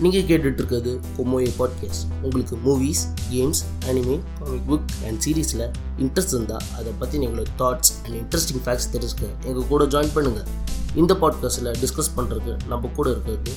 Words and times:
நீங்கள் 0.00 0.22
கேட்டுட்ருக்கிறது 0.22 1.00
கொமோயே 1.16 1.48
பாட்காஸ்ட் 1.58 2.04
உங்களுக்கு 2.22 2.56
movies 2.56 3.02
games 3.30 3.60
anime 3.86 4.20
comic 4.38 4.66
book 4.70 4.92
and 5.06 5.20
சீரீஸில் 5.24 5.64
இன்ட்ரெஸ்ட் 5.98 6.34
இருந்தால் 6.34 6.62
அதை 6.76 6.92
பற்றி 6.98 7.18
எங்களோட 7.18 7.46
தாட்ஸ் 7.58 7.90
அண்ட் 8.04 8.14
இன்ட்ரெஸ்டிங் 8.14 8.62
ஃபேக்ட்ஸ் 8.64 8.88
தெரிஞ்சுக்க 8.92 9.46
எங்கள் 9.46 9.66
கூட 9.66 9.84
ஜாயின் 9.84 10.14
பண்ணுங்கள் 10.14 10.46
இந்த 10.94 11.14
பாட்காஸ்ட்டில் 11.14 11.72
டிஸ்கஸ் 11.82 12.12
பண்ணுறதுக்கு 12.16 12.56
நம்ம 12.68 12.90
கூட 12.96 13.10
இருக்கிறது 13.10 13.52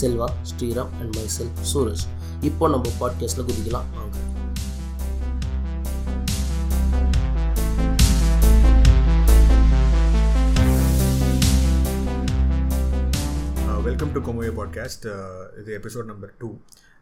செல்வா 0.00 0.28
ஸ்ரீராம் 0.50 0.92
அண்ட் 1.00 1.16
மைசெல் 1.16 1.52
சூரஜ். 1.74 2.04
இப்போ 2.40 2.68
நம்ம 2.68 2.90
பாட்காஸ்ட்டில் 3.00 3.46
குதிக்கலாம். 3.50 3.88
வாங்க. 3.96 4.33
வெல்கம் 14.14 14.26
டு 14.26 14.30
கொமோயே 14.30 14.50
பாட்காஸ்ட் 14.58 15.06
இது 15.60 15.70
எபிசோட் 15.76 16.08
நம்பர் 16.10 16.32
டூ 16.40 16.48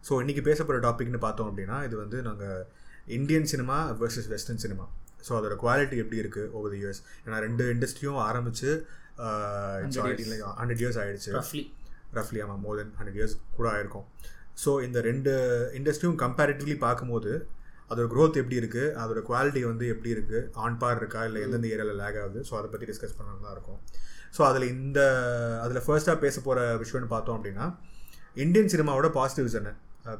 ஸோ 0.05 0.13
இன்றைக்கி 0.23 0.43
பேச 0.47 0.59
போகிற 0.61 0.77
டாபிக்னு 0.85 1.19
பார்த்தோம் 1.25 1.49
அப்படின்னா 1.51 1.79
இது 1.87 1.97
வந்து 2.03 2.19
நாங்கள் 2.27 2.63
Indian 3.17 3.49
cinema 3.53 3.77
versus 4.01 4.29
western 4.31 4.63
cinema 4.65 4.85
so 5.27 5.33
அதோட 5.39 5.55
குவாலிட்டி 5.63 5.97
எப்படி 6.03 6.19
இருக்குது 6.23 6.49
ஓவர் 6.59 6.73
தி 6.75 6.79
இயர்ஸ் 6.83 7.01
ஏன்னா 7.25 7.39
ரெண்டு 7.47 7.65
இண்டஸ்ட்ரியும் 7.75 8.21
ஆரம்பித்து 8.29 8.71
ஹண்ட்ரட் 10.61 10.83
இயர்ஸ் 10.83 10.99
ஆகிடுச்சு 11.03 11.33
ரஃப்லி 11.39 11.63
ரஃப்லி 12.19 12.41
ஆமாம் 12.45 12.63
மோர் 12.67 12.79
தென் 12.81 12.95
ஹண்ட்ரட் 13.01 13.19
இயர்ஸ் 13.21 13.37
கூட 13.59 13.69
ஆயிருக்கும். 13.75 14.07
ஸோ 14.63 14.73
இந்த 14.87 15.01
ரெண்டு 15.11 15.35
இண்டஸ்ட்ரியும் 15.81 16.19
கம்பேரிட்டிவ்லி 16.25 16.79
பார்க்கும்போது 16.87 17.33
அதோட 17.91 18.07
க்ரோத் 18.15 18.41
எப்படி 18.43 18.59
இருக்குது 18.63 18.95
அதோட 19.03 19.23
குவாலிட்டி 19.31 19.65
வந்து 19.73 19.87
எப்படி 19.95 20.11
இருக்குது 20.17 20.41
ஆன் 20.65 20.81
பார் 20.85 21.01
இருக்கா? 21.03 21.23
இல்லை 21.31 21.43
எந்தெந்த 21.47 21.69
ஏரியாவில் 21.75 22.01
லேக் 22.03 22.19
ஆகுது? 22.23 22.41
ஸோ 22.49 22.55
அதை 22.61 22.71
பற்றி 22.75 22.89
டிஸ்கஸ் 22.93 23.17
பண்ணணும் 23.19 23.47
தான் 23.47 23.55
இருக்கும். 23.57 23.81
ஸோ 24.37 24.43
அதில் 24.51 24.67
இந்த 24.75 25.01
அதில் 25.65 25.85
ஃபர்ஸ்ட்டாக 25.87 26.19
பேச 26.25 26.37
போகிற 26.47 26.61
விஷயம்னு 26.83 27.11
பார்த்தோம் 27.15 27.39
அப்படின்னா 27.39 27.67
இந்தியன் 28.45 28.71
சினிமாவோட 28.75 29.09
பாசிட்டிவ்ஸ் 29.17 29.57
என்ன 29.61 29.73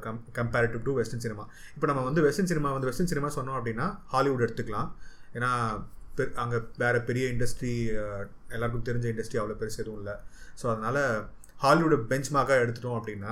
come 0.03 0.19
comparative 0.37 0.83
to 0.87 0.91
western 0.97 1.23
cinema 1.23 1.43
இப்போ 1.75 1.87
நம்ம 1.89 2.01
வந்து 2.07 2.21
வெஸ்டர்ன் 2.25 2.49
சினிமா 2.51 2.69
வந்து 2.75 2.89
வெஸ்டர்ன் 2.89 3.11
சினிமா 3.13 3.29
சொன்னோம் 3.37 3.57
அப்படின்னா 3.59 3.87
ஹாலிவுட் 4.13 4.43
எடுத்துக்கலாம். 4.45 4.89
ஏன்னா 5.37 5.49
பெ 6.17 6.25
அங்கே 6.41 6.57
வேறு 6.81 6.99
பெரிய 7.09 7.25
இண்டஸ்ட்ரி 7.33 7.73
எல்லாருக்கும் 8.55 8.85
தெரிஞ்ச 8.89 9.05
இண்டஸ்ட்ரி 9.13 9.39
அவ்வளோ 9.41 9.55
பெருசு 9.61 9.79
எதுவும் 9.83 9.99
இல்லை. 10.01 10.15
ஸோ 10.59 10.65
அதனால் 10.73 11.01
ஹாலிவுட் 11.63 12.07
பெஞ்ச் 12.11 12.29
மார்க்காக 12.35 12.63
எடுத்துட்டோம் 12.65 12.97
அப்படின்னா 12.99 13.31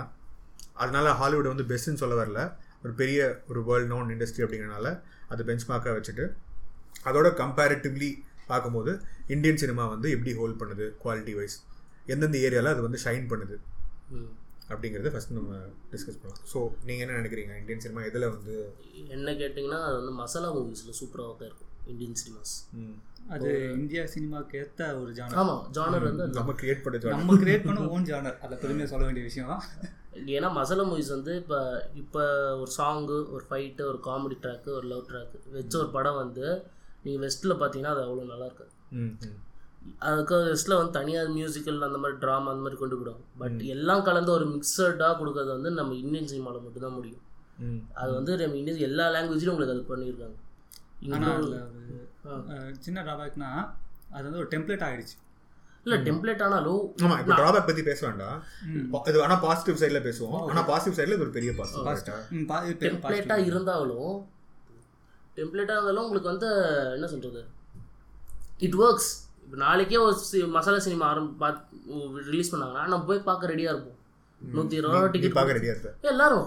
அதனால் 0.83 1.09
ஹாலிவுட் 1.21 1.51
வந்து 1.53 1.65
பெஸ்ட்டுன்னு 1.71 2.01
சொல்ல 2.03 2.15
வரல. 2.21 2.41
ஒரு 2.83 2.93
பெரிய 3.01 3.19
ஒரு 3.51 3.59
வேர்ல்ட் 3.69 3.91
நோன் 3.93 4.11
இண்டஸ்ட்ரி 4.15 4.43
அப்படிங்கிறனால 4.45 4.87
அது 5.33 5.41
பெஞ்ச் 5.49 5.65
மார்க்காக 5.71 5.93
வச்சுட்டு 5.97 6.25
அதோட 7.09 7.27
கம்பேரிட்டிவ்லி 7.41 8.11
பார்க்கும்போது 8.49 8.91
இந்தியன் 9.35 9.61
சினிமா 9.63 9.83
வந்து 9.93 10.07
எப்படி 10.15 10.33
ஹோல்ட் 10.39 10.59
பண்ணுது 10.61 10.87
குவாலிட்டி 11.03 11.35
வைஸ் 11.39 11.57
எந்தெந்த 12.13 12.37
ஏரியாவில் 12.47 12.73
அது 12.73 12.87
வந்து 12.87 13.01
ஷைன் 13.05 13.27
பண்ணுது? 13.31 13.57
அப்படிங்கிறத 14.71 15.09
ஃபஸ்ட் 15.13 15.35
நம்ம 15.37 15.53
டிஸ்கஸ் 15.93 16.19
பண்ணலாம். 16.21 16.43
ஸோ 16.51 16.59
நீங்கள் 16.87 17.03
என்ன 17.05 17.17
நினைக்கிறீங்க? 17.19 17.53
இந்தியன் 17.61 17.83
சினிமா 17.85 18.01
எதில் 18.09 18.31
வந்து 18.35 18.55
என்ன 19.15 19.31
கேட்டிங்கன்னா 19.41 19.79
அது 19.87 19.95
வந்து 19.99 20.13
மசாலா 20.21 20.49
மூவிஸில் 20.57 20.97
சூப்பராக 20.99 21.33
தான் 21.39 21.49
இருக்கும் 21.49 21.69
இந்தியன் 21.93 22.19
சினிமாஸ் 22.21 22.53
அது 23.35 23.49
இந்தியா 23.79 24.03
சினிமாவுக்கு 24.13 24.59
ஏற்ற 24.61 24.85
ஒரு 25.01 25.11
ஜானர் 25.17 25.39
ஆமாம் 25.41 25.63
ஜானர் 25.77 26.05
வந்து 26.09 26.23
அது 26.25 26.39
நம்ம 26.39 26.53
கிரியேட் 26.61 26.83
பண்ண 26.85 26.97
genre. 27.01 27.17
நம்ம 27.17 27.35
கிரியேட் 27.43 27.65
பண்ண 27.67 27.87
ஓன் 27.95 28.07
ஜானர் 28.11 28.37
அதில் 28.43 28.61
பெருமையாக 28.63 28.91
சொல்ல 28.93 29.05
வேண்டிய 29.07 29.25
விஷயம். 29.29 29.51
ஏன்னா 30.37 30.49
மசாலா 30.57 30.83
மூவிஸ் 30.89 31.13
வந்து 31.15 31.33
இப்போ 31.41 31.59
இப்போ 32.01 32.23
ஒரு 32.61 32.71
சாங்கு 32.77 33.17
ஒரு 33.35 33.43
ஃபைட்டு 33.49 33.83
ஒரு 33.91 33.99
காமெடி 34.07 34.37
ட்ராக்கு 34.45 34.71
ஒரு 34.79 34.87
லவ் 34.93 35.05
ட்ராக்கு 35.11 35.37
வச்ச 35.57 35.75
ஒரு 35.83 35.91
படம் 35.97 36.19
வந்து 36.23 36.45
நீங்கள் 37.03 37.23
வெஸ்ட்டில் 37.23 37.55
பார்த்தீங்கன்னா 37.55 37.93
அது 37.95 38.03
அவ்வளோ 38.05 38.27
நல்லா 38.31 38.47
இருக்காது 38.49 38.71
ம் 38.97 39.13
ம். 39.25 39.37
அதுக்கு 40.07 40.35
வெஸ்ட்டில் 40.47 40.77
வந்து 40.77 40.95
தனியாக 40.97 41.33
மியூசிக்கல் 41.35 41.87
அந்த 41.87 41.99
மாதிரி 41.99 42.17
ட்ராமா 42.19 42.51
அந்த 42.51 42.63
மாதிரி 42.65 42.79
கொண்டு 42.79 42.97
விடுவோம் 42.97 43.23
பட் 43.39 43.59
எல்லாம் 43.73 44.03
கலந்து 44.07 44.31
ஒரு 44.31 44.45
மிக்சடாக 44.51 45.13
கொடுக்கறது 45.19 45.51
வந்து 45.55 45.71
நம்ம 45.77 45.95
இந்தியன் 46.01 46.29
சினிமாவில் 46.31 46.65
மட்டும்தான் 46.65 46.97
முடியும். 46.97 47.23
ம் 47.63 47.81
அது 47.95 48.11
வந்து 48.13 48.33
நம்ம 48.41 48.57
இந்தியன் 48.59 48.85
எல்லா 48.87 49.05
லாங்குவேஜ்லையும் 49.13 49.53
உங்களுக்கு 49.53 49.75
அது 49.75 49.89
பண்ணியிருக்காங்க. 49.89 50.37
சின்ன 52.81 52.99
ட்ராபேக்னா 53.03 53.49
அது 54.11 54.23
வந்து 54.23 54.41
ஒரு 54.41 54.49
டெம்ப்ளேட் 54.51 54.85
ஆகிடுச்சு 54.87 55.17
இல்லை 55.85 55.97
டெம்ப்ளேட் 56.07 56.43
ஆனாலும் 56.45 56.81
ஆமாம் 57.03 57.19
இப்போ 57.21 57.35
ட்ராபேக் 57.37 57.67
பற்றி 57.67 57.83
பேச 57.83 58.01
வேண்டாம். 58.07 58.35
இது 59.09 59.23
ஆனால் 59.23 59.41
பாசிட்டிவ் 59.45 59.79
சைடில் 59.81 60.05
பேசுவோம். 60.07 60.35
ஆனால் 60.49 60.67
பாசிட்டிவ் 60.67 60.97
சைடில் 60.97 61.15
இது 61.15 61.25
ஒரு 61.25 61.33
பெரிய 61.37 61.51
பாசிட்டிவ் 61.57 62.19
டெம்ப்ளேட்டாக 62.83 63.47
இருந்தாலும் 63.49 64.11
டெம்ப்ளேட்டாக 65.35 65.77
இருந்தாலும் 65.77 66.03
உங்களுக்கு 66.03 66.29
வந்து 66.29 66.47
என்ன 66.93 67.07
சொல்கிறது 67.07 67.41
இட் 68.59 68.75
ஒர்க்ஸ் 68.75 69.11
இப்போ 69.43 69.57
நாளைக்கே 69.57 69.97
ஒரு 69.97 70.17
சி- 70.31 70.47
மசாலா 70.47 70.79
சினிமா 70.79 71.15
ஆரம்பி 71.15 71.37
பார்த்து 71.37 71.77
ரிலீஸ் 72.25 72.55
பண்ணாங்கன்னா 72.55 72.87
நம்ம 72.87 73.03
போய் 73.03 73.19
பார்க்க 73.19 73.47
ரெடியாக 73.47 73.73
இருப்போம். 73.73 73.97
நூற்றி 74.41 74.75
இருபது 74.75 74.97
ரூபா 74.97 75.11
டிக்கெட் 75.11 75.33
பார்க்க 75.33 75.53
ரெடியாக 75.53 75.75
இருப்ப. 75.75 75.89
எல்லாரும். 76.01 76.45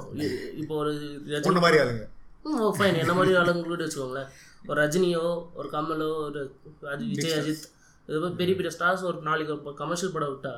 இப்போ 0.56 0.74
ஒரு 0.74 0.92
ரஜினி 1.26 1.60
மாதிரி 1.60 1.82
ஆளுங்க. 1.82 2.04
ம் 2.42 2.72
ஃபைன் 2.78 2.98
என்ன 2.98 3.14
மாதிரி 3.14 3.36
ஆளுங்களோட 3.36 3.82
வச்சுக்கோங்களேன். 3.84 4.28
ஒரு 4.66 4.86
ரஜினியோ 4.86 5.22
ஒரு 5.54 5.68
கமலோ 5.72 6.16
ஒரு 6.16 6.40
அஜி- 6.82 7.08
விஜய் 7.08 7.32
அஜித் 7.32 7.64
இது 8.08 8.20
மாதிரி 8.20 8.34
பெரிய 8.36 8.56
பெரிய 8.56 8.76
ஸ்டார்ஸ் 8.78 9.02
ஒரு 9.02 9.18
நாளைக்கு 9.22 9.64
ஒரு 9.64 9.74
கமர்ஷியல் 9.74 10.12
படம் 10.12 10.28
விட்டா 10.34 10.54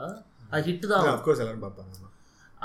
அது 0.50 0.72
ஹிட்டு 0.72 0.86
தான் 0.86 1.04
ஆகும். 1.06 1.38
எல்லாரும் 1.38 1.62
பார்ப்பாங்க. 1.62 1.94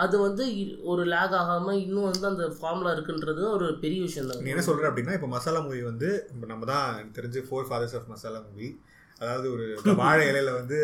அது 0.01 0.15
வந்து 0.23 0.43
ஒரு 0.91 1.03
லேக் 1.11 1.35
ஆகாம 1.39 1.73
இன்னும் 1.81 2.07
வந்து 2.07 2.25
அந்த 2.29 2.45
ஃபார்முலா 2.55 2.93
இருக்குன்றது 2.95 3.43
ஒரு 3.55 3.67
பெரிய 3.81 3.99
விஷயம் 4.05 4.29
தான். 4.29 4.41
நீ 4.43 4.53
என்ன 4.53 4.63
சொல்ற 4.67 4.89
அப்படின்னா 4.89 5.15
இப்போ 5.17 5.29
மசாலா 5.33 5.61
மூவி 5.65 5.81
வந்து 5.87 6.09
இப்போ 6.31 6.47
நம்ம 6.51 6.67
தான் 6.71 6.87
எனக்கு 6.95 7.17
தெரிஞ்சு 7.17 7.41
four 7.47 7.69
fathers 7.69 7.95
of 7.99 8.11
masala 8.11 8.41
movie 8.47 8.69
அதாவது 9.21 9.47
ஒரு 9.53 9.65
வாழை 9.99 10.21
இலையில 10.29 10.51
வந்து. 10.55 10.77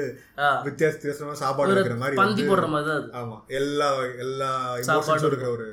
வித்தியாச 0.65 0.93
வித்தியாசமா 0.95 1.35
சாப்பாடு 1.39 1.71
இருக்கிற 1.75 1.95
மாதிரி 2.01 2.19
பந்தி 2.19 2.43
போடுற 2.45 2.67
மாதிரி 2.73 2.87
தான் 2.89 2.99
அது. 2.99 3.09
ஆமா. 3.21 3.37
எல்லா 3.59 3.87
எல்லா 4.25 4.49
சாப்பாடு. 4.81 4.97
இமோஷன்ஸும் 4.97 5.31
இருக்கிற 5.31 5.49
ஒரு 5.55 5.67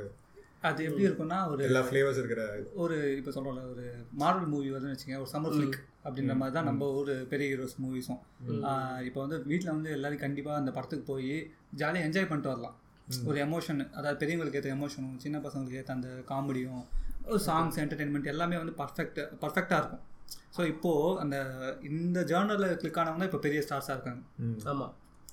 அது 0.62 0.84
எப்படி 0.86 1.04
இருக்கும்னா 1.06 1.38
ஒரு 1.50 1.60
எல்லா 1.64 1.80
ஃப்ளேவர்ஸ் 1.86 2.20
இருக்கிற 2.20 2.42
ஒரு 2.82 2.94
இப்போ 3.18 3.30
சொல்கிறோம்ல 3.34 3.64
ஒரு 3.72 3.82
மார்வல் 4.20 4.48
மூவி 4.52 4.70
வருதுன்னு 4.70 4.94
வச்சுங்க 4.94 5.18
ஒரு 5.22 5.30
சம்மர் 5.32 5.54
ஃபிளிக் 5.54 5.76
அப்படின்ற 6.04 6.34
மாதிரி 6.38 6.54
தான் 6.56 6.68
நம்ம 6.70 6.88
ஒரு 7.00 7.14
பெரிய 7.32 7.48
ஹீரோஸ் 7.50 7.76
மூவிஸும் 7.82 8.20
இப்போ 9.08 9.18
வந்து 9.24 9.38
வீட்டில் 9.50 9.74
வந்து 9.74 9.90
எல்லாரும் 9.96 10.22
கண்டிப்பாக 10.22 10.60
அந்த 10.60 10.72
படத்துக்கு 10.76 11.06
போய் 11.10 11.34
ஜாலியாக 11.80 12.06
என்ஜாய் 12.08 12.28
பண்ணிட்டு 12.30 12.52
வரலாம். 12.52 12.76
ஒரு 13.26 13.38
எமோஷன் 13.40 13.80
அதாவது 13.92 14.18
பெரியவங்களுக்கு 14.18 14.60
ஏற்ற 14.60 14.70
எமோஷனும் 14.74 15.16
சின்ன 15.18 15.38
பசங்களுக்கு 15.38 15.80
ஏற்ற 15.80 15.92
அந்த 15.92 16.10
காமெடியும் 16.28 16.82
ஒரு 17.26 17.40
சாங்ஸ் 17.46 17.78
என்டர்டெயின்மெண்ட் 17.82 18.26
எல்லாமே 18.26 18.56
வந்து 18.56 18.74
பர்ஃபெக்ட் 18.80 19.20
பர்ஃபெக்டாக 19.40 19.80
இருக்கும். 19.80 20.04
ஸோ 20.56 20.62
இப்போது 20.66 21.18
அந்த 21.20 21.36
இந்த 21.82 22.20
ஜேர்னலில் 22.24 22.76
கிளிக் 22.76 23.00
ஆனவங்க 23.02 23.24
இப்போ 23.24 23.38
பெரிய 23.38 23.60
ஸ்டார்ஸாக 23.62 23.96
இருக்காங்க. 23.96 24.22
ம். 24.38 24.56
ஆமா. 24.66 24.86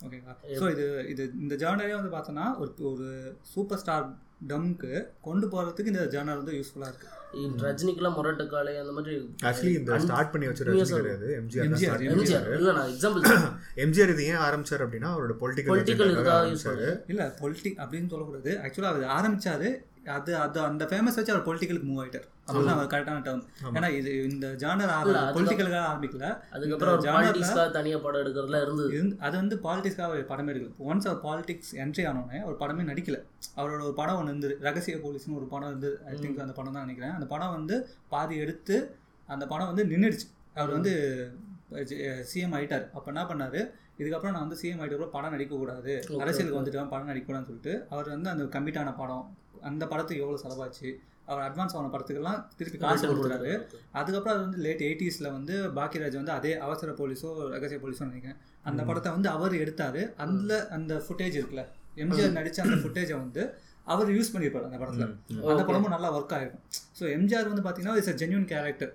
ஓகேங்களா 0.06 0.36
ஸோ 0.60 0.68
இது 0.72 0.86
இது 1.06 1.24
இந்த 1.40 1.56
ஜேர்னலே 1.56 1.98
வந்து 1.98 2.14
பார்த்தோன்னா 2.14 2.46
ஒரு 2.58 2.72
ஒரு 2.84 3.08
சூப்பர் 3.54 3.78
ஸ்டார் 3.78 4.06
டம்க்கு 4.48 4.94
கொண்டு 5.22 5.48
போகிறதுக்கு 5.48 5.94
இந்த 5.94 6.06
ஜேர்னல் 6.08 6.40
வந்து 6.40 6.56
யூஸ்ஃபுல்லாக 6.58 6.92
இருக்குது 6.92 7.18
ரஜினிக்கெல்லாம் 7.64 8.16
முரட்டு 8.16 8.46
காலை 8.48 8.74
அந்த 8.80 8.94
மாதிரி 8.98 9.14
ஆக்சுவலி 9.44 9.74
இந்த 9.78 10.00
ஸ்டார்ட் 10.06 10.32
பண்ணி 10.34 10.48
வச்ச 10.48 10.66
ரஜினி 10.68 10.98
கிடையாது 10.98 11.28
எம்ஜிஆர் 11.38 11.68
எம்ஜிஆர். 12.08 12.50
இல்லை 12.58 12.74
நான் 12.78 12.90
எக்ஸாம்பிள் 12.94 13.24
எம்ஜிஆர் 13.84 14.14
இது 14.14 14.26
ஏன் 14.32 14.44
ஆரம்பிச்சார் 14.48 14.84
அப்படின்னா 14.86 15.12
அவரோட 15.14 15.36
பொலிட்டிக்கல் 15.42 15.74
பொலிட்டிக்கல் 15.74 16.12
இதுக்காக 16.14 16.42
பண்ணுறது 16.64 16.90
இல்லை 17.12 17.28
பொலிட்டிக் 17.42 17.80
அப்படின்னு 17.84 18.12
சொல்லக்கூடாது. 18.14 18.52
ஆக்சுவலாக 18.64 18.94
அவர் 18.94 19.16
ஆரம்பிச்சாரு 19.18 19.70
அது 20.06 20.36
அது 20.36 20.60
அந்த 20.60 20.86
ஃபேமஸ் 20.86 21.16
வச்சு 21.16 21.34
அவர் 21.34 21.46
பொலிட்டிக்கலுக்கு 21.46 21.86
மூவ் 21.86 22.06
ஆயிட்டார். 22.06 22.24
அப்படிதான் 22.48 22.68
அவர் 22.68 22.88
கரெக்டான 22.88 23.24
டேர்ம் 23.24 23.44
ஏன்னா 23.74 23.90
இது 23.90 24.30
இந்த 24.30 24.48
ஜானர் 24.48 24.90
பொலிட்டிக்கலுக்காக 25.34 25.86
ஆரம்பிக்கல. 25.86 26.40
அதுக்கப்புறம் 26.52 27.00
ஒரு 27.00 27.12
பாலிட்டிக்ஸ்க்காக 27.12 27.72
தனியாக 27.72 28.04
படம் 28.04 28.22
எடுக்கிறதுலாம் 28.22 28.62
இருந்தது. 28.62 28.90
இருந்து- 28.90 29.20
அது 29.20 29.38
வந்து 29.38 29.60
பாலிடிக்ஸ்க்காக 29.64 30.26
படமே 30.26 30.54
எடுக்கல. 30.54 30.74
ஒன்ஸ் 30.88 31.08
அவர் 31.08 31.22
பாலிடிக்ஸ் 31.24 31.76
என்ட்ரி 31.76 32.06
ஆனோடனே 32.06 32.42
அவர் 32.42 32.58
படமே 32.60 32.80
நடிக்கல. 32.80 33.24
அவரோட 33.58 33.84
ஒரு 33.84 33.94
படம் 33.96 34.16
ஒன்று 34.16 34.28
இருந்தது. 34.28 34.58
ரகசிய 34.62 34.98
போலீஸ்னு 34.98 35.36
ஒரு 35.36 35.46
படம் 35.50 35.68
இருந்து 35.68 36.02
ஐ 36.08 36.14
திங்க் 36.14 36.40
அந்த 36.40 36.54
படம் 36.54 36.72
தான் 36.72 36.82
நினைக்கிறேன். 36.82 37.14
அந்த 37.14 37.26
படம் 37.26 37.50
வந்து 37.50 37.88
பாதி 38.10 38.38
எடுத்து 38.38 38.96
அந்த 39.28 39.48
படம் 39.48 39.68
வந்து 39.68 39.86
நின்றுடுச்சு 39.86 40.56
அவர் 40.56 40.70
வந்து 40.70 41.32
சிஎம் 41.70 42.54
ஆயிட்டார். 42.54 42.92
அப்போ 42.92 43.02
என்ன 43.06 43.24
பண்ணாரு? 43.24 43.72
இதுக்கப்புறம் 43.98 44.32
நான் 44.32 44.48
வந்து 44.48 44.58
சிஎம் 44.62 44.82
ஆகிட்டு 44.82 45.08
படம் 45.08 45.34
நடிக்கக்கூடாது. 45.34 46.02
அரசியலுக்கு 46.20 46.62
வந்துட்டு 46.62 46.90
படம் 46.90 47.10
நடிக்கக்கூடாதுன்னு 47.10 47.44
சொல்லிட்டு 47.44 47.86
அவர் 47.90 48.10
வந்து 48.10 48.30
அந்த 48.30 48.60
கம்மிட்டான 48.60 48.98
படம் 48.98 49.38
அந்த 49.70 49.84
படத்துக்கு 49.92 50.24
எவ்வளோ 50.26 50.40
செலவாச்சு? 50.44 50.90
அவர் 51.30 51.44
அட்வான்ஸ் 51.48 51.76
ஆன 51.80 51.90
படத்துக்கெல்லாம் 51.94 52.40
திருப்பி 52.60 52.78
காசு 52.78 53.04
கொடுத்துறாரு. 53.10 53.52
அதுக்கப்புறம் 54.00 54.36
அது 54.36 54.46
வந்து 54.46 54.62
லேட் 54.66 54.84
எயிட்டிஸில் 54.88 55.34
வந்து 55.36 55.56
பாக்கியராஜ் 55.78 56.18
வந்து 56.20 56.34
அதே 56.38 56.54
அவசர 56.66 56.92
போலீஸோ 57.02 57.30
ரகசிய 57.56 57.80
போலீஸோ 57.84 58.04
நினைக்கிறேன். 58.10 58.40
அந்த 58.70 58.82
படத்தை 58.90 59.12
வந்து 59.18 59.30
அவர் 59.36 59.56
எடுத்தாரு. 59.64 60.02
அந்த 60.26 60.52
அந்த 60.78 60.96
ஃபுட்டேஜ் 61.06 61.38
இருக்குல்ல 61.40 61.66
எம்ஜிஆர் 62.04 62.38
நடிச்ச 62.40 62.60
அந்த 62.66 62.78
ஃபுட்டேஜை 62.84 63.16
வந்து 63.24 63.44
அவர் 63.92 64.16
யூஸ் 64.18 64.32
பண்ணியிருப்பார் 64.36 64.70
அந்த 64.70 64.80
படத்துல. 64.82 65.08
அந்த 65.52 65.64
படமும் 65.68 65.94
நல்லா 65.96 66.10
ஒர்க் 66.18 66.36
ஆயிருக்கும் 66.38 66.64
ஸோ 67.00 67.06
எம்ஜிஆர் 67.18 67.48
வந்து 67.52 67.64
பார்த்தீங்கன்னா 67.66 68.00
இட்ஸ் 68.00 68.18
ஜென்யூன் 68.22 68.48
கேரக்டர் 68.52 68.92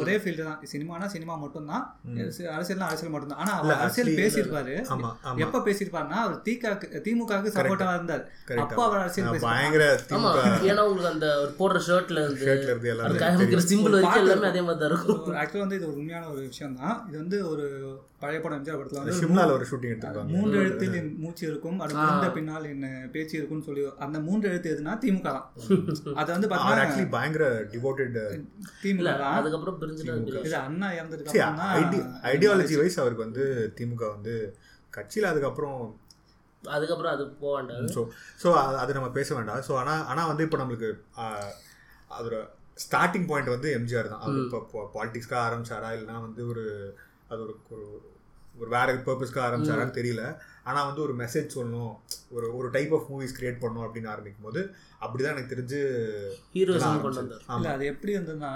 ஒரே 0.00 0.14
ஃபீல்டு 0.20 0.44
தான். 0.48 0.60
சினிமானா 0.72 1.06
சினிமா 1.14 1.34
மட்டும்தான். 1.42 1.84
அரசியல்னா 2.54 2.86
அரசியல் 2.90 3.12
மட்டும்தான். 3.14 3.40
ஆனால் 3.42 3.56
அவர் 3.58 3.80
அரசியல் 3.84 4.10
பேசியிருப்பாரு. 4.20 4.74
எப்ப 5.44 5.60
பேசியிருப்பாருன்னா 5.66 6.18
அவர் 6.24 6.36
திகாக்கு 6.46 7.02
திமுகவுக்கு 7.06 7.54
சப்போர்ட்டா 7.56 7.96
இருந்தார். 7.98 8.24
அப்போ 8.64 8.82
அவர் 8.88 9.02
அரசியல் 9.04 9.44
பயங்கர 9.48 9.88
ஏன்னா 10.70 10.84
உங்களுக்கு 10.86 11.12
அந்த 11.14 11.28
ஒரு 11.42 11.52
போடுற 11.60 11.82
ஷர்ட்ல 11.88 12.22
இருந்து 12.26 13.66
சிம்பிள் 13.72 13.96
வரைக்கும் 13.96 14.24
எல்லாமே 14.26 14.48
அதே 14.52 14.62
மாதிரி 14.68 14.80
தான் 14.82 14.90
இருக்கும். 14.92 15.36
ஆக்சுவலாக 15.42 15.64
வந்து 15.66 15.78
இது 15.80 15.88
ஒரு 15.90 15.98
உண்மையான 16.02 16.24
ஒரு 16.34 16.40
விஷயம் 16.52 16.78
தான். 16.82 16.96
இது 17.10 17.18
வந்து 17.24 17.38
ஒரு 17.52 17.66
பழைய 18.22 18.38
படம் 18.44 18.58
எம்ஜிஆர் 18.58 18.80
படத்துல 18.80 19.02
வந்து 19.02 19.18
ஷிம்லால 19.20 19.52
ஒரு 19.58 19.66
ஷூட்டிங் 19.68 19.92
எடுத்திருக்காங்க 19.92 20.32
மூன்று 20.38 20.56
எழுத்தில் 20.62 20.96
என் 21.02 21.12
மூச்சு 21.22 21.44
இருக்கும். 21.50 21.78
அது 21.84 21.92
முடிந்த 22.00 22.26
பின்னால் 22.38 22.66
என்ன 22.74 22.86
பேச்சு 23.14 23.34
இருக்கும்னு 23.38 23.68
சொல்லி 23.68 23.84
அந்த 24.06 24.18
மூன்று 24.40 24.52
எழுத்து 24.52 24.72
எதுனா 24.74 24.92
திமுக 25.02 25.30
தான். 25.36 25.46
அது 26.20 26.28
வந்து 26.34 26.48
பார்த்தீங்கன்னா 26.48 26.84
ஆக்சுவலி 26.84 27.08
பயங்கர 27.14 27.44
டிவோட்டட் 27.72 28.18
திமுக 28.82 29.00
இல்ல 29.00 29.12
தான் 29.22 29.38
அதுக்கப்புறம் 29.40 29.78
பிரிஞ்சுட்டு 29.80 30.44
இது 30.48 30.56
அண்ணா 30.66 30.88
தான் 31.40 32.06
ஐடியாலஜி 32.32 32.76
வைஸ் 32.80 33.00
அவருக்கு 33.02 33.26
வந்து 33.26 33.44
திமுக 33.78 34.04
வந்து 34.16 34.34
கட்சியில் 34.92 35.30
அதுக்கப்புறம் 35.32 35.80
அதுக்கப்புறம் 36.62 37.12
அது 37.14 37.24
போக 37.42 37.52
வேண்டாம். 37.56 37.90
ஸோ 37.94 38.00
ஸோ 38.42 38.48
அது 38.82 38.96
நம்ம 38.98 39.10
பேச 39.18 39.28
வேண்டாம். 39.36 39.62
ஸோ 39.68 39.74
ஆனால் 39.82 40.02
ஆனால் 40.12 40.30
வந்து 40.30 40.44
இப்போ 40.46 40.58
நம்மளுக்கு 40.62 40.90
அதோட 42.10 42.38
ஸ்டார்டிங் 42.84 43.28
பாயிண்ட் 43.30 43.54
வந்து 43.54 43.68
எம்ஜிஆர் 43.78 44.12
தான். 44.12 44.22
அவர் 44.24 44.42
இப்போ 44.44 44.82
பாலிடிக்ஸ்க்காக 44.96 45.42
ஆரம்பிச்சாரா? 45.48 45.88
இல்லைனா 45.96 46.18
வந்து 46.26 46.42
ஒரு 46.52 46.64
அது 47.30 47.40
ஒரு 47.46 47.54
ஒரு 47.74 47.86
ஒரு 48.60 48.70
வேற 48.76 48.88
பர்பஸ்க்காக 49.08 49.48
ஆரம்பிச்சாரான்னு 49.48 49.98
தெரியல. 50.00 50.22
ஆனால் 50.66 50.86
வந்து 50.88 51.02
ஒரு 51.04 51.14
மெசேஜ் 51.20 51.54
சொல்லணும் 51.54 51.92
ஒரு 52.36 52.46
ஒரு 52.56 52.68
டைப் 52.70 52.92
ஆஃப் 52.96 53.06
மூவிஸ் 53.10 53.36
கிரியேட் 53.36 53.60
பண்ணணும் 53.62 53.84
அப்படின்னு 53.86 54.10
ஆரம்பிக்கும் 54.12 54.46
போது 54.48 54.60
அப்படிதான் 55.00 55.34
எனக்கு 55.34 55.52
தெரிஞ்சு 55.52 55.78
வந்தார். 57.20 57.44
இல்ல 57.56 57.68
அது 57.74 57.84
எப்படி 57.92 58.14
இருந்ததுன்னா 58.16 58.50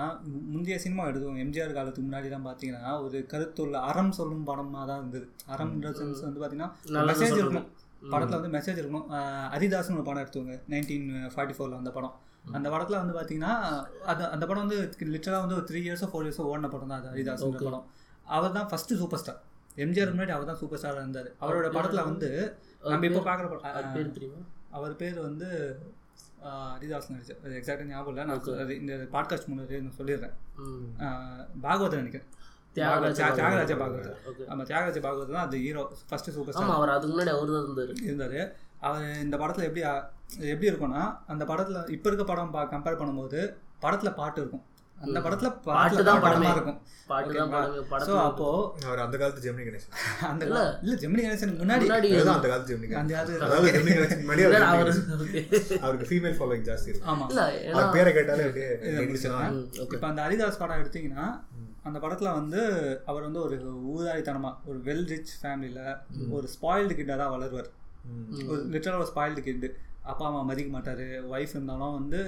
முந்தைய 0.53 0.79
சினிமா 0.85 1.06
எடுத்தோம் 1.11 1.41
எம்ஜிஆர் 1.45 1.77
காலத்துக்கு 1.79 2.09
முன்னாடி 2.09 2.29
தான் 2.35 2.47
பாத்தீங்கன்னா 2.49 2.93
ஒரு 3.05 3.21
கருத்துள்ள 3.33 3.79
அறம் 3.91 4.12
சொல்லும் 4.19 4.45
படமா 4.51 4.83
தான் 4.91 5.01
இருந்தது. 5.03 5.27
அறம்ன்ற 5.55 5.93
சென்ஸ் 6.01 6.27
வந்து 6.27 6.43
பாத்தீங்கன்னா 6.43 6.71
நல்லது 6.97 7.12
மெசேஜ் 7.12 7.33
சொல்றது. 7.33 7.43
இருக்கணும் 7.45 7.71
படத்துல 8.12 8.39
வந்து 8.39 8.55
மெசேஜ் 8.56 8.81
இருக்கணும் 8.81 9.09
ஆஹ் 9.17 9.49
ஹரிதாஸ்னு 9.53 9.99
ஒரு 9.99 10.06
படம் 10.09 10.23
எடுத்துவாங்க 10.25 10.56
நைன்டீன் 10.73 11.06
ஃபார்ட்டி 11.35 11.56
ஃபோர்ல 11.56 11.81
அந்த 11.83 11.93
படம். 11.97 12.15
அந்த 12.56 12.69
படத்துல 12.73 12.99
வந்து 13.03 13.17
பாத்தீங்கன்னா 13.19 13.53
அது 14.12 14.23
அந்த 14.35 14.45
படம் 14.47 14.65
வந்து 14.65 14.79
லிட்டரா 15.15 15.39
வந்து 15.45 15.59
ஒரு 15.59 15.67
த்ரீ 15.71 15.81
இயர்ஸோ 15.87 16.09
ஃபோர் 16.11 16.27
இயர்ஸோ 16.27 16.45
ஓடின 16.51 16.71
படம் 16.75 16.93
தான் 16.93 17.01
அது 17.01 17.11
ஹரிதாஸ்ன்ற 17.12 17.61
படம். 17.69 17.87
அவர் 18.27 18.56
தான் 18.56 18.69
ஃபர்ஸ்ட் 18.71 18.93
சூப்பர் 19.01 19.21
ஸ்டார் 19.23 19.41
எம்ஜிஆர் 19.76 20.12
முன்னாடி 20.12 20.29
அவர் 20.29 20.47
தான் 20.47 20.56
சூப்பர் 20.56 20.81
ஸ்டாரா 20.81 21.03
இருந்தாரு. 21.05 21.31
அவரோட 21.41 21.69
படத்துல 21.76 22.03
வந்து 22.05 22.29
நம்ம 22.85 23.06
இப்போ 23.06 23.23
பாக்குற 23.23 23.47
அது 23.73 24.05
படம் 24.05 24.47
அவர் 24.73 24.97
பேர் 24.97 25.19
வந்து 25.21 25.49
ஹரிதாஸ் 26.73 27.11
நடிச்சார் 27.11 27.43
அது 27.44 27.55
எக்ஸாக்டாக 27.55 27.87
ஞாபகம் 27.87 28.12
இல்லை 28.12 28.25
நான் 28.25 28.73
இந்த 28.76 28.94
பாட்காஸ்ட் 29.12 29.49
முன்னாடி 29.49 29.81
நான் 29.81 29.99
சொல்லிடுறேன். 29.99 30.35
பாகவதர் 31.62 32.03
நினைக்கிறேன் 32.03 32.29
தியாகராஜ 32.76 33.15
தியா- 33.19 33.35
தியாகராஜ 33.37 33.73
பாகவதர். 33.75 34.17
ஆமாம் 34.49 34.67
தியாகராஜ 34.67 34.99
பாகவதர் 35.00 35.37
தான் 35.37 35.47
அது 35.47 35.59
ஹீரோ 35.59 35.82
ஃபர்ஸ்ட் 36.09 36.31
சூப்பர் 36.31 36.55
ஸ்டார் 36.55 36.77
அவர் 36.77 36.88
அதுக்கு 36.88 37.12
முன்னாடி 37.15 37.32
அவர் 37.35 37.53
தான் 37.53 37.65
இருந்தாரு. 37.65 37.93
இருந்தார். 38.03 38.38
அவர் 38.81 39.05
இந்த 39.19 39.37
படத்தில் 39.37 39.67
எப்படி 39.67 39.82
எப்படி 40.47 40.70
இருக்கும்னா 40.70 41.03
அந்த 41.27 41.44
படத்தில் 41.44 41.88
இப்போ 41.88 42.09
இருக்க 42.09 42.25
படம் 42.25 42.53
கம்பேர் 42.73 43.00
பண்ணும்போது 43.00 43.41
படத்தில் 43.81 44.12
பாட்டு 44.12 44.41
இருக்கும். 44.41 44.65
அந்த 44.99 45.19
படத்தில் 45.20 45.55
பாட்டு 45.67 46.02
தான் 46.08 46.20
படமே. 46.25 46.49
இருக்கும். 46.55 46.76
பாட்டு 47.08 47.32
தான் 47.35 47.50
படமே. 47.52 47.73
ஸோ 47.76 47.82
படத்துல 47.91 48.19
அப்போ 48.23 48.46
அவர் 48.85 49.02
அந்த 49.05 49.17
காலத்து 49.19 49.43
ஜெமினி 49.46 49.64
கணேசன். 49.67 49.93
அந்த 50.31 50.43
இல்லை. 50.49 50.62
ஜெமினி 51.02 51.23
கணேசனுக்கு 51.25 51.62
முன்னாடி. 51.62 51.87
அந்த 52.35 52.49
காலத்து 52.49 52.70
ஜெமினி 52.73 52.88
கணேசன். 52.91 53.43
அதாவது 53.46 53.73
ஜெமினி 53.76 53.94
கணேசன் 53.96 54.23
முன்னாடி 54.23 54.44
இல்ல, 54.46 54.61
அவர் 54.69 54.82
கணேசன். 54.85 55.82
அவருக்கு 55.85 56.08
ஃபீமேல் 56.11 56.37
ஃபாலோயிங் 56.38 56.67
ஜாஸ்தி 56.70 56.91
இருக்கு 56.91 57.08
ஆமாம் 57.12 57.31
இல்ல 57.32 57.44
அவர் 57.75 57.93
பேரை 57.96 58.12
கேட்டாலே. 58.19 58.46
இப்போ 59.87 60.06
அந்த 60.11 60.20
ஹரிதாஸ் 60.26 60.61
படம் 60.62 60.82
எடுத்தீங்கன்னா 60.82 61.29
அந்த 61.88 61.99
படத்துல 62.02 62.29
வந்து 62.35 62.61
அவர் 63.11 63.26
வந்து 63.26 63.41
ஒரு 63.46 63.56
ஊதாரித்தனமா 63.91 64.52
ஒரு 64.67 64.79
வெல் 64.87 65.06
ரிச் 65.11 65.32
ஃபேமிலியில 65.41 65.81
ஒரு 66.31 66.46
ஸ்பாயில்டு 66.55 66.94
கிட்டாக 66.94 67.19
தான் 67.23 67.32
வளருவார். 67.35 67.70
ஒரு 68.49 68.61
லிட்டரல் 68.73 69.02
ஒரு 69.02 69.11
ஸ்பாயில்டு 69.12 69.43
கிட்டு 69.43 69.69
அப்பா 70.05 70.25
அம்மா 70.29 70.41
மதிக்க 70.49 70.70
மாட்டாரு. 70.73 71.05
ஒய்ஃப் 71.31 71.55
இருந்தாலும் 71.55 71.96
வந்து 71.99 72.19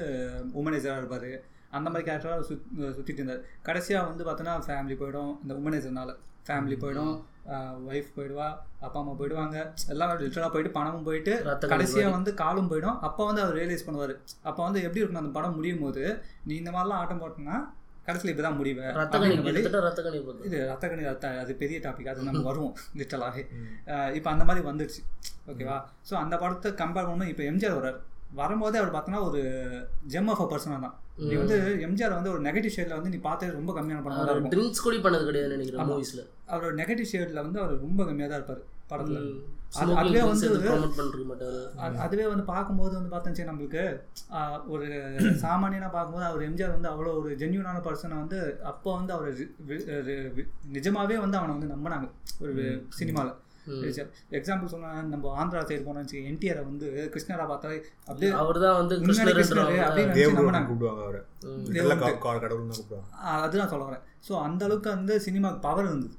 உமனைசராக 0.60 1.00
இருப்பார். 1.02 1.30
அந்த 1.78 1.88
மாதிரி 1.93 2.06
கேரக்டராக 2.08 2.44
சுத் 2.50 2.67
சுற்றிட்டு 2.96 3.20
இருந்தார். 3.23 3.44
கடைசியாக 3.69 4.08
வந்து 4.11 4.26
பார்த்தோன்னா 4.28 4.55
ஃபேமிலி 4.67 4.96
போயிடும். 5.02 5.32
இந்த 5.44 5.55
உமனைசர்னால 5.61 6.12
ஃபேமிலி 6.49 6.76
போயிடும். 6.82 7.14
ஒய்ஃப் 7.88 8.12
போயிடுவா 8.17 8.46
அப்பா 8.87 8.99
அம்மா 9.00 9.12
போயிடுவாங்க. 9.20 9.56
எல்லாம் 9.93 10.11
லிட்டரலாக 10.20 10.50
போயிட்டு 10.55 10.76
பணமும் 10.76 11.06
போயிட்டு 11.08 11.32
கடைசியாக 11.73 12.14
வந்து 12.17 12.31
காலும் 12.43 12.70
போயிடும். 12.73 12.96
அப்போ 13.08 13.25
வந்து 13.28 13.43
அவர் 13.44 13.58
ரியலைஸ் 13.61 13.87
பண்ணுவார். 13.88 14.14
அப்போ 14.49 14.61
வந்து 14.67 14.81
எப்படி 14.87 15.02
இருக்கணும் 15.02 15.23
அந்த 15.25 15.34
படம் 15.38 15.58
முடியும் 15.58 15.82
போது 15.87 16.05
நீ 16.49 16.55
இந்த 16.62 16.73
மாதிரிலாம் 16.76 17.02
ஆட்டம் 17.02 17.23
போட்டோன்னா 17.25 17.58
கடைசியில் 18.08 18.31
இப்படி 18.32 18.44
தான் 18.46 18.58
போகுது 18.58 20.43
இது 20.49 20.58
ரத்த 20.73 20.88
கணி 20.90 21.06
ரத்த 21.11 21.31
அது 21.43 21.52
பெரிய 21.62 21.78
டாபிக் 21.87 22.11
அது 22.12 22.26
நம்ம 22.28 22.43
வருவோம் 22.49 22.75
லிட்டலாகவே 22.99 23.43
இப்போ 24.19 24.28
அந்த 24.34 24.44
மாதிரி 24.49 24.62
வந்துடுச்சு. 24.69 25.00
ஓகேவா? 25.52 25.78
ஸோ 26.08 26.14
அந்த 26.25 26.34
படத்தை 26.43 26.70
கம்பேர் 26.82 27.08
பண்ணும்போது 27.08 27.32
இப்போ 27.34 27.44
எம்ஜிஆர் 27.50 27.76
வர்றார். 27.78 27.99
வரும்போதே 28.36 28.78
அவர் 28.80 28.94
பார்த்தோன்னா 28.94 29.20
ஒரு 29.28 29.40
ஜெம் 30.12 30.30
ஆஃப் 30.32 30.42
அ 30.44 30.48
பர்சனாக 30.50 30.80
தான். 30.84 30.94
நீ 31.26 31.34
வந்து 31.42 31.56
எம்ஜிஆர் 31.86 32.16
வந்து 32.16 32.32
ஒரு 32.34 32.42
நெகட்டிவ் 32.46 32.74
ஷேடில் 32.74 32.96
வந்து 32.96 33.12
நீ 33.14 33.20
பார்த்தே 33.26 33.50
ரொம்ப 33.58 33.72
கம்மியான 33.76 34.02
படம் 34.04 34.18
தான் 34.20 34.32
இருக்கும். 34.32 34.54
ட்ரிங்க்ஸ் 34.54 34.84
கூட 34.84 34.96
பண்ணது 35.04 35.28
கிடையாது 35.28 35.54
நினைக்கிறேன் 35.54 35.90
மூவிஸ்ல 35.90 36.22
அவரோட 36.52 36.72
நெகட்டிவ் 36.80 37.12
ஷேடில் 37.12 37.44
வந்து 37.46 37.60
அவர் 37.62 37.84
ரொம்ப 37.84 38.00
கம்மியாக 38.08 38.30
தான் 38.32 38.40
இருப்பார் 38.40 38.64
படத்தில். 38.90 39.22
அது 39.76 39.94
அதுவே 40.00 40.20
வந்து 40.24 40.48
அதுவே 42.04 42.26
வந்து 42.32 42.44
பார்க்கும்போது 42.50 42.92
வந்து 42.98 43.10
பார்த்தோம் 43.14 43.48
நம்மளுக்கு 43.50 43.82
ஒரு 44.74 44.86
சாமானியனா 45.44 45.88
பார்க்கும்போது 45.94 46.26
அவர் 46.28 46.44
எம்ஜிஆர் 46.48 46.76
வந்து 46.76 46.90
அவ்வளோ 46.92 47.14
ஒரு 47.20 47.30
ஜென்யூனான 47.40 47.80
பர்சனை 47.86 48.16
வந்து 48.22 48.38
அப்போ 48.72 48.90
வந்து 48.98 49.12
அவர் 49.16 49.30
நிஜமாவே 50.76 51.18
வந்து 51.24 51.38
அவனை 51.40 51.52
வந்து 51.56 51.72
நம்பினாங்க. 51.74 52.06
ஒரு 52.42 52.52
சினிமாவில் 53.00 53.34
எக்ஸாம்பிள் 54.38 54.72
சொன்னா 54.74 54.90
நம்ம 55.12 55.32
ஆந்திரா 55.42 55.62
சைடு 55.70 55.94
வச்சு 56.00 56.18
என்டிஆரை 56.30 56.62
வந்து 56.70 56.86
கிருஷ்ணரா 57.14 57.46
பார்த்தா 57.52 57.72
அப்படியே 58.10 58.30
அவர் 58.42 58.58
தான் 58.66 58.78
வந்து 58.80 58.94
கூப்பிடுவாங்க 60.68 61.02
அவரை. 61.06 61.22
அதுதான் 63.46 63.72
சொல்ல 63.72 63.84
வரேன். 63.88 64.04
ஸோ 64.28 64.32
அந்த 64.46 64.62
அளவுக்கு 64.68 64.90
வந்து 64.96 65.16
சினிமாவுக்கு 65.26 65.66
பவர் 65.68 65.88
இருந்தது. 65.90 66.16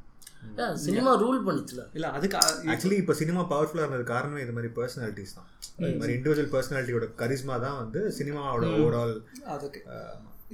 சினிமா 0.85 1.11
ரூல் 1.23 1.39
பண்ணுச்சுல. 1.47 1.81
இல்லை 1.97 2.09
அதுக்கு 2.17 2.37
ஆக்சுவலி 2.73 2.97
இப்போ 3.01 3.13
சினிமா 3.21 3.41
பவர்ஃபுல்லாக 3.53 3.85
இருந்தது 3.85 4.05
காரணமே 4.13 4.43
இது 4.45 4.53
மாதிரி 4.57 4.69
பர்சனாலிட்டிஸ் 4.77 5.35
தான். 5.37 5.47
இது 5.87 5.97
மாதிரி 6.01 6.15
இண்டிவிஜுவல் 6.17 6.53
பர்சனாலிட்டியோட 6.55 7.07
கரிஸ்மா 7.21 7.55
தான் 7.65 7.77
வந்து 7.81 8.01
சினிமாவோட 8.19 8.69
ஓவரால் 8.77 9.15
அதுக்கு. 9.55 9.81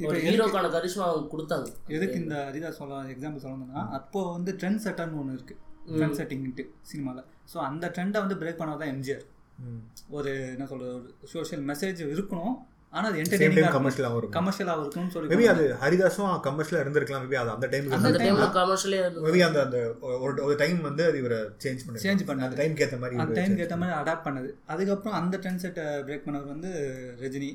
ஒரு 0.10 0.20
ஹீரோக்கான 0.26 0.70
கரிஷ்மா 0.76 1.08
கொடுத்தாங்க. 1.34 1.68
எதுக்கு 1.96 2.16
இந்த 2.22 2.36
அதிதா 2.50 2.70
சொல்ல 2.80 3.02
எக்ஸாம்பிள் 3.16 3.44
சொல்லணும்னா 3.46 3.84
அப்போ 4.00 4.22
வந்து 4.36 4.52
ட்ரெண்ட் 4.62 4.84
செட்டர்னு 4.86 5.20
ஒன்று 5.24 5.38
இருக்கு. 5.38 5.56
ட்ரெண்ட் 5.88 6.18
செட்டிங்ட்டு 6.20 6.70
சினிமாவில் 6.82 7.24
ஸோ 7.54 7.58
அந்த 7.58 7.92
ட்ரெண்டை 7.96 8.20
வந்து 8.20 8.36
பிரேக் 8.36 8.60
பண்ணால் 8.62 8.78
தான் 8.78 8.92
எம்ஜிஆர் 8.94 9.24
ஒரு 10.10 10.32
என்ன 10.52 10.66
சொல்றது 10.66 10.94
ஒரு 10.94 11.10
சோஷியல் 11.24 11.66
மெசேஜ் 11.68 12.00
இருக்கணும். 12.16 12.56
ஆனால் 12.98 13.08
அது 13.12 13.22
டைம் 13.30 13.54
இருக்கணும் 13.54 13.76
கமர்ஷியலாகவும் 13.76 14.20
இருக்கும். 14.22 14.36
கமர்ஷியலாக 14.38 14.82
இருக்கணும்னு 14.82 15.14
சொல்லி 15.14 15.30
மேபி 15.32 15.46
அது 15.52 15.64
ஹரிதாஸும் 15.84 16.34
கமர்ஷியலாக 16.48 16.84
இருந்திருக்கலாம். 16.84 17.24
மேபி 17.26 17.38
அது 17.42 17.52
அந்த 17.56 17.68
டைமுக்கு 17.72 17.98
அந்த 17.98 18.20
டைம்ல 18.24 18.48
கமர்ஷியலே 18.58 19.00
மேபி 19.26 19.42
அந்த 19.48 19.60
அந்த 19.66 19.78
ஒரு 20.24 20.34
ஒரு 20.48 20.56
டைம் 20.62 20.80
வந்து 20.88 21.04
அது 21.10 21.18
இவரை 21.22 21.40
சேஞ்ச் 21.64 21.84
பண்ணி 21.86 22.04
Change 22.06 22.24
பண்ணாரு. 22.28 22.48
அந்த 22.50 22.60
டைம்க்கு 22.62 22.84
ஏற்ற 22.86 23.00
மாதிரி 23.04 23.22
அந்த 23.24 23.38
டைம்க்கு 23.40 23.64
ஏற்ற 23.66 23.78
மாதிரி 23.84 23.96
அடாப்ட் 24.02 24.26
பண்ணது 24.28 24.52
அதுக்கப்புறம் 24.76 25.18
அந்த 25.20 25.40
ட்ரெண்ட் 25.44 25.64
செட்டை 25.64 25.86
பிரேக் 26.08 26.26
பண்ணவர் 26.28 26.54
வந்து 26.54 26.72
ரஜினி. 27.24 27.50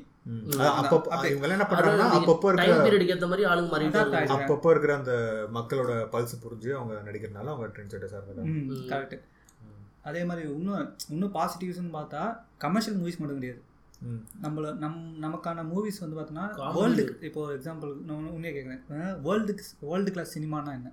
அப்பப்போ 0.81 1.09
இவங்க 1.31 1.45
எல்லாம் 1.45 1.57
என்ன 1.57 1.67
பண்றாங்கன்னா 1.69 2.09
அப்பப்போ 2.19 2.49
டைம் 2.57 2.69
இருக்க 2.71 2.87
பீரியடுக்கு 2.87 3.15
ஏத்த 3.17 3.29
மாதிரி 3.31 3.47
ஆளுங்க 3.51 3.71
மாறிட்டாங்க 3.75 4.03
Adapt 4.03 4.17
ஆயிடுச்சு. 4.19 4.37
அப்பப்போ 4.37 4.71
இருக்கிற 4.75 4.93
அந்த 5.01 5.13
மக்களோட 5.59 5.93
பல்ஸ் 6.15 6.41
புரிஞ்சு 6.43 6.71
அவங்க 6.79 7.01
நடிக்கிறதுனால 7.07 7.51
அவங்க 7.53 7.71
ட்ரெண்ட் 7.75 7.93
செட்டர்ஸாக 7.95 8.21
இருக்காங்க 8.21 8.51
ம் 8.75 8.85
கரெக்ட் 8.91 9.17
அதே 10.09 10.21
மாதிரி 10.27 10.43
இன்னும் 10.57 10.83
இன்னும் 11.13 11.33
பாசிட்டிவ்ஸ்னு 11.39 11.95
பார்த்தா 11.97 12.21
கமர்ஷியல் 12.65 12.99
மூவிஸ் 12.99 13.19
மட்டும் 13.21 13.39
கிடையாது. 13.39 13.59
நம்மள 14.41 14.75
நம் 14.75 14.99
நமக்கான 15.21 15.63
மூவிஸ் 15.65 15.99
வந்து 15.99 16.17
பார்த்தோன்னா. 16.17 16.45
வேர்ல்டுக்கு 16.77 17.23
இப்போ 17.23 17.41
எக்ஸாம்பிள் 17.53 17.91
நான் 18.03 18.29
உன்னே 18.29 18.51
கேட்குறேன் 18.51 18.83
வேர்ல்டுக்கு 19.23 19.63
வேர்ல்டு 19.81 20.11
கிளாஸ் 20.11 20.39
சினிமானா 20.39 20.71
என்ன? 20.73 20.91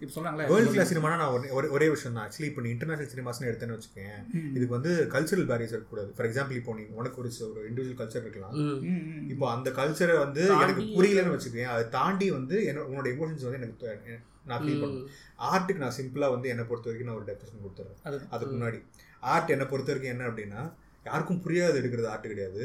இப்போ 0.00 0.12
சொல்கிறாங்களே 0.14 0.46
வேர்ல்டு 0.46 0.70
கிளாஸ் 0.70 0.94
சினிமானா 0.94 1.16
நான் 1.16 1.32
ஒரே- 1.50 1.70
ஒரே 1.70 1.88
விஷயம் 1.88 2.16
தான். 2.16 2.24
ஆக்சுவலி 2.24 2.44
இப்போ 2.44 2.60
நீ 2.60 2.70
இன்டர்நேஷனல் 2.70 3.12
சினிமாஸ்னு 3.12 3.46
எடுத்தேன்னு 3.46 3.76
வச்சுக்கேன் 3.76 4.16
இதுக்கு 4.50 4.74
வந்து 4.74 4.92
கல்ச்சரல் 5.10 5.48
பேரியர்ஸ் 5.48 5.74
இருக்கக்கூடாது. 5.74 6.10
ஃபார் 6.16 6.26
எக்ஸாம்பிள் 6.26 6.52
இப்போ 6.52 6.74
நீ 6.74 6.82
உனக்கு 6.92 7.20
ஒரு 7.20 7.30
ஒரு 7.48 7.70
இண்டிவிஜுவல் 7.70 8.00
கல்ச்சர் 8.00 8.20
இருக்கலாம். 8.20 8.54
ம். 8.54 9.28
இப்போ 9.28 9.50
அந்த 9.50 9.70
கல்ச்சரை 9.70 10.18
வந்து 10.18 10.42
எனக்கு 10.56 10.82
புரியலன்னு 10.96 11.36
வச்சுக்கேன் 11.36 11.70
அதை 11.70 11.88
தாண்டி 11.88 12.30
வந்து 12.30 12.64
என்ன 12.64 12.80
உன்னோட 12.82 13.08
எமோஷன்ஸ் 13.14 13.46
வந்து 13.46 13.60
எனக்கு 13.60 14.18
நான் 14.44 14.62
ஃபீல் 14.62 14.80
பண்ணுவேன் 14.80 15.08
ஆர்ட்டுக்கு 15.46 15.76
நான் 15.76 15.96
சிம்பிளாக 15.96 16.30
வந்து 16.30 16.48
என்னை 16.48 16.64
பொறுத்த 16.64 16.90
வரைக்கும் 16.90 17.10
நான் 17.10 17.16
ஒரு 17.16 17.26
டெஃபினேஷன் 17.26 17.64
கொடுத்துறேன். 17.64 17.96
அது 18.02 18.16
அதுக்கு 18.30 18.54
முன்னாடி. 18.56 18.80
ஆர்ட் 19.26 19.50
என்னை 19.50 19.66
பொறுத்த 19.66 19.92
வரைக்கும் 19.92 20.14
என்ன 20.14 20.28
அப்படின்னா 20.30 20.60
யாருக்கும் 21.08 21.42
புரியாது 21.44 21.76
எடுக்கிறது 21.80 22.08
ஆர்ட் 22.12 22.30
கிடையாது. 22.32 22.62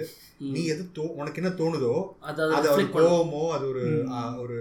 நீ 0.54 0.62
எது 0.74 0.84
தோ 0.98 1.06
உனக்கு 1.20 1.40
என்ன 1.42 1.52
தோணுதோ 1.62 1.94
அதை 2.58 2.68
ஒரு. 2.76 2.86
கோவமோ 2.98 3.44
அது 3.56 3.66
ஒரு 3.74 3.84
ஒரு 4.44 4.58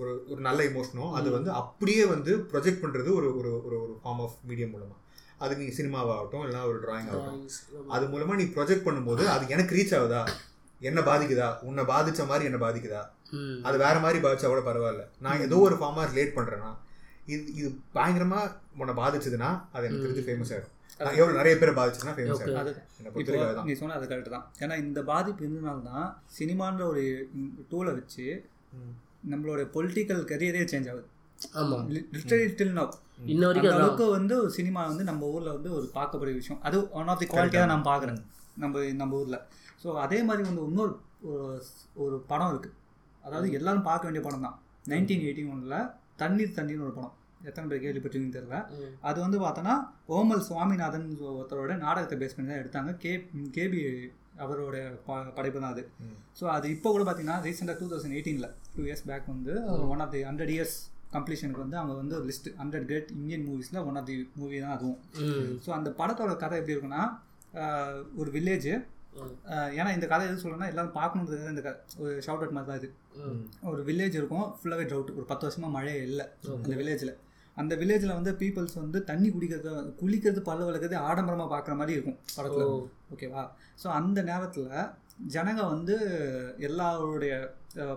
ஒரு 0.00 0.12
ஒரு 0.32 0.40
நல்ல 0.46 0.60
இமோஷனோ 0.70 1.06
அது 1.18 1.28
வந்து 1.36 1.50
அப்படியே 1.60 2.02
வந்து 2.14 2.32
ப்ரொஜெக்ட் 2.50 2.82
பண்றது 2.82 3.08
ஒரு 3.18 3.28
ஒரு 3.38 3.50
ஒரு 3.66 3.76
ஒரு 3.84 3.94
ஃபார்ம் 4.02 4.20
ஆஃப் 4.26 4.36
மீடியம் 4.50 4.72
மூலமா. 4.74 4.96
அது 5.44 5.52
நீ 5.60 5.66
சினிமாவாகட்டும் 5.78 6.42
இல்லைனா 6.44 6.62
ஒரு 6.70 6.78
டிராயிங் 6.84 7.08
ஆகட்டும். 7.10 7.40
அது 7.94 8.04
மூலமா 8.12 8.36
நீ 8.40 8.44
ப்ரொஜெக்ட் 8.56 8.86
பண்ணும்போது 8.86 9.24
அது 9.34 9.44
எனக்கு 9.56 9.76
ரீச் 9.78 9.96
ஆகுதா? 9.98 10.22
என்ன 10.80 11.00
பாதிக்குதா? 11.08 11.48
உன்னை 11.68 11.82
பாதிச்ச 11.92 12.26
மாதிரி 12.30 12.48
என்ன 12.50 12.58
பாதிக்குதா. 12.64 13.02
அது 13.68 13.76
வேற 13.84 13.96
மாதிரி 14.04 14.18
பாதிச்சா 14.24 14.48
கூட 14.52 14.62
பரவாயில்ல. 14.68 15.04
நான் 15.24 15.44
ஏதோ 15.46 15.56
ஒரு 15.68 15.76
ஃபார்மா 15.80 16.04
ரிலேட் 16.12 16.36
பண்றேன்னா 16.38 16.70
இது 17.32 17.42
இது 17.60 17.68
பயங்கரமா 17.96 18.40
உன்னை 18.82 18.94
பாதிச்சதுன்னா 19.00 19.50
அது 19.74 19.86
எனக்கு 19.86 20.04
தெரிஞ்சு 20.06 20.26
ஃபேமஸ் 20.28 20.52
ஆயிடும். 20.54 20.74
நான் 20.98 21.14
எவ்வளவு 21.14 21.36
நிறைய 21.36 21.58
பேரை 21.58 21.74
பாதிச்சுன்னா 21.74 22.12
ஃபேமஸ் 22.16 23.64
நீ 23.64 23.72
சொன்ன 23.72 23.94
அது 23.94 24.06
கரெக்ட் 24.06 24.28
தான். 24.28 24.52
ஏன்னா 24.58 24.78
இந்த 24.78 25.02
பாதிப்பு 25.02 25.44
இருந்தனால 25.46 25.82
தான் 25.82 26.22
சினிமான்ற 26.38 26.84
ஒரு 26.84 27.30
டூலை 27.70 27.92
வச்சு. 27.92 28.48
நம்மளோட 29.30 29.68
பொலிட்டிக்கல் 29.74 30.24
கரியரே 30.24 30.64
சேஞ்ச் 30.64 30.90
ஆகுது. 30.90 31.06
ஆமா. 31.54 31.76
லிட்டரலி 31.90 32.54
டில் 32.54 32.76
நவ் 32.78 32.92
இன்ன 33.24 33.46
வரைக்கும். 33.46 33.74
அளவுக்கு 33.74 34.10
வந்து 34.10 34.38
ஒரு 34.38 34.50
சினிமா 34.50 34.86
வந்து 34.86 35.04
நம்ம 35.04 35.26
ஊர்ல 35.26 35.52
வந்து 35.52 35.72
ஒரு 35.72 35.90
பார்க்கக்கூடிய 35.94 36.34
விஷயம். 36.34 36.62
அது 36.62 36.90
ஒன் 36.90 37.08
ஆஃப் 37.08 37.18
தி 37.18 37.26
குவாலிட்டியாக 37.26 37.66
தான் 37.66 37.82
நான் 37.82 37.84
பார்க்குறேன். 37.84 38.22
நம்ம 38.56 38.92
நம்ம 38.92 39.16
ஊர்ல. 39.16 39.46
ஸோ 39.84 39.94
அதே 39.94 40.22
மாதிரி 40.22 40.48
வந்து 40.48 40.64
இன்னொரு 40.66 41.00
ஒரு- 41.26 41.62
ஒரு 41.94 42.24
படம் 42.26 42.52
இருக்குது 42.54 42.76
அதாவது 43.22 43.52
எல்லாரும் 43.52 43.82
பார்க்க 43.82 44.08
வேண்டிய 44.08 44.24
படம் 44.24 44.42
தான். 44.42 44.60
நைன்டீன் 44.88 45.22
எயிட்டி 45.22 45.50
ஒனில் 45.50 45.90
தண்ணீர் 46.16 46.52
தண்ணீர்னு 46.56 46.82
ஒரு 46.82 46.92
படம். 46.92 47.12
எத்தனை 47.48 47.66
பேர் 47.70 47.82
கேள்விப்பட்டிருக்கீங்கன்னு 47.84 48.38
தெரியல. 48.38 48.58
ம். 48.78 48.94
அது 49.08 49.18
வந்து 49.24 49.38
பார்த்தோன்னா 49.44 49.74
ஓமல் 50.16 50.46
சுவாமிநாதன் 50.48 51.06
ஒருத்தரோட 51.34 51.74
நாடகத்தை 51.84 52.18
பேஸ் 52.22 52.36
பண்ணி 52.36 52.50
தான் 52.52 52.62
எடுத்தாங்க. 52.62 52.92
கே 53.04 53.12
கேபி 53.56 53.82
அவரோட 54.44 54.76
ப 55.06 55.14
படைப்பு 55.36 55.58
தான் 55.62 55.72
அது. 55.74 55.82
ஸோ 56.40 56.44
அது 56.56 56.66
இப்போ 56.74 56.88
கூட 56.94 57.04
பார்த்தீங்கன்னா 57.06 57.38
ரீசெண்டாக 57.46 57.76
டூ 57.80 57.88
தௌசண்ட் 57.92 58.16
எயிட்டீனில் 58.18 58.50
டூ 58.74 58.82
இயர்ஸ் 58.88 59.06
பேக் 59.10 59.32
வந்து 59.34 59.54
one 59.94 60.02
of 60.04 60.12
the 60.16 60.22
hundred 60.28 60.52
years 60.56 60.76
கம்ப்ளீஷனுக்கு 61.14 61.64
வந்து 61.64 61.78
அவங்க 61.80 61.94
வந்து 62.02 62.14
ஒரு 62.18 62.26
லிஸ்ட் 62.30 62.48
ஹண்ட்ரட் 62.60 62.86
கிரேட் 62.90 63.10
இந்தியன் 63.18 63.44
மூவிஸில் 63.48 63.80
ஒன் 63.88 63.98
ஆஃப் 64.00 64.08
தி 64.10 64.16
மூவி 64.40 64.60
தான் 64.64 64.76
அதுவும். 64.76 64.98
ஸோ 65.64 65.70
அந்த 65.78 65.90
படத்தோட 66.00 66.32
கதை 66.44 66.58
எப்படி 66.60 66.76
இருக்குன்னா 66.76 67.02
ஒரு 68.20 68.30
வில்லேஜ். 68.36 68.70
ஏன்னா 69.78 69.90
இந்த 69.96 70.06
கதை 70.10 70.24
எது 70.28 70.42
சொல்லணும்னா 70.42 70.70
எல்லாரும் 70.72 70.96
பார்க்கணுன்றது 70.98 71.52
இந்த 71.52 71.62
கதை 71.66 71.78
ஒரு 72.02 72.10
ஷவுட் 72.26 72.42
அவுட் 72.42 72.56
மாதிரி 72.56 72.70
தான் 72.70 72.80
இது. 72.80 72.88
ஒரு 73.70 73.80
வில்லேஜ் 73.88 74.18
இருக்கும் 74.20 74.46
ஃபுல்லாகவே 74.58 74.84
ட்ரவுட் 74.90 75.14
ஒரு 75.18 75.26
பத்து 75.30 75.46
வருஷமாக 75.46 75.74
மழையே 75.76 76.02
இல்லை. 76.08 76.26
அந்த 76.56 76.76
வில்லேஜில் 76.80 77.14
அந்த 77.60 77.72
வில்லேஜில் 77.80 78.16
வந்து 78.18 78.32
பீப்புள்ஸ் 78.40 78.76
வந்து 78.82 78.98
தண்ணி 79.10 79.28
குடிக்கிறது 79.34 79.70
குளிக்கிறது 80.00 80.40
பல்லு 80.48 80.66
வளர்க்குறது 80.68 80.96
ஆடம்பரமாக 81.08 81.48
பார்க்குற 81.54 81.74
மாதிரி 81.80 81.96
இருக்கும் 81.96 82.18
படத்தில். 82.36 82.72
ஓகேவா 83.14 83.42
ஸோ 83.82 83.86
அந்த 83.98 84.18
நேரத்தில் 84.30 84.72
ஜனங்க 85.34 85.60
வந்து 85.74 85.94
எல்லாருடைய 86.68 87.32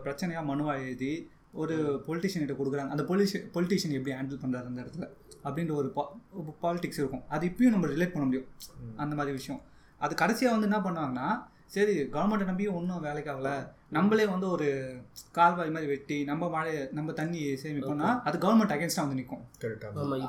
பிரச்சனையாக 0.06 0.50
மனுவாக 0.52 0.84
எழுதி 0.86 1.14
ஒரு 1.62 1.76
பொலிட்டிஷியன் 2.08 2.44
கிட்ட 2.44 2.56
கொடுக்குறாங்க. 2.60 2.92
அந்த 2.96 3.04
பொலிஷி 3.10 3.40
பொலிட்டிஷியன் 3.56 3.96
எப்படி 3.98 4.16
ஹேண்டில் 4.18 4.42
பண்ணுறாரு 4.44 4.70
அந்த 4.72 4.80
இடத்துல 4.84 5.06
அப்படின்ற 5.46 5.74
ஒரு 5.82 5.90
பாலிடிக்ஸ் 6.66 7.02
இருக்கும். 7.02 7.24
அது 7.36 7.44
இப்பயும் 7.52 7.76
நம்ம 7.76 7.88
ரிலேட் 7.94 8.14
பண்ண 8.16 8.26
முடியும். 8.30 8.48
அந்த 9.04 9.14
மாதிரி 9.20 9.34
விஷயம். 9.40 9.62
அது 10.06 10.14
கடைசியாக 10.22 10.56
வந்து 10.56 10.70
என்ன 10.70 10.80
பண்ணுவாங்கன்னா 10.86 11.28
சரி 11.72 11.94
கவர்மெண்ட்டை 12.14 12.46
நம்பி 12.48 12.66
ஒன்றும் 12.78 13.04
வேலைக்கு 13.06 13.30
ஆகல. 13.34 13.50
நம்மளே 13.98 14.26
வந்து 14.26 14.48
ஒரு 14.50 14.68
கால்வாய் 15.32 15.72
மாதிரி 15.76 15.90
வெட்டி 15.92 16.18
நம்ம 16.24 16.50
மழை 16.50 16.74
நம்ம 16.92 17.12
தண்ணி 17.12 17.42
சேமிப்போம்னா 17.62 18.10
அது 18.28 18.38
கவர்மெண்ட் 18.38 18.74
அகேன்ஸ்டாக 18.76 19.04
வந்து 19.06 19.20
நிற்கும் 19.20 19.44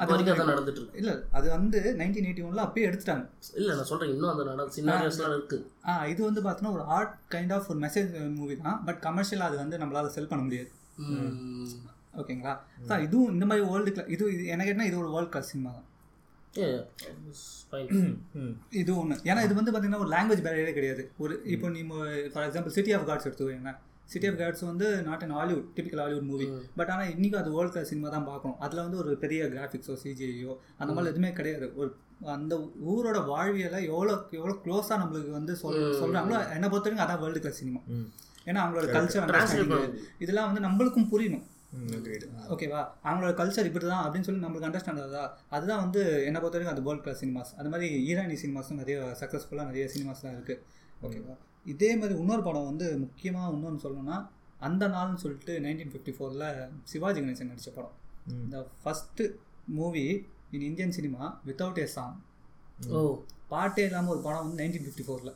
அது 0.03 0.13
வரைக்கும் 0.13 0.35
அதான் 0.35 0.53
நடந்துட்டு 0.53 0.81
இருக்கு. 0.81 0.99
இல்லை 1.01 1.15
அது 1.31 1.49
வந்து 1.57 1.81
நைன்டீன் 2.01 2.29
எயிட்டி 2.29 2.47
ஒனில் 2.49 2.65
அப்பயே 2.67 2.89
எடுத்துட்டாங்க. 2.89 3.25
இல்ல 3.61 3.75
நான் 3.75 3.91
சொல்றேன் 3.91 4.13
இன்னும் 4.15 4.33
அந்த 4.33 4.45
நட 4.51 4.67
சின்னாரியோஸ்லாம் 4.77 5.37
இருக்கு. 5.37 5.59
ஆ 5.89 6.07
இது 6.07 6.21
வந்து 6.25 6.43
பார்த்தோன்னா 6.43 6.75
ஒரு 6.79 6.85
ஆர்ட் 6.97 7.15
கைண்ட் 7.35 7.55
ஆஃப் 7.59 7.71
ஒரு 7.73 7.81
மெசேஜ் 7.87 8.11
மூவி 8.39 8.57
தான். 8.61 8.81
பட் 8.85 9.01
கமர்ஷியலாக 9.09 9.51
அது 9.53 9.59
வந்து 9.65 9.79
நம்மளால் 9.79 10.15
செல் 10.17 10.31
பண்ண 10.33 10.43
முடியாது. 10.43 10.71
ம். 11.07 11.69
ஓகேங்களா? 12.21 12.55
சார் 12.89 13.05
இதுவும் 13.07 13.33
இந்த 13.33 13.47
மாதிரி 13.47 13.67
வேர்ல்டு 13.69 14.05
இது 14.09 14.25
இது 14.35 14.45
எனக்கு 14.47 14.73
என்ன 14.75 14.87
இது 14.87 14.99
ஒரு 14.99 15.13
வேர்ல்ட் 15.15 15.31
கிளாஸ் 15.31 15.51
சினிமா 15.53 15.71
தான். 15.71 15.87
இது 18.81 18.91
ஒன்று 19.01 19.17
ஏன்னா 19.29 19.41
இது 19.47 19.55
வந்து 19.59 19.73
பார்த்தீங்கன்னா 19.73 20.03
ஒரு 20.05 20.13
லாங்குவேஜ் 20.15 20.45
பேரியரே 20.47 20.75
கிடையாது. 20.79 21.03
ஒரு 21.23 21.35
இப்போ 21.55 21.67
நீங்க 21.77 21.95
for 22.33 22.45
example 22.47 22.75
city 22.77 22.93
of 22.97 23.07
gods 23.11 23.29
எடுத்துக்கோங்க. 23.29 23.73
சிட்டி 24.13 24.29
ஆஃப் 24.31 24.39
காட்ஸ் 24.41 24.65
வந்து 24.71 24.87
not 25.09 25.23
an 25.27 25.35
Hollywood 25.39 25.69
typical 25.77 26.03
Hollywood 26.05 26.27
movie 26.31 26.47
but 26.79 26.91
ஆனால் 26.95 27.11
இன்றைக்கும் 27.15 27.41
அது 27.43 27.53
வேர்ல்ட் 27.57 27.75
கிளாஸ் 27.75 27.91
சினிமா 27.93 28.09
தான் 28.17 28.27
பார்க்கணும். 28.31 28.59
அதில் 28.65 28.83
வந்து 28.85 28.99
ஒரு 29.03 29.13
பெரிய 29.23 29.43
கிராஃபிக்ஸோ 29.55 29.95
சிஜிஐயோ 30.03 30.55
அந்த 30.81 30.91
மாதிரி 30.97 31.13
எதுவுமே 31.13 31.31
கிடையாது. 31.39 31.69
ஒரு 31.81 31.91
அந்த 32.35 32.55
ஊரோட 32.91 33.19
வாழ்வியலை 33.31 33.81
எவ்வளோ 33.93 34.13
எவ்வளோ 34.41 34.57
க்ளோஸாக 34.65 34.99
நம்மளுக்கு 35.03 35.33
வந்து 35.39 35.55
சொல் 35.63 35.81
சொல்கிறாங்களோ 36.03 36.37
என்னை 36.57 36.69
பொறுத்த 36.69 36.87
வரைக்கும் 36.89 37.07
அதான் 37.07 37.23
வேர்ல்டு 37.23 37.43
கிளாஸ் 37.45 37.61
சினிமா 37.63 37.81
ஏன்னா 38.49 38.61
அவங்களோட 38.63 38.87
கல்ச்சர் 38.95 39.25
இதெல்லாம் 40.25 40.49
வந்து 40.51 40.67
நம்மளுக்கும் 40.69 41.11
புரியணும். 41.15 41.45
ஓகேவா 42.53 42.81
அவங்களோட 43.05 43.33
கல்ச்சர் 43.37 43.69
இப்படி 43.69 43.87
தான் 43.87 44.05
அப்படின்னு 44.05 44.27
சொல்லி 44.27 44.43
நம்மளுக்கு 44.43 44.69
அண்டர்ஸ்டாண்ட் 44.69 45.03
ஆகுதா? 45.03 45.23
அதுதான் 45.51 45.83
வந்து 45.85 46.01
என்ன 46.27 46.39
பொறுத்த 46.39 46.57
வரைக்கும் 46.57 46.75
அந்த 46.75 46.85
வேர்ல்ட் 46.87 47.05
கிளாஸ் 47.05 47.23
சினிமாஸ் 47.23 47.53
அது 47.59 47.71
மாதிரி 47.71 47.89
ஈரானி 48.09 48.37
சினிமாஸும் 48.43 48.81
நிறைய 48.81 48.99
சக்ஸஸ்ஃபுல்லாக 49.21 49.69
நிறைய 49.71 49.85
சினிமாஸ்லாம் 49.95 50.37
இருக்குது 50.37 50.61
ஓகேவா 51.01 51.35
இதே 51.67 51.91
மாதிரி 51.97 52.15
இன்னொரு 52.21 52.43
படம் 52.43 52.69
வந்து 52.69 52.87
முக்கியமாக 53.03 53.55
இன்னொன்று 53.55 53.85
சொல்லணும்னா 53.85 54.19
அந்த 54.61 54.85
நாள்னு 54.89 55.21
சொல்லிட்டு 55.23 55.53
நைன்டீன் 55.63 55.93
ஃபிஃப்டி 55.93 56.13
ஃபோரில் 56.17 56.47
சிவாஜி 56.91 57.21
கணேசன் 57.21 57.51
நடித்த 57.51 57.71
படம். 57.73 57.95
இந்த 58.37 58.59
first 58.83 59.25
movie 59.75 60.05
in 60.53 60.67
Indian 60.69 60.95
cinema 60.97 61.23
without 61.47 61.81
a 61.81 61.89
song 61.93 62.19
ஓ. 62.93 63.01
பாட்டே 63.51 63.85
இல்லாமல் 63.87 64.13
ஒரு 64.15 64.23
படம் 64.23 64.43
வந்து 64.43 64.61
நைன்டீன் 64.61 64.85
ஃபிஃப்டி 64.85 65.05
ஃபோரில் 65.07 65.33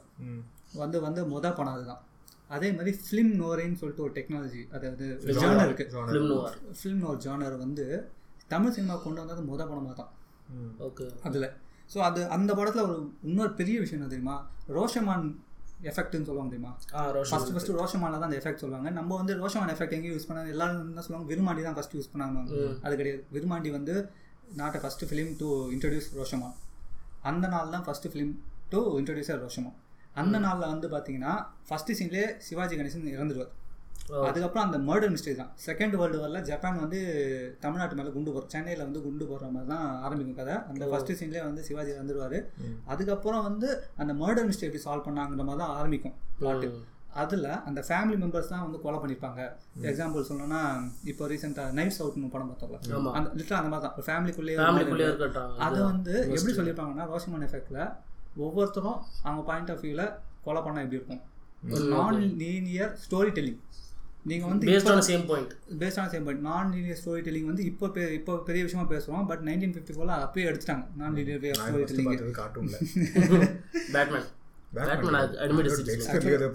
வந்து 0.77 0.99
வந்து 1.03 1.21
முத 1.29 1.47
படம் 1.53 1.75
அதுதான். 1.75 2.03
அதே 2.51 2.69
மாதிரி 2.77 2.91
ஃபிலிம் 3.05 3.33
நோரேன்னு 3.43 3.79
சொல்லிட்டு 3.81 4.05
ஒரு 4.07 4.13
டெக்னாலஜி 4.19 4.61
அதாவது 4.77 5.07
இருக்குது 5.69 5.91
Genre. 5.95 6.11
ஃபிலிம் 6.81 7.01
நோர் 7.05 7.23
ஜானர் 7.25 7.57
வந்து 7.65 7.85
தமிழ் 8.53 8.75
சினிமா 8.77 8.97
கொண்டு 9.07 9.21
வந்தது 9.23 9.43
முத 9.51 9.61
படமாக 9.71 9.95
தான். 10.01 10.11
ஓகே. 10.89 11.07
அதில். 11.29 11.49
ஸோ 11.93 11.99
அது 12.09 12.21
அந்த 12.37 12.51
படத்தில் 12.59 12.87
ஒரு 12.89 12.97
இன்னொரு 13.31 13.53
பெரிய 13.61 13.77
விஷயம் 13.83 13.99
என்ன 14.01 14.11
தெரியுமா? 14.13 14.37
ரோஷமான் 14.77 15.27
எஃபெக்ட்னு 15.91 16.29
சொல்லுவாங்க 16.29 16.53
தெரியுமா? 16.55 16.73
ஃபஸ்ட்டு 17.31 17.55
ஃபஸ்ட்டு 17.55 17.77
ரோஷமானில் 17.81 18.19
தான் 18.21 18.29
அந்த 18.29 18.39
எஃபெக்ட் 18.43 18.63
சொல்லுவாங்க. 18.65 18.91
நம்ம 18.99 19.17
வந்து 19.21 19.35
ரோஷமான் 19.43 19.73
எஃபெக்ட் 19.75 19.97
எங்கேயும் 19.97 20.17
யூஸ் 20.17 20.29
பண்ணாங்க 20.29 20.53
எல்லாரும் 20.55 20.81
என்ன 20.93 21.05
சொல்லுவாங்க? 21.07 21.29
விருமாண்டி 21.33 21.65
தான் 21.69 21.77
ஃபஸ்ட்டு 21.79 21.99
யூஸ் 22.01 22.13
பண்ணாங்க. 22.13 22.39
அது 22.87 22.95
கிடையாது. 23.01 23.23
விருமாண்டி 23.37 23.73
வந்து 23.79 23.95
not 24.61 24.79
first 24.85 25.09
film 25.11 25.33
to 25.43 25.49
introduce 25.77 26.09
Rashomon. 26.21 26.55
அந்த 27.31 27.47
நாள் 27.55 27.75
தான் 27.75 27.85
first 27.89 28.13
film 28.15 28.33
to 28.75 28.81
introduce 29.01 29.33
Rashomon. 29.47 29.77
அந்த 30.17 30.37
நாளில் 30.39 30.73
வந்து 30.73 30.89
பார்த்தீங்கன்னா 30.93 31.33
ஃபஸ்ட்டு 31.69 31.97
சீன்லேயே 31.99 32.27
சிவாஜி 32.47 32.75
கணேசன் 32.77 33.15
இறந்துருவார். 33.15 33.53
ஓ. 34.09 34.17
அதுக்கப்புறம் 34.27 34.67
அந்த 34.67 34.79
மர்டர் 34.89 35.13
மிஸ்டரி 35.13 35.35
தான். 35.35 35.53
செகண்ட் 35.65 35.95
வேர்ல்டு 35.95 36.19
வாரில் 36.19 36.45
ஜப்பான் 36.49 36.83
வந்து 36.83 36.99
தமிழ்நாட்டு 37.61 37.97
மேலே 37.99 38.11
குண்டு 38.13 38.31
போகிறோம் 38.31 38.53
சென்னையில் 38.53 38.85
வந்து 38.85 39.01
குண்டு 39.03 39.25
போடுற 39.31 39.47
மாதிரி 39.55 39.69
தான் 39.73 39.87
ஆரம்பிக்கும் 40.05 40.39
கதை. 40.41 40.57
அந்த 40.71 40.85
ஃபஸ்ட்டு 40.91 41.17
சீன்லேயே 41.21 41.45
வந்து 41.47 41.63
சிவாஜி 41.69 41.91
இறந்துருவார். 41.97 42.39
அதுக்கப்புறம் 42.87 43.47
வந்து 43.49 43.69
அந்த 43.97 44.15
மர்டர் 44.21 44.49
மிஸ்டரி 44.51 44.69
எப்படி 44.69 44.85
சால்வ் 44.85 45.07
பண்ணாங்கிற 45.09 45.45
மாதிரி 45.45 45.63
தான் 45.65 45.75
ஆரம்பிக்கும் 45.79 46.17
பிளாட்டு 46.41 46.69
அதில் 47.17 47.47
அந்த 47.67 47.81
ஃபேமிலி 47.87 48.17
மெம்பர்ஸ் 48.23 48.51
தான் 48.51 48.65
வந்து 48.65 48.79
கொலை 48.81 48.99
பண்ணியிருப்பாங்க 48.99 49.43
எக்ஸாம்பிள் 49.91 50.27
சொல்லணும்னா 50.29 50.63
இப்போ 51.11 51.29
ரீசெண்டாக 51.31 51.77
நைட்ஸ் 51.79 52.01
அவுட்னு 52.03 52.33
படம் 52.35 52.51
பார்த்தோம்ல. 52.51 52.79
அந்த 53.17 53.29
லிட்டர் 53.39 53.59
அந்த 53.61 53.71
மாதிரி 53.73 53.85
தான். 53.87 54.07
ஃபேமிலிக்குள்ளேயே 54.09 54.59
அது 55.67 55.79
வந்து 55.85 56.15
எப்படி 56.31 56.55
சொல்லியிருப்பாங்கன்னா 56.59 57.07
ரோஷமான் 57.13 57.47
எஃபெக்டில் 57.49 57.81
ஒவ்வொருத்தரும் 58.37 58.99
அவங்க 59.23 59.45
பாயிண்ட் 59.45 59.71
ஆஃப் 59.71 59.81
வியூவில் 59.83 60.07
கொலை 60.45 60.61
பண்ணால் 60.61 60.83
எப்படி 60.87 60.99
இருக்கும்? 60.99 61.21
ஒரு 61.71 61.83
நான் 61.93 62.17
லீனியர் 62.41 62.91
ஸ்டோரி 63.03 63.31
டெல்லிங் 63.37 63.61
நீங்கள் 64.27 64.49
வந்து 64.49 64.67
based 64.69 64.89
on 64.93 65.03
same 65.09 65.25
point 65.27 65.51
based 65.81 65.99
on 66.01 66.09
same 66.13 66.25
point 66.25 66.41
non 66.47 66.71
linear 66.73 66.97
story 67.01 67.21
telling 67.27 67.45
வந்து 67.47 67.63
இப்போ 67.67 67.87
பெ- 67.95 68.11
இப்போ 68.15 68.33
பெரிய 68.47 68.63
விஷயமா 68.65 68.85
பேசுகிறோம் 68.91 69.25
பட் 69.29 69.39
நைன்டீன் 69.45 69.71
ஃபிஃப்டி 69.75 69.93
ஃபோரில் 69.95 70.11
அப்பயே 70.19 70.45
எடுத்துட்டாங்க. 70.49 70.83
Non 70.97 71.13
linear 71.15 71.39
way 71.41 71.49
story 71.59 71.83
telling 71.91 72.33
கார்ட்டூன்ல 72.39 72.77
Batman 73.95 74.25
Batman 74.73 75.15
animated 75.43 75.77
series 75.79 76.07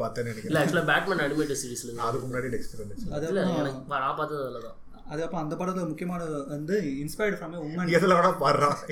பார்த்தேன்னு 0.01 0.31
இல்ல 0.43 0.57
ஆக்சுவலா 0.61 0.83
பேட்மேன் 0.89 1.21
அனிமேட்டட் 1.25 1.59
சீரிஸ்ல 1.61 1.89
அதுக்கு 2.05 2.25
முன்னாடி 2.27 2.47
டெக்ஸ்டர் 2.55 2.79
வந்துச்சு. 2.83 3.05
இல்ல 3.05 3.15
அதுக்கப்புறம் 3.19 3.61
எனக்கு 3.61 3.79
நான் 3.95 4.15
பார்த்தது 4.17 4.41
அதில் 4.45 4.61
தான். 4.61 4.73
அதுக்கப்புறம் 5.07 5.41
அந்த 5.43 5.53
படத்தில் 5.57 5.87
முக்கியமான 5.87 6.21
வந்து 6.49 6.73
இன்ஸ்பயர்டு 7.01 7.35
ஃப்ரம் 7.39 7.55
உமன் 7.63 7.89
எதுல 7.95 8.13
பாடுறான். 8.41 8.77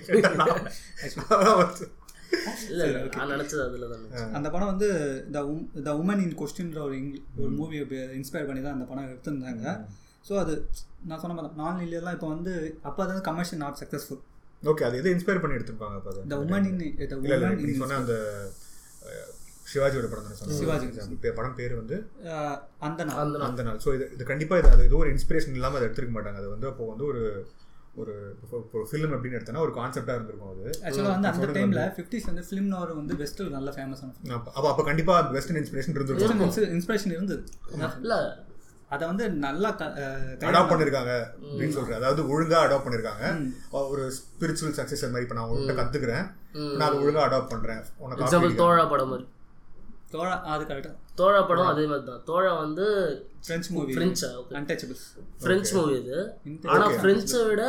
இல்ல 2.70 2.82
இல்ல. 2.88 3.00
நான் 3.16 3.32
நினைச்சது 3.34 3.62
அதுல 3.66 3.88
தானே 3.92 4.24
அந்த 4.38 4.48
படம் 4.54 4.72
வந்து 4.72 4.88
த 5.36 5.42
உம் 5.50 5.64
த 5.86 5.94
உமன் 6.02 6.22
இன் 6.26 6.38
கொஸ்டின்ற 6.40 6.80
ஒரு 6.88 6.98
ஒரு 7.42 7.52
மூவியை 7.58 7.84
இன்ஸ்பயர் 8.20 8.48
பண்ணி 8.50 8.62
தான் 8.62 8.78
அந்த 8.78 8.88
படம் 8.90 9.08
எடுத்திருந்தாங்க. 9.08 9.66
ஸோ 10.26 10.34
அது 10.42 10.54
நான் 11.10 11.22
சொன்ன 11.22 11.36
மாதிரி 11.36 11.60
நான் 11.62 11.84
இல்லையெல்லாம் 11.86 12.16
இப்போ 12.18 12.30
வந்து 12.34 12.54
அப்போ 12.84 13.02
அது 13.06 13.22
கமர்ஷியல் 13.30 13.62
நாட் 13.64 13.80
சக்ஸஸ்ஃபுல் 13.82 14.22
ஓகே 14.64 14.86
அது 14.88 14.98
எதை 15.02 15.12
இன்ஸ்பயர் 15.16 15.42
பண்ணி 15.44 15.58
எடுத்திருப்பாங்க 15.58 15.98
அப்ப 16.00 16.10
அது? 16.14 16.22
த 16.32 16.40
உமன் 16.46 16.68
இன் 16.72 16.80
த 17.04 17.16
இல்ல 17.18 17.36
இல்ல 17.36 17.46
உமன் 17.46 17.64
இன் 17.66 17.80
சொன்ன 17.82 18.00
அந்த 18.02 18.16
சிவாஜியோட 19.72 20.08
படம் 20.12 20.28
தானே? 20.28 20.56
சிவாஜி. 20.60 20.88
இப்ப 21.16 21.32
படம் 21.38 21.58
பேர் 21.58 21.74
வந்து 21.80 21.96
அந்த 22.88 23.02
நாள். 23.08 23.20
அந்த 23.24 23.44
அந்த 23.48 23.64
நாள். 23.68 23.80
ஸோ 23.84 23.90
இது 23.98 24.06
இது 24.16 24.24
கண்டிப்பா 24.32 24.58
இது 24.62 24.70
அது 24.76 24.88
ஏதோ 24.90 25.00
ஒரு 25.04 25.12
இன்ஸ்பிரேஷன் 25.16 25.58
இல்லாம 25.58 25.78
அதை 25.80 25.88
எடுத்திருக்க 25.88 26.16
மாட்டாங்க. 26.16 26.40
அது 26.44 26.50
வந்து 26.56 26.70
அப்போ 26.72 26.86
வந்து 26.92 27.06
ஒரு 27.12 27.22
ஒரு 27.96 28.38
ஒரு 28.72 28.88
ஃபிலிம் 28.92 28.96
அப்படின்னு 28.96 29.38
எடுத்தனா 29.40 29.58
ஒரு 29.58 29.74
கான்செப்டா 29.74 30.16
இருந்திருக்கும் 30.16 30.50
அது. 30.52 30.70
ஆக்சுவலாக 30.84 31.08
வந்து 31.08 31.28
அந்த 31.28 31.46
டைமில் 31.46 31.90
ஃபிஃப்டிஸ் 31.90 32.26
வந்து 32.26 32.46
ஃபிலிம் 32.50 32.62
நோர் 32.62 32.94
வந்து 32.94 33.14
வெஸ்டில் 33.16 33.50
நல்ல 33.50 33.72
ஃபேமஸான 33.72 34.14
film. 34.24 34.32
அப்ப 34.32 34.52
அப்ப- 34.54 34.70
அப்ப 34.70 34.84
கண்டிப்பா 34.84 35.20
வெஸ்டர்ன் 35.22 35.64
இன்ஸ்பிரேஷன் 35.64 35.90
இருந்திருக்கும். 35.90 36.40
Western 36.40 36.82
இன்ஸ்பிரேஷன் 36.82 37.06
இருந்தது. 37.06 37.44
இல்ல. 38.02 38.44
அதை 38.90 39.08
வந்து 39.08 39.30
நல்லா 39.30 39.76
அடாப்ட் 39.76 40.72
பண்ணிருக்காங்க 40.72 41.24
அப்படின்னு 41.42 41.70
சொல்றேன். 41.70 41.98
அதாவது 41.98 42.42
ஒழுங்கா 42.42 42.46
அடாப்ட் 42.46 42.88
பண்ணிருக்காங்க. 42.88 43.52
ஒரு 43.72 44.12
ஸ்பிரிச்சுவல் 44.12 44.74
சக்சஸர் 44.76 45.12
மாதிரி 45.12 45.22
இப்ப 45.22 45.34
நான் 45.34 45.50
உங்கள்கிட்ட 45.50 45.80
கத்துக்கிறேன். 45.80 46.32
நான் 46.78 46.90
அதை 46.90 47.06
ஒழுங்கா 47.06 47.20
அடாப்ட் 47.20 47.50
பண்றேன். 47.50 47.84
உனக்கு 47.98 48.24
தோழா 48.56 48.90
படம் 48.90 49.10
மாதிரி. 49.10 49.28
தோழா 50.10 50.42
அது 50.42 50.66
கரெக்டாக 50.66 50.96
தோழா 51.20 51.42
படம் 51.42 51.66
அதே 51.66 51.86
மாதிரி 51.86 52.06
தான் 52.06 52.24
தோழா 52.28 52.54
வந்து 52.60 52.86
ஃப்ரெஞ்ச் 53.48 53.70
மூவி 53.70 53.94
பிரெஞ்சா 53.96 54.30
ஓகே 54.42 54.56
அன்டச்சபிள்ஸ் 54.60 55.06
பிரெஞ்சு 55.40 55.76
மூவி 55.76 56.04
இது. 56.04 56.18
ஆனா 56.68 56.86
பிரெஞ்சை 57.02 57.46
விட 57.46 57.64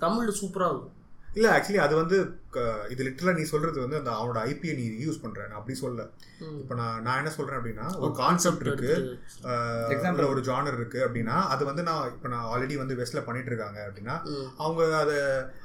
தமிழ்ல 0.00 0.32
சூப்பரா 0.40 0.68
இருக்கும். 0.68 0.92
இல்ல 1.34 1.48
ஆக்சுவலி 1.58 1.76
அது 1.76 1.94
வந்து 1.94 2.16
க- 2.50 2.86
இது 2.88 3.04
லிட்டரலா 3.04 3.36
நீ 3.36 3.42
சொல்றது 3.42 3.80
வந்து 3.80 3.96
அந்த 3.96 4.10
அவனோட 4.10 4.42
ஐபியை 4.44 4.74
நீ 4.76 5.06
யூஸ் 5.06 5.22
பண்ற. 5.22 5.46
நான் 5.46 5.56
அப்படி 5.56 5.78
சொல்ல. 5.78 6.06
இப்போ 6.40 6.74
நான் 6.74 7.02
நான் 7.02 7.16
என்ன 7.16 7.30
சொல்றேன் 7.30 7.58
அப்படின்னா 7.58 7.98
ஒரு 7.98 8.12
கான்செப்ட் 8.12 8.66
இருக்கு. 8.66 8.88
எடுத்து- 8.88 9.48
எக்ஸாம்பிள் 9.90 10.28
ஒரு 10.28 10.40
ஜானர் 10.40 10.74
இருக்கு 10.74 11.08
அப்படின்னா 11.08 11.36
அது 11.46 11.64
வந்து 11.64 11.82
நான் 11.82 12.12
இப்போ 12.12 12.28
நான் 12.28 12.44
ஆல்ரெடி 12.44 12.76
வந்து 12.76 12.94
வெஸ்ட்ல 12.94 13.24
பண்ணிட்டு 13.24 13.50
இருக்காங்க 13.50 13.90
அப்படின்னா. 13.90 14.16
அவங்க 14.56 14.96
அதை 14.96 15.16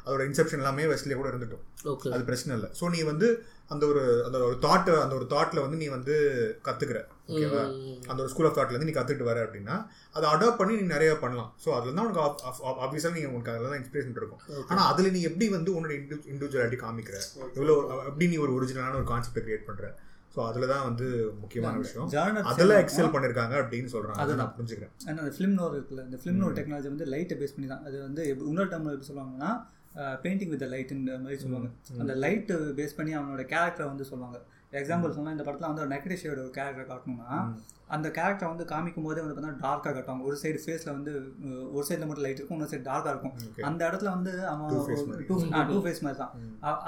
அதோட 0.06 0.30
இன்செப்ஷன் 0.30 0.62
எல்லாமே 0.64 0.84
வெஸ்ட்லேயே 0.84 1.16
கூட 1.16 1.30
இருந்துட்டும். 1.30 1.64
ஓகே 1.84 2.12
அது 2.12 2.24
பிரச்சனை 2.24 2.60
இல்லை. 2.60 2.70
ஸோ 2.80 2.90
நீ 2.90 3.02
வந்து 3.02 3.44
அந்த 3.68 3.86
ஒரு 3.86 4.24
அந்த 4.26 4.38
ஒரு 4.38 4.58
தாட் 4.62 5.02
அந்த 5.02 5.16
ஒரு 5.16 5.26
தாட்ல 5.30 5.62
வந்து 5.62 5.78
நீ 5.78 5.88
வந்து 5.88 6.16
கத்துக்கிற. 6.64 7.00
ஓகேவா. 7.28 7.62
அந்த 8.08 8.22
ஒரு 8.22 8.30
ஸ்கூல் 8.30 8.46
ஆஃப் 8.46 8.58
தாட்ல 8.58 8.70
இருந்து 8.70 8.86
நீ 8.86 9.00
கத்துட்டு 9.00 9.24
வர 9.24 9.44
அப்படின்னா 9.46 9.76
அதை 10.12 10.30
அடாப்ட் 10.30 10.58
பண்ணி 10.58 10.76
நீ 10.76 10.82
நிறைய 10.82 11.18
பண்ணலாம். 11.18 11.56
ஸோ 11.66 11.70
அதுல 11.70 11.94
தான் 11.94 12.06
உனக்கு 12.06 12.22
ஆப்வியஸாக 12.86 13.12
நீங்க 13.12 13.30
உனக்கு 13.30 13.52
அதில் 13.52 13.70
தான் 13.70 13.84
இன்ஸ்பிரேஷன் 13.84 14.16
இருக்கும். 14.16 14.42
Okay. 14.50 14.68
ஆனா 14.68 14.86
அதுல 14.86 15.10
நீ 15.10 15.22
எப்படி 15.22 15.50
வந்து 15.50 15.72
உன்னோட 15.76 15.92
இண்டிவிஜுவாலிட்டி 16.34 16.80
காமிக்கிற? 16.84 17.18
இவ்வளோ 17.56 17.76
எப்படி 18.06 18.28
நீ 18.28 18.38
ஒரு 18.38 18.54
ஒரிஜினலான 18.54 18.96
ஒரு 18.96 19.04
கான்செப்ட் 19.04 19.48
கிரியேட் 19.48 19.66
பண்ற? 19.66 19.96
ஸோ 20.36 20.48
அதுல 20.48 20.66
தான் 20.66 20.84
வந்து 20.84 21.08
முக்கியமான 21.40 21.78
விஷயம். 21.78 22.10
அதெல்லாம் 22.44 22.78
எக்ஸல் 22.78 23.16
பண்ணிருக்காங்க 23.16 23.56
அப்படின்னு 23.64 23.90
சொல்றாங்க. 23.92 24.16
அதை 24.16 24.36
நான் 24.36 24.56
புரிஞ்சுக்கிறேன். 24.58 24.94
ஆனால் 25.08 25.24
அந்த 25.24 25.36
ஃபிலிம் 25.38 25.54
நோர் 25.54 25.76
இருக்குல்ல 25.76 26.06
இந்த 26.06 26.18
ஃபிலிம் 26.18 26.40
நோர் 26.44 26.54
டெக்னாலஜி 26.54 26.84
வந்து 26.84 27.06
லைட்டை 27.06 27.38
பேஸ் 27.38 27.56
பண்ணி 27.56 27.70
தான். 27.70 27.84
அது 27.86 28.02
வந்து 28.02 28.36
எப்படி- 28.36 28.48
இன்னொரு 28.48 28.70
டேர்மில் 28.70 28.94
எப்படி 28.94 29.08
சொல்லுவாங்கன்னா 29.08 29.52
பெயிண்டிங் 30.24 30.50
வித் 30.50 30.62
லைட்டுன்ற 30.62 31.20
மாதிரி 31.20 31.42
சொல்லுவாங்க. 31.42 31.70
அந்த 32.00 32.16
லைட்டு 32.16 32.54
பேஸ் 32.74 32.96
பண்ணி 32.96 33.18
அவனோட 33.18 33.44
கேரக்டரை 33.54 33.86
வந்து 33.86 34.06
சொல்லுவாங்க. 34.06 34.38
எக்ஸாம்பிள் 34.74 35.16
சொன்னால் 35.18 35.36
இந்த 35.36 35.46
படத்தில் 35.46 35.70
வந்து 35.70 35.84
ஒரு 35.86 35.94
நெகட்டிவ் 35.96 36.22
ஷேட் 36.22 36.34
ஒரு 36.38 36.52
கேரக்டர் 36.58 36.92
காட்டணும்னா 36.92 37.38
அந்த 37.96 38.08
கேரக்டர் 38.18 38.50
வந்து 38.52 38.66
காமிக்கும் 38.70 39.06
போதே 39.06 39.22
வந்து 39.22 39.34
பார்த்தீங்கன்னா 39.34 39.64
டார்க்காக 39.66 39.92
காட்டுவாங்க. 39.96 40.24
ஒரு 40.30 40.38
சைடு 40.42 40.60
ஃபேஸில் 40.62 40.94
வந்து 40.96 41.12
ஒரு 41.76 41.84
சைடில் 41.88 42.08
மட்டும் 42.08 42.26
லைட் 42.26 42.40
இருக்கும் 42.40 42.58
இன்னொரு 42.58 42.72
சைடு 42.72 42.86
டார்க்காக 42.88 43.14
இருக்கும். 43.14 43.34
அந்த 43.70 43.82
இடத்துல 43.90 44.10
வந்து 44.16 44.32
அவன். 44.52 44.72
டூ 45.30 45.36
டூ 45.72 45.78
ஃபேஸ் 45.84 46.02
மாதிரி 46.06 46.20
தான். 46.22 46.32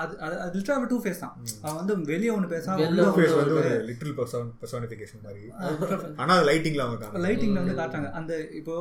அது 0.04 0.14
அது 0.46 0.56
லிட்டராக 0.58 0.88
டூ 0.94 0.98
ஃபேஸ் 1.04 1.22
தான். 1.26 1.36
அவன் 1.66 1.80
வந்து 1.82 1.96
வெளியே 2.12 2.32
ஒன்று 2.38 2.50
ஃபேஸ் 2.52 2.70
வந்து 2.70 3.58
ஒரு 3.60 3.74
லிட்டில் 3.90 4.16
பர்சானிஃபிகேஷன் 4.62 5.26
மாதிரி. 5.28 5.44
ஆனா 6.22 6.32
அது 6.38 6.48
லைட்டிங்ல 6.52 6.86
அவங்க. 6.88 7.12
லைட்டிங்ல 7.28 7.62
வந்து 7.64 7.78
காட்டுறாங்க. 7.82 8.12
அந்த 8.22 8.34
இப்போ 8.62 8.78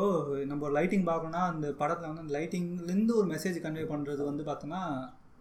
நம்ம 0.52 0.70
லைட்டிங் 0.78 1.06
பார்க்கணும்னா 1.10 1.42
அந்த 1.52 1.68
படத்துல 1.82 2.10
வந்து 2.12 2.24
அந்த 2.24 2.34
லைட்டிங்லேருந்து 2.38 3.18
ஒரு 3.20 3.28
மெசேஜ் 3.34 3.60
கன்வே 3.66 3.86
பண்றது 3.92 4.24
வந்து 4.30 4.44
பார்த்தோன்னா 4.50 4.82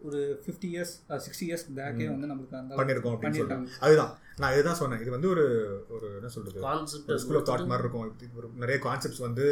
ஒரு 0.08 0.20
ஃபிஃப்டி 0.44 0.68
இயர்ஸ் 0.74 0.94
சிக்ஸ்டி 1.26 1.46
இயர்ஸ் 1.48 1.66
பேக்கே 1.78 2.06
வந்து 2.14 2.30
நம்மளுக்கு 2.32 2.58
அந்த 2.62 2.76
பண்ணிருக்கோம் 2.80 3.14
அப்படின்னு. 3.16 3.40
சொல்றாங்க. 3.42 3.68
அதுதான். 3.80 4.12
நான் 4.38 4.54
இதுதான் 4.54 4.80
சொன்னேன். 4.82 5.02
இது 5.02 5.12
வந்து 5.12 5.30
ஒரு 5.30 5.44
ஒரு 5.90 6.08
என்ன 6.16 6.30
சொல்றது? 6.36 6.60
கான்செப்ட் 6.60 7.12
ஸ்கூல் 7.16 7.40
ஆஃப் 7.40 7.48
தாட் 7.50 7.68
மாதிரி 7.72 7.84
இருக்கும். 7.88 8.06
ஒரு 8.36 8.50
நிறைய 8.56 8.78
கான்செப்ட்ஸ் 8.88 9.24
வந்து 9.28 9.46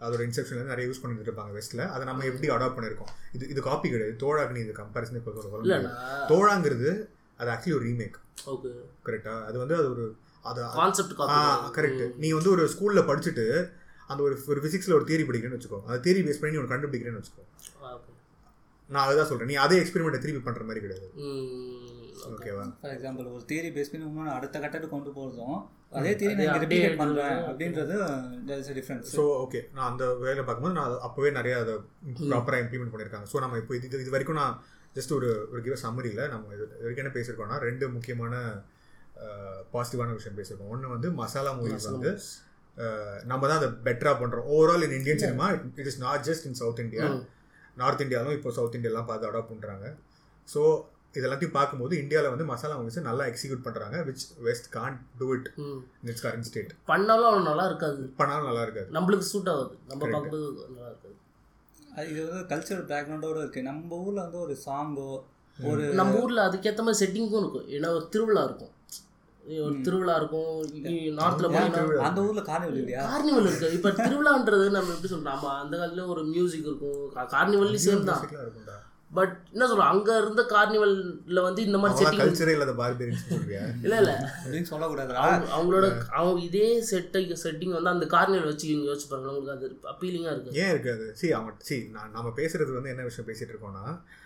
அதோட 0.00 0.22
இன்செப்ஷன்ல 0.28 0.56
இருந்து 0.56 0.72
நிறைய 0.72 0.86
யூஸ் 0.90 1.02
பண்ணிட்டு 1.02 1.30
இருப்பாங்க 1.30 1.52
வெஸ்ட்ல 1.58 1.82
அதை 1.88 2.04
நம்ம 2.06 2.24
எப்படி 2.24 2.48
அடாப்ட் 2.48 2.76
பண்ணிருக்கோம் 2.78 3.12
இது 3.32 3.44
இது 3.48 3.60
காப்பி 3.62 3.90
கிடையாது. 3.90 4.16
தோழாக்கு 4.24 4.50
நீ 4.50 4.60
இது 4.60 4.74
கம்பேரிசன் 4.82 5.20
இப்போ 5.20 5.34
சொல்ல. 5.46 5.78
தோழாங்கிறது 6.32 6.90
அது 7.40 7.48
ஆக்சுவலி 7.52 7.76
ஒரு 7.78 7.86
ரீமேக் 7.86 8.18
ஓகே 8.46 8.70
கரெக்டா 9.06 9.34
அது 9.44 9.56
வந்து 9.58 9.76
அது 9.76 9.88
ஒரு 9.90 10.04
அது 10.50 10.60
கான்செப்ட் 10.80 11.14
கரெக்ட் 11.78 12.04
நீ 12.16 12.30
வந்து 12.30 12.50
ஒரு 12.50 12.64
ஸ்கூல்ல 12.74 13.02
படிச்சுட்டு 13.10 13.46
அந்த 14.06 14.20
ஒரு 14.22 14.34
ஒரு 14.46 14.60
பிசிக்ஸ்ல 14.60 14.92
ஒரு 14.92 15.04
தியரி 15.04 15.24
படிக்கிறேன்னு 15.26 15.58
வச்சுக்கோ. 15.58 15.78
அந்த 15.86 15.98
தியரி 16.04 16.22
பேஸ் 16.24 16.40
பண்ணி 16.40 16.56
நீ 16.56 16.62
ஒரு 16.62 16.70
கண்டுபிடிக்கிறேன்னு 16.72 17.20
வச்சுக்கோ. 17.20 17.44
நான் 18.92 19.04
அதுதான் 19.06 19.28
சொல்றேன். 19.30 19.50
நீ 19.52 19.56
அதே 19.64 19.76
எக்ஸ்பெரிமெண்ட் 19.82 20.22
திருப்பி 20.24 20.42
பண்ற 20.46 20.64
மாதிரி 20.68 20.82
கிடையாது. 20.84 21.06
ஓகேவா 22.32 22.64
ஃபார் 22.82 22.92
எக்ஸாம்பிள் 22.96 23.26
ஒரு 23.36 23.42
தியரி 23.50 23.70
பேஸ் 23.76 23.90
பண்ணி 23.92 24.06
இன்னொன்று 24.08 24.34
அடுத்த 24.36 24.56
கட்டத்துக்கு 24.64 24.94
கொண்டு 24.96 25.10
போகிறதும் 25.16 25.58
அதே 25.98 26.12
தியரி 26.20 26.34
அதே 26.36 26.46
நான் 26.50 26.62
ரிப்பீட் 26.64 27.00
பண்ணுறேன். 27.00 27.40
அப்படின்றது 27.48 27.96
difference. 28.78 29.08
ஸோ 29.16 29.24
ஓகே 29.44 29.60
நான் 29.76 29.88
அந்த 29.90 30.04
வேலை 30.24 30.42
பார்க்கும்போது 30.44 30.76
நான் 30.78 30.88
அது 30.90 30.96
அப்போவே 31.08 31.30
நிறைய 31.38 31.56
அதை 31.64 31.74
ப்ராப்பராக 32.30 32.62
இம்ப்ளிமெண்ட் 32.64 32.92
பண்ணியிருக்காங்க. 32.94 33.28
ஸோ 33.32 33.40
நம்ம 33.44 33.58
இப்போ 33.62 33.74
இது 33.78 34.02
இது 34.04 34.14
வரைக்கும் 34.16 34.40
நான் 34.42 34.56
ஜஸ்ட் 34.96 35.14
ஒரு 35.18 35.28
ஒரு 35.52 35.60
கிவ 35.66 35.76
சம்மரியில் 35.84 36.24
நம்ம 36.34 36.52
இது 36.56 36.64
இது 36.70 36.84
வரைக்கும் 36.86 37.04
என்ன 37.04 37.14
பேசியிருக்கோம்னா 37.18 37.60
ரெண்டு 37.68 37.84
முக்கியமான 37.96 38.34
பாசிட்டிவான 39.74 40.14
விஷயம் 40.18 40.38
பேசியிருக்கோம். 40.40 40.72
ஒன்று 40.74 40.94
வந்து 40.96 41.10
மசாலா 41.20 41.52
மூவிஸ் 41.60 41.88
வந்து 41.94 42.12
நம்ம 43.30 43.42
தான் 43.48 43.60
அதை 43.60 43.70
பெட்டராக 43.86 44.16
பண்ணுறோம் 44.20 44.46
overall 44.54 44.84
in 44.86 44.96
Indian 44.98 45.22
cinema 45.24 45.48
it 45.80 45.90
is 45.90 46.00
not 46.06 46.24
just 46.28 46.46
in 46.48 46.58
south 46.60 46.82
India 46.84 47.06
north 47.76 48.04
இந்தியாவும் 48.04 48.36
இப்போ 48.38 48.50
சவுத் 48.56 48.76
இந்தியாலாம் 48.78 49.08
பார்த்து 49.10 49.28
அடாப்ட் 49.30 49.52
பண்ணுறாங்க 49.52 49.86
ஸோ 50.48 50.60
இதெல்லாத்தையும் 51.14 51.56
பார்க்கும்போது 51.56 51.94
இந்தியாவில் 52.02 52.32
வந்து 52.34 52.46
மசாலா 52.50 52.76
மூவிஸ் 52.78 53.08
நல்லா 53.08 53.24
எக்ஸிக்யூட் 53.30 53.64
பண்ணுறாங்க 53.66 53.96
which 54.06 54.24
west 54.46 54.68
can 54.76 54.96
do 55.18 55.26
it 55.36 55.48
it's 56.08 56.24
current 56.24 56.48
state 56.48 56.72
பண்ணாலும் 56.92 57.28
அவன் 57.30 57.48
நல்லா 57.50 57.66
இருக்காது. 57.70 58.02
பண்ணாலும் 58.20 58.48
நல்லா 58.50 58.64
இருக்காது. 58.66 58.88
நம்மளுக்கு 58.96 59.26
சூட் 59.32 59.50
ஆகுது. 59.52 59.74
நம்ம 59.90 60.00
பார்க்கும்போது 60.14 60.46
நல்லா 60.70 60.88
இருக்காது. 60.92 61.14
இது 62.10 62.20
வந்து 62.26 62.44
கல்ச்சரல் 62.52 62.88
பேக்ரவுண்டோட 62.92 63.36
இருக்குது 63.42 63.68
நம்ம 63.70 63.98
ஊரில் 64.04 64.24
வந்து 64.24 64.40
ஒரு 64.46 64.56
சாங்கோ 64.66 65.08
ஒரு 65.58 65.82
நம்ம 65.98 66.14
ஊர்ல 66.22 66.46
அதுக்கேற்ற 66.48 66.82
மாதிரி 66.86 67.00
செட்டிங்கும் 67.02 67.42
இருக்கும். 67.42 67.68
ஏன்னா 67.76 67.90
ஒரு 67.96 68.06
திருவிழா 68.14 68.42
இருக்கும். 68.48 68.72
ஒரு 69.46 69.80
திருவிழா 69.80 70.16
இருக்கும். 70.16 70.52
நார்த்ல 71.16 71.48
போனீங்கன்னா 71.48 71.96
அந்த 71.98 72.22
ஊரில் 72.22 72.42
கார்னிவல் 72.42 72.76
இல்லையா? 72.76 73.02
கார்னிவல் 73.10 73.46
இருக்கு. 73.46 73.72
இப்ப 73.72 73.90
திருவிழான்றது 73.90 74.70
நம்ம 74.70 74.92
எப்படி 74.92 75.14
சொல்றோம்? 75.14 75.30
நம்ம 75.30 75.48
அந்த 75.58 75.76
காலத்துல 75.76 76.06
ஒரு 76.06 76.24
மியூசிக் 76.24 76.66
இருக்கும். 76.66 77.02
கார்னிவல்லையும் 77.30 77.86
சேம் 77.88 78.04
தான். 78.04 78.26
பட் 79.10 79.40
என்ன 79.52 79.66
சொல்றோம்? 79.66 79.88
அங்க 79.88 80.18
இருந்த 80.18 80.42
கார்னிவல்ல 80.48 81.42
வந்து 81.42 81.64
இந்த 81.64 81.78
மாதிரி 81.78 82.04
செட்டிங் 82.04 82.36
சொல்றியா 83.28 83.60
இல்ல 83.82 83.96
இல்ல. 83.96 84.12
அப்படின்னு 84.44 84.70
சொல்லக்கூடாதுடா 84.70 85.20
அவங்க- 85.24 85.52
அவங்களோட 85.56 85.88
அவங்க 86.12 86.40
இதே 86.40 86.80
செட்டை 86.82 87.32
செட்டிங் 87.44 87.72
வந்து 87.72 87.88
அந்த 87.88 88.06
கார்னிவல் 88.06 88.44
வச்சு 88.44 88.68
இவங்க 88.68 88.92
யோசிச்சு 88.92 89.10
பாருங்க 89.10 89.30
உங்களுக்கு 89.30 89.52
அது 89.56 89.96
அப்பீலிங்கா 89.96 90.30
இருக்கு. 90.30 90.50
ஏன் 90.52 90.70
இருக்காது 90.70 91.14
சி 91.14 91.32
அவன் 91.32 91.54
சி 91.58 91.88
நான் 91.92 92.10
நம்ம 92.10 92.32
பேசுறது 92.36 92.74
வந்து 92.74 92.90
என்ன 92.90 93.02
விஷயம் 93.02 93.30
பேசிட்டு 93.30 93.52
இருக்கோம்னா 93.52 93.84
இல்ல, 93.84 94.23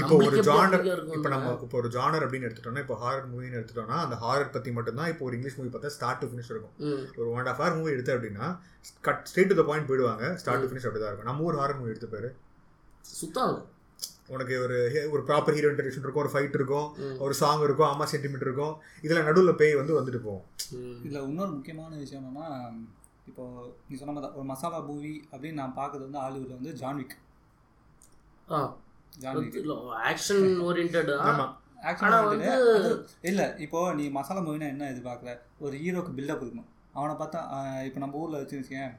இப்போ 0.00 0.16
ஒரு 0.26 0.38
ஜானர் 0.46 0.84
இப்போ 1.16 1.30
நம்ம 1.32 1.48
இப்போ 1.64 1.76
ஒரு 1.80 1.88
ஜானர் 1.96 2.24
அப்படின்னு 2.26 2.46
எடுத்துட்டோம்னா 2.48 2.82
இப்போ 2.84 2.96
ஹாரர் 3.02 3.26
மூவின்னு 3.32 3.58
எடுத்துட்டோம்னா 3.58 3.96
அந்த 4.04 4.16
ஹாரர் 4.22 4.54
பத்தி 4.54 4.70
மட்டும்தான் 4.76 5.10
இப்போ 5.12 5.24
ஒரு 5.26 5.34
இங்கிலீஷ் 5.36 5.56
மூவி 5.58 5.70
பார்த்தா 5.74 5.90
ஸ்டார்ட் 5.96 6.22
டு 6.22 6.28
ஃபினிஷ் 6.30 6.50
இருக்கும். 6.54 6.74
ஒரு 7.18 7.26
one 7.32 7.40
and 7.42 7.50
half 7.52 7.60
hour 7.62 7.76
movie 7.80 7.92
எடுத்து 7.96 8.14
அப்படின்னா 8.16 8.46
cut 9.08 9.20
straight 9.30 9.52
to 9.52 9.58
the 9.60 9.64
point 9.70 9.88
போயிடுவாங்க 9.90 10.24
ஸ்டார்ட் 10.42 10.64
டு 10.64 10.70
ஃபினிஷ் 10.70 10.88
அப்படி 10.88 11.02
தான் 11.02 11.12
இருக்கும். 11.12 11.30
நம்ம 11.30 11.46
ஊர் 11.48 11.60
ஹாரர் 11.62 11.78
மூவி 11.80 11.92
எடுத்து 11.94 12.10
பாரு. 12.14 12.30
சுத்தம். 13.20 13.56
உனக்கு 14.34 14.54
ஒரு 14.64 14.78
ஒரு 15.14 15.22
ப்ராப்பர் 15.28 15.56
ஹீரோ 15.56 15.70
இன்ட்ரடக்ஷன் 15.72 16.04
இருக்கும் 16.06 16.24
ஒரு 16.24 16.32
ஃபைட் 16.34 16.58
இருக்கும் 16.58 16.88
ஒரு 17.24 17.34
சாங் 17.42 17.64
இருக்கும் 17.68 17.90
அம்மா 17.92 18.06
சென்டிமெண்ட் 18.12 18.46
இருக்கும். 18.48 18.74
இதில் 19.06 19.26
நடுவில் 19.28 19.58
பேய் 19.62 19.80
வந்து 19.80 19.96
வந்துட்டு 20.00 20.20
போகும். 20.26 20.44
இதில் 21.06 21.24
இன்னொரு 21.30 21.52
முக்கியமான 21.56 21.92
விஷயம் 22.04 22.22
என்னன்னா 22.22 22.46
இப்போ 23.30 23.44
நீ 23.88 23.96
சொன்ன 24.02 24.12
மாதிரி 24.14 24.36
ஒரு 24.38 24.46
மசாலா 24.52 24.78
மூவி 24.92 25.14
அப்படின்னு 25.32 25.60
நான் 25.62 25.80
பார்க்கறது 25.80 26.06
வந்து 26.08 26.22
ஹாலிவுட்ல 26.24 26.56
வந்து 26.60 26.72
ஜான்விக் 26.82 27.16
ஆக்ஷன் 31.82 32.14
ஓரியன்ட் 32.16 32.48
இல்லை 33.22 33.46
இப்போ 33.58 33.80
நீ 33.94 34.06
மசாலா 34.10 34.40
மூவினா 34.40 34.68
என்ன 34.68 34.88
எதிர்பார்க்கல 34.90 35.32
ஒரு 35.58 35.76
ஹீரோக்கு 35.76 36.16
பில்டப் 36.16 36.42
இருக்கணும் 36.42 36.68
அவனை 36.94 37.14
பார்த்தா 37.14 37.40
இப்போ 37.84 38.00
நம்ம 38.00 38.18
ஊரில் 38.18 38.40
வச்சுருக்கேன் 38.40 38.90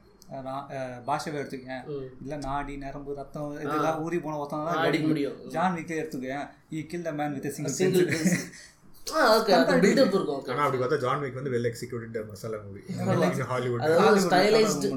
பாஷாவை 1.06 1.38
எடுத்துக்கேன் 1.40 1.82
இல்லை 2.22 2.38
நாடி 2.40 2.74
நரம்பு 2.78 3.16
ரத்தம் 3.16 3.50
இதெல்லாம் 3.58 4.00
ஊறி 4.04 4.18
போன 4.20 4.38
ஒருத்தன் 4.38 4.68
அடிக்க 4.84 5.08
முடியும். 5.08 5.38
ஜான் 5.50 5.76
விக்கே 5.78 6.00
எடுத்துக்கேன் 6.02 6.46
he 6.72 6.86
kill 6.86 7.04
the 7.04 7.14
man 7.14 7.36
with 7.38 7.50
single 7.56 8.08
ஆனால் 9.14 10.66
அப்படி 10.66 10.80
பார்த்தா 10.82 11.00
ஜான் 11.04 11.22
விக் 11.24 11.40
வந்து 11.40 11.54
well 11.56 11.70
executed 11.70 12.28
masala 12.32 12.60
movie 12.66 12.82
Hollywood 13.52 13.86
அதாவது 13.88 14.22
ஸ்டைலைஸ்டு 14.26 14.90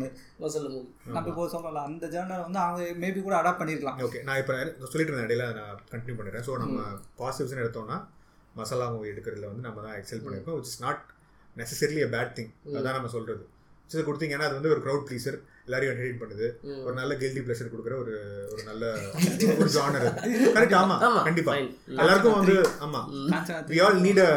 மசாலா 0.45 0.69
மூவி 0.75 0.87
நம்ம 1.17 1.27
இப்போ 1.33 1.47
சொல்லலாம் 1.55 1.87
அந்த 1.91 2.07
ஜேர்னல் 2.15 2.45
வந்து 2.47 2.61
அவங்க 2.65 2.91
மேபி 3.03 3.23
கூட 3.27 3.37
அடாப்ட் 3.41 3.61
பண்ணியிருக்கலாம் 3.63 3.99
ஓகே 4.09 4.23
நான் 4.29 4.41
இப்போ 4.43 4.55
சொல்லிட்டு 4.93 5.11
இருந்தேன் 5.11 5.29
இடையில 5.29 5.47
நான் 5.59 5.81
கண்டினியூ 5.93 6.17
பண்ணிடுறேன். 6.19 6.47
ஸோ 6.49 6.55
நம்ம 6.65 6.79
பாசிட்டிவ்ஸ்னு 7.21 7.65
எடுத்தோம்னா 7.65 7.99
மசாலா 8.55 8.87
மூவி 8.95 9.11
எடுக்கிறதுல 9.13 9.49
வந்து 9.51 9.67
நம்ம 9.69 9.83
தான் 9.87 9.97
எக்ஸல் 10.01 10.25
பண்ணியிருக்கோம் 10.25 10.61
is 10.65 10.81
not 10.87 11.03
necessarily 11.57 12.03
a 12.05 12.11
bad 12.15 12.33
thing 12.39 12.53
அதான் 12.79 12.97
நம்ம 12.99 13.11
சொல்றது. 13.17 13.43
இது 13.91 14.03
கொடுத்தீங்கன்னா 14.07 14.47
அது 14.49 14.59
வந்து 14.59 14.73
ஒரு 14.75 14.81
க்ரௌட் 14.85 15.05
ப்ளீசர் 15.09 15.37
எல்லாரையும் 15.67 15.93
என்டர்டெயின் 15.93 16.21
பண்ணுது. 16.23 16.47
ஒரு 16.85 16.95
நல்ல 16.99 17.13
கெல்டி 17.21 17.41
ப்ளஷர் 17.45 17.71
கொடுக்குற 17.73 17.95
ஒரு 18.01 18.15
ஒரு 18.53 18.63
நல்ல 18.67 18.85
ஒரு 19.55 19.69
ஜானர் 19.77 20.07
கரெக்ட் 20.57 20.77
ஆமா 20.81 20.97
கண்டிப்பா. 21.29 21.53
எல்லாருக்கும் 21.95 22.39
வந்து 22.39 22.57
ஆமா. 22.87 23.01
We 23.71 23.79
all 23.85 24.01
need 24.05 24.23
a 24.25 24.31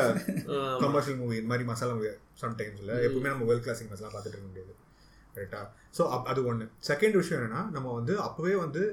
commercial 0.84 1.20
movie 1.22 1.38
இந்த 1.38 1.52
மாதிரி 1.52 1.68
மசாலா 1.72 1.96
மூவி 1.96 2.12
சம்டைம்ஸ்ல 2.44 2.94
எப்பவுமே 3.06 3.32
நம்ம 3.34 3.48
வேர்ல்ட் 3.50 3.66
கிளாஸ் 3.66 3.82
சினிமாஸ்லாம் 3.82 4.14
பார்த்துட்டு 4.14 4.38
இருக்க 4.38 4.50
முடியாது. 4.50 4.74
கரெக்டா 5.36 5.62
ஸோ 5.98 6.02
அது 6.32 6.40
ஒன்று 6.46 6.66
செகண்ட் 6.90 7.20
விஷயம் 7.20 7.40
என்னன்னா 7.40 7.64
நம்ம 7.76 7.88
வந்து 7.94 8.16
அப்போவே 8.28 8.56
வந்து 8.58 8.84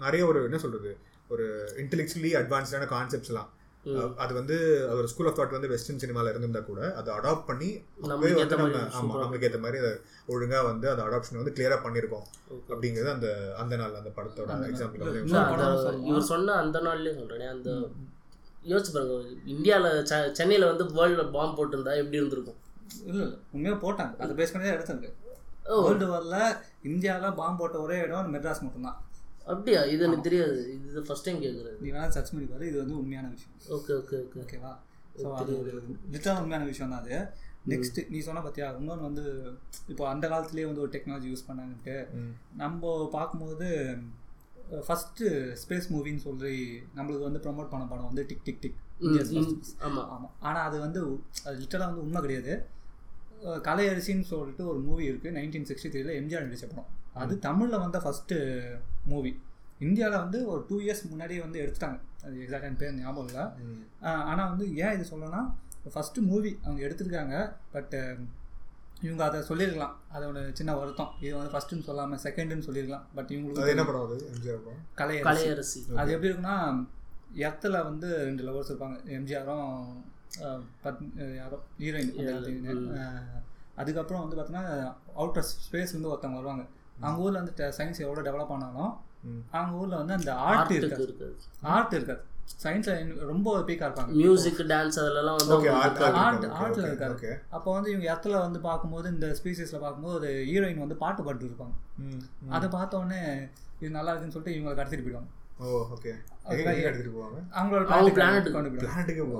நிறைய 0.00 0.22
ஒரு 0.26 0.40
என்ன 0.48 0.58
சொல்றது? 0.58 0.90
ஒரு 1.30 1.44
இன்டெலெக்சுவலி 1.82 2.30
அட்வான்ஸ்டான 2.38 2.86
கான்செப்ட்ஸ்லாம் 2.92 3.50
அது 4.16 4.32
வந்து 4.34 4.56
ஒரு 4.94 5.08
ஸ்கூல் 5.08 5.26
ஆஃப் 5.26 5.38
தாட் 5.38 5.50
வந்து 5.50 5.68
வெஸ்டர்ன் 5.68 6.02
சினிமால 6.02 6.30
இருந்திருந்தா 6.30 6.62
கூட 6.64 6.80
அதை 6.94 7.10
அடாப்ட் 7.14 7.46
பண்ணி 7.46 7.68
வந்து 8.02 8.12
நம்ம 8.52 8.64
மாதிரி 8.64 8.78
ஆமா 8.98 9.14
நம்மளுக்கு 9.22 9.48
ஏற்ற 9.48 9.60
மாதிரி 9.60 9.80
அதை 9.82 9.92
ஒழுங்கா 10.28 10.60
வந்து 10.66 10.86
அந்த 10.90 11.02
அடாப்ஷன் 11.04 11.40
வந்து 11.40 11.54
கிளியரா 11.56 11.78
பண்ணியிருக்கோம் 11.82 12.26
அப்படிங்கிறது 12.70 13.10
அந்த 13.12 13.28
அந்த 13.58 13.76
நாள் 13.76 13.98
அந்த 13.98 14.12
படத்தோட 14.16 14.48
எக்ஸாம்பிள் 14.70 15.04
இவர் 16.08 16.28
சொன்ன 16.30 16.56
அந்த 16.60 16.80
நாள்லயே 16.80 17.14
சொல்றேனே 17.16 17.48
அந்த 17.48 17.70
யோசிச்சு 18.64 18.92
பாருங்க 18.92 19.18
இந்தியால 19.50 19.90
செ- 20.08 20.32
சென்னையில 20.32 20.66
வந்து 20.66 20.84
வேர்ல்டு 20.92 21.24
பாம்பு 21.32 21.56
போட்டிருந்தா 21.56 21.92
எப்படி 21.96 22.18
இருந்திருக்கும்? 22.18 22.58
இல்லை 23.04 23.20
இல்லை. 23.20 23.36
உண்மையாக 23.52 23.78
போட்டாங்க. 23.82 24.14
அதை 24.18 24.32
பேஸ் 24.36 24.52
பண்ணி 24.52 24.66
தான் 24.66 24.76
எடுத்திருக்கு. 24.76 25.10
ஓ. 25.66 25.76
வேர்ல்டு 25.82 26.06
வாரில் 26.06 26.40
இந்தியாவில் 26.82 27.34
பாம்பு 27.34 27.58
போட்ட 27.58 27.78
ஒரே 27.80 27.98
இடம் 27.98 28.34
மெட்ராஸ் 28.34 28.62
மட்டும்தான். 28.62 28.98
அப்படியா? 29.46 29.80
இது 29.86 30.02
எனக்கு 30.04 30.26
தெரியாது. 30.26 30.56
இது 30.86 31.02
ஃபர்ஸ்ட் 31.06 31.26
டைம் 31.26 31.42
கேட்குறது 31.42 31.72
நீ 31.80 31.88
வேணா 31.90 32.08
சர்ச் 32.08 32.32
பண்ணி 32.32 32.46
பாரு. 32.46 32.64
இது 32.66 32.78
வந்து 32.78 32.96
உண்மையான 32.96 33.28
விஷயம். 33.28 33.54
ஓகே 33.76 33.92
ஓகே 34.00 34.16
ஓகே 34.20 34.40
ஓகேவா 34.42 34.72
ஸோ 35.14 35.28
அது 35.36 35.52
ஒரு 35.60 35.70
லிட்டரான 36.12 36.42
உண்மையான 36.42 36.66
விஷயம் 36.66 36.92
தான் 36.92 37.02
அது 37.02 37.16
நெக்ஸ்ட் 37.70 37.98
நீ 38.10 38.18
சொன்ன 38.20 38.40
பார்த்தியா 38.40 38.66
இன்னொன்று 38.76 39.06
வந்து 39.06 39.24
இப்போ 39.88 40.04
அந்த 40.10 40.24
காலத்துலேயே 40.28 40.68
வந்து 40.68 40.82
ஒரு 40.84 40.92
டெக்னாலஜி 40.92 41.30
யூஸ் 41.32 41.48
பண்ணாங்கன்ட்டு. 41.48 41.96
நம்ம 42.56 42.82
பார்க்கும்போது 43.12 43.68
ஃபஸ்ட்டு 44.86 45.26
ஸ்பேஸ் 45.62 45.88
மூவின்னு 45.90 46.24
சொல்லி 46.24 46.54
நம்மளுக்கு 46.96 47.28
வந்து 47.28 47.42
ப்ரோமோட் 47.44 47.72
பண்ண 47.72 47.84
படம் 47.86 48.08
வந்து 48.10 48.24
டிக் 48.26 48.44
டிக் 48.44 48.60
டிக் 48.62 48.78
ஆமாம் 49.86 50.08
ஆமாம் 50.14 50.32
ஆனால் 50.40 50.66
அது 50.68 50.76
வந்து 50.80 51.00
அது 51.44 51.54
லிட்டராக 51.60 51.88
வந்து 51.90 52.04
உண்மை 52.04 52.20
கிடையாது. 52.20 52.52
அஹ் 53.44 53.60
கலை 53.60 53.86
அரிசின்னு 53.88 54.28
சொல்லிட்டு 54.30 54.64
ஒரு 54.66 54.80
மூவி 54.80 55.04
இருக்குது 55.10 55.36
நைன்டீன் 55.36 55.68
சிக்ஸ்டி 55.70 55.90
த்ரீல 55.92 56.14
எம்ஜிஆர் 56.20 56.46
நடிச்ச 56.46 56.66
படம். 56.66 56.88
அது 57.16 57.34
தமிழில் 57.40 57.82
வந்த 57.84 57.98
ஃபஸ்ட்டு 57.98 58.36
மூவி 59.12 59.32
இந்தியாவில் 59.86 60.22
வந்து 60.24 60.38
ஒரு 60.52 60.60
டூ 60.68 60.76
இயர்ஸ் 60.84 61.02
முன்னாடியே 61.12 61.40
வந்து 61.46 61.60
எடுத்துட்டாங்க. 61.62 61.98
அது 62.24 62.34
எக்ஸாக்டான 62.44 62.78
பேர் 62.82 62.98
ஞாபகம் 63.02 63.28
இல்லை. 63.30 63.44
ஆனால் 64.30 64.50
வந்து 64.52 64.66
ஏன் 64.82 64.94
இது 64.96 65.04
சொல்லணும்னா 65.12 65.42
ஃபஸ்ட்டு 65.94 66.26
மூவி 66.30 66.50
அவங்க 66.64 66.80
எடுத்திருக்காங்க 66.86 67.36
பட் 67.74 67.94
இவங்க 69.06 69.22
அதை 69.26 69.38
சொல்லியிருக்கலாம். 69.50 69.94
அதோட 70.14 70.38
சின்ன 70.58 70.70
வருத்தம். 70.80 71.12
இது 71.24 71.32
வந்து 71.38 71.52
ஃபஸ்ட்டுன்னு 71.54 71.86
சொல்லாமல் 71.88 72.20
செகண்டுன்னு 72.24 72.66
சொல்லியிருக்கலாம். 72.66 73.06
பட் 73.16 73.28
அது 73.28 73.36
இவங்களுக்கு 73.36 73.74
என்ன 73.74 73.84
படம் 73.90 74.04
அது? 74.06 74.16
எம்ஜிஆர் 74.32 74.64
படம்? 74.64 74.82
கலை 75.00 75.14
கலையரசி 75.28 75.80
அது 76.02 76.14
எப்படி 76.16 76.30
இருக்குன்னா 76.30 76.56
இடத்துல 77.44 77.80
வந்து 77.90 78.08
ரெண்டு 78.28 78.44
லவர்ஸ் 78.48 78.72
இருப்பாங்க. 78.72 78.98
எம்ஜிஆரும் 79.18 79.70
பத் 80.84 81.00
யாரோ 81.40 81.56
ஹீரோயின் 81.80 82.12
அதுக்கப்புறம் 83.80 84.22
வந்து 84.24 84.36
பார்த்தீங்கன்னா 84.36 84.66
அவுட்டர் 85.20 85.48
ஸ்பேஸ்லேருந்து 85.66 86.12
ஒருத்தவங்க 86.12 86.40
வருவாங்க. 86.40 86.64
அவங்க 87.00 87.22
ஊரில் 87.22 87.34
வந்து 87.34 87.74
சயின்ஸ் 87.76 87.98
எவ்வளோ 87.98 88.30
டெவலப் 88.30 88.48
ஆனாலும். 88.48 89.08
அவங்க 89.50 89.76
ஊரில் 89.76 89.96
வந்து 89.96 90.12
அந்த 90.12 90.34
ஆர்ட் 90.34 90.70
இருக்காது. 90.70 91.36
ஆர்ட் 91.60 91.92
இருக்காது. 91.92 92.22
சயின்ஸில் 92.62 93.18
ரொம்ப 93.18 93.58
பீக்காக 93.58 93.62
இருப்பாங்க. 93.62 94.06
மியூசிக் 94.06 94.58
டான்ஸ் 94.58 94.98
அதெல்லாம் 94.98 95.36
வந்து 95.36 95.70
ஆர்ட் 95.70 95.98
art- 95.98 96.50
ஆர்ட் 96.50 96.78
artல 96.78 96.82
ஓகே 96.82 96.86
இருக்காரு. 96.86 97.40
அப்போ 97.50 97.72
வந்து 97.72 97.90
இவங்க 97.90 98.12
இடத்துல 98.12 98.38
வந்து 98.38 98.60
பார்க்கும்போது 98.60 99.10
இந்த 99.10 99.36
ஸ்பீசிஸில் 99.42 99.80
பார்க்கும்போது 99.80 100.14
ஒரு 100.14 100.28
ஹீரோயின் 100.28 100.78
வந்து 100.78 100.96
பாட்டு 100.96 101.22
பாட்டு 101.22 101.44
இருப்பாங்க. 101.44 101.72
அதை 102.48 102.68
பார்த்த 102.68 102.98
உடனே 102.98 103.46
இது 103.80 103.90
நல்லா 103.90 104.12
இருக்குன்னு 104.12 104.34
சொல்லிட்டு 104.34 104.60
இவங்களை 104.60 104.74
கடத்திட்டு 104.74 105.04
போயிடுவாங்க. 105.04 105.26
அவங்களோட 107.58 107.82
பிளானட்டுக்கு 108.16 108.58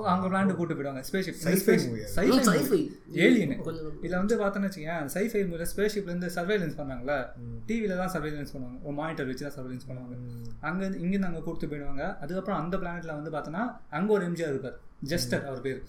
அவங்க 0.03 0.27
பிளான்ட் 0.27 0.55
கூட்டு 0.55 0.75
போயிடுவாங்க. 0.75 1.01
ஸ்பேஸ்ஷிப் 1.09 1.39
Sci-fi 1.41 1.75
movie 1.83 2.03
அது. 2.03 2.27
ம், 2.27 2.43
sci-fi. 2.49 2.79
ஏலியன் 3.19 3.61
கொஞ்சம் 3.61 3.97
இதில் 4.01 4.17
வந்து 4.17 4.37
பார்த்தோன்னு 4.37 4.69
வச்சுக்கேன் 4.69 5.09
சைஃபை 5.15 5.41
மூவில 5.49 5.65
ஸ்பேஸ்ஷிப்லேருந்து 5.73 6.29
சர்வேலன்ஸ் 6.37 6.77
பண்ணாங்கல்ல 6.77 7.15
ம். 7.37 7.57
டிவியில் 7.65 7.97
தான் 7.97 8.13
சர்வேலன்ஸ் 8.15 8.53
பண்ணுவாங்க. 8.53 8.79
ஒரு 8.83 8.93
மானிட்டர் 8.93 9.25
வச்சு 9.25 9.45
தான் 9.47 9.55
சர்வேலன்ஸ் 9.57 9.87
பண்ணுவாங்க. 9.89 10.15
ம். 10.27 10.45
அங்கேருந்து 10.61 11.01
இங்கேருந்து 11.03 11.29
அங்கே 11.31 11.41
கூப்பிட்டு 11.41 11.71
போயிடுவாங்க. 11.71 12.17
அதுக்கப்புறம் 12.19 12.59
அந்த 12.61 12.77
பிளானெட்டில் 12.77 13.17
வந்து 13.19 13.31
பார்த்தோன்னா 13.31 13.63
அங்கே 13.89 14.13
ஒரு 14.13 14.25
எம்ஜிஆர் 14.25 14.53
இருப்பார். 14.55 14.77
ஜஸ்டர் 15.07 15.45
அவர் 15.45 15.61
பேர். 15.61 15.81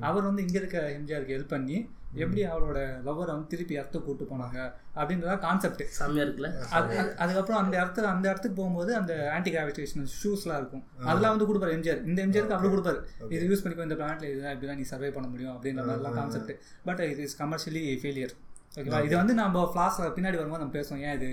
அவர் 0.00 0.24
வந்து 0.24 0.42
இங்கே 0.42 0.58
இருக்க 0.58 0.96
எம்ஜிஆருக்கு 0.98 1.36
ஹெல்ப் 1.36 1.54
பண்ணி 1.56 1.76
எப்படி 2.14 2.42
அவரோட 2.46 2.78
லவ்வரை 3.04 3.28
வந்து 3.28 3.46
திருப்பி 3.46 3.74
இடத்த 3.74 3.98
கூட்டு 3.98 4.24
போனாங்க 4.24 4.58
அப்படின்றதா 4.96 5.38
கான்செப்ட் 5.38 5.82
செம்மையா 5.90 6.24
இருக்குல்ல? 6.24 6.48
அது 6.70 6.94
அது- 6.98 7.14
அதுக்கப்புறம் 7.16 7.60
அந்த 7.62 7.74
இடத்துல 7.78 8.08
அந்த 8.10 8.28
இடத்துக்கு 8.28 8.56
போகும்போது 8.56 8.96
அந்த 8.96 9.30
ஆன்டி 9.32 9.50
கிராவிடேஷனல் 9.50 10.10
ஷூஸ்லாம் 10.16 10.58
இருக்கும். 10.58 10.84
அதெல்லாம் 11.04 11.34
வந்து 11.34 11.48
கொடுப்பாரு 11.48 11.76
எம்ஜிஆர் 11.76 12.04
இந்த 12.06 12.20
எம்ஜிஆருக்கு 12.26 12.56
அப்படி 12.56 12.72
கொடுப்பாரு. 12.72 13.00
இது 13.30 13.48
யூஸ் 13.48 13.62
பண்ணிக்கோ 13.62 13.82
இந்த 13.82 13.94
பிளான்ட்ல 13.94 14.30
இதுதான் 14.30 14.54
இப்படிதான் 14.54 14.76
நீ 14.76 14.86
சர்வே 14.88 15.10
பண்ண 15.10 15.28
முடியும் 15.28 15.56
அப்படின்ற 15.56 15.84
மாதிரிலாம் 15.84 16.14
கான்செப்ட் 16.14 16.52
பட் 16.84 17.02
இது 17.06 17.22
இஸ் 17.22 17.42
கமர்ஷியலி 17.42 17.84
ஃபெயிலியர் 18.02 18.36
ஓகேவா 18.74 18.98
இது 19.04 19.16
வந்து 19.16 19.34
நம்ம 19.34 19.62
ஃபிளாஸ் 19.70 19.96
பின்னாடி 20.16 20.36
வரும்போது 20.36 20.62
நம்ம 20.62 20.74
பேசுவோம். 20.74 21.00
ஏன் 21.00 21.16
இது? 21.16 21.28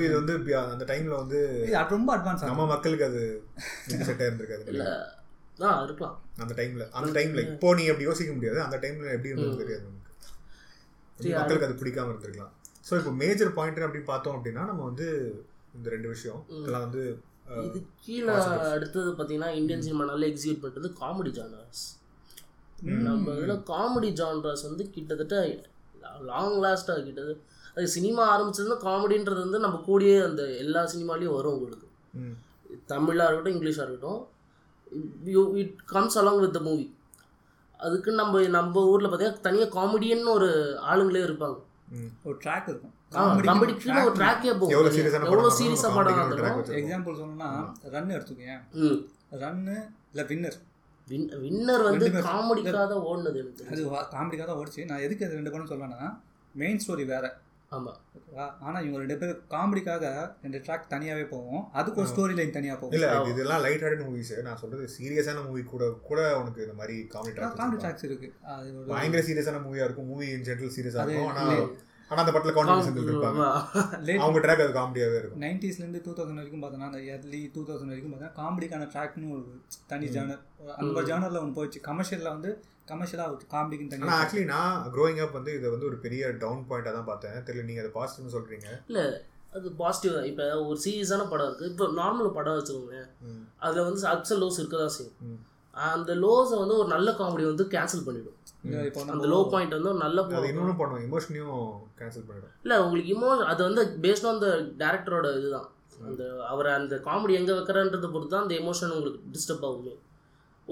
இது 0.00 0.14
வந்து 0.16 0.34
அந்த 0.66 0.84
டைம்ல 0.84 1.14
வந்து 1.16 1.40
அது 1.76 1.94
ரொம்ப 1.94 2.16
அட்வான்ஸ் 2.16 2.42
நம்ம 2.44 2.66
மக்களுக்கு 2.66 3.04
அது 3.04 3.22
செட் 4.00 4.20
ஆயிருந்திருக்காது 4.20 4.64
இல்ல 4.66 4.86
ஆ 5.66 5.70
இருக்கலாம். 5.86 6.16
அந்த 6.42 6.52
டைம்ல 6.58 6.84
அந்த 6.98 7.10
டைம்ல 7.18 7.42
இப்போ 7.52 7.68
நீ 7.78 7.84
அப்படி 7.92 8.06
யோசிக்க 8.08 8.32
முடியாது. 8.36 8.58
அந்த 8.66 8.76
டைம்ல 8.84 9.08
எப்படி 9.16 9.32
இருந்தது 9.32 9.62
தெரியாது 9.62 9.84
நமக்கு. 9.86 10.12
மக்களுக்கு 11.38 11.68
அது 11.68 11.80
பிடிக்காம 11.80 12.12
இருந்திருக்கலாம். 12.12 12.52
ஸோ 12.88 12.92
இப்போ 13.00 13.12
மேஜர் 13.22 13.56
பாயிண்ட் 13.56 13.86
அப்படின்னு 13.86 14.10
பார்த்தோம் 14.12 14.36
அப்படின்னா 14.36 14.64
நம்ம 14.70 14.84
வந்து 14.90 15.06
இந்த 15.78 15.88
ரெண்டு 15.94 16.08
விஷயம் 16.14 16.40
இதெல்லாம் 16.58 16.86
வந்து 16.86 17.02
இது 17.66 17.78
கீழே 18.04 18.32
அடுத்தது 18.74 19.10
பார்த்தீங்கன்னா 19.18 19.50
இந்தியன் 19.58 19.84
சினிமா 19.86 20.04
நல்லா 20.10 20.26
எக்ஸிக்யூட் 20.30 20.62
பண்ணுறது 20.64 20.88
காமெடி 21.00 21.30
ஜானர்ஸ் 21.38 21.84
நம்ம 23.08 23.34
இதில் 23.38 23.62
காமெடி 23.72 24.10
ஜானர்ஸ் 24.20 24.64
வந்து 24.68 24.84
கிட்டத்தட்ட 24.96 25.36
லாங் 26.30 26.58
லாஸ்ட்டாக 26.64 27.04
கிட்டத்தட்ட 27.06 27.44
அது 27.76 27.86
சினிமா 27.96 28.22
ஆரம்பிச்சதுன்னா 28.34 28.78
காமெடின்றது 28.88 29.40
வந்து 29.46 29.60
நம்ம 29.64 29.76
கூடயே 29.88 30.16
அந்த 30.28 30.42
எல்லா 30.64 30.80
சினிமாலையும் 30.92 31.36
வரும் 31.38 31.56
உங்களுக்கு. 31.56 31.86
தமிழாக 32.92 33.26
இருக்கட்டும் 33.28 33.56
இங்கிலீஷாக 33.56 33.84
இருக்கட்டும் 33.86 34.20
you 35.30 35.42
it 35.54 35.74
comes 35.86 36.18
along 36.18 36.40
with 36.40 36.52
the 36.52 36.60
movie 36.60 36.86
அதுக்கு 37.80 38.10
நம்ம 38.12 38.42
நம்ம 38.50 38.84
ஊரில் 38.84 39.08
பார்த்தீங்கன்னா 39.08 39.40
தனியாக 39.40 39.74
காமெடியன்னு 39.74 40.30
ஒரு 40.30 40.48
ஆளுங்களே 40.88 41.20
இருப்பாங்க. 41.24 41.58
ஒரு 42.24 42.36
ட்ராக் 42.44 42.68
இருக்கும். 42.68 42.94
காமெடி 43.44 43.74
கீழே 43.76 44.00
ஒரு 44.02 44.16
ட்ராக்கே 44.16 44.52
போகும். 44.52 44.72
எவ்வளோ 44.72 44.90
படம் 45.28 45.54
சீரியஸாக 45.58 45.90
comedy 45.90 46.14
படம். 46.32 46.58
எக்ஸாம்பிள் 46.80 47.18
சொல்லணும்னா 47.20 47.50
ரன் 47.90 48.14
எடுத்துக்கேன் 48.16 48.58
ம். 48.80 48.98
ரன்னு 49.40 49.76
இல்லை 50.10 50.24
வின்னர் 50.24 50.58
வின் 51.08 51.28
வின்னர் 51.42 51.84
வந்து 51.84 52.06
காமெடிக்காக 52.26 52.96
ஓடுனது 53.10 53.38
எனக்கு. 53.38 53.68
அது 53.70 53.82
காமெடிக்காக 54.12 54.46
தான் 54.46 54.60
ஓடிச்சு. 54.62 54.82
நான் 54.84 55.04
எதுக்கு 55.06 55.26
அது 55.26 55.34
ரெண்டு 55.34 55.50
படம் 55.50 55.70
சொல்லணும்னா 55.70 56.08
மெயின் 56.54 56.80
ஸ்டோரி 56.84 57.06
வேற. 57.06 57.24
ஆமா. 57.72 57.92
ஓகேவா? 58.16 58.44
ஆனால் 58.60 58.82
இவங்க 58.82 58.98
ரெண்டு 58.98 59.18
பேரும் 59.18 59.40
காமெடிக்காக 59.50 60.04
ரெண்டு 60.42 60.58
ட்ராக் 60.58 60.86
தனியாகவே 60.86 61.24
போகும் 61.24 61.64
அதுக்கு 61.72 62.00
ஒரு 62.00 62.10
ஸ்டோரி 62.10 62.34
லைன் 62.34 62.50
தனியாக 62.50 62.78
போகும் 62.78 62.94
இல்ல 62.94 63.08
இது- 63.16 63.32
இதெல்லாம் 63.32 63.60
லைட் 63.60 63.82
ஹார்டட் 63.82 64.04
மூவிஸ் 64.04 64.42
நான் 64.42 64.56
சொல்றது 64.56 64.88
சீரியஸான 64.94 65.44
மூவி 65.46 65.62
கூட 65.64 65.90
கூட 66.02 66.20
உனக்கு 66.38 66.62
இந்த 66.62 66.74
மாதிரி 66.74 66.96
காமெடி 67.12 67.34
காமெடி 67.34 67.58
ட்ராக் 67.58 67.82
ட்ராக்ஸ் 67.82 68.04
இருக்கு. 68.04 68.30
அது 68.54 68.70
ஒரு 68.78 68.86
பயங்கர 68.86 69.22
சீரியஸான 69.22 69.60
மூவியா 69.62 69.84
இருக்கும். 69.84 70.06
மூவி 70.06 70.28
இன் 70.28 70.42
ஜென்ரல் 70.42 70.74
சீரியஸா 70.76 71.02
அது 71.02 71.12
இருக்கும். 71.12 71.30
ஆனா 71.34 71.44
இல்லை. 71.48 71.58
ஆனா 72.10 72.20
அந்த 72.22 72.32
படத்துல 72.32 72.52
கான்ஃபிடன்ஸ் 72.58 73.00
இருப்பாங்க. 73.06 73.40
அவங்க 74.18 74.38
ட்ராக் 74.38 74.64
அது 74.64 74.74
காமெடியாவே 74.74 75.18
இருக்கும். 75.18 75.42
நைன்டிஸ்லேருந்து 75.42 76.02
டூ 76.04 76.12
தௌசண்ட் 76.12 76.34
வரைக்கும் 76.34 76.62
பார்த்தோன்னா 76.62 76.88
அந்த 76.88 77.00
இயர்லி 77.00 77.50
டூ 77.52 77.62
தௌசண்ட் 77.62 77.92
வரைக்கும் 77.92 78.14
பார்த்தா 78.14 78.30
காமெடிக்கான 78.38 78.88
ட்ராக்னு 78.92 79.32
ஒரு 79.32 79.44
தனி 79.86 80.06
ஜானர் 80.08 80.42
அந்த 80.78 81.02
ஜானரில் 81.04 81.40
ஒன்று 81.40 81.56
போயிடுச்சு. 81.58 81.80
கமர்ஷியலில் 81.84 82.28
வந்து 82.28 82.52
கமர்ஷியலாக 82.90 83.26
தனியாக 83.92 84.18
ஆக்சுவலி 84.20 84.46
நான் 84.54 84.76
க்ரோயிங் 84.94 85.20
அப் 85.24 85.36
வந்து 85.38 85.52
இதை 85.58 85.66
வந்து 85.74 85.88
ஒரு 85.90 85.98
பெரிய 86.04 86.30
டவுன் 86.44 86.62
பாயிண்டா 86.70 86.92
தான் 86.98 87.10
பார்த்தேன். 87.10 87.36
தெரியல 87.48 87.66
நீங்க 87.68 87.82
அதை 87.84 87.92
பாசிட்டிவ்னு 87.98 88.36
சொல்றீங்க. 88.36 88.68
இல்ல 88.90 89.02
அது 89.56 89.68
பாசிட்டிவ் 89.82 90.16
தான். 90.16 90.26
இப்போ 90.30 90.46
ஒரு 90.70 90.78
சீரியஸான 90.86 91.26
படம் 91.32 91.48
இருக்கு. 91.48 91.68
இப்போ 91.72 91.84
நார்மல் 92.00 92.34
படம் 92.38 92.56
வச்சுக்கோங்களேன். 92.58 93.08
அதுல 93.66 93.84
வந்து 93.88 94.08
அப்ஸ் 94.14 94.32
அண்ட் 94.34 94.42
லோஸ் 94.44 94.60
இருக்க 94.62 94.78
தான் 94.84 94.96
செய்யும். 94.96 95.38
அந்த 95.94 96.12
லோஸை 96.24 96.56
வந்து 96.60 96.76
ஒரு 96.82 96.88
நல்ல 96.94 97.08
காமெடி 97.18 97.44
வந்து 97.50 97.64
கேன்சல் 97.74 98.04
பண்ணிடும். 98.06 98.36
இப்போ 98.88 99.00
அந்த 99.14 99.26
லோ 99.32 99.38
பாயிண்ட் 99.52 99.76
வந்து 99.76 99.90
ஒரு 99.92 100.00
நல்ல 100.06 100.24
அது 100.38 100.50
இன்னொன்னு 100.52 100.78
பண்ணுவோம் 100.80 101.04
இமோஷனையும் 101.08 101.58
கேன்சல் 102.00 102.26
பண்ணிடும். 102.28 102.54
இல்ல 102.64 102.76
உங்களுக்கு 102.84 103.12
இமோ 103.14 103.28
அது 103.52 103.60
வந்து 103.68 103.82
பேஸ்ட் 104.04 104.28
ஆன் 104.30 104.42
த 104.44 104.48
டேரக்டரோட 104.82 105.28
இதுதான். 105.38 105.68
அந்த 106.08 106.24
அவர் 106.52 106.68
அந்த 106.78 106.96
காமெடி 107.06 107.36
எங்க 107.40 107.52
வைக்கிறன்றதை 107.58 108.08
பொறுத்து 108.14 108.34
தான் 108.34 108.44
அந்த 108.46 108.56
எமோஷன் 108.62 108.94
உங்களுக்கு 108.96 109.32
டிஸ்டர்ப் 109.36 109.66
ஆகுமே. 109.68 109.94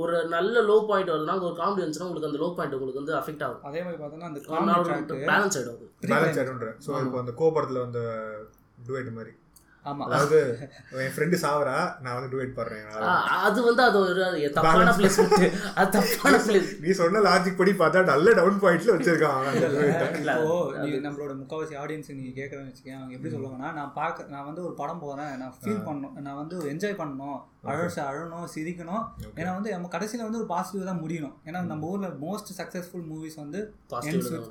ஒரு 0.03 0.17
நல்ல 0.35 0.63
லோ 0.71 0.77
பாயிண்ட் 0.89 1.11
வருதுன்னா 1.13 1.37
ஒரு 1.49 1.55
காமெடி 1.61 1.83
வந்துச்சுன்னா 1.83 2.09
உங்களுக்கு 2.09 2.31
அந்த 2.31 2.41
லோ 2.43 2.49
பாயிண்ட் 2.57 2.77
உங்களுக்கு 2.79 3.03
வந்து 3.03 3.15
அஃபெக்ட் 3.21 3.45
ஆகும். 3.47 3.63
அதே 3.69 3.81
மாதிரி 3.85 3.99
பார்த்தோன்னா 4.03 4.29
அந்த 4.31 4.41
பேலன்ஸ் 4.51 5.29
பேலன்ஸ் 5.31 5.57
ஆயிடும் 5.59 5.77
அது. 5.77 5.89
ஆயிடும்ன்ற. 6.41 6.71
ஸோ 6.87 6.91
இப்போ 7.07 7.19
அந்த 7.23 7.35
கோபடத்துல 7.41 7.83
அந்த 7.89 8.01
டுவேட் 8.89 9.11
மாதிரி. 9.19 9.35
அதாவது 10.07 10.39
என் 11.01 11.13
ஃப்ரெண்டு 11.13 11.37
சாவரா 11.43 11.75
நான் 12.03 12.17
வந்து 12.17 12.31
டுவேட் 12.33 12.55
பாடுறேன் 12.57 12.87
ஆ, 13.03 13.11
அது 13.43 13.59
வந்து 13.67 13.83
அது 13.85 13.99
ஒரு 14.03 14.23
தப்பான 14.57 14.95
பிளேஸ்மெண்ட் 14.97 15.35
அது 15.77 15.91
தப்பான 15.97 16.39
பிளேஸ் 16.47 16.71
நீ 16.83 16.93
சொன்ன 16.99 17.23
லாஜிக் 17.27 17.59
படி 17.59 17.73
பார்த்தா 17.79 18.03
நல்ல 18.09 18.35
டவுன் 18.39 18.61
பாயிண்ட்ல 18.63 18.95
வச்சிருக்கான். 18.97 19.45
இப்போ 20.17 20.55
நீ 20.83 20.91
நம்மளோட 21.05 21.33
முக்கால்வாசி 21.41 21.77
ஆடியன்ஸ் 21.83 22.11
நீ 22.19 22.27
கேட்கறேன்னு 22.39 22.71
வச்சுக்கேன் 22.71 22.99
அவங்க 22.99 23.15
எப்படி 23.17 23.33
சொல்லுவாங்கன்னா 23.35 23.71
நான் 23.77 23.93
பார்க்க 23.97 24.29
நான் 24.33 24.49
வந்து 24.49 24.65
ஒரு 24.67 24.75
படம் 24.81 25.03
போறேன் 25.03 25.33
நான் 25.41 25.55
ஃபீல் 25.59 25.85
பண்ணணும் 25.87 26.17
நான் 26.27 26.41
வந்து 26.41 26.57
என்ஜாய் 26.73 26.99
பண்ணணும் 27.01 27.39
அழ 27.69 27.79
அழணும் 28.07 28.49
சிரிக்கணும். 28.53 29.05
ஏன்னா 29.35 29.53
வந்து 29.55 29.71
நம்ம 29.73 29.89
கடைசியில் 29.93 30.27
வந்து 30.27 30.41
ஒரு 30.41 30.49
பாசிட்டிவ் 30.51 30.91
தான் 30.91 31.03
முடியணும். 31.03 31.37
ஏன்னா 31.47 31.61
நம்ம 31.71 31.89
ஊர்ல 31.91 32.11
மோஸ்ட் 32.23 32.53
சக்ஸஸ்ஃபுல் 32.59 33.07
மூவிஸ் 33.11 33.39
வந்து 33.43 33.63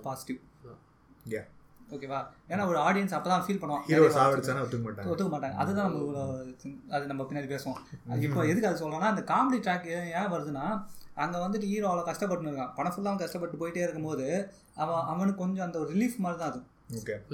பாசிட்டிவ் 0.02 0.42
Yeah. 1.28 1.46
ஓகேவா? 1.96 2.20
ஏன்னா 2.52 2.64
ஒரு 2.72 2.80
ஆடியன்ஸ் 2.88 3.16
அப்பதான் 3.18 3.44
ஃபீல் 3.46 3.60
ஹீரோ 3.60 3.64
பண்ணுவோம் 3.64 4.16
சாவடிச்சானா 4.18 4.64
ஒத்துக்க 4.66 4.84
மாட்டாங்க. 4.88 5.10
ஒத்துக்க 5.12 5.32
மாட்டாங்க. 5.36 5.58
அதுதான் 5.64 5.88
நம்ம 5.88 6.26
அது 6.96 7.12
நம்ம 7.12 7.24
பின்னாடி 7.30 7.50
பேசுவோம். 7.54 7.80
அது 8.12 8.28
இப்போ 8.30 8.44
எதுக்கு 8.52 8.70
அது 8.70 8.82
சொல்லணும்னா 8.84 9.12
அந்த 9.14 9.24
காமெடி 9.34 9.60
ட்ராக் 9.68 9.90
ஏன் 10.20 10.32
வருதுன்னா 10.36 10.66
அங்கே 11.24 11.38
வந்துட்டு 11.44 11.68
ஹீரோ 11.72 11.90
அவ்வளோ 11.90 12.06
கஷ்டப்பட்டு 12.12 12.50
இருக்கான். 12.52 12.72
படம் 12.78 12.94
ஃபுல்லாக 12.94 13.22
கஷ்டப்பட்டு 13.24 13.60
போயிட்டே 13.62 13.84
இருக்கும்போது 13.86 14.26
அவன் 14.84 15.06
அவனுக்கு 15.12 15.42
கொஞ்சம் 15.44 15.66
அந்த 15.66 15.78
ஒரு 15.84 15.90
ரிலீஃப் 15.96 16.18
மாதிரி 16.24 16.40
தான் 16.42 16.52
அது. 16.54 16.62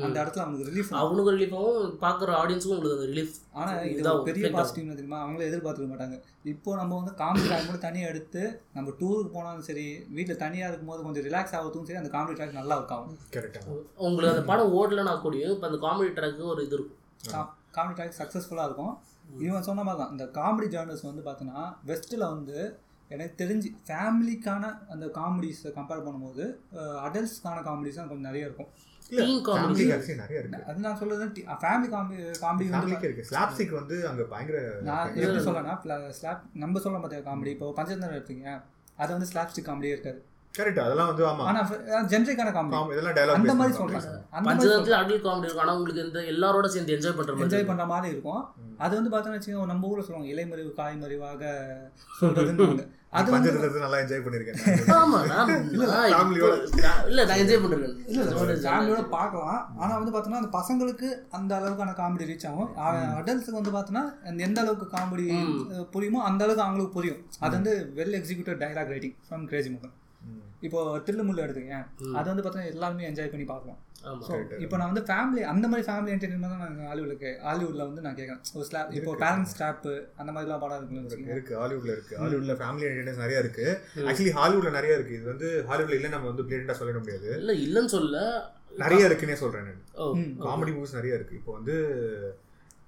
அந்த 0.05 0.15
இடத்துல 0.21 0.43
அவனுக்கு 0.43 0.67
ரிலீஃப் 0.69 0.91
அவனுக்கு 0.99 1.31
ரிலீஃபாகவும் 1.35 1.95
பார்க்குற 2.03 2.35
ஆடியன்ஸுக்கும் 2.41 2.75
உங்களுக்கு 2.77 2.97
அந்த 2.97 3.07
ரிலீஃப் 3.11 3.33
ஆனா 3.59 3.71
இது 3.93 4.03
பெரிய. 4.27 4.51
பாசிட்டிவ் 4.55 4.91
தெரியுமா? 4.99 5.19
அவங்களே 5.23 5.47
எதிர்பார்த்துக்க 5.49 5.87
மாட்டாங்க. 5.93 6.17
இப்போ 6.51 6.75
நம்ம 6.81 6.97
வந்து 6.99 7.13
காமெடி 7.21 7.45
ட்ராக் 7.47 7.65
மட்டும் 7.67 7.85
தனியாக 7.87 8.11
எடுத்து 8.13 8.43
நம்ம 8.75 8.93
டூருக்கு 8.99 9.31
போனாலும் 9.37 9.65
சரி 9.69 9.85
வீட்டில் 10.17 10.39
தனியாக 10.43 10.69
இருக்கும்போது 10.71 11.03
கொஞ்சம் 11.07 11.25
ரிலாக்ஸ் 11.27 11.55
ஆகிறதுக்கும் 11.55 11.87
சரி 11.89 12.01
அந்த 12.01 12.11
காமெடி 12.15 12.35
ட்ராக் 12.37 12.59
நல்லா 12.59 12.77
இருக்கும் 12.79 13.17
கரெக்டா 13.35 13.63
உங்களுக்கு 14.07 14.33
அந்த 14.35 14.45
படம் 14.51 14.75
ஓடலைன்னா 14.79 15.15
கூடயும் 15.25 15.55
இப்போ 15.55 15.67
அந்த 15.71 15.79
காமெடி 15.87 16.13
ட்ராக்கு 16.19 16.45
ஒரு 16.53 16.63
இது 16.67 16.77
இருக்கும். 16.77 17.49
காமெடி 17.77 17.95
ட்ராக் 17.97 18.19
சக்ஸஸ்ஃபுல்லாக 18.21 18.69
இருக்கும். 18.69 18.93
இவன் 19.47 19.67
சொன்ன 19.69 19.83
மாதிரி 19.87 20.01
தான் 20.03 20.13
இந்த 20.15 20.25
காமெடி 20.39 20.69
ஜானர்ஸ் 20.75 21.03
வந்து 21.09 21.25
பார்த்தீங்கன்னா 21.27 21.65
வெஸ்ட்டில் 21.89 22.25
வந்து 22.35 22.57
எனக்கு 23.15 23.35
தெரிஞ்சு 23.41 23.69
ஃபேமிலிக்கான 23.87 24.63
அந்த 24.93 25.05
காமெடிஸை 25.19 25.71
கம்பேர் 25.77 26.05
பண்ணும்போது 26.07 26.43
அடல்ட்ஸ்க்கான 27.07 27.63
காமெடிஸ் 27.67 27.99
தான் 27.99 28.09
கொஞ்சம் 28.11 28.29
நிறைய 28.29 28.49
இருக்கும். 28.49 28.71
ஆக்சுவலி 29.95 30.15
நிறைய 30.24 30.41
இருக்கு. 30.41 30.63
அது 30.67 30.80
நான் 30.80 30.97
சொல்றது 30.97 31.26
ஃபேமிலி 31.63 31.89
காமெடி 31.93 32.17
காமெடி 32.43 32.67
வந்து 32.76 33.08
இருக்கு. 33.10 33.28
ஸ்லாப்ஸ்டிக் 33.32 33.78
வந்து 33.80 34.08
அங்க 34.08 34.24
பயங்கர 34.34 34.60
நான் 34.89 35.15
எப்படி 35.15 35.45
சொல்லனா 35.47 36.12
ஸ்லாப் 36.19 36.43
நம்ம 36.63 36.80
சொல்ல 36.80 37.00
பார்த்தியா 37.00 37.24
காமெடி 37.30 37.54
இப்போ 37.56 37.74
பஞ்சதந்திரம் 37.80 38.19
எடுத்தீங்க. 38.19 38.62
அது 38.97 39.12
வந்து 39.17 39.30
ஸ்லாப்ஸ்டிக் 39.34 39.69
காமெடியே 39.69 39.95
இருக்காது. 39.95 40.21
கரெக்ட் 40.55 40.79
அதெல்லாம் 40.83 41.09
வந்து 41.09 41.23
ஆமா. 41.27 41.43
ஆனால் 41.49 41.67
ஜென்ரிக்கான 42.11 42.49
காமெடி 42.55 42.75
ஆமா, 42.77 42.93
இதெல்லாம் 42.93 43.15
டயலாக் 43.17 43.37
அந்த 43.37 43.53
மாதிரி 43.59 43.73
மாதிரி 43.77 44.47
பஞ்சதத்தில் 44.47 44.97
அடல் 44.97 45.21
காமெடி 45.25 45.45
இருக்கும் 45.45 45.63
ஆனால் 45.63 45.75
உங்களுக்கு 45.75 46.05
இந்த 46.05 46.21
எல்லாரோட 46.31 46.67
சேர்ந்து 46.73 46.95
என்ஜாய் 46.95 47.15
பண்ணுற 47.17 47.33
மாதிரி 47.33 47.45
என்ஜாய் 47.45 47.69
பண்ற 47.69 47.85
மாதிரி 47.91 48.09
இருக்கும். 48.13 48.41
அது 48.83 48.93
வந்து 48.97 49.11
பார்த்தோன்னு 49.13 49.37
வச்சுக்கோங்க 49.37 49.69
நம்ம 49.71 49.89
ஊர்ல 49.89 50.03
சொல்லுவாங்க 50.05 50.33
இலைமறிவு 50.33 50.71
காய்மறிவாக 50.79 51.43
சொல்றதுன்னு 52.19 52.65
அது 53.13 53.29
வந்து 53.29 53.49
பஞ்சரத்தை 53.51 53.79
நல்லா 53.83 53.97
என்ஜாய் 54.01 54.23
பண்ணிருக்கேன். 54.25 54.59
ஆமா 54.97 55.17
நான் 55.31 55.49
நான் 56.11 56.35
இல்ல 57.09 57.23
நான் 57.29 57.41
என்ஜாய் 57.41 57.61
பண்ணிருக்கேன். 57.63 58.61
ஃபேமிலியோட 58.65 59.01
பார்க்கலாம். 59.15 59.61
ஆனா 59.81 59.91
வந்து 59.97 60.13
பார்த்தோன்னா 60.13 60.41
அந்த 60.41 60.51
பசங்களுக்கு 60.55 61.07
அந்த 61.39 61.51
அளவுக்கான 61.59 61.95
காமெடி 61.99 62.29
ரீச் 62.29 62.47
ஆகும். 62.51 62.69
அடல்ட்ஸுக்கு 63.19 63.59
வந்து 63.59 63.75
பார்த்தோன்னா 63.77 64.03
அந்த 64.27 64.39
எந்த 64.47 64.59
அளவுக்கு 64.63 64.87
காமெடி 64.95 65.25
புரியுமோ 65.95 66.21
அந்த 66.29 66.43
அளவுக்கு 66.45 66.65
அவங்களுக்கு 66.65 66.97
புரியும். 66.97 67.19
அது 67.41 67.53
வந்து 67.59 67.73
well 67.99 68.17
executed 68.19 68.63
dialogue 68.63 68.93
writing 68.95 69.17
from 69.25 69.45
Crazy 69.51 69.71
முகன் 69.75 69.95
இப்போ 70.67 70.80
தில்லுமுள்ளு 71.08 71.43
எடுத்துக்கங்க. 71.45 71.80
அது 72.17 72.28
வந்து 72.32 72.43
பார்த்தீங்கன்னா 72.43 72.74
எல்லாருமே 72.76 73.08
என்ஜாய் 73.10 73.32
பண்ணி 73.34 73.45
பார்க்கலாம். 73.52 73.80
ஸோ 74.28 74.36
இப்போ 74.63 74.76
நான் 74.80 74.91
வந்து 74.91 75.04
ஃபேமிலி 75.10 75.41
அந்த 75.52 75.65
மாதிரி 75.71 75.86
ஃபேமிலி 75.88 76.12
என்டர்டைன்மெண்ட் 76.13 76.54
தான் 76.54 76.63
நான் 76.63 76.88
ஹாலிவுட்ல 76.91 77.32
ஹாலிவுட்ல 77.47 77.84
வந்து 77.89 78.04
நான் 78.06 78.17
கேட்குறேன். 78.19 78.41
ஒரு 78.58 78.65
ஸ்லாப் 78.69 78.93
இப்போ 79.00 79.12
பேரண்ட்ஸ் 79.24 79.54
ஸ்டாப்பு 79.56 79.93
அந்த 80.21 80.30
மாதிரிலாம் 80.36 80.63
படம் 80.63 80.80
வச்சுக்கோங்க. 80.95 81.34
இருக்கு. 81.36 81.54
ஹாலிவுட்ல 81.62 81.91
இருக்கு. 81.97 82.15
ஹாலிவுட்ல 82.21 82.56
ஃபேமிலி 82.62 82.88
என்டர்டைன்ஸ் 82.89 83.24
நிறைய 83.26 83.43
இருக்கு. 83.43 83.67
ஆக்சுவலி 84.08 84.34
ஹாலிவுட்ல 84.39 84.71
நிறைய 84.80 84.97
இருக்கு. 85.00 85.17
இது 85.19 85.28
வந்து 85.34 85.50
ஹாலிவுட்ல 85.69 86.00
இல்ல 86.00 86.13
நம்ம 86.15 86.30
வந்து 86.32 86.45
பிளேட்டா 86.50 86.78
சொல்லிட 86.82 87.02
முடியாது. 87.04 87.30
இல்ல 87.41 87.56
இல்லைன்னு 87.65 87.93
சொல்ல. 87.97 88.24
நிறைய 88.84 89.08
இருக்குன்னே 89.10 89.38
சொல்றேன் 89.43 89.67
நான். 89.69 89.84
காமெடி 90.45 90.74
மூவிஸ் 90.78 90.97
நிறைய 91.00 91.19
இருக்கு. 91.19 91.38
இப்போ 91.41 91.54
வந்து 91.60 91.76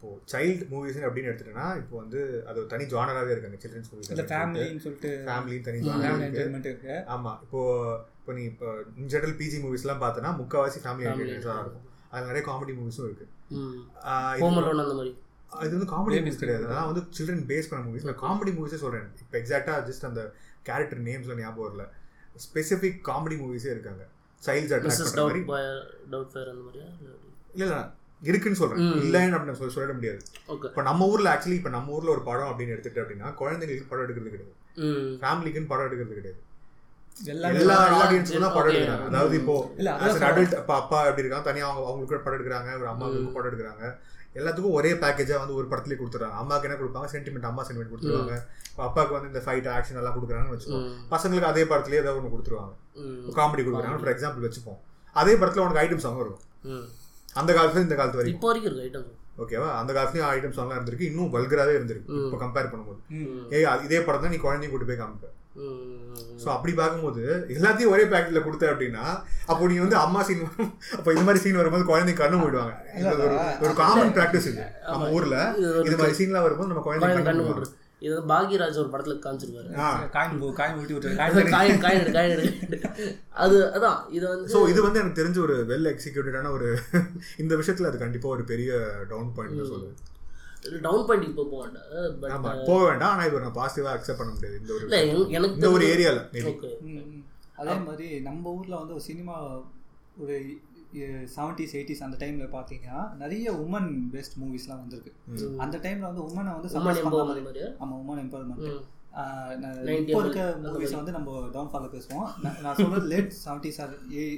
இப்போ 0.04 0.20
சைல்டு 0.32 0.68
மூவிஸ் 0.72 0.96
அப்படின்னு 0.96 1.32
எடுத்துட்டேன்னா 1.32 1.78
இப்போ 1.78 1.98
வந்து 1.98 2.44
அது 2.48 2.58
ஒரு 2.58 2.68
தனி 2.68 2.84
ஜானராகவே 2.84 3.32
இருக்காங்க 3.32 3.58
சில்ட்ரன்ஸ் 3.58 3.94
மூவிஸ் 3.96 4.12
இல்லை 4.12 4.26
ஃபேமிலின்னு 4.26 4.80
சொல்லிட்டு. 4.80 5.24
ஃபேமிலி 5.28 5.62
தனி 5.62 5.78
ஃபேமிலி 5.78 5.82
ஜானர் 5.82 6.20
இருக்கு. 6.20 6.50
என்டர்டைன்மெண்ட் 6.50 6.60
இருக்கு. 6.60 7.04
ஆமா 7.08 7.42
இப்போ 7.42 8.00
இப்போ 8.20 8.34
நீ 8.34 8.44
இப்போ 8.44 8.82
இன் 8.98 9.06
ஜெனரல் 9.06 9.36
பிஜி 9.36 9.64
மூவிஸ்லாம் 9.64 10.04
பார்த்தனா 10.04 10.36
முக்காவாசி 10.36 10.80
ஃபேமிலி 10.84 11.04
Family 11.04 11.08
என்டர்டைன்மெண்ட்ஸாக 11.08 11.60
இருக்கும். 11.60 11.88
அதில் 12.10 12.28
நிறைய 12.28 12.48
காமெடி 12.48 12.70
மூவிஸும் 12.70 13.06
இருக்கு. 13.06 13.28
ம். 13.50 13.88
ஆஹ் 14.06 14.36
இது- 14.36 14.40
ஹோம் 14.40 14.58
அலோன் 14.58 14.70
அந்த 14.70 14.94
மாதிரி. 14.94 15.18
இது 15.62 15.78
வந்து 15.78 15.86
காமெடி 15.86 16.14
மூவிஸ் 16.14 16.38
கிடையாது. 16.38 16.66
அதெல்லாம் 16.66 16.94
வந்து 16.94 17.02
சில்ட்ரன் 17.20 17.46
பேஸ் 17.46 17.68
பண்ண 17.70 17.90
மூவிஸ் 17.90 18.16
நான் 18.16 18.20
காமெடி 18.20 18.46
மூவிஸே 18.46 18.76
சொல்றேன். 18.76 19.12
இப்போ 19.20 19.38
எக்ஸாக்டா 19.38 19.92
ஜஸ்ட் 19.92 20.06
அந்த 20.06 20.34
கேரக்டர் 20.64 21.04
நேம்ஸ்ல 21.04 21.40
ஞாபகம் 21.40 21.80
வரல. 21.80 21.88
ஸ்பெசிஃபிக் 22.34 23.00
காமெடி 23.06 23.38
மூவிஸே 23.38 23.66
இருக்காங்க. 23.66 24.08
சைல்ட்ஸ் 24.46 24.80
அட்ராக்ட் 24.80 25.16
மாதிரி? 25.16 25.40
இல்ல 27.54 27.66
இல்ல. 27.66 27.94
இருக்குன்னு 28.24 28.60
சொல்றேன். 28.60 28.82
இல்லைன்னு 29.02 29.36
அப்படின்னு 29.38 29.60
சொல்ல 29.60 29.74
சொல்லிட 29.74 29.94
முடியாது. 29.96 30.20
இப்போ 30.68 30.84
நம்ம 30.84 31.08
ஊர்ல 31.08 31.32
ஆக்சுவலி 31.34 31.58
இப்போ 31.60 31.72
நம்ம 31.72 31.94
ஊர்ல 31.96 32.12
ஒரு 32.12 32.24
படம் 32.24 32.50
அப்படின்னு 32.50 32.76
எடுத்துட்டு 32.76 33.04
அப்படின்னா 33.04 33.30
குழந்தைங்களுக்கு 33.40 33.90
படம் 33.90 34.06
எடுக்கிறது 34.06 34.34
கிடையாது. 34.34 34.54
ம். 34.86 35.10
ஃபேமிலிக்குன்னு 35.22 35.72
படம் 35.72 35.88
எடுக்கிறது 35.90 36.20
கிடையாது. 36.20 36.40
எல்லா 37.58 37.76
ஆடியன்ஸ்க்கும் 37.98 38.46
தான் 38.46 38.56
படம். 38.56 38.72
எடுக்கிறாங்க. 38.72 39.06
அதாவது 39.10 39.36
இப்போ 39.40 39.56
adult 40.30 40.54
அப்பா 40.62 40.76
அப்பா 40.82 41.00
எப்படி 41.10 41.24
இருக்காங்க 41.24 41.48
தனியா 41.50 41.66
அவங்க 41.68 41.84
அவங்களுக்கு 41.88 42.12
கூட 42.12 42.22
படம் 42.24 42.38
எடுக்கிறாங்க 42.38 42.70
ஒரு 42.80 42.90
அம்மாவுக்கு 42.94 43.36
படம் 43.36 43.50
எடுக்கிறாங்க. 43.52 43.84
எல்லாத்துக்கும் 44.36 44.78
ஒரே 44.78 44.92
பேக்கேஜா 45.02 45.36
வந்து 45.42 45.58
ஒரு 45.58 45.68
படத்துலயே 45.72 45.98
கொடுத்துறாங்க 45.98 46.38
அம்மாக்கு 46.40 46.68
என்ன 46.68 46.78
கொடுப்பாங்க? 46.78 47.10
சென்டிமெண்ட் 47.12 47.50
அம்மா 47.50 47.64
சென்டிமெண்ட் 47.66 47.92
கொடுத்துருவாங்க 47.92 48.36
அப்பாவுக்கு 48.80 49.16
வந்து 49.16 49.30
இந்த 49.32 49.42
ஃபைட் 49.44 49.68
ஆக்ஷன் 49.74 50.00
எல்லாம் 50.02 50.16
கொடுக்குறாங்கன்னு 50.16 50.56
வச்சுக்கோங்க 50.56 50.88
ம். 50.88 51.04
பசங்களுக்கு 51.12 51.50
அதே 51.50 51.64
படத்துலயே 51.72 52.02
ஏதாவது 52.02 52.20
ஒன்று 52.20 52.34
கொடுத்துருவாங்க. 52.34 52.74
காமெடி 53.38 53.64
கொடுக்குறாங்க. 53.64 54.00
ஃபார் 54.02 54.14
எக்ஸாம்பிள் 54.14 54.48
வச்சுப்போம். 54.48 54.80
அதே 55.16 55.34
படத்துல 55.36 55.64
உனக்கு 55.66 55.82
ஐட்டம் 55.82 56.04
சாங் 56.06 56.20
இருக்கும் 56.20 56.44
ம். 56.72 56.88
அந்த 57.36 57.52
காலத்துல 57.54 57.86
இந்த 57.86 57.96
காலத்து 57.96 58.20
வரைக்கும். 58.20 58.38
இப்போ 58.38 58.50
வரைக்கும் 58.50 58.72
இருக்கு 58.72 58.88
ஐட்டம் 58.88 59.10
ஓகேவா 59.40 59.70
அந்த 59.78 59.92
காலத்துலயும் 59.94 60.32
ஐட்டம் 60.32 60.56
சாங்லாம் 60.56 60.78
இருந்திருக்கு. 60.78 61.08
இன்னும் 61.10 61.32
வல்கராவே 61.34 61.74
இருந்திருக்கு. 61.78 62.18
இப்போ 62.24 62.40
கம்பேர் 62.42 62.72
பண்ணும்போது. 62.72 63.00
அது- 63.68 63.86
இதே 63.88 64.02
படம் 64.02 64.24
தான் 64.24 64.34
நீ 64.34 64.40
குழந்தையும் 64.42 64.74
கூட்டு 64.74 64.90
போய் 64.90 65.00
காமிப்ப. 65.00 65.30
ஸோ 66.42 66.48
அப்படி 66.54 66.72
பார்க்கும்போது 66.74 67.24
எல்லாத்தையும் 67.54 67.92
ஒரே 67.92 68.04
பேக்கெட்ல 68.06 68.40
கொடுத்த 68.42 68.70
அப்படின்னா 68.72 69.04
அப்போ 69.48 69.68
நீ 69.68 69.76
வந்து 69.80 69.98
அம்மா 70.00 70.22
சீன் 70.28 70.42
வரும் 70.46 70.72
அப்போ 70.96 71.10
இந்த 71.14 71.26
மாதிரி 71.26 71.42
சீன் 71.44 71.60
வரும்போது 71.60 71.86
குழந்தை 71.90 72.14
கண்ணு 72.16 72.40
போயிடுவாங்க 72.42 72.74
இது 73.00 73.12
ஒரு 73.18 73.36
ஒரு 73.64 73.74
காமன் 73.80 74.14
ப்ராக்டிஸ் 74.16 74.48
இது. 74.48 74.64
நம்ம 74.88 75.10
ஊர்ல 75.16 75.38
இது 75.84 75.98
மாதிரி 76.00 76.18
சீன்லாம் 76.20 76.46
வரும்போது 76.46 76.72
நம்ம 76.72 76.84
குழந்தை 76.88 77.08
கண்ணு 77.10 77.28
கண்ணு 77.30 77.46
போடுறது 77.50 77.72
இது 78.04 78.12
வந்து 78.12 78.30
பாக்யராஜ் 78.30 78.80
ஒரு 78.80 78.90
படத்துல 78.94 79.16
காமிச்சிருப்பாரு. 79.24 79.70
ஆ. 79.80 79.90
காயின் 80.16 80.40
போ 80.40 80.48
காயின் 80.58 80.80
ஊட்டி 80.80 80.94
விட்டு 80.96 81.12
அது 81.26 81.44
காயின் 81.54 81.80
காயின் 81.84 82.10
காயின். 82.16 82.42
அது 83.38 83.58
அதான் 83.76 84.00
இது 84.12 84.26
வந்து 84.28 84.52
ஸோ 84.54 84.62
இது 84.72 84.80
வந்து 84.86 85.02
எனக்கு 85.02 85.20
தெரிஞ்ச 85.20 85.38
ஒரு 85.44 85.56
வெல் 85.70 85.92
எக்ஸிக்யூட்டடான 85.92 86.52
ஒரு 86.54 86.68
இந்த 87.44 87.54
விஷயத்துல 87.60 87.90
அது 87.92 88.04
கண்டிப்பா 88.04 88.30
ஒரு 88.34 88.46
பெரிய 88.50 88.72
டவுன் 89.12 89.32
பாயிண்ட் 89.36 89.70
சொல்லுவேன். 89.70 89.96
டவுன் 90.84 91.06
பாயிண்ட் 91.08 91.28
இப்போ 91.30 91.46
போக 91.46 91.62
வேண்டாம். 91.64 91.88
பட் 92.20 92.34
ஆமா 92.34 92.52
போக 92.68 92.82
வேண்டாம். 92.86 93.14
ஆனா 93.14 93.24
இது 93.30 93.44
நான் 93.44 93.58
பாசிட்டிவா 93.58 93.94
அக்செப்ட் 93.96 94.22
பண்ண 94.22 94.34
முடியாது. 94.34 94.60
இந்த 94.60 94.74
ஒரு 94.76 94.86
எனக்கு 95.36 95.58
இந்த 95.58 95.70
ஒரு 95.72 95.88
ம். 96.90 97.22
அதே 97.60 97.74
மாதிரி 97.82 98.08
நம்ம 98.24 98.44
ஊர்ல 98.54 98.76
வந்து 98.78 98.96
ஒரு 98.96 99.06
சினிமா 99.08 99.36
ஒரு 100.18 100.36
செவன்டிஸ் 101.36 101.76
எயிட்டிஸ் 101.78 102.04
அந்த 102.06 102.18
டைம்ல 102.24 102.48
பாத்தீங்கன்னா 102.56 103.00
நிறைய 103.22 103.54
உமன் 103.66 103.90
பேஸ்ட் 104.14 104.36
மூவிஸ்லாம் 104.42 104.82
வந்திருக்கு. 104.82 105.14
அந்த 105.66 105.78
டைம்ல 105.86 106.06
வந்து 106.10 106.26
உமனை 106.30 106.52
வந்து 106.58 106.70
ஆமா 107.84 107.96
உமன் 108.02 108.22
எம்பவர்மெண்ட். 108.26 108.68
இப்போ 110.02 110.20
இருக்க 110.22 110.44
மூவிஸ் 110.62 110.96
வந்து 111.00 111.16
நம்ம 111.16 111.32
டவுன்ஃபால 111.56 111.90
பேசுவோம். 111.96 112.30
நான் 112.64 112.78
சொல்றது 112.78 113.08
லேட் 113.12 113.34
செவன்டிஸ் 113.44 113.80
ஆர் 113.84 113.94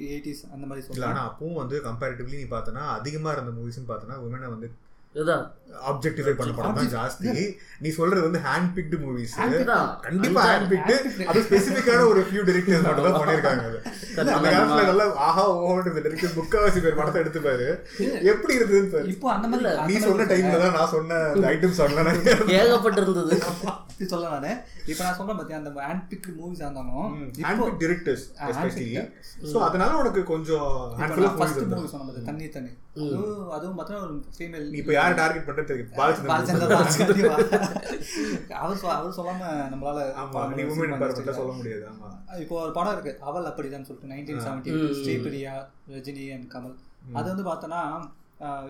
எயிட்டிஸ் 0.09 0.41
அந்த 0.53 0.65
மாதிரி 0.69 0.81
இல்ல 0.81 0.89
சொல்றேன். 0.89 1.09
ஆனா 1.11 1.21
அப்பவும் 1.29 1.61
வந்து 1.61 1.77
கம்பேரிட்டிவ்லி 1.85 2.39
நீ 2.41 2.47
பார்த்தனா 2.55 2.83
அதிகமா 2.99 3.31
இருந்த 3.37 3.53
மூவிஸ்னு 3.59 3.89
பார்த்தனா 3.91 4.17
உமனை 4.25 4.49
வந்து 4.55 4.69
ஆப்ஜெக்டிஃபை 5.89 6.31
பண்ண 6.37 6.51
படம் 6.57 6.77
தான் 6.77 6.89
ஜாஸ்தி. 6.93 7.31
நீ 7.83 7.89
சொல்றது 7.97 8.21
வந்து 8.25 8.39
ஹேண்ட் 8.45 8.69
பிக்டு 8.75 8.97
மூவிஸ். 9.01 9.33
கண்டிப்பா 10.05 10.43
ஹேண்ட் 10.49 10.69
பிக்டு 10.71 10.95
அது 11.31 11.39
ஸ்பெசிபிக்கான 11.47 12.05
ஒரு 12.11 12.21
ஃபியூ 12.27 12.41
டிரெக்டர்ஸ் 12.49 12.85
மட்டும் 12.87 13.07
தான் 13.07 13.17
பண்ணிருக்காங்க. 13.21 13.65
அந்த 14.19 14.45
காலத்துல 14.45 14.85
நல்லா 14.89 15.05
ஆஹா 15.27 15.43
ஓஹோன்ற 15.55 15.93
டிரெக்டர் 16.05 16.37
முக்காவாசி 16.39 16.81
பேர் 16.85 16.99
படத்தை 16.99 17.21
எடுத்து 17.23 17.41
பாரு 17.47 17.67
எப்படி 18.33 18.55
இருந்ததுன்னு 18.59 18.93
பாரு. 18.95 19.07
இப்போ 19.15 19.29
அந்த 19.35 19.47
மாதிரி 19.53 19.87
நீ 19.91 19.97
சொன்ன 20.07 20.27
டைம்ல 20.33 20.61
தான் 20.65 20.75
நான் 20.79 20.93
சொன்ன 20.95 21.19
ஐட்டம் 21.53 21.77
சாங்லாம் 21.81 22.09
நிறைய 22.11 22.61
ஏகப்பட்டு 22.61 23.03
இப்போ 24.87 25.03
நான் 25.03 25.15
சொல்றேன் 25.15 25.37
பாத்தியா 25.37 25.57
அந்த 25.57 25.71
ஹேண்ட் 25.81 26.03
பிக் 26.07 26.27
மூவிஸ் 26.35 26.59
இருந்தாலும் 26.59 27.05
ஹேண்ட் 27.39 27.39
இப்போ 27.53 27.65
பிக் 27.67 27.79
டிரெக்டர்ஸ் 27.83 28.25
எஸ்பெஷலி. 28.47 28.89
சோ 29.51 29.57
அதனால 29.61 29.97
உனக்கு 29.97 30.23
கொஞ்சம் 30.23 30.67
ஃபர்ஸ்ட் 31.37 31.61
மூவி 31.71 31.87
சொன்ன 31.87 32.23
தண்ணி 32.27 32.47
தண்ணி 32.49 32.71
அதுவும் 33.51 33.77
பார்த்தா 33.79 34.01
ஒரு 34.01 34.13
ஃபீமேல் 34.35 34.67
நீ 34.67 34.77
இப்போ 34.77 34.93
யாரை 34.93 35.15
டார்கெட் 35.15 35.47
பண்றது 35.47 35.69
தெரியும். 35.71 35.93
அவர் 38.59 38.77
சொ- 38.77 38.93
அவர் 38.95 39.15
சொல்லாம 39.17 39.41
நம்மளால 39.71 40.03
ஆமா 40.17 40.43
நீ 40.51 40.63
உமன் 40.65 40.85
எம்பவர்மெண்ட்ல 40.87 41.33
சொல்ல 41.33 41.53
முடியாது. 41.53 41.85
ஆமா. 41.91 42.09
இப்போ 42.39 42.61
ஒரு 42.61 42.71
படம் 42.71 42.93
இருக்கு. 42.93 43.13
அவள் 43.21 43.45
அப்படிதான் 43.45 43.87
சொல்லிட்டு 43.87 44.11
nineteen 44.13 44.43
seventy 44.45 44.71
Sripriya 44.99 45.55
Rajini 45.89 46.27
and 46.33 46.47
Kamal. 46.53 46.75
அது 47.13 47.27
வந்து 47.33 47.43
பார்த்தோன்னா 47.43 47.81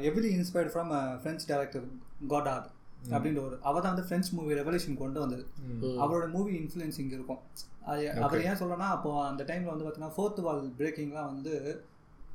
every 0.08 0.30
inspired 0.36 0.74
from 0.74 0.92
French 1.22 1.46
director 1.48 1.86
Godard 2.28 2.68
அப்படின்ற 3.10 3.46
ஒரு 3.46 3.60
அவ 3.62 3.80
தான் 3.80 3.94
வந்து 3.94 4.16
ஃப்ரெஞ்ச் 4.16 4.32
மூவி 4.32 4.54
ரெவல்யூஷன் 4.54 4.98
கொண்டு 4.98 5.20
வந்தது. 5.20 5.48
அவரோட 5.82 6.30
மூவி 6.30 6.58
இன்ஃப்ளூயன்ஸ் 6.58 7.00
இங்கே 7.00 7.14
இருக்கும். 7.14 7.40
அது 7.86 8.12
அவர் 8.22 8.44
ஏன் 8.44 8.52
சொல்றேன்னா 8.52 8.88
அப்போ 8.88 9.28
அந்த 9.28 9.44
டைம்ல 9.44 9.64
வந்து 9.64 9.86
பார்த்தீங்கன்னா 9.86 10.12
ஃபோர்த் 10.18 10.42
வால் 10.42 10.74
பிரேக்கிங்லாம் 10.78 11.26
வந்து 11.26 11.84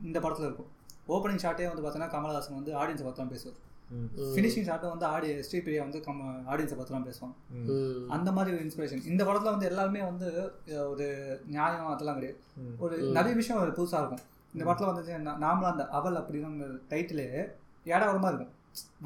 இந்த 0.03 0.21
படத்துல 0.21 0.41
இருக்கும். 0.41 0.67
ஓப்பனிங் 1.09 1.39
ஷாட்டே 1.43 1.75
வந்து 1.75 1.83
பார்த்தீங்கன்னா 1.83 2.09
கமல்ஹாசன் 2.09 2.55
வந்து 2.55 2.75
ஆடியன்ஸை 2.75 3.07
பற்றிலாம் 3.07 3.29
பேசுவார். 3.29 3.69
ஃபினிஷிங் 4.17 4.69
ஷாட்டை 4.71 4.89
வந்து 4.89 5.05
ஆடி 5.05 5.33
ஸ்ரீபிரியா 5.33 5.79
வந்து 5.79 6.01
கம் 6.01 6.47
ஆடியன்ஸை 6.49 7.13
பேசுவாங்க 7.13 7.33
ம். 7.51 8.11
அந்த 8.11 8.33
மாதிரி 8.33 8.57
ஒரு 8.57 8.65
இன்ஸ்பிரேஷன் 8.65 9.07
இந்த 9.07 9.25
படத்துல 9.25 9.43
வந்து 9.43 9.67
எல்லாருமே 9.67 10.03
வந்து 10.03 10.53
ஒரு 10.91 11.41
நியாயம் 11.47 11.87
அதெல்லாம் 11.87 12.15
கிடையாது. 12.15 12.43
ஒரு 12.79 12.97
நிறைய 13.11 13.37
விஷயம் 13.37 13.63
ஒரு 13.63 13.71
புதுசா 13.71 13.95
இருக்கும். 13.95 14.19
இந்த 14.55 14.65
படத்துல 14.65 14.95
வந்து 14.95 15.13
நா- 15.13 15.35
நாமளும் 15.35 15.71
அந்த 15.71 15.89
அவள் 15.89 16.15
அப்படின்னு 16.15 16.81
டைட்டிலே 16.89 17.53
ஏடாவரமா 17.85 18.27
இருக்கும். 18.27 18.51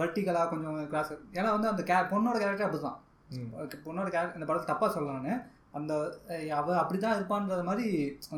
வர்ட்டிகலா 0.00 0.42
கொஞ்சம் 0.52 0.78
கிளாஸ் 0.92 1.10
ஏன்னா 1.38 1.50
வந்து 1.56 1.72
அந்த 1.72 1.82
கே 1.90 1.98
பொண்ணோட 2.12 2.36
கேரக்டர் 2.42 2.68
அப்படிதான் 2.68 3.00
பொண்ணோட 3.86 4.08
கேரக்டர் 4.14 4.38
இந்த 4.38 4.48
படத்தை 4.48 4.68
தப்பா 4.70 4.88
சொல்லலாம் 4.94 5.26
நான். 5.26 5.42
அந்த 5.78 5.92
அவ 6.58 6.74
அப்படிதான் 6.80 7.16
இருப்பான்ற 7.18 7.62
மாதிரி 7.68 7.86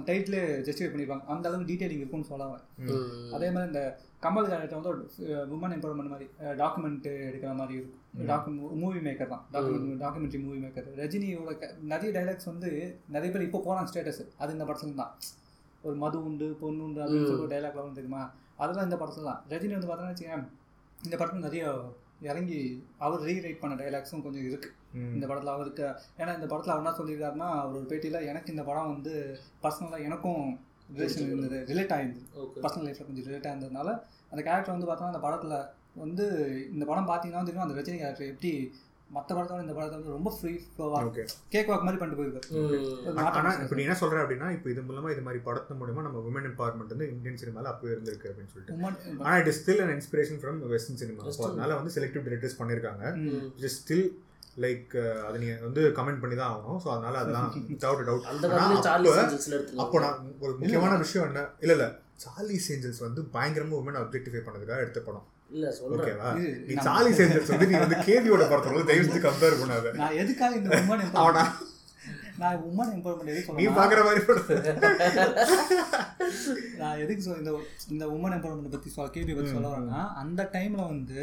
டைட்டிலே 0.09 0.39
ஜஸ்டிஃபை 0.67 0.89
பண்ணிருப்பாங்க. 0.93 1.25
அந்த 1.33 1.49
அளவுக்கு 1.49 1.71
டீடைலிங் 1.71 2.03
இருக்கும்னு 2.03 2.29
சொல்ல 2.31 2.45
வரேன். 2.51 2.69
ம். 2.85 3.33
அதே 3.37 3.49
மாதிரி 3.55 3.71
இந்த 3.73 3.83
கமல் 4.25 4.49
கேரக்டர் 4.51 4.79
வந்து 4.79 4.93
ஒரு 4.93 5.03
உமன் 5.57 5.75
எம்பவர்மெண்ட் 5.77 6.13
மாதிரி 6.13 6.27
டாக்குமெண்ட் 6.63 7.09
எடுக்கிற 7.29 7.51
மாதிரி 7.61 7.75
இருக்கும். 7.79 8.03
டாக்கு 8.31 8.51
மூவி 8.83 9.01
மேக்கர் 9.07 9.33
தான். 9.35 9.45
டாக்குமெண்ட் 9.55 10.01
டாக்குமெண்ட்ரி 10.05 10.41
மூவி 10.45 10.59
மேக்கர் 10.65 10.89
ரஜினியோட 11.03 11.53
நிறைய 11.93 12.11
டைலாக்ஸ் 12.19 12.51
வந்து 12.53 12.71
நிறைய 13.17 13.31
பேர் 13.35 13.47
இப்போ 13.49 13.61
போகிறாங்க 13.67 13.91
ஸ்டேட்டஸ் 13.93 14.23
அது 14.43 14.57
இந்த 14.57 14.67
படத்துல 14.71 15.01
தான். 15.03 15.13
ஒரு 15.85 15.97
மது 16.05 16.19
உண்டு 16.29 16.47
பொண்ணு 16.63 16.85
உண்டு 16.87 17.03
அப்படின்னு 17.03 17.29
சொல்லி 17.31 17.45
ஒரு 17.47 17.55
டைலாக்ல 17.55 17.85
வந்து 17.85 18.01
தெரியுமா? 18.01 18.23
அதெல்லாம் 18.63 18.89
இந்த 18.89 18.99
படத்துல 19.03 19.29
தான். 19.31 19.43
ரஜினி 19.53 19.77
வந்து 19.77 19.91
பார்த்தோன்னா 19.91 20.15
வச்சுக்கேன் 20.15 20.47
இந்த 20.99 21.17
படத்தில் 21.17 21.47
நிறைய 21.49 21.65
இறங்கி 22.21 22.61
அவர் 22.99 23.21
ரீரைட் 23.21 23.61
பண்ண 23.61 23.75
டைலாக்ஸும் 23.75 24.23
கொஞ்சம் 24.23 24.47
இருக்கு. 24.49 24.69
இந்த 25.17 25.27
படத்தில் 25.27 25.55
அவருக்கு 25.55 25.85
ஏன்னா 26.21 26.35
இந்த 26.35 26.47
படத்தில் 26.47 26.73
அவர் 26.75 26.83
என்ன 26.85 26.95
சொல்லியிருக்காருன்னா 26.99 27.49
அவர் 27.63 27.77
ஒரு 27.77 27.87
பேட்டியில் 27.91 28.27
எனக்கு 28.27 28.53
இந்த 28.53 28.63
படம் 28.63 28.93
வந்து 28.93 29.13
பர்சனலாக 29.63 30.07
எனக்கும் 30.09 30.45
ரிலேஷன் 30.95 31.29
இருந்தது 31.29 31.59
ரிலேட் 31.73 31.95
ஆயிருந்தது. 31.97 32.25
பர்சனல் 32.65 32.87
லைஃப்பில் 32.89 33.09
கொஞ்சம் 33.09 33.27
ரிலேட் 33.29 33.49
ஆயிருந்ததுனால 33.49 33.89
அந்த 34.31 34.41
கேரக்டர் 34.43 34.75
வந்து 34.77 34.89
பார்த்தோன்னா 34.89 35.13
அந்த 35.15 35.19
படத்தில் 35.19 35.57
வந்து 35.95 36.25
இந்த 36.73 36.85
படம் 36.85 37.11
பார்த்தீங்கன்னா 37.11 37.45
தெரியும் 37.45 37.67
அந்த 37.67 37.77
ரஜினி 37.81 37.99
கேரக்டர் 37.99 38.33
எப்படி 38.33 38.53
மற்ற 39.11 39.31
படத்தோட 39.35 39.65
இந்த 39.65 39.75
படத்தை 39.75 39.97
வந்து 39.97 40.15
ரொம்ப 40.15 40.31
ஃப்ரீ 40.37 40.53
ஃப்ளோவாக 40.71 41.03
ஓகே 41.09 41.25
கேக் 41.53 41.69
வாக் 41.71 41.85
மாதிரி 41.87 41.99
பண்ணிட்டு 42.01 42.19
போயிருக்காரு. 42.21 42.49
ஒரு 42.61 42.79
ஆனா 43.13 43.25
நாட்டம் 43.29 43.65
இப்போ 43.65 43.77
நீ 43.79 43.85
என்ன 43.87 43.97
சொல்ற 44.01 44.19
அப்படின்னா 44.23 44.49
இப்போ 44.57 44.69
இது 44.73 44.83
மூலமா 44.89 45.11
இது 45.15 45.23
மாதிரி 45.27 45.41
படத்து 45.47 45.79
மூலமா 45.81 46.05
நம்ம 46.07 46.23
உமன் 46.29 46.49
எம்பவர்மெண்ட் 46.51 46.95
வந்து 46.95 47.09
இந்தியன் 47.13 47.41
சினிமால 47.43 47.71
அப்பவே 47.73 47.93
இருந்திருக்கு 47.95 48.31
அப்படின்னு 48.31 48.53
சொல்லிட்டு. 48.53 48.77
உமன் 48.79 48.97
ஆனா 49.25 49.35
it 49.43 49.51
is 49.53 49.61
still 49.61 49.83
an 49.85 49.95
inspiration 49.97 50.41
from 50.43 50.59
western 50.75 51.01
cinema. 51.03 51.23
அதனால 51.49 51.77
வந்து 51.81 51.95
செலக்டிவ் 51.97 52.27
டிரெக்டர்ஸ் 52.29 52.59
பண்ணியிருக்காங்க 52.61 53.05
ம். 53.25 53.45
இட் 53.59 53.69
இஸ் 53.71 53.79
ஸ்டில் 53.81 54.07
லைக் 54.65 54.93
அதை 55.27 55.37
நீங்க 55.41 55.55
வந்து 55.69 55.85
கமெண்ட் 55.99 56.23
பண்ணி 56.23 56.37
தான் 56.39 56.51
ஆகணும். 56.53 56.81
ஸோ 56.85 56.91
அதனால 56.95 57.15
அதெல்லாம் 57.23 57.49
டவுட் 57.85 58.05
செஞ்சல்ஸ்ல 59.21 59.61
அப்போ 59.85 60.01
நான் 60.07 60.21
ஒரு 60.45 60.53
முக்கியமான 60.61 60.99
விஷயம் 61.05 61.29
என்ன? 61.31 61.43
இல்ல 61.65 61.75
இல்ல. 61.79 61.89
சார்லி 62.25 62.59
சேஞ்சல்ஸ் 62.67 63.03
வந்து 63.05 63.23
பயங்கரமா 63.35 63.81
உமன் 63.81 64.03
அப்ஜெக்டிஃபை 64.03 64.43
பண்ணதுக்காக 64.45 64.85
எடுத்த 64.85 65.01
படம். 65.09 65.27
இல்ல 65.55 65.67
சொல்றேன். 65.79 66.21
நீ 66.69 66.75
சார்லி 66.87 67.11
சேஞ்சல்ஸ் 67.19 67.51
வந்து 67.53 67.69
நீ 67.71 67.77
வந்து 67.83 67.99
கேதியோட 68.09 68.45
படத்தோட 68.51 68.85
தயவு 68.91 69.07
செஞ்சு 69.07 69.21
கம்பேர் 69.27 69.59
பண்ணாத. 69.61 69.93
நான் 70.03 70.19
எதுக்காக 70.23 70.55
இந்த 70.61 70.71
உமன் 70.83 71.05
அவனா? 71.23 71.45
நான் 72.41 72.63
உமன் 72.69 72.91
எம்பவர்மெண்ட் 72.95 73.33
எதுக்கு 73.35 73.59
நீ 73.59 73.67
பாக்குற 73.77 74.01
மாதிரி 74.07 74.23
நான் 76.81 76.99
எதுக்கு 77.05 77.23
சொல் 77.27 77.41
இந்த 77.43 77.53
இந்த 77.95 78.05
உமன் 78.17 78.35
எம்பவர்மெண்ட் 78.39 78.75
பத்தி 78.75 78.91
சொல்ல 78.97 79.11
கேபி 79.15 79.37
பத்தி 79.37 79.53
சொல்ல 79.55 79.71
வரேன்னா 79.75 80.03
அந்த 80.23 80.49
டைம்ல 80.57 80.83
வந்து 80.95 81.21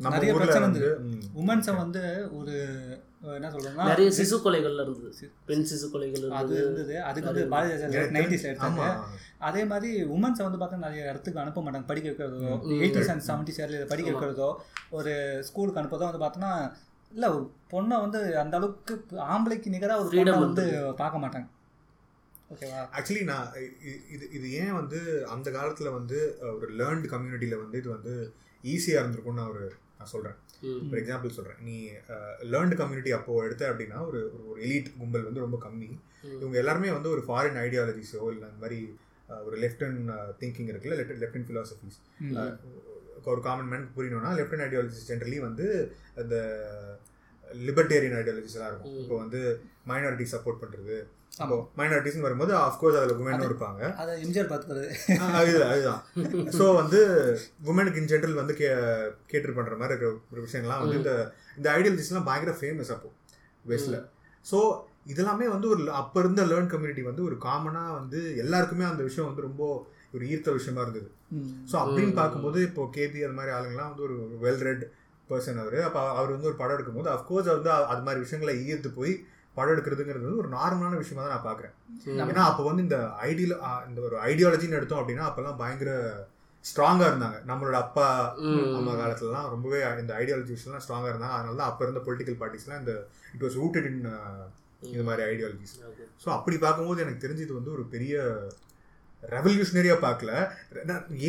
நிறைய 0.00 0.32
பிரச்சனை 0.34 0.64
வந்து 0.66 0.82
இருந்தது. 0.82 1.30
உமன்ஸை 1.40 1.72
வந்து 1.82 2.02
ஒரு 2.38 2.54
என்ன 3.22 3.48
சொல்றேன்னா 3.54 3.86
நிறைய 3.88 4.10
சிசு 4.18 4.36
கொலைகள்ல 4.44 4.84
இருந்தது. 4.84 5.26
பெண் 5.48 5.64
சிசு 5.70 5.86
கொலைகள் 5.92 6.22
அது 6.38 6.54
இருந்தது. 6.60 6.94
அதுக்கு 7.08 7.28
வந்து 7.30 7.42
பாரதிய 7.52 7.74
ஜனதா 7.80 7.96
எனக்கு 7.96 8.16
நைன்டிஸ் 8.16 8.44
ஆமா. 8.44 8.52
எடுத்தாங்க 8.52 8.84
அதே 9.48 9.62
மாதிரி 9.64 9.88
உமன்ஸை 10.16 10.44
வந்து 10.46 10.60
பார்த்தா 10.60 10.84
நிறைய 10.84 11.10
இடத்துக்கு 11.10 11.42
அனுப்ப 11.42 11.62
மாட்டாங்க. 11.62 11.88
படிக்க 11.90 12.08
வைக்கிறதோ 12.10 12.52
எயிட்டிஸ் 12.78 13.10
அண்ட் 13.12 13.24
செவன்டிஸ் 13.28 13.60
இயர்ல 13.60 13.80
படிக்க 13.92 14.10
வைக்கிறதோ 14.10 14.48
ஒரு 14.90 15.12
ஸ்கூலுக்கு 15.48 15.80
அனுப்புறதோ 15.82 16.08
வந்து 16.10 16.22
பார்த்தோன்னா 16.24 16.52
இல்ல 17.12 17.28
பொண்ணை 17.72 17.96
வந்து 18.00 18.18
அந்த 18.38 18.54
அளவுக்கு 18.56 18.94
ஆம்பளைக்கு 19.28 19.74
நிகரா 19.74 19.94
ஒரு 20.02 20.10
பொண்ணை 20.12 20.34
வந்து 20.40 20.64
பார்க்க 20.98 21.22
மாட்டாங்க. 21.24 21.48
ஓகேவா 22.50 22.80
ஆக்சுவலி 22.96 23.24
நான் 23.24 23.48
இது 24.14 24.24
இது 24.36 24.46
ஏன் 24.60 24.72
வந்து 24.72 24.98
அந்த 25.34 25.48
காலத்துல 25.50 25.92
வந்து 25.94 26.18
ஒரு 26.56 26.72
லேர்ன்டு 26.80 27.12
கம்யூனிட்டியில 27.12 27.58
வந்து 27.62 27.78
இது 27.78 27.90
வந்து 27.90 28.14
ஈஸியா 28.64 29.00
இருந்திருக்கும்னு 29.00 29.44
ஒரு 29.52 29.64
நான் 30.00 30.06
சொல்றேன் 30.06 30.36
ம். 30.62 30.78
ஃபார் 30.86 31.00
எக்ஸாம்பிள் 31.00 31.28
சொல்றேன் 31.30 31.58
நீ 31.60 31.74
லேர்ன்டு 32.50 32.76
கம்யூனிட்டி 32.76 33.10
அப்போ 33.10 33.44
எடுத்த 33.44 33.70
அப்படின்னா 33.70 34.06
ஒரு 34.06 34.20
ஒரு- 34.40 34.60
எலீட் 34.62 34.96
கும்பல் 34.98 35.22
வந்து 35.22 35.40
ரொம்ப 35.40 35.58
கம்மி. 35.62 35.88
இவங்க 36.36 36.56
எல்லாருமே 36.58 36.90
வந்து 36.90 37.10
ஒரு 37.10 37.22
ஃபாரின் 37.26 37.58
ஐடியாலஜிஸோ 37.60 38.22
இல்லை 38.30 38.46
அந்த 38.48 38.60
மாதிரி 38.60 38.80
ஒரு 39.44 39.56
லெஃப்ட் 39.58 39.84
அண்ட் 39.84 40.10
திங்கிங் 40.40 40.70
இருக்குல்ல 40.70 40.96
லெஃப்ட் 40.96 41.20
லெஃப்ட் 41.20 41.34
அண்ட் 41.34 41.48
ஃபிலாசபிஸ் 41.48 41.98
ஒரு 43.24 43.40
காமன் 43.40 43.66
மேன் 43.66 43.86
புரியணும்னா 43.96 44.30
லெஃப்ட் 44.36 44.54
அண்ட் 44.54 44.66
ஐடியாலஜிஸ் 44.66 45.08
ஜென்ரலி 45.08 45.38
வந்து 45.40 45.66
அந்த 46.16 46.36
லிபர்டேரியன் 47.60 48.16
ஐடியாலஜிஸ் 48.16 48.56
எல்லாம் 48.56 48.70
இருக்கும். 48.70 48.98
இப்போ 48.98 49.16
வந்து 49.16 49.40
மைனாரிட்டி 49.88 50.26
சப்போர்ட். 50.32 50.60
அப்போ 50.60 50.96
மைனாரிட்டிஸ்னு 51.78 52.26
வரும்போது 52.26 52.52
ஆஃப்கோர்ஸ் 52.64 52.98
அதில் 53.00 53.18
உமனும் 53.20 53.46
இருப்பாங்க. 53.48 53.82
அதை 54.02 54.12
எம்ஜிஆர் 54.24 54.50
பார்த்துக்கிறது 54.50 54.88
அதுதான் 55.40 55.70
அதுதான். 55.74 56.00
ஸோ 56.58 56.64
வந்து 56.80 57.00
உமனுக்கு 57.70 58.00
இன் 58.02 58.10
ஜென்ரல் 58.12 58.40
வந்து 58.40 58.54
கே 58.60 58.68
கேட்டர் 59.32 59.56
பண்ணுற 59.58 59.76
மாதிரி 59.80 59.94
இருக்கிற 59.94 60.10
ஒரு 60.32 60.42
விஷயங்கள்லாம் 60.46 60.82
வந்து 60.84 60.98
இந்த 61.00 61.12
இந்த 61.58 61.68
ஐடியாலஜிஸ்லாம் 61.76 62.28
பயங்கர 62.30 62.54
ஃபேமஸ் 62.60 62.92
அப்போ 62.96 63.10
வெஸ்ட்ல 63.64 63.98
ஸோ 64.46 64.58
இதெல்லாமே 65.12 65.46
வந்து 65.54 65.66
ஒரு 65.74 65.82
அப்போ 66.00 66.18
இருந்த 66.22 66.42
லேர்ன் 66.50 66.70
கம்யூனிட்டி 66.72 67.02
வந்து 67.08 67.22
ஒரு 67.28 67.36
காமனாக 67.46 67.96
வந்து 68.00 68.20
எல்லாருக்குமே 68.44 68.84
அந்த 68.90 69.02
விஷயம் 69.08 69.28
வந்து 69.30 69.46
ரொம்ப 69.48 69.62
ஒரு 70.14 70.24
ஈர்த்த 70.32 70.52
விஷயமா 70.58 70.80
இருந்தது. 70.84 71.08
ஸோ 71.70 71.74
அப்படின்னு 71.82 72.14
பார்க்கும்போது 72.20 72.58
இப்போ 72.68 72.82
கேபி 72.96 73.20
அது 73.26 73.36
மாதிரி 73.38 73.52
ஆளுங்கலாம் 73.56 73.90
வந்து 73.92 74.06
ஒரு 74.08 74.16
வெல் 74.44 74.64
ரெட் 74.68 74.84
பர்சன் 75.30 75.60
அவர். 75.62 75.76
அப்போ 75.88 76.00
அவர் 76.18 76.32
வந்து 76.34 76.48
ஒரு 76.50 76.58
படம் 76.60 76.76
எடுக்கும்போது 76.76 77.10
அஃப்கோர்ஸ் 77.16 77.50
வந்து 77.56 77.70
அது 77.92 78.02
மாதிரி 78.06 78.24
விஷயங்களை 78.24 78.54
ஈர்த்து 78.70 78.90
போய் 78.96 79.12
படம் 79.56 79.72
எடுக்கிறதுங்கிறது 79.74 80.26
வந்து 80.26 80.42
ஒரு 80.42 80.50
நார்மலான 80.56 80.98
விஷயமா 81.02 81.22
தான் 81.22 81.34
நான் 81.34 81.46
பார்க்குறேன். 81.48 81.74
ஏன்னா 82.32 82.42
அப்போ 82.50 82.62
வந்து 82.68 82.84
இந்த 82.86 82.98
ஐடியல் 83.28 83.54
இந்த 83.88 84.00
ஒரு 84.08 84.16
ஐடியாலஜின்னு 84.30 84.78
எடுத்தோம் 84.80 85.00
அப்படின்னா 85.02 85.26
அப்போல்லாம் 85.28 85.58
பயங்கர 85.62 85.92
ஸ்ட்ராங்காக 86.64 87.10
இருந்தாங்க. 87.10 87.38
நம்மளோட 87.50 87.76
அப்பா. 87.84 88.06
அம்மா 88.78 88.92
காலத்துலலாம் 89.00 89.50
ரொம்பவே 89.54 89.78
இந்த 90.02 90.12
ஐடியாலஜி 90.22 90.52
விஷயம்லாம் 90.56 90.84
ஸ்ட்ராங்காக 90.84 91.12
இருந்தாங்க. 91.12 91.36
அதனால 91.38 91.58
தான் 91.60 91.70
அப்போ 91.70 91.84
இருந்த 91.86 92.02
பொலிட்டிக்கல் 92.08 92.38
பார்ட்டிஸ்லாம் 92.40 92.82
இந்த 92.82 92.94
இட் 93.34 93.44
வாஸ் 93.46 93.58
ரூட்டட் 93.62 93.88
இன் 93.90 94.02
இந்த 94.90 95.04
மாதிரி 95.08 95.22
ஐடியாலஜிஸ். 95.30 95.74
ஸோ 96.24 96.28
அப்படி 96.36 96.58
பார்க்கும்போது 96.66 97.02
எனக்கு 97.04 97.24
தெரிஞ்சு 97.24 97.46
இது 97.46 97.58
வந்து 97.60 97.74
ஒரு 97.76 97.86
பெரிய 97.94 98.22
ரெவல்யூஷனரியாக 99.22 100.00
பார்க்கல. 100.04 100.32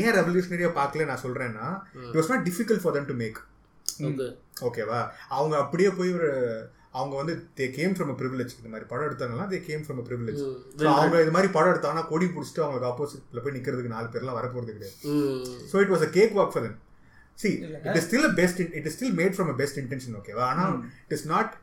ஏன் 0.01 0.13
ரெவல்யூஷனரியாக 0.19 0.73
பார்க்கல 0.81 1.07
நான் 1.10 1.23
சொல்கிறேன்னா 1.25 1.69
it 2.10 2.19
was 2.19 2.31
not 2.34 2.45
difficult 2.49 2.84
for 2.84 2.95
them 2.97 3.10
to 3.12 3.17
make. 3.23 3.39
ஓகேவா? 4.67 4.99
அவங்க 5.38 5.55
அப்படியே 5.63 5.89
போய் 5.97 6.15
ஒரு 6.19 6.29
அவங்க 6.93 7.13
வந்து 7.15 7.34
they 7.58 7.65
came 7.75 7.93
from 7.95 8.12
a 8.13 8.17
privilege 8.19 8.54
இந்த 8.58 8.69
மாதிரி 8.71 8.88
படம் 8.89 9.08
எடுத்தாங்கன்னா 9.10 9.45
they 9.51 9.60
came 9.67 9.84
from 9.84 9.99
a 10.01 10.06
privilege 10.08 10.41
அவங்க 10.93 11.21
இது 11.25 11.34
மாதிரி 11.36 11.49
படம் 11.56 11.71
எடுத்தாங்கன்னா 11.73 12.06
கொடி 12.10 12.27
பிடிச்சிட்டு 12.34 12.63
அவங்களுக்கு 12.63 12.89
ஆப்போசிட்ல 12.91 13.43
போய் 13.43 13.56
நிக்கிறதுக்கு 13.58 13.93
நாலு 13.93 14.08
பேர்லாம் 14.13 14.39
வரப்போறது 14.39 14.75
கிடையாது. 14.77 14.95
So 15.71 15.82
it 15.84 15.93
was 15.93 16.06
a 16.08 16.12
cake 16.17 16.36
walk 16.39 16.54
for 16.54 16.65
them 16.67 16.77
see. 17.39 17.51
It 17.88 17.97
is 17.99 18.08
still 18.08 18.30
best 18.39 18.60
it 18.77 18.88
is 18.89 18.95
still 18.97 19.15
made 19.19 19.36
from 19.38 19.51
a 19.54 19.58
best 19.62 19.80
intention 19.84 20.17
ஓகேவா 20.19 20.45
ஆனால் 20.51 20.73
இட் 21.06 21.15
இஸ் 21.17 21.27
நாட் 21.34 21.54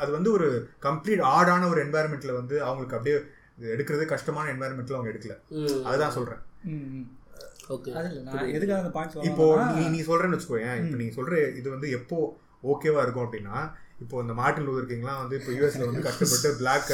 அது 0.00 0.10
வந்து 0.16 0.30
ஒரு 0.36 0.48
கம்ப்ளீட் 0.86 1.22
ஆடான 1.34 1.68
ஒரு 1.72 1.80
என்வாயர்மெண்ட்ல 1.86 2.32
வந்து 2.38 2.56
அவங்களுக்கு 2.66 2.96
அப்படியே 2.98 3.16
இது 3.58 3.72
எடுக்கிறது 3.74 4.04
கஷ்டமான 4.12 4.50
என்வாயர்மெண்ட்ல 4.54 4.98
அவங்க 4.98 5.12
எடுக்கல. 5.12 5.34
அதுதான் 5.88 6.14
சொல்றேன். 6.18 6.42
இப்போ 9.28 9.44
நீ 9.72 9.84
நீ 9.94 10.00
சொல்றேன்னு 10.08 10.36
வச்சுக்கோயேன். 10.36 10.78
இப்போ 10.82 10.96
நீ 11.02 11.06
சொல்ற 11.18 11.34
இது 11.60 11.68
வந்து 11.74 11.88
எப்போ 11.98 12.18
ஓகேவா 12.72 13.02
இருக்கும் 13.04 13.26
அப்படின்னா 13.26 13.58
இப்போ 14.00 14.16
இந்த 14.20 14.34
மார்ட்டின் 14.36 14.66
லூதர் 14.66 14.90
கிங்லாம் 14.90 15.20
வந்து 15.20 15.36
இப்போ 15.38 15.52
யூஎஸ்ல 15.52 15.84
வந்து 15.86 16.06
கஷ்டப்பட்டு 16.06 16.50
பிளாக் 16.58 16.92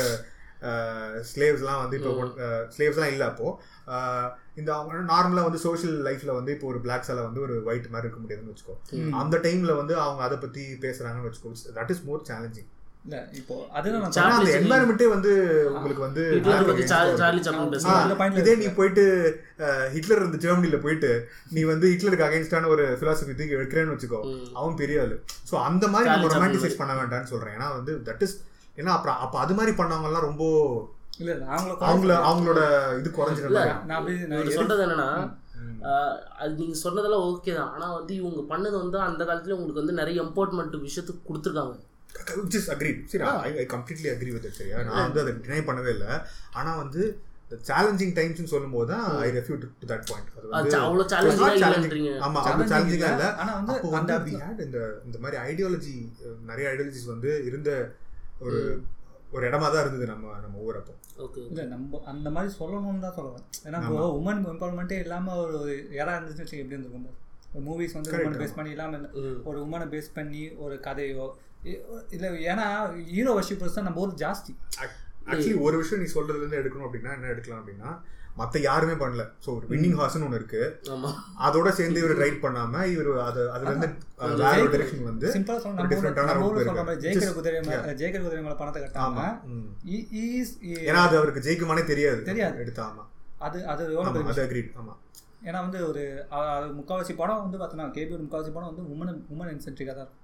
ஸ்லேவ்ஸ்லாம் 1.28 1.80
வந்து 1.80 1.96
இப்போ 1.98 2.12
ஸ்லேவ்ஸ்லாம் 2.70 3.10
இல்லை 3.10 3.26
அப்போ. 3.26 3.48
அஹ், 3.88 4.28
இந்த 4.56 4.70
அவங்க 4.74 5.02
நார்மலாக 5.10 5.48
வந்து 5.48 5.60
சோஷியல் 5.64 5.98
லைஃப்ல 6.02 6.34
வந்து 6.34 6.54
இப்போ 6.54 6.66
ஒரு 6.66 6.80
பிளாக்ஸால 6.80 7.24
வந்து 7.24 7.40
ஒரு 7.42 7.56
ஒயிட் 7.66 7.90
மாதிரி 7.90 8.06
இருக்க 8.06 8.20
முடியாதுன்னு 8.20 8.52
வச்சுக்கோ. 8.52 8.76
அந்த 9.20 9.36
டைம்ல 9.44 9.74
வந்து 9.76 9.96
அவங்க 10.00 10.22
அதை 10.22 10.38
பத்தி 10.38 10.64
பேசுறாங்கன்னு 10.82 11.28
வச்சுக்கோ. 11.28 11.50
தட் 11.76 11.90
இஸ் 11.90 12.04
மோர் 12.04 12.24
சேலஞ்சிங் 12.28 12.70
இப்போ. 13.38 13.56
என்வாயர்மெண்ட்டே 14.58 15.06
வந்து 15.12 15.32
உங்களுக்கு 15.72 16.02
வந்து 16.04 16.22
இதே 18.40 18.54
நீ 18.56 18.68
போயிட்டு 18.76 19.04
ஹிட்லர் 19.94 20.20
இருந்த 20.20 20.38
ஜெர்மனில 20.44 20.78
போயிட்டு 20.82 21.10
நீ 21.52 21.62
வந்து 21.64 21.86
ஹிட்லருக்கு 21.92 22.26
அகைன்ஸ்டான 22.26 22.70
ஒரு 22.74 22.86
பிலாசபி 23.00 23.34
தூக்கி 23.34 23.58
வைக்கிறேன்னு 23.58 23.94
வச்சுக்கோ. 23.94 24.20
அவன் 24.56 24.78
பெரிய 24.80 25.04
ஆளு 25.04 25.18
ஸோ 25.50 25.56
அந்த 25.68 25.84
மாதிரி 25.88 26.10
நம்ம 26.12 26.28
ரொமான்டிசைஸ் 26.36 26.80
பண்ண 26.80 26.94
வேண்டாம்னு 26.98 27.32
சொல்றேன். 27.32 27.56
ஏன்னா 27.56 27.70
வந்து 27.76 27.94
தட் 28.08 28.24
இஸ் 28.26 28.36
ஏன்னா 28.78 28.92
அப்புறம் 28.96 29.18
அப்போ 29.24 29.36
அது 29.42 29.54
மாதிரி 29.54 29.74
பண்ணவங்க 29.76 30.10
எல்லாம் 30.10 30.26
ரொம்ப 30.26 30.44
இல்ல 31.20 31.32
அவங்கள 31.50 31.74
அவங்கள 31.86 32.12
அவங்களோட 32.26 32.62
இது 32.98 33.10
குறைஞ்சிருந்தா 33.12 33.62
நான் 34.32 34.56
சொல்றது 34.58 34.84
என்னன்னா 34.86 35.10
ஆஹ், 35.88 36.14
அது 36.38 36.52
நீங்க 36.58 36.76
சொன்னதெல்லாம் 36.80 37.24
ஓகே 37.26 37.52
தான். 37.54 37.70
ஆனா 37.74 37.86
வந்து 37.94 38.12
இவங்க 38.14 38.40
பண்ணது 38.48 38.76
வந்து 38.78 38.98
அந்த 39.04 39.22
காலத்துல 39.24 39.56
உங்களுக்கு 39.56 39.82
வந்து 39.82 39.98
நிறைய 39.98 40.16
எம்பவர்மெண்ட் 40.22 40.76
விஷயத்துக்கு 40.82 41.28
கொடுத்துருக்காங்க. 41.28 41.74
இஸ் 42.56 42.68
அக்ரி 42.74 42.92
சரி 43.10 43.24
I 43.42 43.52
I 43.58 43.66
completely 43.72 44.10
agree 44.12 44.30
with 44.34 44.48
சரியா? 44.58 44.76
நான் 44.88 45.06
வந்து 45.06 45.22
அதை 45.22 45.32
டினை 45.40 45.62
பண்ணவே 45.68 45.92
இல்லை. 45.96 46.10
ஆனா 46.54 46.70
வந்து 46.82 47.02
சேலஞ்சிங் 47.66 48.14
டைம்ஸ்னு 48.16 48.52
சொல்லும்போது 48.52 48.88
தான் 48.92 49.04
I 49.20 49.28
refute 49.36 49.64
to 49.74 49.88
that 49.90 50.06
point 50.08 50.30
challenging. 51.12 51.52
இல்லைன்றீங்க. 51.58 52.12
ஆமா 52.26 52.38
Challenging 52.46 52.70
சேலஞ்சிங்கா 52.72 53.10
இல்ல. 53.12 53.26
ஆனா 53.40 53.52
வந்து 53.58 53.74
அந்த 53.92 54.14
வந்து 54.14 54.14
we 54.28 54.34
had 54.42 54.58
இந்த 54.66 54.78
இந்த 55.06 55.18
மாதிரி 55.22 55.38
ஐடியாலஜி 55.44 55.94
நிறைய 56.50 56.66
ஐடியாலஜிஸ் 56.72 57.12
வந்து 57.12 57.30
இருந்த 57.48 57.70
ஒரு 58.40 58.58
ஒரு 59.32 59.44
இடமா 59.48 59.68
தான் 59.68 59.82
இருந்தது 59.84 60.06
நம்ம 60.10 60.34
நம்ம 60.42 60.56
ஊர் 60.64 60.76
அப்போ. 60.80 60.92
இல்ல 61.44 61.62
நம்ம 61.70 62.00
அந்த 62.12 62.28
மாதிரி 62.34 62.50
சொல்லணும்னு 62.58 63.04
தான் 63.04 63.16
சொல்லுவேன் 63.16 63.46
ஏன்னா 63.66 63.78
இப்போ 63.84 64.04
உமன் 64.18 64.42
எம்பவர்மெண்ட்டே 64.52 64.98
இல்லாம 65.04 65.36
ஒரு 65.44 65.56
இடம் 65.96 66.28
வச்சுக்க 66.32 66.60
எப்படி 66.60 66.76
இருந்திருக்கும் 66.76 67.22
மூவிஸ் 67.66 67.96
வந்து 67.96 68.10
பேஸ் 68.40 68.56
பண்ணி 68.56 68.72
இல்லாம 68.74 68.96
இல்ல. 68.98 69.08
ம். 69.22 69.38
ஒரு 69.48 69.58
உமனை 69.64 69.86
பேஸ் 69.92 70.16
பண்ணி 70.16 70.42
ஒரு 70.64 70.76
கதையோ 70.86 71.26
இல்ல 72.16 72.26
ஏன்னா 72.50 72.66
ஹீரோ 73.12 73.32
வர்ஷிப்பர்ஸ் 73.38 73.78
தான் 73.78 73.88
நம்ம 73.88 74.02
ஊர் 74.02 74.18
ஜாஸ்தி. 74.22 74.52
ஆக்சுவலி 75.30 75.56
ஒரு 75.66 75.76
விஷயம் 75.80 76.02
நீ 76.02 76.08
சொல்றதுல 76.12 76.42
இருந்து 76.42 76.60
எடுக்கணும் 76.60 76.86
அப்படின்னா 76.88 77.14
என்ன 77.16 77.32
எடுக்கலாம் 77.34 77.62
அப்படின்னா 77.62 77.90
மத்த 78.40 78.60
யாருமே 78.60 78.94
பண்ணல. 79.00 79.22
சோ 79.44 79.48
ஒரு 79.56 79.66
வின்னிங் 79.70 79.94
ஹார்ஸ்னு 79.98 80.26
ஒன்று 80.26 80.38
இருக்கு. 80.40 80.60
அதோட 81.46 81.68
சேர்ந்து 81.78 82.00
இவர் 82.02 82.20
ரைட் 82.22 82.42
பண்ணாம 82.42 82.82
இவர் 82.94 83.08
அது 83.26 83.40
அதுல 83.54 83.70
இருந்து 83.72 83.88
வேற 84.42 84.58
ஒரு 84.64 84.72
டைரக்ஷன் 84.74 85.08
வந்து 85.10 85.28
சிம்பிளா 85.36 85.54
ஒரு 85.54 85.62
சொல்ற 85.62 85.76
போயிருக்காரு. 86.48 86.86
மாதிரி 86.88 87.02
ஜெயிக்கிற 87.04 87.30
குதிரை 87.38 87.60
ஜெயிக்கிற 88.02 88.20
குதிரை 88.26 88.42
மேல 88.46 88.56
பணத்தை 88.60 88.82
கட்டாம 88.82 89.24
ஏன்னா 90.88 91.00
அது 91.08 91.16
அவருக்கு 91.20 91.44
ஜெயிக்குமானே 91.46 91.84
தெரியாது. 91.92 92.20
தெரியாது. 92.30 92.60
எடுத்த 92.64 92.82
ஆமா. 92.88 93.04
அது 93.46 93.58
அது 93.72 93.82
அது 94.02 94.44
அக்ரீட் 94.46 94.70
ஆமா. 94.82 94.94
ஏன்னா 95.48 95.58
வந்து 95.64 95.80
ஒரு 95.88 96.02
முக்கால்வாசி 96.78 97.16
படம் 97.18 97.42
வந்து 97.42 97.58
பார்த்தோன்னா 97.58 97.88
கேபி 97.96 98.14
முக்கால்வாசி 98.22 98.54
படம் 98.54 98.70
வந்து 98.70 98.84
உமன் 98.94 99.20
உமன் 99.34 99.52
இன்சென்ட்ரிக்காக 99.54 99.96
தான் 99.98 100.06
இருக்கும். 100.06 100.22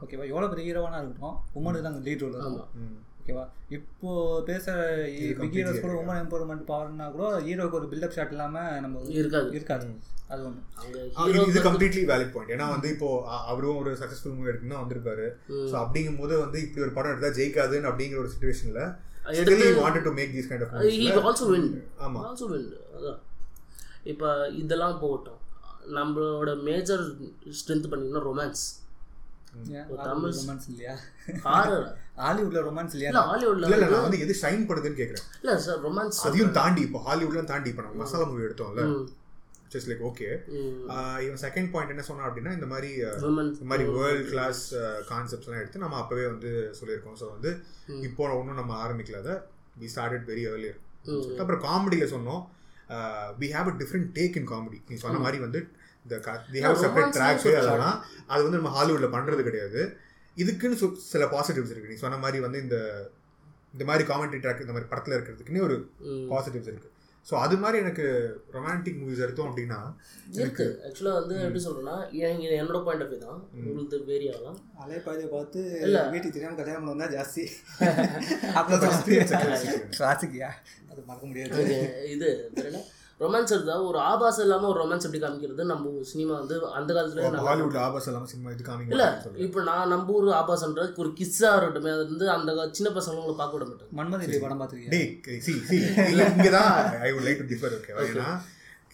ஓகேவா? 0.00 0.26
எவ்வளோ 0.26 0.48
பெரிய 0.48 0.66
ஹீரோவானா 0.66 0.98
இருக்கட்டும் 0.98 1.36
உமனுக்கு 1.54 1.82
தான் 1.82 2.02
லீட் 2.02 2.18
ரோல் 2.18 2.34
இருக்கும். 2.34 2.58
ஆமா 2.58 2.82
ம். 2.82 2.96
ஓகேவா? 3.20 3.44
இப்போ 3.68 4.10
இது 5.16 5.34
பிக் 5.34 5.52
ஹீரோஸ் 5.52 5.80
கூட 5.80 5.92
completely 5.92 6.02
உமன் 6.02 6.20
எம்பவர்மெண்ட் 6.22 6.64
பவர்னா 6.68 7.12
கூட 7.12 7.40
ஹீரோக்கு 7.40 7.72
ஒரு 7.72 7.86
பில்டப் 7.86 8.08
ஷாட் 8.08 8.30
இல்லாம 8.30 8.80
நம்ம 8.80 9.02
இருக்காது. 9.14 9.50
இருக்காது. 9.50 9.86
அது 10.28 10.42
ஒன்று 10.44 10.62
இது- 11.50 11.64
கம்ப்ளீட்லி 11.64 12.02
வேலிட் 12.04 12.32
பாயிண்ட் 12.32 12.52
ஏன்னா 12.52 12.68
வந்து 12.68 12.88
இப்போ 12.88 13.08
அவரும் 13.46 13.76
ஒரு 13.76 13.90
சக்சஸ்ஃபுல் 13.92 14.34
மூவி 14.34 14.50
எடுக்கணும் 14.50 14.82
வந்திருப்பாரு. 14.82 15.26
ஸோ 15.64 15.76
அப்படிங்கும் 15.80 16.18
போது 16.18 16.38
வந்து 16.38 16.62
இப்படி 16.62 16.84
ஒரு 16.84 16.92
படம் 16.92 17.12
எடுத்தா 17.12 17.30
ஜெயிக்காதுன்னு 17.38 17.90
அப்படிங்கிற 17.90 18.18
ஒரு 18.18 18.30
சுச்சுவேஷன்ல 18.30 18.82
இப்போ 24.04 24.28
இதெல்லாம் 24.54 24.98
போகட்டும். 25.00 25.40
நம்மளோட 25.94 26.62
மேஜர் 26.62 27.04
ஸ்ட்ரென்த் 27.58 27.90
பண்ணிங்கன்னா 27.90 28.22
ரொமான்ஸ் 28.22 28.64
தமிழ் 30.08 30.34
ரொமான்ஸ் 30.38 30.66
இல்லையா? 30.72 30.94
ஹாரர் 31.46 31.86
ஹாலிவுட்ல 32.24 32.60
ரொமான்ஸ் 32.68 32.94
இல்லையா? 32.96 33.10
இல்ல 33.12 33.22
ஹாலிவுட்ல 33.30 33.64
இல்ல 33.66 33.76
இல்ல 33.78 33.88
நான் 33.94 34.06
வந்து 34.06 34.20
எது 34.24 34.34
ஷைன் 34.42 34.66
பண்ணுதுன்னு 34.68 35.00
கேக்குறேன். 35.00 35.24
இல்ல 35.42 35.54
சார் 35.66 35.80
ரொமான்ஸ் 35.86 36.20
அதையும் 36.28 36.52
தாண்டி 36.58 36.82
இப்போ 36.88 37.00
ஹாலிவுட்லாம் 37.08 37.50
தாண்டி 37.52 37.70
இப்போ 37.72 37.84
நம்ம 37.86 38.00
மசாலா 38.02 38.26
மூவி 38.30 38.46
எடுத்தோம்ல. 38.48 38.84
ஜஸ்ட் 39.72 39.88
லைக் 39.90 40.04
ஓகே 40.10 40.28
இவன் 41.24 41.42
செகண்ட் 41.44 41.70
பாயிண்ட் 41.72 41.94
என்ன 41.94 42.04
சொன்னா 42.10 42.24
அப்படின்னா 42.28 42.52
இந்த 42.58 42.68
மாதிரி 42.72 42.90
இந்த 43.00 43.66
மாதிரி 43.72 43.84
வேர்ல்ட் 43.98 44.30
கிளாஸ் 44.32 44.62
கான்செப்ட்ஸ்லாம் 45.10 45.60
எடுத்து 45.62 45.84
நம்ம 45.84 45.98
அப்பவே 46.02 46.24
வந்து 46.34 46.52
சொல்லியிருக்கோம். 46.78 47.18
ஸோ 47.22 47.28
வந்து 47.34 47.50
இப்போ 48.08 48.30
ஒன்றும் 48.38 48.60
நம்ம 48.62 48.72
ஆரம்பிக்கல. 48.84 49.20
அதை 49.24 49.36
வி 49.82 49.90
ஸ்டார்டட் 49.94 50.26
வெரி 50.32 50.44
ஏர்லியர் 50.52 50.80
அப்புறம் 51.40 51.62
காமெடியில் 51.68 52.12
சொன்னோம். 52.14 52.42
We 53.40 53.48
have 53.56 53.68
a 53.72 53.76
different 53.82 54.08
take 54.16 54.36
in 54.38 54.48
comedy 54.52 54.78
நீ 54.90 54.96
சொன்ன 55.04 55.20
மாதிரி 55.26 55.38
வந்து 55.46 55.60
ஹேவ் 56.16 56.76
செப்பரேட் 56.76 57.10
ட்ராக்ஸ். 57.10 57.56
அதெல்லாம். 57.56 58.04
அது 58.26 58.42
வந்து 58.42 58.58
நம்ம 58.58 58.84
ஹாலிவுட்ல 58.84 59.12
பண்றது 59.12 59.42
கிடையாது. 59.42 59.96
இதுக்குன்னு 60.36 60.76
சொ- 60.80 60.94
சில 60.94 61.24
பாசிட்டிவ்ஸ் 61.24 61.70
இருக்கு. 61.70 61.88
நீ 61.88 61.94
சொன்ன 61.94 62.16
மாதிரி 62.16 62.40
வந்து 62.40 62.62
இந்த 62.62 63.10
இந்த 63.72 63.84
மாதிரி 63.84 64.12
காமெடி 64.12 64.40
ட்ராக் 64.40 64.60
இந்த 64.60 64.72
மாதிரி 64.72 64.90
படத்துல 64.90 65.20
இருக்கிறதுக்குன்னே 65.20 65.62
ஒரு 65.62 65.90
பாசிட்டிவ்ஸ் 66.00 66.62
இருக்கு. 66.62 66.90
ஸோ 67.30 67.34
அது 67.34 67.56
மாதிரி 67.56 67.78
எனக்கு 67.78 68.36
ரொமான்டிக் 68.52 68.98
மூவிஸ் 68.98 69.18
எடுத்தோம் 69.18 69.56
அப்படின்னா 69.56 69.94
இருக்கு. 70.30 70.80
ஆக்சுவலா 70.86 71.12
வந்து 71.12 71.34
எப்படி 71.34 71.64
சொல்றேன்னா 71.64 72.10
என்னோட 72.60 72.84
பாயிண்ட் 72.84 73.02
ஆஃப் 73.02 73.10
வியூ 73.10 73.18
தான். 73.18 73.48
உங்களுக்கு 73.54 74.04
வேரி 74.04 74.34
ஆகலாம் 74.34 74.58
அலைப்பாதையை 74.86 75.26
பார்த்து 75.26 75.80
இல்ல. 75.80 76.08
வீட்டுக்கு 76.08 76.40
தெரியாம 76.40 76.56
கல்யாணம் 76.56 76.86
பண்ண 76.86 77.04
ஜாஸ்தி. 77.04 77.46
experience. 78.86 79.32
கிளாசிக்கியா 79.98 80.48
அது 80.90 81.02
மறக்க 81.06 81.26
முடியாது. 81.26 82.08
இது 82.10 82.50
என்ன? 82.54 82.80
ரொமான்ஸ் 83.20 83.52
எடுத்தா 83.54 83.74
ஒரு 83.88 83.98
ஆபாசம் 84.10 84.44
இல்லாம 84.46 84.68
ஒரு 84.70 84.78
ரொமான்ஸ் 84.82 85.06
எப்படி 85.06 85.20
காமிக்கிறது? 85.24 85.64
நம்ம 85.70 85.90
சினிமா 86.10 86.32
வந்து 86.40 86.54
அந்த 86.78 86.90
காலத்துல 86.96 87.42
ஹாலிவுட் 87.48 87.76
ஆபாஸ் 87.86 88.08
எல்லாம் 88.10 88.28
சினிமா 88.32 88.50
இது 88.54 88.62
இல்ல 88.88 89.04
காமிங்க 89.18 89.42
இப்போ 89.46 89.62
நான் 89.68 89.90
நம்ம 89.92 90.14
ஊர் 90.18 90.28
ஆபாசன்ற 90.38 90.84
ஒரு 91.02 91.10
கிஸ்ஸா 91.18 91.50
இருக்கட்டும். 91.56 91.90
அது 91.96 92.06
வந்து 92.12 92.28
அந்த 92.36 92.50
சின்ன 92.78 92.90
பசங்களை 92.96 93.34
பார்க்க 93.42 93.58
விட 93.58 93.66
மாட்டாங்க. 93.70 93.90
மன்மதி 94.00 94.40
படம் 94.44 94.60
பார்த்துருக்கியா? 94.62 94.92
டேய் 94.94 95.42
சி 95.46 95.54
சி 95.70 95.78
இல்ல 96.12 96.22
இங்க 96.36 96.50
தான் 96.58 96.72
I 97.06 97.12
would 97.14 97.26
like 97.28 97.42
to 97.42 97.48
differ 97.52 97.76
okay 97.78 97.94
ஏன்னா 98.06 98.28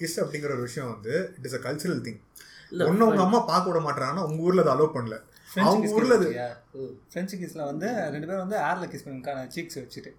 கிஸ் 0.00 0.18
அப்படிங்கிற 0.22 0.52
ஒரு 0.56 0.66
விஷயம் 0.68 0.90
வந்து 0.94 1.14
it 1.38 1.48
is 1.50 1.58
a 1.58 1.62
cultural 1.66 2.02
thing 2.06 2.20
இல்ல, 2.72 2.82
ஒன்னு 2.90 3.06
உங்க 3.08 3.22
அம்மா 3.24 3.40
பார்க்க 3.50 3.70
விட 3.70 3.80
மாட்டாங்கன்னா 3.84 4.24
உங்க 4.28 4.40
ஊர்ல 4.46 4.62
அதை 4.64 4.72
அலோவ் 4.74 4.94
பண்ணல. 4.96 5.16
அவங்க 5.57 5.88
ஊர்ல 5.88 6.14
அது 6.14 6.28
ஃப்ரெஞ்சு 7.12 7.36
கிஸ்ல 7.36 7.64
வந்து 7.64 7.86
ரெண்டு 8.14 8.26
பேரும் 8.26 8.48
வந்து 8.48 8.57
ஏர்ல 8.59 8.86
கிஸ் 8.92 9.04
சீக்ஸ் 9.54 9.78
வச்சுட்டு. 9.82 10.11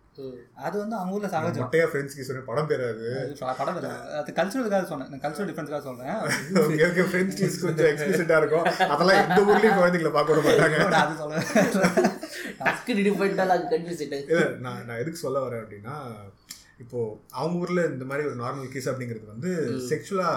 அது 0.56 0.80
வந்து 0.80 0.96
அவங்க 0.96 1.14
ஊர்ல 1.14 1.28
சகஜம். 1.28 1.64
மொட்டையா 1.64 1.86
கிஸ் 1.94 2.46
படம் 2.46 2.68
பேர் 2.68 2.82
அது. 2.82 3.36
அது 3.42 3.56
படம் 3.58 3.74
வேற. 3.74 3.90
அது. 3.90 4.32
கல்ச்சுரலுக்காக 4.32 4.86
சொன்னேன். 4.86 5.22
கல்ச்சுரல் 5.22 5.50
டிஃபரன்ஸ்க்காக 5.52 5.82
சொல்றேன். 5.82 6.16
ஓகே 6.54 6.84
ஓகே 6.90 7.06
ஃப்ரெண்ட்ஸ் 7.12 7.38
கிஸ் 7.42 7.60
கொஞ்சம் 7.62 7.86
எக்ஸ்பிளிசிட்டா 7.86 8.38
இருக்கும். 8.38 8.66
அதெல்லாம் 8.90 9.22
எந்த 9.24 9.40
ஊர்லயும் 9.42 9.78
குழந்தைங்களை 9.82 10.12
பார்க்க 10.12 10.34
விட 10.34 10.48
மாட்டாங்க. 10.50 10.78
நான் 10.90 11.08
அது 11.08 11.18
சொல்றேன். 11.18 12.16
டக்கு 12.60 12.94
கன்ஃபியூஸ் 13.72 14.02
இல்ல 14.02 14.50
நான் 14.60 14.86
நான் 14.86 14.98
எதுக்கு 14.98 15.20
சொல்ல 15.20 15.48
வரேன் 15.48 15.64
அப்படின்னா 15.64 15.96
இப்போ 16.78 17.20
அவங்க 17.30 17.60
ஊர்ல 17.60 17.86
இந்த 17.86 18.06
மாதிரி 18.06 18.28
ஒரு 18.28 18.44
நார்மல் 18.44 18.72
கிஸ் 18.74 18.90
அப்படிங்கிறது 18.90 19.26
வந்து 19.26 19.52
செக்ஷுவலா 19.90 20.32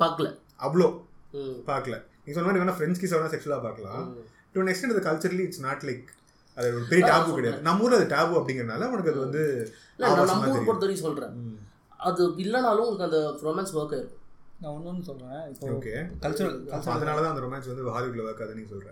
பார்க்கல. 0.00 0.28
அவ்வளோ 0.60 1.02
ம். 1.32 1.58
பார்க்கல. 1.66 2.02
நீ 2.24 2.32
சொன்ன 2.32 2.46
மாதிரி 2.48 2.64
வேணா 2.64 2.76
ஃப்ரெண்ட்ஸ் 2.76 3.02
கிஸ் 3.02 3.14
வேணா 3.14 3.32
செக்ஷுவலா 3.34 3.62
பார்க்கலாம். 3.62 4.14
டு 4.54 4.60
an 4.60 4.68
extent 4.68 4.92
அது 4.92 5.02
கல்ச்சரலி 5.06 5.44
இட்ஸ் 5.44 5.62
நாட் 5.62 5.84
லைக் 5.84 6.08
அது 6.56 6.66
ஒரு 6.74 6.84
பெரிய 6.88 7.04
டாபு 7.06 7.30
கிடையாது. 7.34 7.60
நம்ம 7.62 7.84
ஊர்ல 7.84 7.96
அது 7.96 8.08
டாபு 8.08 8.34
அப்படிங்கறதுனால 8.38 8.88
உனக்கு 8.90 9.12
அது 9.12 9.20
வந்து 9.20 9.42
இல்லை 9.94 10.04
நான் 10.04 10.12
ஆபாசமா 10.14 10.34
நம்ம 10.40 10.52
ஊர். 10.52 10.66
பொறுத்த 10.66 10.84
வரைக்கும் 10.84 11.06
சொல்கிறேன். 11.06 11.32
அது 12.00 12.22
இல்லைனாலும் 12.38 12.84
உங்களுக்கு 12.84 13.08
அந்த 13.08 13.18
ரொமான்ஸ் 13.44 13.74
ஒர்க் 13.76 13.94
ஆயிருக்கும் 13.94 14.20
நான் 14.60 14.74
ஒன்னொன்னு 14.74 15.02
சொல்றேன். 15.02 15.40
இப்போ 15.52 15.66
ஓகே 15.72 15.94
கல்ச்சுரல் 16.22 16.54
So, 16.54 16.70
கல்ச்சுரல் 16.70 16.94
அதனாலதான் 16.96 17.32
அந்த 17.32 17.42
ரொமான்ஸ் 17.42 17.70
வந்து 17.72 17.84
ஹாலிவுட்ல 17.90 18.24
ஒர்க் 18.24 18.42
ஆகுதுன்னு 18.42 18.60
நீ 18.60 18.68
சொல்ற. 18.70 18.90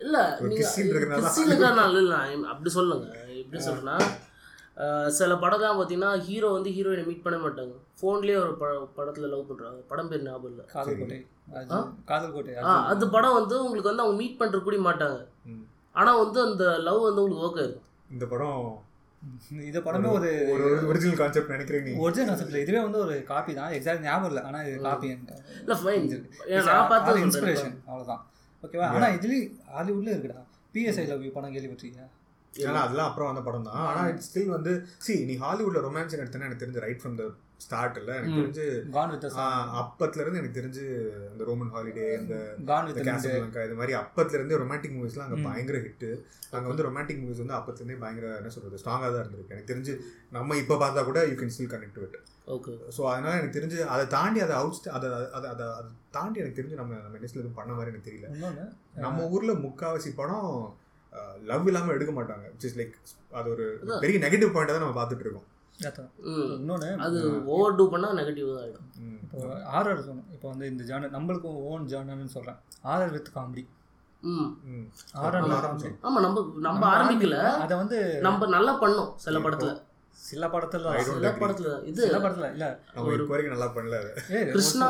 இல்லை 0.00 0.22
கிறிஸ்டினுக்கான 0.40 1.86
இல்லை 1.96 2.18
அப்படி 2.48 2.70
சொல்லுங்க. 2.70 3.06
எப்படி 3.40 3.62
சொல்றேன்னா 3.64 3.96
அஹ், 4.76 5.08
சில 5.10 5.34
படம்லாம் 5.34 5.78
பார்த்தீங்கன்னா 5.78 6.18
ஹீரோ 6.20 6.48
வந்து 6.48 6.70
ஹீரோயினை 6.70 7.06
மீட் 7.06 7.22
பண்ண 7.22 7.38
மாட்டாங்க. 7.38 7.72
ஃபோன்லேயே 7.98 8.38
ஒரு 8.44 8.52
பட 8.60 8.72
படத்தில் 8.96 9.30
லவ் 9.34 9.46
பண்ணுறாங்க 9.50 9.78
படம் 9.92 10.10
பேர் 10.10 10.26
ஞாபகம் 10.26 10.50
இல்லை. 10.52 10.64
காதல் 10.74 10.98
கோட்டை 11.00 11.18
அது 11.60 11.78
காதல் 12.10 12.34
கோட்டை 12.34 12.52
ஆ 12.70 12.74
அந்த 12.92 13.04
படம் 13.14 13.38
வந்து 13.38 13.56
உங்களுக்கு 13.66 13.90
வந்து 13.90 14.04
அவங்க 14.04 14.18
மீட் 14.22 14.40
பண்ணுற 14.40 14.58
கூட 14.66 14.76
மாட்டாங்க. 14.88 15.20
ஆனால் 16.00 16.20
வந்து 16.24 16.38
அந்த 16.48 16.64
லவ் 16.88 17.06
வந்து 17.08 17.22
உங்களுக்கு 17.22 17.46
ஒர்க் 17.46 17.60
ஆயிருக்கும் 17.62 17.86
இந்த 18.16 18.26
படம் 18.34 18.60
இது 19.68 19.78
படமே 19.86 20.08
ஒரு 20.16 20.28
ஒரு 20.54 20.66
ஒரிஜினல் 20.90 21.16
கான்செப்ட் 21.20 21.54
நினைக்கிறேன் 21.54 21.84
நீ. 21.86 21.92
ஒரிஜினல் 22.04 22.28
கான்செப்ட் 22.30 22.60
இதுவே 22.64 22.80
வந்து 22.86 23.00
ஒரு 23.04 23.14
காப்பி 23.30 23.52
தான். 23.56 23.72
எக்ஸாக்ட் 23.78 24.04
ஞாபகம் 24.08 24.30
இல்லை. 24.32 24.42
ஆனா 24.48 24.58
இது 24.66 24.76
காப்பி 24.84 25.08
இல்லை 25.62 25.76
ஃபைன் 25.80 26.06
நான் 26.68 26.90
பார்த்து 26.92 27.24
இன்ஸ்பிரேஷன் 27.24 27.74
அவ்வளவுதான். 27.88 28.22
ஓகேவா 28.62 28.86
ஆனா 28.98 29.08
இதுலயும் 29.16 29.50
ஹாலிவுட்ல 29.74 30.14
இருக்குடா. 30.14 30.38
பிஎஸ்ஐ 30.76 31.06
லவ் 31.10 31.24
யூ 31.26 31.32
படம் 31.38 31.54
கேள்விப்பட்டிருக்கியா? 31.56 32.06
ஏன்னா 32.54 32.80
அதெல்லாம் 32.86 33.08
அப்புறம் 33.10 33.28
வந்த 33.30 33.42
படம் 33.48 33.66
தான். 33.68 33.82
ஆனா 33.90 34.04
இட்ஸ் 34.12 34.28
ஸ்டில் 34.30 34.54
வந்து 34.56 34.72
சி 35.06 35.14
நீ 35.30 35.36
ஹாலிவுட்ல 35.44 35.82
ரொமான்ஸ் 35.88 36.16
எடுத்தேன்னா 36.22 36.48
எனக்கு 36.48 36.62
தெரிஞ்சு 36.64 36.84
ரைட் 36.86 37.02
ஃப்ரம் 37.02 37.18
த 37.20 37.26
ஸ்டார்ட் 37.60 37.96
இல்ல. 38.00 38.10
எனக்கு 38.16 38.36
தெரிஞ்சு 38.38 38.64
கான் 38.94 39.12
வித் 39.12 39.24
அப்பத்துல 39.80 40.22
இருந்து 40.22 40.40
எனக்கு 40.40 40.58
தெரிஞ்சு 40.58 40.84
இந்த 41.30 41.42
ரோமன் 41.48 41.72
ஹாலிடே 41.74 42.06
இந்த 42.18 42.36
கான் 42.68 42.86
வித் 42.88 43.00
கேசபிளங்கா 43.08 43.64
இது 43.68 43.78
மாதிரி 43.80 43.94
அப்பத்துல 44.00 44.38
இருந்து 44.38 44.60
ரொமான்டிக் 44.62 44.96
மூவிஸ்லாம் 44.96 45.26
அங்க 45.26 45.38
பயங்கர 45.46 45.78
ஹிட் 45.84 46.06
அங்க 46.56 46.66
வந்து 46.70 46.86
ரொமான்டிக் 46.88 47.22
மூவிஸ் 47.22 47.42
வந்து 47.42 47.56
அப்பத்துல 47.58 47.82
இருந்தே 47.82 48.00
பயங்கர 48.04 48.28
என்ன 48.40 48.52
சொல்றது 48.56 48.80
ஸ்ட்ராங்கா 48.82 49.08
தான் 49.08 49.22
இருந்திருக்கு. 49.22 49.54
எனக்கு 49.54 49.70
தெரிஞ்சு 49.72 49.94
நம்ம 50.36 50.56
இப்ப 50.62 50.78
பார்த்தா 50.82 51.04
கூட 51.10 51.20
you 51.30 51.36
can 51.40 51.54
still 51.56 51.72
connect 51.74 52.00
with 52.02 52.18
okay 52.56 52.74
so 52.96 53.02
அதனால 53.12 53.34
எனக்கு 53.38 53.56
தெரிஞ்சு 53.56 53.78
அதை 53.94 54.04
தாண்டி 54.16 54.42
அதை 54.46 54.56
அவுட் 54.60 54.88
அதை 54.96 55.08
அதை 55.38 55.48
அதை 55.52 55.66
அதை 55.74 55.90
தாண்டி 56.16 56.42
எனக்கு 56.42 56.58
தெரிஞ்சு 56.60 56.80
நம்ம 56.80 57.00
நம்ம 57.02 57.18
இண்டஸ்ட்ரியில் 57.18 57.44
எதுவும் 57.44 57.60
பண்ண 57.60 57.72
மாதிரி 57.74 57.92
எனக்கு 57.92 58.10
தெரியல. 58.10 58.28
நம்ம 59.06 59.26
ஊர்ல 59.34 59.54
முக்காவாசி 59.64 60.12
படம் 60.20 60.50
லவ் 61.50 61.68
இல்லாம 61.68 61.92
எடுக்க 61.96 62.12
மாட்டாங்க. 62.16 62.46
இட்ஸ் 62.54 62.78
லைக் 62.78 62.96
அது 63.38 63.48
ஒரு 63.54 63.64
பெரிய 64.02 64.18
நெகட்டிவ் 64.24 64.52
பாயிண்ட் 64.54 64.72
தான் 64.72 64.84
நம்ம 64.84 64.98
பார்த்துட்டு 64.98 65.24
இருக்கோம். 65.26 65.46
இன்னொன்னு 66.54 66.88
அது 67.04 67.18
ஓவர் 67.52 67.76
டூ 67.76 67.84
பண்ணால் 67.92 68.16
நெகட்டிவ் 68.18 68.48
தான் 68.50 68.62
ஆகிடும் 68.62 68.86
ம். 69.02 69.18
இப்போ 69.24 69.40
ஆர்ஆர் 69.72 70.06
சொன்னோம் 70.06 70.30
இப்போ 70.34 70.46
வந்து 70.48 70.70
இந்த 70.70 70.84
ஜானர் 70.88 71.16
நம்மளுக்கும் 71.16 71.58
ஓன் 71.68 71.84
ஜானர்னு 71.90 72.34
சொல்றேன். 72.34 72.58
ஆர்ஆர் 72.86 73.12
வித் 73.16 73.34
காமெடி. 73.34 73.64
ஆமா. 76.04 76.20
நம்ம 76.22 76.38
நம்ம 76.64 76.82
ஆரம்பிக்கல. 76.94 77.36
அதை 77.64 77.76
வந்து 77.82 77.98
நம்ம 78.24 78.48
நல்லா 78.54 78.72
பண்ணோம் 78.80 79.12
சில 79.24 79.36
படத்துல. 79.44 79.74
சில 80.20 80.44
படத்துல 80.52 80.92
சில. 81.08 81.28
படத்துல 81.40 81.72
இது 81.88 82.00
சில 82.04 82.16
படத்துல 82.18 82.46
இல்ல. 82.54 82.64
வரைக்கும் 83.28 83.54
நல்லா 83.54 83.68
பண்ணல 83.76 83.98
கிருஷ்ணா 84.48 84.88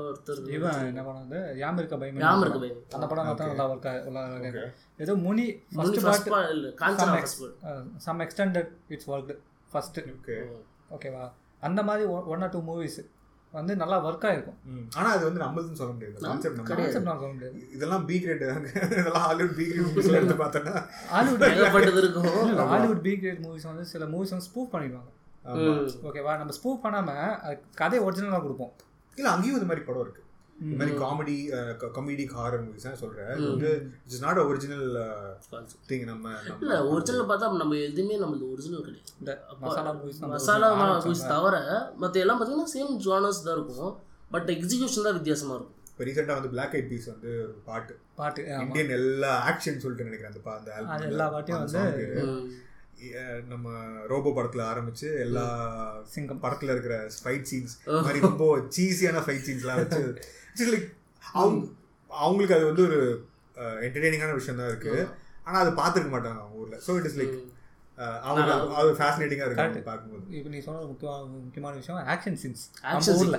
ஒருத்தர் 0.00 0.42
இவன் 0.56 0.78
என்ன 0.86 1.02
படம் 1.02 1.22
வந்து 1.24 1.40
யாம் 1.58 1.78
இருக்க 1.80 1.96
பயம் 1.96 2.20
ஞாபகம் 2.20 2.44
இருக்கு 2.44 2.60
பையன் 2.62 2.78
அந்த 2.94 3.06
படம் 3.06 3.26
பார்த்தா 3.30 3.48
நல்லா 3.50 3.66
ஒர்க். 3.68 3.88
ஏதோ 4.98 5.14
Muni 5.24 5.46
first 5.74 6.00
part 6.30 6.68
Kanchana. 6.82 7.16
Some 8.06 8.22
extended 8.26 8.70
it's 8.88 9.10
work 9.12 9.32
first 9.72 9.98
okay 10.16 10.36
ஓகேவா 10.96 11.24
அந்த 11.68 11.80
மாதிரி 11.88 12.04
ஒன் 12.34 12.44
ஆர் 12.44 12.52
டூ 12.56 12.60
மூவிஸ் 12.68 13.00
வந்து 13.52 13.72
நல்லா 13.80 13.96
ஒர்க் 14.06 14.24
ஆயிருக்கும். 14.28 14.58
ஆனா 14.96 15.08
அது 15.14 15.22
வந்து 15.28 15.40
நம்மளுதுன்னு 15.42 15.78
சொல்ல 15.80 15.92
முடியாது. 15.94 16.18
கான்செப்ட் 16.26 16.68
சொல்ல 16.96 17.30
முடியாது. 17.32 17.56
இதெல்லாம் 17.76 18.04
பி 18.08 18.16
கிரேட் 18.24 18.42
இதெல்லாம் 18.42 19.24
ஹாலிவுட் 19.28 19.56
பி 19.60 19.64
கிரேட் 19.70 19.88
மூவிஸ்ல 19.88 20.18
எடுத்து 20.18 20.36
பார்த்தோன்னா 20.42 20.74
ஹாலிவுட் 21.14 21.98
இருக்கும். 22.02 22.28
ஹாலிவுட் 22.72 23.02
பி 23.06 23.14
கிரேட் 23.22 23.42
மூவிஸ் 23.46 23.66
வந்து 23.70 23.84
சில 23.92 24.06
மூவிஸ் 24.12 24.34
வந்து 24.34 24.48
ஸ்பூஃப் 24.50 24.72
பண்ணிடுவாங்க. 24.74 25.10
ஓகேவா 26.08 26.32
நம்ம 26.40 26.54
ஸ்பூஃப் 26.58 26.84
பண்ணாம 26.84 27.10
அது 27.46 27.58
கதையை 27.82 28.02
ஒரிஜினலா 28.08 28.40
கொடுப்போம். 28.46 28.72
இல்ல 29.18 29.28
அங்கேயும் 29.34 29.58
இந்த 29.60 29.68
மாதிரி 29.70 29.86
படம் 29.86 30.04
இருக்கு. 30.06 30.22
இந்த 30.60 30.76
மாதிரி 30.78 30.94
காமெடி 30.98 31.34
காமெடி 31.92 32.24
ஹாரர் 32.32 32.64
மூவிஸ் 32.64 32.82
தான் 32.82 32.96
சொல்றேன். 32.96 33.30
வந்து 33.46 33.70
இட்ஸ் 34.04 34.22
நாட் 34.22 34.40
ஒரிஜினல் 34.42 34.86
திங் 35.88 36.04
நம்ம 36.04 36.32
இல்ல 36.60 36.74
ஒரிஜினல் 36.88 37.28
பார்த்தா 37.28 37.50
நம்ம 37.56 37.76
எதுவுமே 37.84 38.18
நம்மளுக்கு 38.18 38.52
ஒரிஜினல் 38.52 38.84
கிடையாது. 38.84 39.12
இந்த 39.20 39.32
மசாலா 39.60 39.92
மூவிஸ் 39.94 40.20
மசாலா 40.28 40.68
மூவிஸ் 40.98 41.26
தவிர 41.28 41.56
மத்த 42.00 42.16
எல்லாம் 42.16 42.38
பார்த்தீங்கன்னா 42.38 42.70
சேம் 42.74 42.94
ஜானர்ஸ் 43.00 43.42
தான் 43.42 43.56
இருக்கும். 43.56 43.94
பட் 44.30 44.50
எக்ஸிகியூஷன் 44.50 45.02
தான் 45.02 45.12
வித்தியாசமா 45.12 45.54
இருக்கும். 45.54 45.76
இப்போ 45.90 46.04
ரீசெண்டாக 46.04 46.34
வந்து 46.34 46.48
பிளாக் 46.48 46.72
ஐட் 46.72 46.88
பீஸ் 46.88 47.06
வந்து 47.06 47.30
பாட்டு. 47.64 47.94
பாட்டு. 48.14 48.42
இந்தியன் 48.60 48.88
எல்லா 48.90 49.30
ஆக்ஷன் 49.48 49.78
சொல்லிட்டு 49.78 50.08
நினைக்கிறேன் 50.08 50.32
அந்த 50.32 50.42
பா- 50.44 50.58
அந்த. 50.58 51.06
எல்லா 51.06 51.28
பாட்டையும் 51.28 51.64
வந்து 51.64 51.82
நம்ம 53.48 53.68
ரோபோ 54.06 54.30
படத்துல 54.30 54.62
ஆரம்பிச்சு 54.66 55.18
எல்லா 55.20 55.44
சிங்கம். 56.06 56.42
படத்துல 56.42 56.70
இருக்கிற 56.70 56.94
ஃபைட் 57.16 57.48
சீன்ஸ் 57.50 57.74
மாதிரி 57.98 58.20
ரொம்ப 58.20 58.46
சீஸியான 58.76 59.22
ஃபைட் 59.24 59.46
சீன்ஸ்லாம் 59.46 59.80
வச்சு 59.82 60.02
லைக் 60.72 60.88
அவங்க 61.40 61.60
அவங்களுக்கு 62.10 62.56
அது 62.58 62.64
வந்து 62.70 62.84
ஒரு 62.88 63.00
என்டர்டெய்னிங்கான 63.86 64.34
விஷயம் 64.40 64.60
தான் 64.60 64.70
இருக்கு. 64.72 64.94
ஆனா 65.46 65.56
அது 65.62 65.70
பார்த்துருக்க 65.80 66.10
மாட்டாங்க 66.16 66.40
அவங்க 66.42 66.60
ஊர்ல. 66.62 66.76
ஸோ 66.86 66.96
இட் 66.98 67.08
இஸ் 67.10 67.18
லைக் 67.20 67.38
அவங்க 68.28 68.50
அது 68.80 68.90
ஃபேசினேட்டிங்காக 68.98 69.46
இருக்கு 69.48 69.82
பார்க்கும்போது. 69.88 70.22
இப்போ 70.38 70.50
நீ 70.52 70.60
சொன்னது 70.66 70.86
முக்கியமான 70.92 71.24
முக்கியமான 71.46 71.74
விஷயம் 71.80 72.08
ஆக்ஷன் 72.14 72.38
சீன்ஸ் 72.42 72.62
Action 72.92 73.12
நம்ம 73.12 73.22
ஊர்ல. 73.22 73.38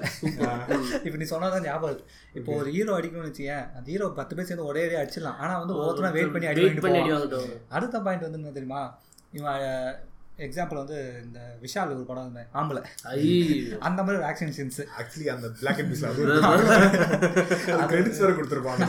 இப்போ 1.06 1.18
நீ 1.22 1.28
சொன்னதான் 1.32 1.66
ஞாபகம் 1.68 1.92
இருக்கு. 1.92 2.06
இப்போ 2.40 2.52
ஒரு 2.60 2.70
ஹீரோ 2.76 2.98
அடிக்கணும்னு 3.00 3.30
வச்சுக்கேன் 3.32 3.66
அந்த 3.78 3.86
ஹீரோ 3.94 4.10
பத்து 4.20 4.36
பேர் 4.36 4.50
சேர்ந்து 4.50 4.70
ஒரே 4.72 4.84
அடி 4.88 5.00
அடிச்சிடலாம். 5.02 5.40
ஆனா 5.44 5.54
வந்து 5.64 5.76
ஒவ்வொருத்தரும் 5.80 6.16
வெயிட் 6.18 6.34
பண்ணி 6.36 6.50
அடி 6.52 6.64
வெயிட் 6.66 6.86
பண்ணி 6.86 7.02
அடி 7.02 7.14
வாங்கிட்டு 7.16 7.40
வாங்கிட்டு 7.40 7.56
போவான். 7.56 7.74
அடுத்த 7.80 8.02
பாயிண்ட் 8.08 8.28
வந்து 8.28 8.42
என்ன 8.42 8.54
தெரியுமா? 8.60 8.84
இவன் 9.40 9.66
எக்ஸாம்பிள் 10.48 10.82
வந்து 10.82 10.98
இந்த 11.26 11.40
விஷால் 11.64 11.94
ஒரு 11.98 12.06
படம் 12.10 12.28
வந்து 12.30 12.44
ஆம்பளை. 12.60 12.82
அந்த 13.88 14.00
மாதிரி 14.04 14.20
ஒரு 14.22 14.28
ஆக்ஷன் 14.32 14.54
சீன்ஸ் 14.58 14.82
ஆக்சுவலி 15.02 15.28
அந்த 15.36 15.48
பிளாக் 15.62 15.82
அண்ட் 15.82 15.94
கிரெடிட்ஸ் 17.94 18.24
வேற 18.24 18.34
கொடுத்துருப்பாங்க 18.40 18.88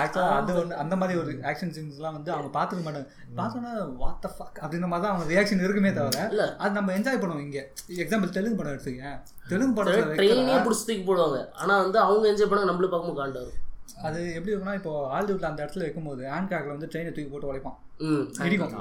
ஆக்சுவலாக 0.00 0.34
அது 0.38 0.52
ஒன்று 0.60 0.74
அந்த 0.82 0.94
மாதிரி 1.00 1.14
ஒரு 1.20 1.30
ஆக்ஷன் 1.50 1.72
சீன்ஸ்லாம் 1.76 2.16
வந்து 2.16 2.30
அவங்க 2.34 2.48
பார்த்துக்க 2.56 2.82
மாட்டாங்க. 2.86 3.08
பார்த்தோன்னா 3.38 3.72
வாட் 4.02 4.20
த 4.24 4.28
ஃபக் 4.36 4.58
அப்படின்ற 4.62 4.88
மாதிரி 4.92 5.04
தான் 5.04 5.12
அவங்க 5.12 5.26
ரியாக்ஷன் 5.32 5.62
இருக்குமே 5.66 5.90
தவிர. 5.98 6.18
அது 6.62 6.72
நம்ம 6.78 6.92
என்ஜாய் 6.98 7.20
பண்ணுவோம் 7.22 7.44
இங்கே. 7.46 7.62
எக்ஸாம்பிள் 8.04 8.34
தெலுங்கு 8.36 8.58
படம் 8.60 8.74
எடுத்துக்கேன் 8.76 9.18
தெலுங்கு 9.52 9.76
படத்தில் 9.78 10.16
ட்ரெயினே 10.20 10.56
பிடிச்சி 10.66 10.84
தூக்கி 10.88 11.04
போடுவாங்க. 11.10 11.40
ஆனா 11.62 11.74
வந்து 11.84 12.00
அவங்க 12.06 12.26
என்ஜாய் 12.32 12.50
பண்ண 12.52 12.68
நம்மளும் 12.70 12.92
பார்க்கும்போது 12.94 13.22
காண்டா 13.22 13.42
இருக்கும் 13.44 13.62
அது 14.06 14.20
எப்படி 14.36 14.52
இருக்குன்னா 14.52 14.76
இப்போ 14.78 14.92
ஹாலிவுட்ல 15.14 15.50
அந்த 15.50 15.60
இடத்துல 15.64 15.84
வைக்கும்போது 15.86 16.22
ஹேண்ட்கேக்ல 16.34 16.74
வந்து 16.76 16.90
ட்ரெயினை 16.92 17.10
தூக்கி 17.12 17.30
போட்டு 17.32 17.50
உடைப்பான். 17.50 17.76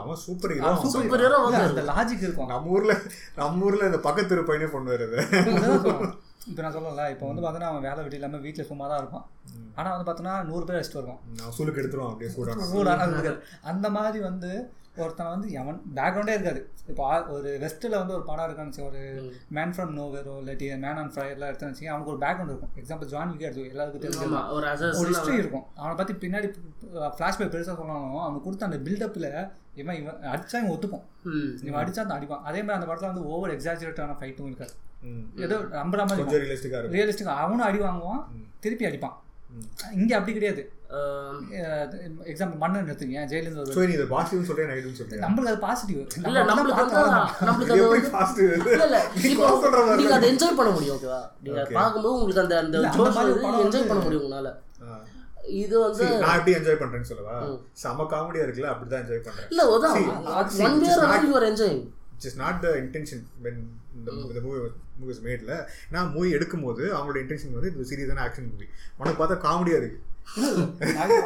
அவன் 0.04 0.22
சூப்பர் 0.26 0.54
ஹீரோ 0.56 0.72
சூப்பர். 0.94 1.22
ஹீரோ 1.26 1.38
அந்த 1.70 1.84
லாஜிக் 1.92 2.26
இருக்கும். 2.28 2.50
நம்ம 2.54 2.72
ஊர்ல 2.78 2.94
நம்ம 3.40 3.66
ஊர்ல 3.68 3.90
இந்த 3.92 4.00
பக்கத்து 4.08 4.48
பையனே 4.50 4.70
பொண்ணு 4.76 4.94
வருது. 4.96 5.20
இப்போ 6.50 6.62
நான் 6.64 6.76
சொல்லல 6.78 7.06
இப்போ 7.14 7.26
வந்து 7.30 7.44
பார்த்தோன்னா 7.44 7.70
அவன் 7.72 7.86
வேலை 7.88 8.00
வெட்டி 8.02 8.18
இல்லாமல் 8.20 8.44
வீட்டில் 8.46 8.68
சும்மா 8.72 8.88
தான் 8.90 9.00
இருப்பான் 9.02 9.26
ஆனால் 9.78 9.94
வந்து 9.94 10.08
பார்த்தோன்னா 10.08 10.34
நூறு 10.50 10.66
பேர் 10.66 10.78
அடிச்சுட்டு 10.80 11.00
வருவான். 11.02 11.22
நான் 11.40 11.56
சுலுக்கு 11.58 11.82
எடுத்துருவான் 11.82 12.12
அப்படியே 12.12 12.32
இருக்காது. 13.14 13.40
அந்த 13.72 13.90
மாதிரி 13.98 14.20
வந்து 14.30 14.52
ஒருத்தன் 15.04 15.32
வந்து 15.34 15.48
எவன் 15.60 15.80
பேக்ரவுண்டே 15.98 16.34
இருக்காது. 16.38 16.62
இப்போ 16.92 17.04
ஒரு 17.36 17.50
வெஸ்ட்டில் 17.64 17.98
வந்து 18.00 18.16
ஒரு 18.18 18.26
படம் 18.30 18.48
இருக்கான்னு 18.48 18.86
ஒரு 18.90 19.02
மேன் 19.58 19.74
ஃப்ரம் 19.76 19.94
நோவேரோ 20.00 20.34
இல்லாட்டி 20.42 20.68
மேன் 20.86 21.00
ஆன் 21.02 21.12
ஃபயர்லாம் 21.16 21.50
எடுத்து 21.52 21.68
வச்சுக்கோங்க 21.68 21.94
அவனுக்கு 21.94 22.14
ஒரு 22.14 22.22
பேக்ரவுண்ட் 22.26 22.54
இருக்கும். 22.54 22.74
எக்ஸாம்பிள் 22.82 23.12
ஜான் 23.14 23.32
விக்கே 23.34 23.48
எடுத்து 23.50 23.74
எல்லாருக்கும் 23.74 24.04
தெரிஞ்சு 24.06 25.00
ஒரு 25.02 25.10
ஹிஸ்ட்ரி 25.12 25.36
இருக்கும். 25.44 25.66
அவனை 25.82 25.96
பற்றி 26.02 26.16
பின்னாடி 26.24 26.50
ஃப்ளாஷ்பேக் 27.18 27.54
பெருசாக 27.56 27.78
சொன்னாலும் 27.82 28.24
அவனுக்கு 28.26 28.48
கொடுத்த 28.48 28.70
அந்த 28.70 28.80
பில்டப்பில் 28.88 29.30
இவன் 29.82 30.00
இவன் 30.02 30.20
அடிச்சா 30.34 30.58
இவன் 30.62 30.74
ஒத்துப்பான் 30.76 31.06
இவன் 31.68 31.82
அடிச்சா 31.84 32.04
அந்த 32.06 32.18
அடிப்பான். 32.18 32.46
அதே 32.50 32.60
மாதிரி 32.64 32.78
அந்த 32.80 32.90
படத்தில் 32.90 33.12
வந்து 33.12 33.28
ஓவர் 33.34 33.56
எக்ஸாஜரேட்டான 33.58 34.18
ஃபைட்டும் 34.22 34.50
இருக்காது. 34.52 34.74
ஏதோ 35.46 35.56
நம்புற 35.80 36.02
மாதிரி 36.10 36.22
கொஞ்சம் 36.24 36.44
ரியலிஸ்டிக்கா 36.44 36.80
இருக்கும். 36.80 36.98
ரியலிஸ்டிக் 36.98 37.36
அவனும் 37.44 37.68
அடி 37.68 37.80
வாங்குவான் 37.86 38.24
திருப்பி 38.64 38.88
அடிப்பான். 38.90 39.18
இங்கே 40.00 40.16
அப்படி 40.18 40.34
கிடையாது. 40.38 40.62
எக்ஸாம்பிள் 42.32 42.60
மன்னன் 42.62 42.84
எடுத்துங்க 42.84 43.22
ஸோ 43.70 43.86
நீ 43.86 43.94
இதை 43.98 44.08
பாசிட்டிவ் 44.14 44.48
சொல்றேன் 44.50 44.70
நெகட்டிவ் 44.72 45.00
சொல்றேன் 45.00 45.24
நம்மளுக்கு 45.26 45.52
அது 45.52 45.62
பாசிட்டிவ் 45.66 46.00
இல்ல 46.24 46.44
நம்மளுக்கு 46.52 46.84
நம்மளுக்கு 47.48 47.74
அது 47.76 48.12
பாசிட்டிவ் 48.16 48.52
இல்ல 48.52 48.86
இல்ல. 48.88 49.00
நீ 49.18 49.30
இப்போ 49.30 49.46
close 49.46 49.64
பண்ற 49.66 49.82
மாதிரி 49.82 50.02
நீங்க 50.02 50.16
அதை 50.18 50.30
என்ஜாய் 50.34 50.58
பண்ண 50.60 50.72
முடியும் 50.76 50.96
ஓகேவா 50.98 51.22
நீங்க 51.42 51.60
Okay. 51.62 51.76
பார்க்கும்போது 51.80 52.16
உங்களுக்கு 52.16 52.44
அந்த 52.44 52.56
அந்த 52.64 52.78
என்ஜாய் 53.66 53.90
பண்ண 53.90 54.02
முடியும் 54.06 54.26
உங்களால. 54.26 54.52
இது 55.58 55.76
வந்து 55.80 56.06
நான் 56.22 56.38
எப்படி 56.38 56.54
என்ஜாய் 56.58 56.80
பண்றேன்னு 56.80 57.10
சொல்லவா. 57.10 57.36
செம 57.82 58.06
காமெடியா 58.14 58.46
இருக்குல்ல 58.46 58.72
அப்படிதான் 58.72 59.04
என்ஜாய் 59.04 59.26
பண்றேன். 59.26 59.50
இல்ல 59.52 59.64
அதான் 59.70 59.98
ஒன் 60.62 60.80
வந்து 60.80 60.88
you're 61.28 61.48
enjoying 61.50 61.84
it's 62.18 62.40
not 62.42 62.60
the 62.64 62.72
intention 62.82 63.24
when 63.44 63.62
இந்த 63.98 64.10
இந்த 64.24 64.42
மூவி 64.46 64.60
மூவிஸ் 65.00 65.22
மேட்ல 65.26 65.54
நான் 65.94 66.10
மூவி 66.14 66.30
எடுக்கும்போது 66.36 66.84
அவங்களோட 66.96 67.20
இன்டென்ஷன் 67.24 67.56
வந்து 67.58 67.72
இது 67.72 67.90
சீரியஸான 67.90 68.24
ஆக்ஷன் 68.26 68.48
மூவி 68.52 68.68
உனக்கு 69.00 69.18
பார்த்தா 69.22 69.38
காமெடியா 69.46 69.78
இருக்கு. 69.82 70.00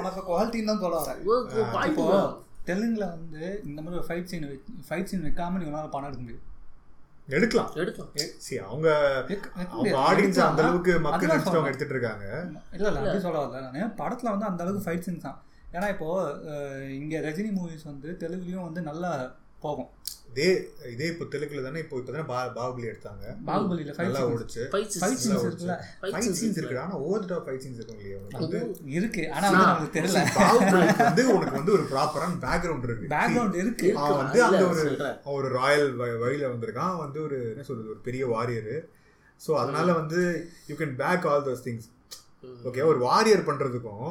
உனக்கு 0.01 0.21
குவாலிட்டின்னு 0.29 0.69
தான் 0.71 0.83
சொல்ல 0.83 0.99
வரேன். 1.01 1.23
இப்போ 1.89 2.05
தெலுங்குல 2.69 3.05
வந்து 3.15 3.43
இந்த 3.67 3.79
மாதிரி 3.81 3.99
ஒரு 3.99 4.07
ஃபைட் 4.09 4.29
சீன் 4.31 4.45
ஃபைட் 4.87 5.09
சீன் 5.11 5.25
வைக்காம 5.27 5.59
நீ 5.59 5.65
உன்னால 5.69 5.89
படம் 5.95 6.09
எடுக்க 6.09 6.23
முடியும். 6.25 6.45
எடுக்கலாம். 7.37 7.71
எடுக்கலாம். 7.81 8.11
சி 8.45 8.53
அவங்க. 8.67 8.87
ஆடியன்ஸ். 10.07 10.39
அந்த 10.49 10.63
அளவுக்கு 10.63 10.93
மக்கள் 11.07 11.33
அவங்க. 11.33 11.69
எடுத்துட்டு 11.71 11.95
இருக்காங்க. 11.95 12.25
இல்ல 12.77 12.87
இல்ல 12.91 13.01
அப்படி 13.01 13.25
சொல்ல 13.27 13.43
வரல. 13.43 13.71
நான் 13.75 13.97
படத்துல 14.01 14.33
வந்து 14.35 14.49
அந்த 14.49 14.63
அளவுக்கு 14.65 14.85
ஃபைட் 14.87 15.05
சீன்ஸ் 15.07 15.27
தான். 15.27 15.39
ஏன்னா 15.75 15.87
இப்போ 15.95 16.07
இங்க 16.99 17.15
ரஜினி 17.27 17.51
மூவிஸ் 17.57 17.89
வந்து 17.91 18.11
தெலுங்குலயும் 18.23 18.67
வந்து 18.67 18.81
நல்லா 18.89 19.11
போகும். 19.65 19.89
இதே 20.29 20.47
இதே 20.91 21.05
இப்போ 21.11 21.25
தெலுங்குல 21.31 21.61
தானே 21.65 21.79
இப்போ 21.83 21.95
இப்போ 21.99 22.11
தானே 22.11 22.23
பாகுபலி 22.55 22.87
எடுத்தாங்க. 22.89 23.23
பாகுபலியில 23.47 23.93
நல்லா 23.99 24.19
சீன்ஸ் 24.19 24.33
ஓடிச்சு. 24.33 24.63
ஃபைட் 24.73 24.91
சீன்ஸ் 24.93 25.25
இருக்குல்ல? 25.39 25.75
ஃபைட் 26.03 26.37
சீன்ஸ் 26.39 26.59
இருக்கு. 26.59 26.77
ஆனா 26.83 26.97
ஓவர் 27.05 27.25
டாப் 27.29 27.45
ஃபைட் 27.47 27.63
சீன்ஸ் 27.63 27.79
இருக்கும் 27.79 27.99
இல்லையா 27.99 28.17
உனக்கு 28.19 28.43
வந்து 28.45 28.61
இருக்கு. 28.97 29.23
ஆனா 29.35 29.45
வந்து 29.51 29.65
நமக்கு 29.65 29.95
தெரியல. 29.97 30.21
பாகுபலிக்கு 30.37 31.05
வந்து 31.09 31.25
உனக்கு 31.35 31.59
வந்து 31.59 31.75
ஒரு 31.77 31.85
ப்ராப்பரான 31.93 32.37
பேக்ரவுண்ட் 32.45 32.87
இருக்கு. 32.89 33.09
பேக்ரவுண்ட் 33.15 33.57
இருக்கு. 33.63 33.89
அவன் 33.99 34.19
வந்து 34.23 34.41
அந்த 34.47 34.63
ஒரு 34.71 34.83
ஒரு 35.35 35.49
ராயல் 35.57 35.89
வழியில 36.23 36.51
வந்திருக்கான். 36.53 36.95
வந்து 37.03 37.19
ஒரு 37.27 37.39
என்ன 37.51 37.65
சொல்றது 37.69 37.93
ஒரு 37.95 38.01
பெரிய 38.07 38.25
வாரியர் 38.35 38.73
ஸோ 39.41 39.51
அதனால 39.59 39.89
வந்து 39.99 40.21
you 40.69 40.75
can 40.77 40.95
pack 41.01 41.25
all 41.31 41.45
those 41.45 41.65
things 41.65 41.87
okay 42.67 42.81
ஒரு 42.89 42.99
வாரியர் 43.05 43.47
பண்றதுக்கும் 43.47 44.09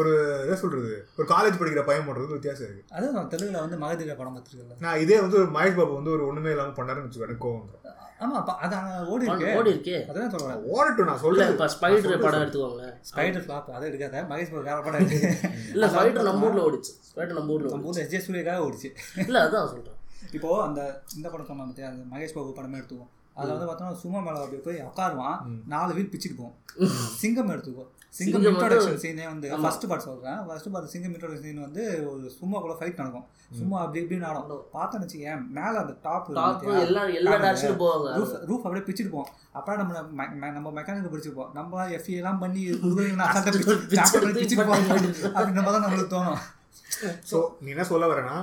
ஒரு 0.00 0.10
என்ன 0.44 0.56
சொல்றது? 0.62 0.92
ஒரு 1.18 1.26
காலேஜ் 1.32 1.58
படிக்கிற 1.60 1.82
பையன் 1.86 2.06
பண்றதுக்கு 2.06 2.38
வித்தியாசம் 2.38 2.66
இருக்கு. 2.66 2.82
அதான் 2.96 3.16
நான் 3.18 3.30
தெலுங்குல 3.32 3.62
வந்து 3.64 3.78
மகதீர 3.84 4.16
படம் 4.18 4.34
பார்த்துருக்கல 4.36 4.82
நான் 4.86 5.00
இதே 5.04 5.18
வந்து 5.24 5.38
ஒரு 5.42 5.50
மகேஷ் 5.56 5.78
பாபு 5.78 5.98
வந்து 5.98 6.14
ஒரு 6.16 6.24
ஒண்ணுமே 6.30 6.52
இல்லாம 6.54 6.74
பண்ணாருன்னு 6.78 7.08
வச்சுக்கோ 7.08 7.28
எனக்கு 7.28 7.44
கோவம். 7.46 7.68
ஆமா 8.24 8.36
அப்ப 8.40 8.52
அது 8.66 8.74
அங்க 8.78 8.92
ஓடி 9.14 9.26
இருக்கு. 9.26 9.50
ஓடி 9.58 9.70
இருக்கே. 9.74 9.98
அதான் 10.10 10.32
சொல்றேன். 10.34 10.62
ஓடட்டும் 10.74 11.08
நான் 11.10 11.20
சொல்றேன். 11.24 11.50
இப்ப 11.52 11.66
ஸ்பைடர் 11.74 12.22
படம் 12.24 12.42
எடுத்துக்கோங்களேன். 12.44 12.94
ஸ்பைடர் 13.10 13.44
ஃபிளாப் 13.44 13.68
அதை 13.76 13.84
எடுக்காத. 13.90 14.22
மகேஷ் 14.32 14.50
பாபு 14.54 14.64
வேற 14.70 14.78
படம் 14.86 15.00
எடுக்கு 15.02 15.20
இல்ல 15.74 15.88
ஸ்பைடர் 15.92 16.26
நம்ம 16.30 16.48
ஊர்ல 16.48 16.64
ஓடிச்சு. 16.68 16.92
ஸ்பைடர் 17.10 17.38
நம்ம 17.40 17.54
ஊர்ல 17.56 17.70
நம்ம 17.74 17.88
ஊர்ல 17.90 18.02
எஸ்ஜே 18.06 18.22
சூரியக்காக 18.26 18.64
ஓடிச்சு. 18.68 18.90
இல்ல 19.26 19.44
அதான் 19.46 19.70
சொல்றேன். 19.74 19.94
இப்போ 20.38 20.50
அந்த 20.66 20.80
இந்த 21.18 21.26
படம் 21.34 21.48
சொன்னா 21.50 21.66
அந்த 21.90 22.02
மகேஷ் 22.14 22.36
பாபு 22.38 22.56
படமே 22.58 22.80
எடுத்துக்குவோம். 22.80 23.12
அதில் 23.38 23.54
வந்து 23.54 23.68
பார்த்தோம்னா 23.68 24.00
சும்மா 24.02 24.20
மேலே 24.20 24.38
அப்படி 24.44 24.60
போய் 24.62 24.78
உட்காருவான் 24.88 25.38
நாலு 25.74 25.92
வீல் 25.98 26.12
பிச்சுட்டு 26.14 26.38
போவோம். 26.40 26.56
சிங்கம் 27.20 27.52
எடுத்துக்கோ 27.54 27.84
சிங்கம் 28.14 28.44
இன்ட்ரோடக்ஷன் 28.48 29.00
சீனே 29.02 29.24
வந்து 29.30 29.48
ஃபர்ஸ்ட் 29.62 29.86
பார்ட் 29.88 30.04
சொல்கிறேன் 30.06 30.38
first 30.46 30.68
part 30.72 30.90
Singam 30.92 31.12
introduction 31.14 31.46
scene 31.46 31.64
வந்து 31.66 31.82
ஒரு 32.12 32.24
சும்மா 32.36 32.56
கூட 32.64 32.74
ஃபைட் 32.78 33.00
நடக்கும். 33.00 33.26
சும்மா 33.58 33.76
அப்படி 33.82 34.00
இப்படி 34.02 34.18
நடக்கும் 34.20 34.62
பார்த்தேன்னு 34.76 35.06
வச்சுக்கேன் 35.06 35.42
மேலே 35.58 35.76
அந்த 35.82 35.94
டாப் 36.06 36.28
ரூஃப் 38.20 38.34
ரூஃப் 38.50 38.64
அப்படியே 38.64 38.84
பிச்சுட்டு 38.88 39.14
போவோம். 39.14 39.30
அப்புறம் 39.52 39.80
நம்ம 39.80 40.26
நம்ம 40.56 40.72
மெக்கானிக் 40.78 41.12
பிடிச்சிருப்போம். 41.14 41.52
நம்ம 41.52 41.86
எஃப்இ 41.98 42.16
எல்லாம் 42.22 42.40
பண்ணி 42.44 42.62
அப்படின்ற 45.36 45.62
மாதிரி 45.62 45.76
தான் 45.76 45.84
நம்மளுக்கு 45.86 46.14
தோணும். 46.16 46.40
ஸோ 47.30 47.38
நீ 47.60 47.68
என்ன 47.74 47.84
சொல்ல 47.90 48.06
வரேன்னா 48.12 48.36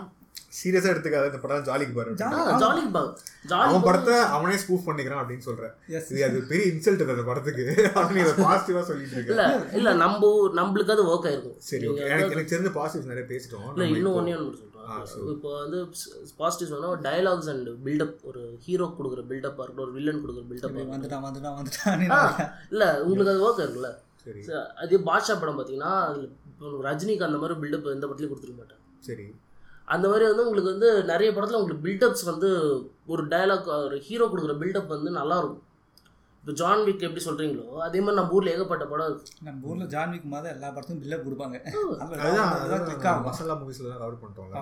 சீரியஸா 0.58 0.90
எடுத்துக்காத 0.92 1.26
இந்த 1.26 1.40
படம் 1.40 1.64
ஜாலிக்கு 1.64 1.94
பாரு 1.94 2.12
ஜா- 2.14 2.30
ஜாலி 2.60 2.84
பாக் 2.92 3.16
ஜாலி 3.48 3.66
அவன் 3.66 3.82
படத்தை 3.82 4.16
அவனே 4.36 4.58
ஸ்கூஃப் 4.58 4.86
பண்ணிக்கிறான் 4.86 5.22
அப்படின்னு 5.22 5.46
சொல்றேன். 5.46 5.74
Yes. 5.90 6.06
இது 6.10 6.26
அது 6.26 6.42
பெரிய 6.44 6.66
இன்சல்ட் 6.72 7.04
அந்த 7.08 7.24
படத்துக்கு. 7.24 7.66
அதை 8.02 8.22
பாசிட்டிவா 8.42 8.84
சொல்லிட்டு 8.84 9.16
இருக்க. 9.16 9.32
இல்ல 9.32 9.46
இல்ல 9.74 9.94
நம்ம 9.96 10.30
நம்மளுக்கு 10.56 10.92
அது 10.92 11.06
ஒர்க் 11.06 11.28
ஆயிருக்கும். 11.28 11.58
சரி 11.66 11.88
ஓகே 11.90 12.06
எனக்கு 12.10 12.32
எனக்கு 12.32 12.54
தெரிஞ்ச 12.56 12.72
பாசிட்டிவ்ஸ் 12.76 13.12
நிறைய 13.12 13.28
பேசிட்டோம். 13.30 13.66
இல்ல 13.72 13.88
இன்னும் 13.94 14.16
ஒன்னே 14.16 14.36
ஒன்று 14.38 14.58
சொல்றேன். 14.58 14.72
இப்போ 15.30 15.52
வந்து 15.60 15.78
பாசிட்டிவ் 16.38 16.72
சொன்னா 16.72 16.90
டயலாக்ஸ் 17.06 17.50
அண்ட் 17.50 17.70
பில்டப் 17.86 18.16
ஒரு 18.24 18.42
ஹீரோ 18.60 18.96
கொடுக்குற 18.98 19.22
பில்டப்பா 19.26 19.62
இருக்கட்டும் 19.62 19.86
ஒரு 19.86 19.92
வில்லன் 19.92 20.22
கொடுக்குற 20.22 20.44
இருக்கட்டும். 20.50 20.92
வந்துட்டான் 20.92 21.26
வந்துட்டான் 21.26 21.58
வந்துட்டான் 21.60 22.04
இல்ல 22.72 22.84
உங்களுக்கு 23.04 23.34
அது 23.34 23.46
ஒர்க் 23.48 23.64
இருக்குல்ல 23.66 23.92
அதே 24.78 24.98
பாட்ஷா 25.06 25.40
படம் 25.40 25.58
பாத்தீங்கன்னா 25.60 25.94
ரஜினிக்கு 26.86 27.24
அந்த 27.24 27.38
மாதிரி 27.38 27.60
பில்டப் 27.62 27.92
எந்த 27.92 28.08
படத்துலயும் 28.08 28.32
கொடுத்துருக்க 28.32 28.58
மாட்டேன். 28.58 28.82
சரி. 29.00 29.26
அந்த 29.86 30.08
மாதிரி 30.08 30.26
வந்து 30.26 30.48
உங்களுக்கு 30.48 30.72
வந்து 30.72 31.04
நிறைய 31.04 31.32
படத்துல 31.32 31.54
உங்களுக்கு 31.54 31.88
பில்டப்ஸ் 31.88 32.26
வந்து 32.26 32.50
ஒரு 33.06 33.28
டயலாக் 33.28 33.86
ஒரு 33.86 34.00
ஹீரோ 34.00 34.28
கொடுக்குற 34.28 34.58
பில்டப் 34.60 34.88
வந்து 34.88 35.12
நல்லா 35.12 35.38
இருக்கும் 35.38 35.64
இப்போ 36.40 36.54
ஜான் 36.54 36.84
விக் 36.84 37.02
எப்படி 37.02 37.26
சொல்றீங்களோ 37.26 37.70
அதே 37.70 38.00
மாதிரி 38.00 38.16
நம்ம 38.16 38.30
ஊர்ல 38.30 38.52
ஏகப்பட்ட 38.52 38.86
படம் 38.86 39.06
இருக்கு. 39.06 39.32
நம்ம 39.42 39.68
ஊர்ல 39.68 39.84
ஜான்விக் 39.84 40.24
மாதிரி 40.24 40.54
எல்லா 40.54 40.70
படத்தையும் 40.70 41.02
பில்லப் 41.02 41.24
கொடுப்பாங்க. 41.28 41.74
ஆகும் 43.08 43.24
மசாலா 43.24 43.54
மூவிஸ்ல 43.54 43.90
தான் 43.90 43.98
கவர் 43.98 44.14
பண்ணிட்டோம்ல. 44.14 44.54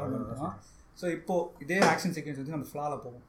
ஸோ 1.02 1.12
இப்போ 1.12 1.54
இதே 1.60 1.78
ஆக்ஷன் 1.80 2.16
சீக்வன்ஸ் 2.16 2.36
வந்து 2.36 2.52
நம்ம 2.52 2.66
ஃப்ளால 2.66 3.02
போவோம். 3.02 3.24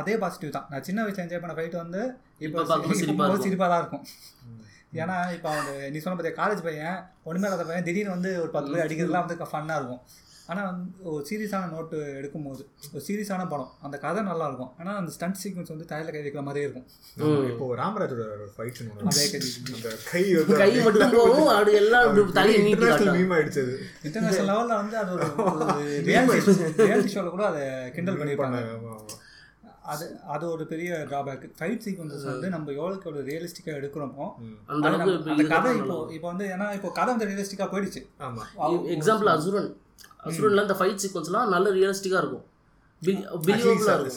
அதே 0.00 0.14
பாசிட்டிவ் 0.22 0.54
தான். 0.56 0.68
நான் 0.72 0.86
சின்ன 0.88 1.02
வயசுல 1.04 1.24
என்ஜாய் 1.26 1.42
பண்ண 1.44 1.56
ஃபைட் 1.58 1.82
வந்து 1.84 2.02
இப்போ. 2.46 2.64
சிரிப்பாக 3.46 3.68
தான் 3.72 3.82
இருக்கும். 3.82 4.04
ஏன்னா 5.02 5.16
இப்போ 5.36 5.48
அவங்க 5.54 5.72
நீ 5.94 5.98
சொன்ன 6.04 6.16
பார்த்தியா 6.18 6.38
காலேஜ் 6.42 6.64
பையன் 6.68 7.00
ஒன்றுமே 7.28 7.48
இல்லாத 7.48 7.66
பையன் 7.70 7.86
திடீர்னு 7.90 8.16
வந்து 8.16 8.30
ஒரு 8.44 8.50
பத்து 8.54 8.72
பேர் 8.72 8.86
அடிக்கிறதுலாம் 8.86 9.26
வந்து 9.26 9.52
ஃபன்னாக 9.52 9.80
இருக்கும். 9.80 10.02
ஆனால் 10.52 10.66
வந்து 10.68 10.86
ஒரு 11.14 11.22
சீரியஸான 11.28 11.68
நோட்டு 11.72 11.96
எடுக்கும்போது 12.18 12.62
ஒரு 12.92 13.02
சீரியஸான 13.06 13.42
படம் 13.50 13.72
அந்த 13.86 13.96
கதை 14.04 14.20
நல்லா 14.28 14.44
இருக்கும். 14.50 14.70
ஆனால் 14.80 14.98
அந்த 15.00 15.10
ஸ்டண்ட் 15.16 15.38
சீக்வன்ஸ் 15.40 15.72
வந்து 15.72 15.88
தலையில் 15.90 16.14
கை 16.14 16.22
வைக்கிற 16.26 16.42
மாதிரியே 16.46 16.66
இருக்கும். 16.66 16.86
இப்போ 17.50 17.64
ராமராஜோட 17.82 18.24
ஃபைட் 18.54 18.80
அதே 19.10 19.26
கை 20.12 20.22
கை 20.62 20.70
மட்டும் 20.86 21.14
போகும் 21.18 21.50
எல்லாம் 21.82 22.32
தலையை 22.38 22.56
இன்டர்நேஷனல் 22.62 22.94
காட்டும் 22.94 23.20
மீம் 23.20 23.34
ஆயிடுச்சு 23.38 23.62
அது. 23.66 23.74
இன்டர்நேஷனல் 24.08 24.50
லெவலில் 24.52 24.80
வந்து 24.80 24.98
அது 25.02 25.12
ஒரு 25.18 25.28
ரியாலிட்டி 26.08 26.56
ரியாலிட்டி 26.88 27.14
ஷோவில் 27.16 27.34
கூட 27.36 27.46
அதை 27.52 27.64
கிண்டல் 27.96 28.20
பண்ணியிருப்பாங்க. 28.22 28.60
அது 29.92 30.04
அது 30.26 30.44
ஒரு 30.50 30.64
பெரிய 30.66 30.90
ட்ராபேக் 31.10 31.44
ஃபைட் 31.58 31.84
சீக்வன்சஸ் 31.84 32.24
வந்து 32.24 32.48
நம்ம 32.48 32.72
எவ்வளோக்கு 32.72 33.08
எவ்வளோ 33.08 33.22
ரியலிஸ்டிக்காக 33.28 33.78
எடுக்கிறோமோ 33.80 34.26
அந்த 34.66 34.88
அந்த 35.32 35.44
கதை 35.52 35.72
இப்போ 35.78 35.96
இப்போ 36.16 36.28
வந்து 36.28 36.46
ஏன்னா 36.54 36.66
இப்போ 36.74 36.90
கதை 36.90 37.10
வந்து 37.14 37.28
ரியலிஸ்டிக்காக 37.30 37.68
போயிடுச்சு. 37.74 38.02
ஆமா. 38.20 38.42
எக்ஸாம்பிள் 38.96 39.30
அசுரன். 39.34 39.70
அசுரன்ல 40.24 40.64
இந்த 40.66 40.76
ஃபைட் 40.80 41.02
சீக்வன்ஸ்லாம் 41.04 41.52
நல்ல 41.54 41.70
ரியலிஸ்டிக்கா 41.70 42.20
இருக்கும். 42.22 42.44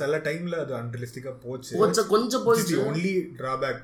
சில 0.01 0.17
டைம்ல 0.27 0.55
அது 0.63 0.73
அன்ரியலிஸ்டிக்கா 0.79 1.33
போச்சு. 1.45 1.73
கொஞ்சம் 1.77 2.07
கொஞ்சம் 2.07 2.45
போயிடுச்சு. 2.45 2.77
ஒன்லி 2.87 3.11
டிராபேக் 3.39 3.83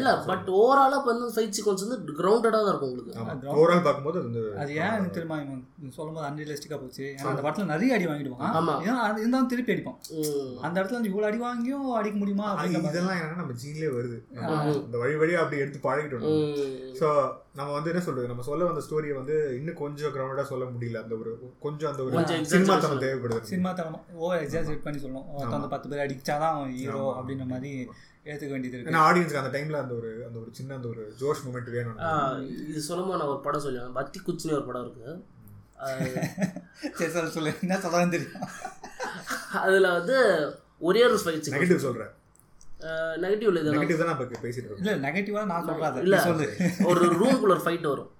இல்ல 0.00 0.10
பட் 0.28 0.48
ஓவராலா 0.58 0.98
வந்து 1.06 1.26
ஃபைட் 1.34 1.54
சீக்வன்ஸ் 1.56 1.84
வந்து 1.84 1.98
கிரவுண்டடா 2.20 2.58
தான் 2.64 2.70
இருக்கும் 2.72 2.90
உங்களுக்கு. 2.90 3.12
ஓவரால் 3.54 3.86
அது 4.62 4.70
ஏன் 4.82 4.94
எனக்கு 4.96 5.16
தெரியுமா 5.16 5.38
இவன் 5.44 5.62
சொல்லும் 5.96 6.16
போது 6.16 6.26
அன்ரியலிஸ்டிக்காக 6.28 6.78
போச்சு. 6.82 7.04
ஏன்னா 7.16 7.30
அந்த 7.32 7.42
படத்தில் 7.46 7.70
நிறைய 7.72 7.96
அடி 7.96 8.06
வாங்கிடுவான். 8.10 8.54
ஆமா. 8.60 8.74
இருந்தாலும் 9.22 9.50
திருப்பி 9.52 9.74
அடிப்பான். 9.74 9.98
அந்த 10.66 10.74
இடத்துல 10.78 10.98
வந்து 10.98 11.10
இவ்வளோ 11.12 11.28
அடி 11.30 11.40
வாங்கியும் 11.46 11.88
அடிக்க 12.00 12.16
முடியுமா 12.22 12.46
இதெல்லாம் 12.90 13.18
என்னன்னா 13.20 13.40
நம்ம 13.42 13.56
ஜீன்லயே 13.62 13.90
வருது. 13.98 14.18
இந்த 14.86 14.98
வழி 15.04 15.16
வழியா 15.22 15.40
அப்படி 15.44 15.62
எடுத்து 15.64 15.80
பழகிட்டோம். 15.88 16.26
ஸோ 17.00 17.08
நம்ம 17.58 17.70
வந்து 17.76 17.90
என்ன 17.92 18.02
சொல்றது? 18.04 18.30
நம்ம 18.30 18.44
சொல்ல 18.50 18.68
வந்த 18.68 18.82
ஸ்டோரியை 18.86 19.14
வந்து 19.18 19.34
இன்னும் 19.58 19.80
கொஞ்சம் 19.82 20.12
கிரவுண்டா 20.14 20.44
சொல்ல 20.52 20.64
முடியல. 20.74 21.02
அந்த 21.04 21.14
ஒரு 21.22 21.32
கொஞ்சம் 21.66 21.90
அந்த 21.92 22.02
ஒரு 22.04 22.14
கொஞ்சம் 22.18 22.46
சினிமா 22.52 22.74
exaggeration. 22.76 22.86
தனம் 22.86 23.04
தேவைப்படுது. 23.04 23.50
சினிமா 23.52 23.72
தரமா 23.80 23.98
ஓவர் 24.24 24.42
எக்ஸாஜரேட் 24.44 24.86
பண்ணி 24.86 25.00
சொல்லணும். 25.04 25.68
பத்து 25.74 25.90
பேர் 25.90 26.04
அடிச்சாதான் 26.06 26.62
ஹீரோ. 26.78 27.02
அப்படின்ற 27.18 27.46
மாதிரி 27.52 27.72
ஏற்றுக்க 28.24 28.50
வேண்டியது 28.50 28.78
இருக்கு. 28.78 28.92
ஏன்னா 28.92 29.02
ஆடியன்ஸ்க்கு 29.02 29.42
அந்த 29.42 29.58
டைம்ல 29.58 29.80
அந்த 29.82 29.94
ஒரு 29.94 30.24
அந்த 30.26 30.38
ஒரு 30.38 30.48
சின்ன 30.52 30.74
அந்த 30.74 30.88
ஒரு 30.88 31.02
ஜோஷ் 31.20 31.40
மூமெண்ட் 31.46 31.70
வேணும் 31.70 31.98
இது 32.68 32.80
சொல்லும்போது 32.80 33.18
நான் 33.18 33.28
ஒரு 33.28 33.40
படம் 33.40 33.64
சொல்லுவேன். 33.64 33.92
பத்தி 33.92 34.20
குச்சினி 34.26 34.52
ஒரு 34.52 34.64
படம் 34.64 34.82
இருக்கு. 34.82 35.24
அது- 35.78 36.24
சரி 37.12 37.28
சொல்லு 37.30 37.52
என்ன 37.60 37.76
சொல்றான்னு 37.76 38.10
தெரியும்? 38.10 38.42
அதுல 39.52 39.92
வந்து 39.92 40.16
ஒரே 40.78 41.04
ஒரு 41.04 41.14
ஃபைட் 41.14 41.40
சீக்வன்ஸ் 41.40 41.54
நெகட்டிவ் 41.54 41.76
சொல்றேன் 41.76 42.12
நெகட்டிவ்ல 43.22 43.60
இது 43.60 43.72
நெகட்டிவ் 43.72 43.98
தான் 43.98 44.06
நான் 44.06 44.20
இப்ப 44.20 44.38
பேசிட்டு 44.42 44.56
இருக்கோம் 44.56 44.84
இல்லை 44.84 44.94
நெகட்டிவாக 45.00 45.44
நான் 45.44 45.66
சொல்கிறேன் 45.66 46.02
இல்ல 46.02 46.20
சொல்லு. 46.20 46.46
ஒரு 46.84 47.02
ரூம்குள்ள 47.12 47.50
ஒரு 47.50 47.60
ஃபைட் 47.64 47.88
வரும். 47.88 48.10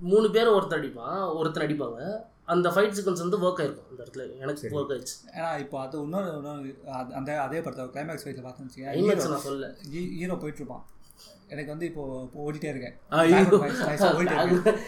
மூணு 0.00 0.30
பேர் 0.30 0.48
ஒருத்தர் 0.48 0.78
அடிப்பான் 0.80 1.18
ஒருத்தர் 1.40 1.64
அடிப்பாங்க. 1.66 2.00
அந்த 2.44 2.68
ஃபைட் 2.68 2.94
சீக்வன்ஸ் 2.98 3.18
வந்து 3.18 3.38
ஒர்க் 3.38 3.60
ஆயிருக்கும் 3.60 3.88
அந்த 3.90 4.04
இடத்துல. 4.04 4.38
எனக்கு. 4.38 4.68
ஒர்க் 4.72 4.92
ஆயிடுச்சு. 4.92 5.38
ஏன்னா 5.38 5.58
இப்போ 5.58 5.80
அது 5.80 5.98
இன்னொரு 5.98 6.76
அந்த 7.14 7.42
அதே 7.42 7.60
படத்தை 7.60 8.02
கிளைமேக்ஸ் 8.02 8.28
ஃபைட்டில் 8.28 8.44
பார்த்தோன்னு 8.44 8.70
நான் 9.28 9.38
சொல்ல 9.38 9.74
ஹீரோ 9.90 10.34
போயிட்டு 10.34 10.60
இருப்பான் 10.60 10.86
எனக்கு 11.48 11.70
வந்து 11.70 11.86
இப்போ 11.86 12.28
ஓடிட்டே 12.38 12.64
இருக்கேன். 12.64 12.98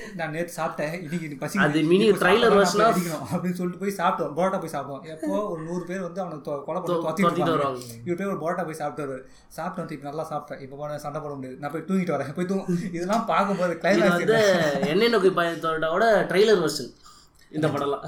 நான் 0.16 0.30
நேற்று 0.30 0.62
சாப்பிட்டேன். 0.62 0.92
இன்னைக்கு 0.92 1.36
பசி 1.38 1.59
அது 1.59 1.80
of- 1.80 2.96
அடிக்கணும். 2.96 3.36
அப்படின்னு 3.36 3.52
சொல்லிட்டு 3.52 3.84
போய் 3.84 4.09
சாப்பிட்டோம். 4.09 4.30
பரோட்டா 4.30 4.61
போய் 4.61 4.82
சாப்பிட்டோம் 4.82 5.20
எப்போ? 5.20 5.48
ஒரு 5.48 5.62
நூறு 5.62 5.84
பேர் 5.84 6.00
வந்து 6.00 6.20
அவனை 6.20 6.38
தொ- 6.38 6.64
கொலை 6.64 6.82
பண்ணி 6.82 6.92
தொ- 6.92 7.05
தொத்திட்டு 7.05 7.30
தொத்திட்டு 7.30 7.34
இருப்பாங்க. 7.34 7.50
வருவாங்க. 7.50 7.78
இவர் 8.05 8.26
போய் 8.26 8.36
ஒரு 8.36 8.36
பரோட்டா 8.36 8.64
போய் 8.64 8.74
சாப்பிட்டு 8.74 9.12
வருவாரு. 9.12 9.22
சாப்பிட்டு 9.48 9.78
வந்து 9.78 9.94
இப்போ 9.94 10.09
நல்லா 10.09 10.28
சாப்பிட்டேன். 10.30 10.61
இப்போ 10.61 10.76
போன 10.76 10.98
சண்டை 10.98 11.20
போட 11.20 11.34
முடியாது. 11.34 11.59
நான் 11.61 11.70
போய் 11.70 11.80
தூங்கிட்டு 11.80 12.20
வரேன். 12.20 12.34
போய் 12.34 12.46
தூங்கும் 12.46 12.78
இதெல்லாம் 12.92 13.26
பார்க்கும்போது 13.26 13.74
கிளைமேக்ஸ் 13.74 14.09
வந்து 14.09 14.80
என்னை 14.86 15.09
நோக்கி 15.09 15.28
பயத்தோட 15.28 15.90
ட்ரெய்லர் 16.02 16.68
வெர்ஷன் 16.68 16.94
இந்த 17.57 17.66
படம்லாம். 17.74 18.05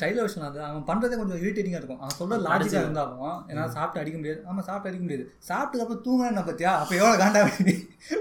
சைல்டு 0.00 0.20
வருஷன் 0.22 0.46
அது. 0.48 0.58
அவன் 0.68 0.84
பண்ணுறதே 0.88 1.16
கொஞ்சம் 1.20 1.40
இரிட்டேட்டிங்காக 1.42 1.80
இருக்கும். 1.80 2.00
அவன் 2.02 2.16
சொல்ற 2.20 2.36
லாஜிக்காக 2.46 2.84
இருந்தாலும் 2.86 3.22
ஏன்னா 3.50 3.64
சாப்பிட்டு 3.76 4.00
அடிக்க 4.02 4.16
முடியாது. 4.18 4.40
ஆமாம் 4.48 4.66
சாப்பிட்டு 4.68 4.90
அடிக்க 4.90 5.02
முடியாது. 5.06 5.24
சாப்பிட்டு 5.48 5.82
அப்புறம் 5.84 6.04
தூங்கினா 6.06 6.44
பார்த்தியா 6.48 6.72
அப்போ 6.82 6.94
எவ்வளோ 7.00 7.16
காண்டா 7.22 7.42
வேண்டி? 7.48 7.74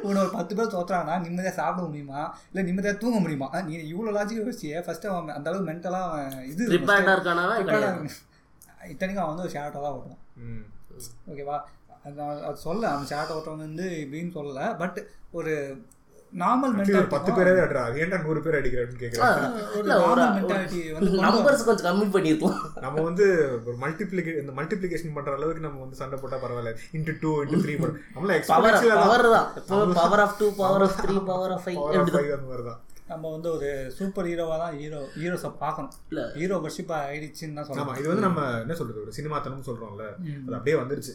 உன்னை 0.05 0.19
ஒரு 0.23 0.31
பத்து 0.37 0.55
பேர் 0.59 0.73
தோத்துறாங்கன்னா 0.75 1.17
நிம்மதியாக 1.25 1.55
சாப்பிட 1.61 1.85
முடியுமா? 1.87 2.21
இல்லை 2.49 2.65
நிம்மதியாக 2.69 2.99
தூங்க 3.03 3.19
முடியுமா? 3.19 3.49
நீ 3.69 3.75
இவ்வளோ 3.93 4.15
லாஜிக்காக 4.17 4.45
யோசிச்சியே. 4.45 4.79
ஃபஸ்ட்டு 4.87 5.11
அவன் 5.13 5.35
அந்த 5.37 5.49
அளவுக்கு 5.49 5.69
மென்டலாக 5.71 6.09
அவன் 6.09 6.47
இது. 6.51 6.63
இத்தனைக்கும் 8.93 9.23
அவன் 9.23 9.33
வந்து 9.33 9.47
ஒரு 9.47 9.55
ஷேர்ட்டாக 9.57 9.81
தான் 9.85 9.95
ஓட்டுவான். 9.97 10.21
ம். 10.45 10.63
ஓகேவா? 11.31 11.57
அது 12.05 12.57
சொல்ல 12.67 12.83
அவன் 12.91 13.09
ஷேர்ட் 13.09 13.33
ஓட்டுறவன் 13.33 13.65
வந்து 13.67 13.87
இப்படின்னு 14.03 14.35
சொல்லலை. 14.37 14.67
பட் 14.77 14.99
ஒரு 15.31 15.53
நார்மல் 16.33 16.73
பத்து 17.09 17.31
பேரே 17.31 17.51
அது 17.81 18.01
ஏன்டா 18.01 18.17
நூறு 18.21 18.39
பேர் 18.43 18.57
அடிக்கிறேன்னு 18.59 19.01
கேட்குறேன் 19.01 19.39
நம்பர்ஸ் 21.25 21.65
கொஞ்சம் 21.67 21.87
கம்மி 21.87 22.05
பண்ணியிருக்கோம் 22.13 22.55
நம்ம 22.85 23.03
வந்து 23.07 23.25
ஒரு 23.61 23.75
மல்டிப்ளிகே 23.81 24.35
இந்த 24.41 24.53
மல்டிப்ளிகேஷன் 24.59 25.15
பண்ற 25.17 25.33
அளவுக்கு 25.37 25.65
நம்ம 25.65 25.81
வந்து 25.81 25.99
சண்டை 26.01 26.19
போட்டா 26.21 26.39
பரவாயில்ல. 26.43 26.73
இன்ட்டு 26.91 27.15
டூ 27.21 27.31
இன்ட்டு 27.43 27.61
த்ரீ 27.63 27.75
நம்மள 27.79 28.37
பவர் 28.51 29.27
தான் 29.29 29.49
power 29.97 30.23
of 30.23 30.37
two 30.39 30.47
power 30.61 30.85
of 30.87 30.97
three 31.01 31.17
power 31.27 31.53
of 31.53 31.65
five 31.65 31.81
அந்த 31.97 32.47
மாதிரி 32.47 32.65
தான் 32.65 32.79
நம்ம 33.11 33.31
வந்து 33.35 33.49
ஒரு 33.55 33.69
சூப்பர் 33.97 34.27
ஹீரோவாக 34.29 34.57
தான் 34.63 34.75
ஹீரோ 34.81 34.99
ஹீரோஸை 35.21 35.49
பார்க்கணும். 35.63 35.93
இல்ல. 36.11 36.21
ஹீரோ 36.39 36.57
வர்ஷிப்பாக 36.65 37.07
ஆயிடுச்சுன்னு 37.07 37.57
தான் 37.57 37.65
ஆமா 37.65 37.71
சொல்லலாம் 37.71 37.99
இது 38.01 38.11
வந்து 38.11 38.27
நம்ம 38.27 38.41
என்ன 38.63 38.75
சொல்றது 38.81 39.03
ஒரு 39.05 39.13
சினிமா 39.17 39.39
தனம் 39.47 39.67
சொல்றோம்ல 39.69 40.05
அது 40.45 40.55
அப்படியே 40.59 40.77
வந்துருச்சு. 40.81 41.13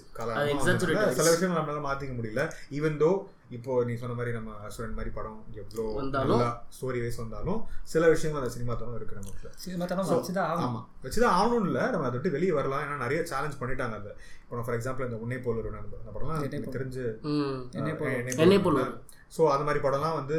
சில 1.19 1.29
விஷயங்கள் 1.33 1.59
நம்மளால 1.61 1.83
மாத்திக்க 1.89 2.15
முடியல. 2.19 2.45
ஈவன் 2.79 3.01
தோ 3.05 3.11
இப்போ 3.57 3.73
நீ 3.89 3.95
சொன்ன 3.99 4.15
மாதிரி 4.19 4.33
நம்ம 4.37 4.53
அசுரன் 4.69 4.97
மாதிரி 4.99 5.11
படம் 5.19 5.41
எவ்வளோ 5.63 5.83
வந்தாலும் 5.99 6.33
நல்லா 6.33 6.49
ஸ்டோரி 6.77 7.01
வைஸ் 7.03 7.21
வந்தாலும் 7.23 7.61
சில 7.93 8.09
விஷயங்கள் 8.15 8.41
அந்த 8.43 8.53
சினிமா 8.55 8.75
தனம் 8.81 8.97
இருக்கு 8.99 9.19
நமக்கு. 9.21 9.49
சினிமா 9.65 9.85
தரம் 9.93 10.09
வச்சு 10.13 10.33
தான் 10.39 10.49
ஆகணும். 10.53 10.67
ஆமா 10.69 10.81
வச்சுதான் 11.05 11.37
ஆகணும்னு 11.41 11.69
இல்லை. 11.71 11.85
நம்ம 11.93 12.07
அதை 12.09 12.17
விட்டு 12.19 12.35
வெளியே 12.37 12.55
வரலாம். 12.59 12.83
ஏன்னா 12.87 12.97
நிறைய 13.05 13.21
சேலஞ்ச் 13.33 13.61
பண்ணிட்டாங்க 13.61 13.97
அதை. 14.01 14.13
இப்போ 14.43 14.65
ஃபார் 14.67 14.79
எக்ஸாம்பிள் 14.79 15.09
இந்த 15.09 15.19
உன்னை 15.25 15.39
போல் 15.47 15.61
ஒரு 15.63 15.71
அந்த 15.83 16.11
படம்லாம் 16.17 16.43
எனக்கு 16.49 16.77
தெரிஞ்சு 16.79 17.05
என்னை 18.43 18.59
போல். 18.65 18.83
ஸோ 19.33 19.43
அது 19.53 19.65
மாதிரி 19.67 19.81
படம்லாம் 19.85 20.19
வந்து 20.19 20.37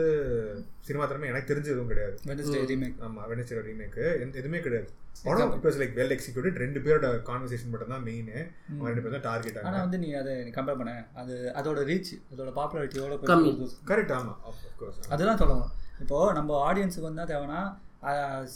சினிமா 0.88 1.06
திறமை 1.10 1.28
எனக்கு 1.32 1.50
தெரிஞ்சு 1.50 1.72
எதுவும் 1.74 1.92
கிடையாது. 1.92 2.16
வெனஸ்டே 2.30 2.60
ரீமேக் 2.72 3.02
ஆமா 3.08 3.24
வெனஸ்டே 3.32 3.64
ரீமேக்கு 3.68 4.04
எந்த 4.24 4.34
எதுவுமே 4.42 4.60
கிடையாது. 4.68 4.88
படம் 5.28 5.54
இப்போ 5.58 5.70
லைக் 5.82 5.96
வெல் 6.00 6.14
எக்ஸிக்யூட்டட் 6.16 6.58
ரெண்டு 6.64 6.80
பேரோட 6.86 7.08
கான்வர்சேஷன் 7.30 7.72
மட்டும் 7.74 7.94
தான் 7.94 8.06
மெயின் 8.08 8.30
அவங்க 8.34 8.88
ரெண்டு 8.90 9.04
பேரும் 9.04 9.16
தான் 9.18 9.26
டார்கெட் 9.30 9.58
ஆனால் 9.68 9.84
வந்து 9.86 10.00
நீ 10.04 10.10
அதை 10.22 10.34
கம்பேர் 10.58 10.80
பண்ண. 10.82 10.94
அது 11.22 11.36
அதோட 11.60 11.84
ரீச் 11.90 12.12
அதோட 12.34 12.52
பாப்புலாரிட்டி 12.60 13.02
எவ்வளோ 13.02 13.18
கம்மி. 13.32 13.52
போய் 13.60 13.74
கரெக்ட் 13.92 14.14
ஆமா. 14.20 14.34
கோர்ஸ் 14.82 15.12
அதுதான் 15.16 15.42
சொல்லணும். 15.44 15.72
இப்போது 16.04 16.36
நம்ம 16.40 16.60
ஆடியன்ஸுக்கு 16.70 17.10
வந்து 17.10 17.30
தேவைன்னா 17.34 17.62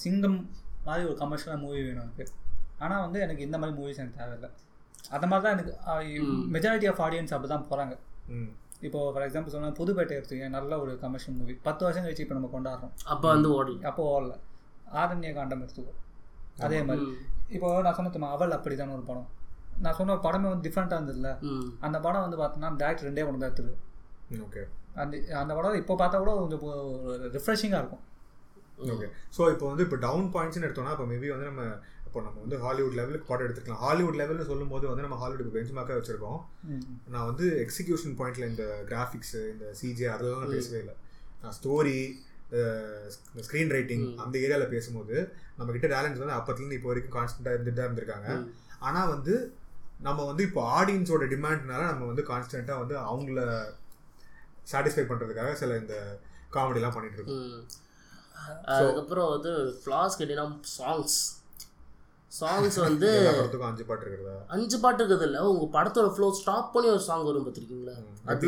சிங்கம் 0.02 0.40
மாதிரி 0.88 1.04
ஒரு 1.10 1.18
கமர்ஷியலாக 1.24 1.62
மூவி 1.66 1.80
வேணும் 1.88 2.06
எனக்கு. 2.06 2.26
ஆனால் 2.86 3.04
வந்து 3.06 3.20
எனக்கு 3.28 3.46
இந்த 3.48 3.58
மாதிரி 3.62 3.76
மூவிஸ் 3.80 4.02
எனக்கு 4.04 4.20
தேவையில்லை. 4.22 4.50
அந்த 5.16 5.26
மாதிரி 5.30 5.44
தான் 5.46 5.56
எனக்கு 5.58 5.74
மெஜாரிட்டி 6.56 6.90
ஆஃப் 6.92 7.02
ஆடியன்ஸ் 7.08 7.34
அப்படி 7.36 7.50
தான் 7.54 7.68
போகிறாங்க 7.72 7.96
ம் 8.36 8.52
இப்போ 8.88 9.00
ஃபார் 9.14 9.26
எக்ஸாம்பிள் 9.26 9.54
சொன்னால் 9.56 9.76
புதுப்பேட்டை 9.80 10.14
எடுத்துக்க 10.20 10.48
நல்ல 10.58 10.80
ஒரு 10.84 10.94
கமர்ஷியல் 11.04 11.38
மூவி 11.40 11.54
பத்து 11.68 11.82
வருஷம் 11.86 12.06
கழிச்சு 12.06 12.24
இப்போ 12.26 12.36
நம்ம 12.38 12.50
கொண்டாடுறோம். 12.56 12.94
அப்போ 13.14 13.28
வந்து 13.36 13.50
ஓடல. 13.58 13.78
அப்போ 13.90 14.04
ஓடல. 14.14 14.34
ஆரண்ய 15.02 15.32
காண்டம் 15.38 15.62
எடுத்துக்கோ 15.66 15.94
அதே 16.66 16.80
மாதிரி. 16.88 17.06
இப்போ 17.56 17.68
நான் 17.88 17.98
சொன்ன 18.00 18.32
அவள் 18.36 18.58
அப்படி 18.58 18.78
ஒரு 18.98 19.06
படம். 19.12 19.30
நான் 19.86 19.98
சொன்ன 20.00 20.18
படமே 20.26 20.48
வந்து 20.52 20.66
டிஃப்ரெண்ட்டாக 20.68 21.00
இருந்ததுல 21.00 21.30
அந்த 21.88 21.98
படம் 22.06 22.24
வந்து 22.26 22.40
பார்த்தோன்னா 22.42 22.70
டேரக்டர் 22.82 23.08
ரெண்டே 23.10 23.24
படம் 23.28 23.42
தான் 23.44 23.52
எடுத்துரு 23.52 23.74
ஓகே 24.46 24.64
அந்த 25.02 25.16
அந்த 25.42 25.52
படம் 25.58 25.78
இப்போ 25.82 25.94
பார்த்தா 26.02 26.18
கூட 26.24 26.32
கொஞ்சம் 26.40 26.62
ரிஃப்ரெஷிங்காக 27.36 27.82
இருக்கும். 27.84 28.04
ஓகே 28.94 29.08
ஸோ 29.38 29.42
இப்போ 29.54 29.66
வந்து 29.72 29.84
இப்போ 29.88 29.98
டவுன் 30.06 30.28
பாயிண்ட்ஸ்னு 30.36 30.68
எடுத்தோம்னா 30.68 30.94
இப்போ 30.96 31.08
மேபி 31.12 31.30
வந்து 31.34 31.50
நம்ம 31.52 31.64
இப்போ 32.12 32.22
நம்ம 32.24 32.42
வந்து 32.44 32.58
ஹாலிவுட் 32.64 32.96
லெவலுக்கு 33.00 33.28
படம் 33.28 33.46
எடுத்துக்கலாம். 33.46 33.82
ஹாலிவுட் 33.84 34.18
லெவல்னு 34.22 34.48
சொல்லும்போது 34.50 34.86
வந்து 34.90 35.04
நம்ம 35.06 35.18
ஹாலிவுட் 35.22 35.54
பெஞ்ச் 35.54 35.72
மார்க்காக 35.76 36.00
வச்சிருக்கோம். 36.00 36.40
நான் 37.14 37.28
வந்து 37.30 37.46
எக்ஸிகியூஷன் 37.66 38.16
பாயிண்ட்ல 38.20 38.48
இந்த 38.52 38.64
கிராஃபிக்ஸ் 38.90 39.38
இந்த 39.52 39.66
சிஜே 39.80 40.08
அதெல்லாம் 40.16 40.42
நான் 40.44 40.56
பேசவே 40.58 40.80
இல்லை. 40.84 40.96
நான் 41.44 41.56
ஸ்டோரி 41.60 41.96
ஸ்க்ரீன் 43.48 43.72
ரைட்டிங் 43.76 44.06
அந்த 44.24 44.36
ஏரியாவில் 44.44 44.74
பேசும்போது 44.76 45.16
நம்ம 45.58 45.70
கிட்ட 45.76 45.88
டேலண்ட்ஸ் 45.96 46.24
வந்து 46.24 46.38
அப்பத்துலேருந்து 46.40 46.80
இப்போ 46.80 46.92
வரைக்கும் 46.92 47.16
கான்ஸ்டன்ட்டாக 47.18 47.56
இருந்துட்டு 47.58 47.80
தான் 47.80 47.90
இருந்திருக்காங்க. 47.90 48.30
ஆனால் 48.88 49.12
வந்து 49.16 49.36
நம்ம 50.08 50.20
வந்து 50.32 50.44
இப்போ 50.50 50.64
ஆடியன்ஸோட 50.80 51.26
டிமாண்ட்னால 51.36 51.90
நம்ம 51.94 52.06
வந்து 52.12 52.30
கான்ஸ்டண்ட்டாக 52.32 52.82
வந்து 52.84 52.98
அவங்கள 53.10 53.42
சாட்டிஸ்ஃபை 54.74 55.06
பண்ணுறதுக்காக 55.12 55.54
சில 55.62 55.78
இந்த 55.84 55.96
காமெடிலாம் 56.58 56.98
பண்ணிட்டு 56.98 57.20
இருக்கோம். 57.20 57.46
அதுக்கப்புறம் 58.76 59.32
வந்து 59.36 59.54
ஃப்ளாஸ் 59.84 60.18
கேட்டீங்கன்னா 60.20 60.50
சாங்ஸ் 60.80 61.18
சாங்ஸ் 62.32 62.78
வந்து 62.80 63.08
அஞ்சு 63.68 63.84
பாட்டு 63.88 64.04
இருக்கிறதா 64.04 64.36
அஞ்சு 64.56 64.78
பாட்டு 64.84 65.00
இருக்குது 65.02 65.26
இல்லை. 65.28 65.40
உங்க 65.50 65.66
படத்தோட 65.74 66.10
ஃப்ளோ 66.14 66.28
ஸ்டாப் 66.38 66.70
பண்ணி 66.74 66.88
ஒரு 66.92 67.04
சாங் 67.08 67.26
வரும் 67.28 67.46
பார்த்துருக்கீங்களா? 67.46 67.96
அது 68.28 68.48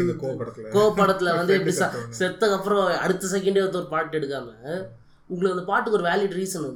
கோ 0.75 0.83
படத்துல. 0.97 1.33
வந்து 1.39 1.55
எப்படி 1.57 1.73
ச- 1.79 1.89
செத்ததுக்கு 2.19 2.57
அப்புறம் 2.59 2.83
அடுத்த 3.03 3.31
செகண்டே 3.33 3.63
வந்து 3.65 3.81
ஒரு 3.81 3.89
பாட்டு 3.93 4.17
எடுக்காம 4.19 4.49
உங்களுக்கு 5.29 5.55
அந்த 5.55 5.65
பாட்டுக்கு 5.69 5.99
ஒரு 5.99 6.07
வேலிட் 6.07 6.37
ரீசன் 6.37 6.67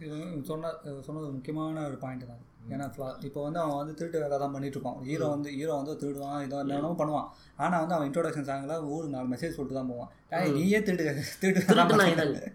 இது 0.00 0.16
சொன்ன 0.48 0.72
சொன்னது 1.06 1.26
முக்கியமான 1.34 1.84
ஒரு 1.88 1.98
பாயிண்ட் 2.02 2.24
தான். 2.24 2.40
ஏன்னா 2.72 2.84
இப்போ 3.26 3.40
வந்து 3.44 3.60
அவன் 3.60 3.78
வந்து 3.78 3.94
திருட்டு 3.98 4.18
வேலை 4.22 4.36
தான் 4.38 4.52
பண்ணிட்டு 4.54 4.76
இருப்பான் 4.76 4.98
ஹீரோ 5.06 5.28
வந்து 5.30 5.50
ஹீரோ 5.56 5.72
வந்து 5.78 5.94
திருடுவான் 6.02 6.42
இதோ 6.44 6.58
என்னென்னமோ 6.62 6.96
பண்ணுவான். 7.00 7.28
ஆனால் 7.58 7.80
வந்து 7.82 7.96
அவன் 7.96 8.08
இன்ட்ரோடக்ஷன் 8.08 8.48
சாங்கில் 8.48 8.84
ஊருக்கு 8.90 9.14
நாலு 9.14 9.32
மெசேஜ் 9.32 9.56
சொல்லிட்டு 9.56 9.78
தான் 9.78 9.90
போவான். 9.92 10.10
ஏய், 10.32 10.52
நீயே 10.56 10.80
திருட்டு 10.82 11.24
திருட்டு 11.42 12.52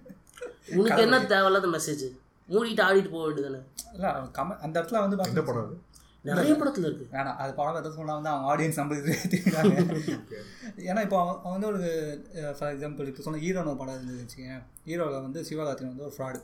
உனக்கு 0.77 1.03
என்ன 1.03 1.19
தேவையில்லாத 1.33 1.69
மெசேஜ் 1.75 2.05
மூடிட்டு 2.49 2.83
ஆடிட்டு 2.83 3.09
போக 3.09 3.23
வேண்டியதானே 3.25 3.61
இல்லை 3.93 4.09
கம 4.35 4.57
அந்த 4.59 4.75
இடத்துல 4.79 5.01
வந்து 5.01 5.17
எந்த 5.27 5.43
படம் 5.43 5.75
நிறைய 6.25 6.53
படத்துல 6.53 6.85
இருக்கு. 6.85 7.05
வேணாம் 7.11 7.37
அது 7.37 7.51
படம் 7.53 7.73
எதாவது 7.73 7.95
சொன்னா 7.95 8.13
வந்து 8.13 8.29
அவங்க 8.29 8.47
ஆடியன்ஸ் 8.51 8.79
Okay. 10.17 10.39
ஏன்னா 10.85 11.01
இப்போ 11.01 11.17
அவன் 11.19 11.37
அவன் 11.39 11.53
வந்து 11.53 11.67
ஒரு 11.67 11.81
ஃபார் 12.57 12.71
எக்ஸாம்பிள் 12.73 13.07
இப்போ 13.07 13.21
சொன்ன 13.21 13.39
ஹீரோன்னு 13.39 13.71
ஒரு 13.71 13.77
படம் 13.77 13.95
இருந்தது 13.95 14.21
வச்சுக்கேன் 14.21 14.59
ஹீரோவில் 14.85 15.21
வந்து 15.21 15.41
சிவகார்த்திகன் 15.41 15.93
வந்து 15.93 16.05
ஒரு 16.05 16.15
ஃப்ராடு 16.17 16.39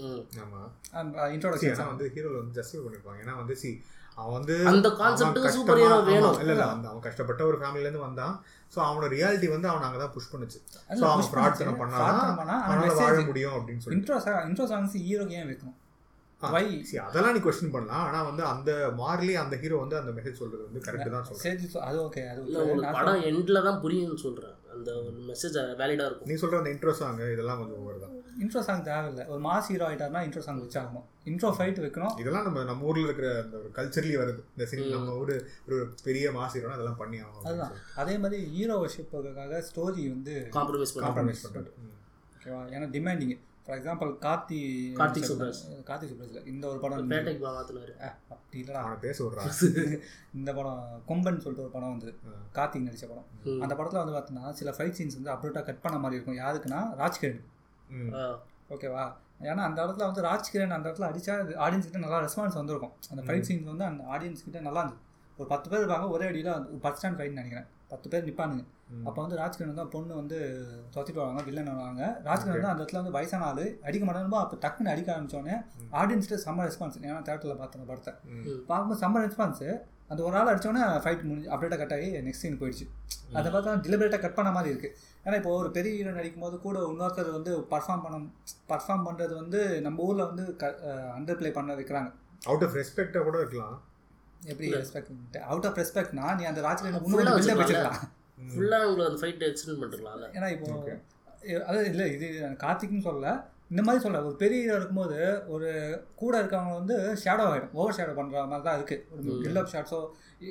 ம். 0.00 0.22
ஆமா 0.40 0.60
அந்த 0.92 1.16
See, 1.18 1.30
இன்ட்ரோடக்ஷன் 1.34 1.86
வந்து 1.86 2.12
ஹீரோல 2.14 2.36
வந்து 2.38 2.56
ஜஸ்டிஃபை 2.58 2.82
பண்ணிருப்பாங்க. 2.84 3.18
ஏன்னா 3.22 3.36
வந்து 3.36 3.56
சி 3.56 3.70
அவன் 4.18 4.32
வந்து 4.32 4.54
அந்த 4.70 4.88
கஷ்டமா- 4.96 5.50
சூப்பர் 5.50 5.78
ஹீரோ 5.78 5.98
வேணும். 6.08 6.38
இல்ல 6.40 6.52
இல்ல 6.52 6.64
அவன் 6.84 7.00
கஷ்டப்பட்ட 7.00 7.42
ஒரு 7.44 7.58
ஃபேமிலில 7.58 7.80
இருந்து 7.80 7.98
வந்தான். 7.98 8.34
சோ 8.74 8.78
அவனோட 8.78 9.12
ரியாலிட்டி 9.12 9.48
வந்து 9.48 9.68
அவன் 9.68 9.82
அங்கதான் 9.82 10.12
புஷ் 10.12 10.34
பண்ணுச்சு. 10.34 10.58
சோ 10.88 10.98
அவன் 10.98 11.24
push 11.24 11.28
ஃப்ராட் 11.28 11.54
பண்ணுச்சு. 11.54 11.56
தனம் 11.56 11.80
fraud 11.80 11.82
பண்ணாதான் 11.82 12.70
அவனால 12.70 12.96
வாழ 12.96 13.16
message- 13.16 13.26
முடியும் 13.26 13.52
அப்படின்னு 13.52 13.78
சொல்லி 13.78 14.00
இன்ட்ரோ 14.00 14.14
இன்ட்ரோ 14.48 14.66
சாங்ஸ் 14.72 14.96
ஹீரோக்கு 14.96 15.30
ஏன் 15.30 15.46
வைக்கணும். 15.46 15.74
அதெல்லாம் 17.06 17.32
நீ 17.32 17.38
கொஸ்டின் 17.38 17.70
பண்ணலாம். 17.70 18.06
ஆனா 18.06 18.22
வந்து 18.22 18.44
அந்த 18.44 18.92
மார்லி 18.98 19.32
அந்த 19.34 19.56
ஹீரோ 19.56 19.76
வந்து 19.76 19.98
அந்த 19.98 20.20
மெசேஜ் 20.20 20.32
சொல்றது 20.32 20.68
வந்து 20.72 20.92
கரெக்ட் 20.92 21.10
தான் 21.10 21.24
சொல்றேன். 21.24 21.70
அது 21.80 22.00
ஓகே 22.00 22.28
அது 22.28 22.44
இல்ல. 22.44 22.62
உங்களுக்கு 22.62 22.92
படம் 22.92 23.22
எண்ட்ல 23.22 23.62
தான் 23.64 23.82
புரியும்னு 23.82 24.16
சொல்றேன். 24.16 24.54
அந்த 24.72 24.92
ஒரு 24.92 25.14
மெசேஜ் 25.28 25.78
வேலிடா 25.80 26.06
இருக்கும். 26.06 26.28
நீ 26.28 26.34
சொல்ற 26.34 26.56
அந்த 26.56 26.70
இன்ட்ரோ 26.70 26.90
சாங் 26.92 27.16
இதெல்லாம் 27.16 27.58
கொஞ்சம் 27.58 27.78
ஓவர் 27.78 28.00
தான். 28.00 28.10
இன்ட்ரோ 28.40 28.60
சாங் 28.62 28.84
தேவையில்லை. 28.84 29.24
ஒரு 29.28 29.40
மாஸ் 29.42 29.68
ஹீரோ 29.68 29.84
ஆயிட்டாருன்னா 29.86 30.22
இன்ட்ரோ 30.26 30.42
சாங் 30.42 30.60
வச்சாகணும். 30.62 31.06
இன்ட்ரோ 31.26 31.50
ஃபைட் 31.56 31.80
வைக்கணும். 31.80 32.14
இதெல்லாம் 32.20 32.46
நம்ம 32.46 32.62
நம்ம 32.64 32.86
ஊர்ல 32.86 33.06
இருக்கிற 33.06 33.28
அந்த 33.40 33.56
ஒரு 33.58 33.70
கல்ச்சர்லி 33.76 34.14
வருது. 34.18 34.42
இந்த 34.52 34.66
சினி 34.70 34.84
நம்ம 34.94 35.16
ஊரு 35.18 35.36
ஒரு 35.68 35.78
பெரிய 36.04 36.26
மாஸ் 36.32 36.56
ஹீரோனா 36.56 36.76
அதெல்லாம் 36.76 37.00
பண்ணி 37.00 37.18
ஆகும் 37.20 37.46
அதுதான். 37.46 37.74
அதே 37.96 38.16
மாதிரி 38.18 38.40
ஹீரோ 38.52 38.76
வர்ஷிப்புக்காக 38.82 39.60
ஸ்டோரி 39.68 40.04
வந்து 40.08 40.34
காம்ப்ரமைஸ் 40.56 40.94
காம்ப்ரமைஸ் 41.00 41.44
பண்றது 41.46 41.70
ம். 41.82 41.94
ஓகேவா 42.34 42.62
ஏன்னா 42.70 42.88
demanding 42.94 43.34
for 43.66 43.76
example 43.76 44.10
Karthi 44.22 44.58
Karthik 44.96 45.28
Subbaraj. 45.28 45.58
Karthik 45.88 46.12
Subbaraj 46.12 46.48
இந்த 46.52 46.64
ஒரு 46.68 46.78
படம் 46.80 47.10
பேட்டைக்கு 47.10 47.46
அஹ், 48.00 48.16
அப்படி 48.30 48.58
இல்லடா. 48.62 48.80
அவனை 48.82 48.98
பேச 49.02 49.18
விடுறான் 49.24 49.50
இந்த 50.34 50.50
படம் 50.54 50.80
கொம்பன் 51.08 51.42
சொல்லிட்டு 51.42 51.66
ஒரு 51.66 51.72
படம் 51.72 51.92
வந்து. 51.92 52.10
கார்த்திக் 52.54 52.86
நடிச்ச 52.86 53.06
படம். 53.08 53.28
அந்த 53.62 53.74
படத்தில் 53.74 54.02
வந்து 54.02 54.16
பார்த்தீங்கன்னா 54.16 54.52
சில 54.58 54.72
ஃபைட் 54.72 54.98
சீன்ஸ் 54.98 55.18
வந்து 55.18 55.34
அப்ரோட்டாக 55.34 55.64
கட் 55.66 55.82
பண்ண 55.82 55.98
மாதிரி 55.98 56.18
இருக்கும். 56.18 56.40
யாருக்குன்னா 56.40 56.80
ராஜ்கிரண். 56.98 57.40
ஓகேவா? 58.74 59.04
ஏன்னா 59.50 59.62
அந்த 59.68 59.78
இடத்துல 59.84 60.06
வந்து 60.08 60.22
ராஜ்கிரண் 60.30 60.74
அந்த 60.76 60.86
இடத்துல 60.88 61.06
அடிச்சா 61.10 61.34
ஆடியன்ஸ் 61.66 61.86
கிட்ட 61.88 62.00
நல்லா 62.06 62.18
ரெஸ்பான்ஸ் 62.24 62.58
வந்திருக்கும். 62.60 62.94
அந்த 63.12 63.22
ஃபைட் 63.26 63.46
சீன்ஸ் 63.48 63.70
வந்து 63.72 63.86
அந்த 63.90 64.02
ஆடியன்ஸ் 64.14 64.44
கிட்ட 64.46 64.60
நல்லா 64.66 64.82
இருந்துச்சு 64.82 65.06
ஒரு 65.38 65.48
பத்து 65.52 65.68
பேர் 65.70 65.82
இருப்பாங்க 65.82 66.08
ஒரே 66.14 66.26
அடியில் 66.30 66.50
ஒரு 66.72 66.80
பஸ் 66.84 66.96
ஸ்டாண்ட் 66.98 67.18
ஃபைட் 67.18 67.38
நினைக்கிறேன். 67.38 67.68
பத்து 67.92 68.06
பேர் 68.12 68.26
நிற்பானுங்க. 68.26 68.64
அப்போ 69.08 69.18
வந்து 69.22 69.36
ராஜ்கிரண் 69.40 69.70
வந்து 69.72 69.84
பொண்ணு 69.94 70.12
வந்து 70.20 70.38
தொத்திட்டு 70.94 71.20
வராங்க 71.22 71.42
வில்லன் 71.48 71.70
வராங்க 71.80 72.02
ராஜ்கிரண் 72.28 72.56
வந்து 72.56 72.70
அந்த 72.72 72.82
இடத்துல 72.82 73.00
வந்து 73.02 73.14
வயசான 73.16 73.46
ஆளு. 73.50 73.64
அடிக்க 73.88 74.04
மாட்டாங்க 74.06 74.42
அப்போ 74.44 74.58
டக்குன்னு 74.64 74.92
அடிக்க 74.94 75.08
ஆரம்பிச்சோடனே 75.14 75.56
ஆடியன்ஸ்ட்டு 76.00 76.40
செம்ம 76.44 76.66
ரெஸ்பான்ஸ் 76.68 76.98
ஏன்னா 77.06 77.20
தேட்டரில் 77.28 77.60
பார்த்த 77.62 77.80
அந்த 77.80 77.88
படத்தை. 77.92 78.12
பார்க்கும்போது 78.70 79.00
செம்ம 79.04 79.22
ரெஸ்பான்ஸு 79.26 79.68
அந்த 80.12 80.20
ஒரு 80.28 80.36
ஆள் 80.38 80.50
அடிச்சோடனே 80.52 80.84
ஃபைட் 81.02 81.24
முடிஞ்சு 81.30 81.50
அப்டேட்டாக 81.54 81.80
கட் 81.82 81.94
ஆகி 81.96 82.08
நெக்ஸ்ட் 82.28 82.44
சீன் 82.44 82.60
போயிடுச்சு. 82.62 82.86
அதை 83.38 83.48
பார்த்தா 83.54 83.74
டிலிபரேட்டாக 83.86 84.22
கட் 84.24 84.38
பண்ண 84.38 84.52
மாதிரி 84.56 84.72
இருக்குது 84.74 84.94
ஏன்னா 85.24 85.36
இப்போ 85.36 85.50
ஒரு 85.50 85.70
பெரிய 85.70 85.94
ஹீரோ 85.94 86.10
நடிக்கும் 86.10 86.42
போது 86.42 86.58
கூட 86.58 86.78
இன்னொருத்தர் 86.86 87.30
வந்து 87.30 87.58
பர்ஃபார்ம் 87.70 88.02
பண்ண 88.02 88.18
பர்ஃபார்ம் 88.68 89.06
பண்ணுறது 89.06 89.34
வந்து 89.34 89.80
நம்ம 89.80 90.02
ஊரில் 90.02 90.26
வந்து 90.26 90.56
க 90.56 90.66
அண்டர் 91.18 91.34
ப்ளே 91.34 91.50
பண்ண 91.50 91.74
வைக்கிறாங்க. 91.74 92.10
அவுட் 92.44 92.64
ஆஃப் 92.64 92.74
ரெஸ்பெக்டா 92.74 93.22
கூட 93.22 93.38
இருக்கலாம். 93.38 93.82
எப்படி 94.44 94.74
ரெஸ்பெக்ட் 94.74 95.38
அவுட் 95.38 95.66
ஆஃப் 95.66 95.78
ரெஸ்பெக்ட்னா 95.78 96.36
நீ 96.36 96.44
அந்த 96.44 96.60
Full-ஆ 96.60 97.00
முன்னாடி. 97.00 97.40
வச்சிருக்கலாம். 97.40 98.00
ஃபுல்லா 98.50 98.84
உங்களுக்கு 98.84 99.04
அந்த 99.04 99.20
ஃபைட் 99.20 99.44
எக்ஸ்டெண்ட் 99.48 99.80
பண்ணிருக்கலாம்ல 99.82 100.28
ஏன்னா 100.32 100.50
இப்போ 100.52 100.70
Okay. 100.76 100.96
எ- 101.42 101.64
அது 101.64 101.84
இல்லை 101.84 102.12
இது 102.12 102.26
கார்த்திக்னு 102.58 103.04
சொல்லல. 103.04 103.28
இந்த 103.70 103.82
மாதிரி 103.86 104.02
சொல்ல 104.04 104.20
ஒரு 104.28 104.36
பெரிய 104.42 104.60
ஹீரோ 104.62 104.76
இருக்கும்போது 104.78 105.18
ஒரு 105.54 105.68
கூட 106.22 106.32
இருக்கவங்க 106.42 106.74
வந்து 106.80 106.96
ஷேடோ 107.22 107.44
ஆகிடும் 107.50 107.74
ஓவர் 107.80 107.96
ஷேடோ 107.98 108.14
பண்ணுற 108.16 108.42
மாதிரி 108.52 108.66
தான் 108.68 108.78
இருக்குது 108.78 109.04
ஒரு 109.12 109.36
பில்டப் 109.44 109.70
ஷாட்ஸோ 109.74 110.00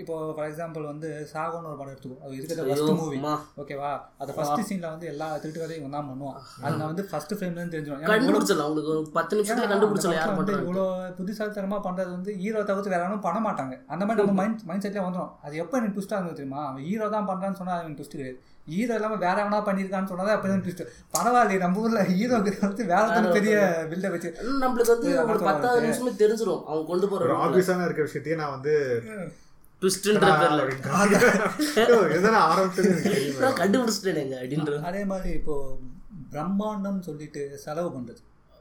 இப்போ 0.02 0.16
ஃபார் 0.36 0.48
எக்ஸாம்பிள் 0.50 0.84
வந்து 0.90 1.10
சாகோன்னு 1.32 1.70
ஒரு 1.70 1.78
படம் 1.78 1.94
எடுத்துக்கோ. 1.94 2.18
அது 2.26 2.34
இருக்கிற 2.40 2.66
ஃபஸ்ட் 2.68 2.92
மூவி. 3.00 3.18
ஓகேவா 3.62 3.92
அது 4.22 4.36
ஃபர்ஸ்ட் 4.36 4.62
சீனில் 4.68 4.90
வந்து 4.92 5.08
எல்லா 5.12 5.28
திருட்டு 5.44 5.62
கதையும் 5.62 5.82
இவன் 5.82 5.96
தான் 5.98 6.10
பண்ணுவான். 6.10 6.38
அது 6.64 6.74
நான் 6.80 6.92
வந்து 6.92 7.06
ஃபர்ஸ்ட் 7.12 7.34
ஃப்ரேம்லேருந்து 7.38 7.76
தெரிஞ்சிடும் 7.76 9.10
பத்து 9.18 9.38
நிமிஷத்துல 9.40 9.70
கண்டுபிடிச்சல 9.74 10.14
யார் 10.20 10.36
வந்து 10.42 10.56
இவ்வளோ 10.66 10.84
புத்திசாலித்தனமாக 11.20 11.82
பண்ணுறது 11.88 12.12
வந்து 12.18 12.34
ஹீரோ 12.44 12.62
தவிர்த்து 12.70 12.94
வேற 12.96 13.02
யாரும் 13.06 13.26
பண்ண 13.28 13.42
மாட்டாங்க. 13.48 13.76
அந்த 13.96 14.06
மாதிரி 14.06 14.22
நம்ம 14.24 14.38
மைண்ட் 14.42 14.64
மைண்ட் 14.72 14.86
செட்லேயே 14.88 15.06
வந்துடும் 15.08 15.34
அது 15.48 15.64
எப்போ 15.66 15.78
எனக்கு 15.80 15.96
ட்விஸ்ட்டாக 15.98 16.20
இருந்தது 16.22 16.40
தெரியுமா? 16.42 16.62
அவன் 16.70 16.86
ஹீரோ 16.90 17.10
தான் 17.18 17.30
பண்ணுறான்னு 17.32 17.60
சொன்னால் 17.62 17.82
அவன் 17.82 17.98
ட்விஸ்ட் 18.00 18.18
கிடையாது. 18.18 18.40
ஹீரோ 18.68 18.94
இல்லாமல் 18.94 19.18
வேற 19.18 19.44
எவனா 19.44 19.64
பண்ணியிருக்கான்னு 19.64 20.08
சொன்னதே 20.08 20.28
அப்போ 20.28 20.48
தான் 20.48 20.64
ட்விஸ்ட் 20.64 20.88
பரவாயில்லையே 21.14 21.58
நம்ம 21.58 21.80
ஊரில் 21.80 22.06
வந்து 22.60 22.86
வேற 22.86 23.08
ஒருத்தர். 23.08 23.32
பெரிய 23.32 23.88
பில்டை 23.90 24.12
வச்சு 24.12 24.36
நம்மளுக்கு 24.42 24.88
வந்து 24.88 25.24
ஒரு 25.28 25.40
பத்தாவது. 25.40 25.82
நிமிஷமே 25.82 26.10
தெரிஞ்சிரும். 26.10 26.64
அவங்க 26.64 26.88
கொண்டு 26.88 27.10
ஒரு 27.10 27.28
போற 27.28 27.46
ஆப்வியஸான 27.46 27.86
இருக்கிற 27.86 28.08
விஷயத்தையே 28.08 28.36
நான் 28.36 28.50
வந்து 28.50 29.02
அப்படின்ற. 34.36 34.82
அதே 34.82 35.06
மாதிரி 35.06 35.30
இப்போ 35.30 35.78
பிரம்மாண்டம் 36.32 37.00
சொல்லிட்டு 37.00 37.58
செலவு 37.58 37.92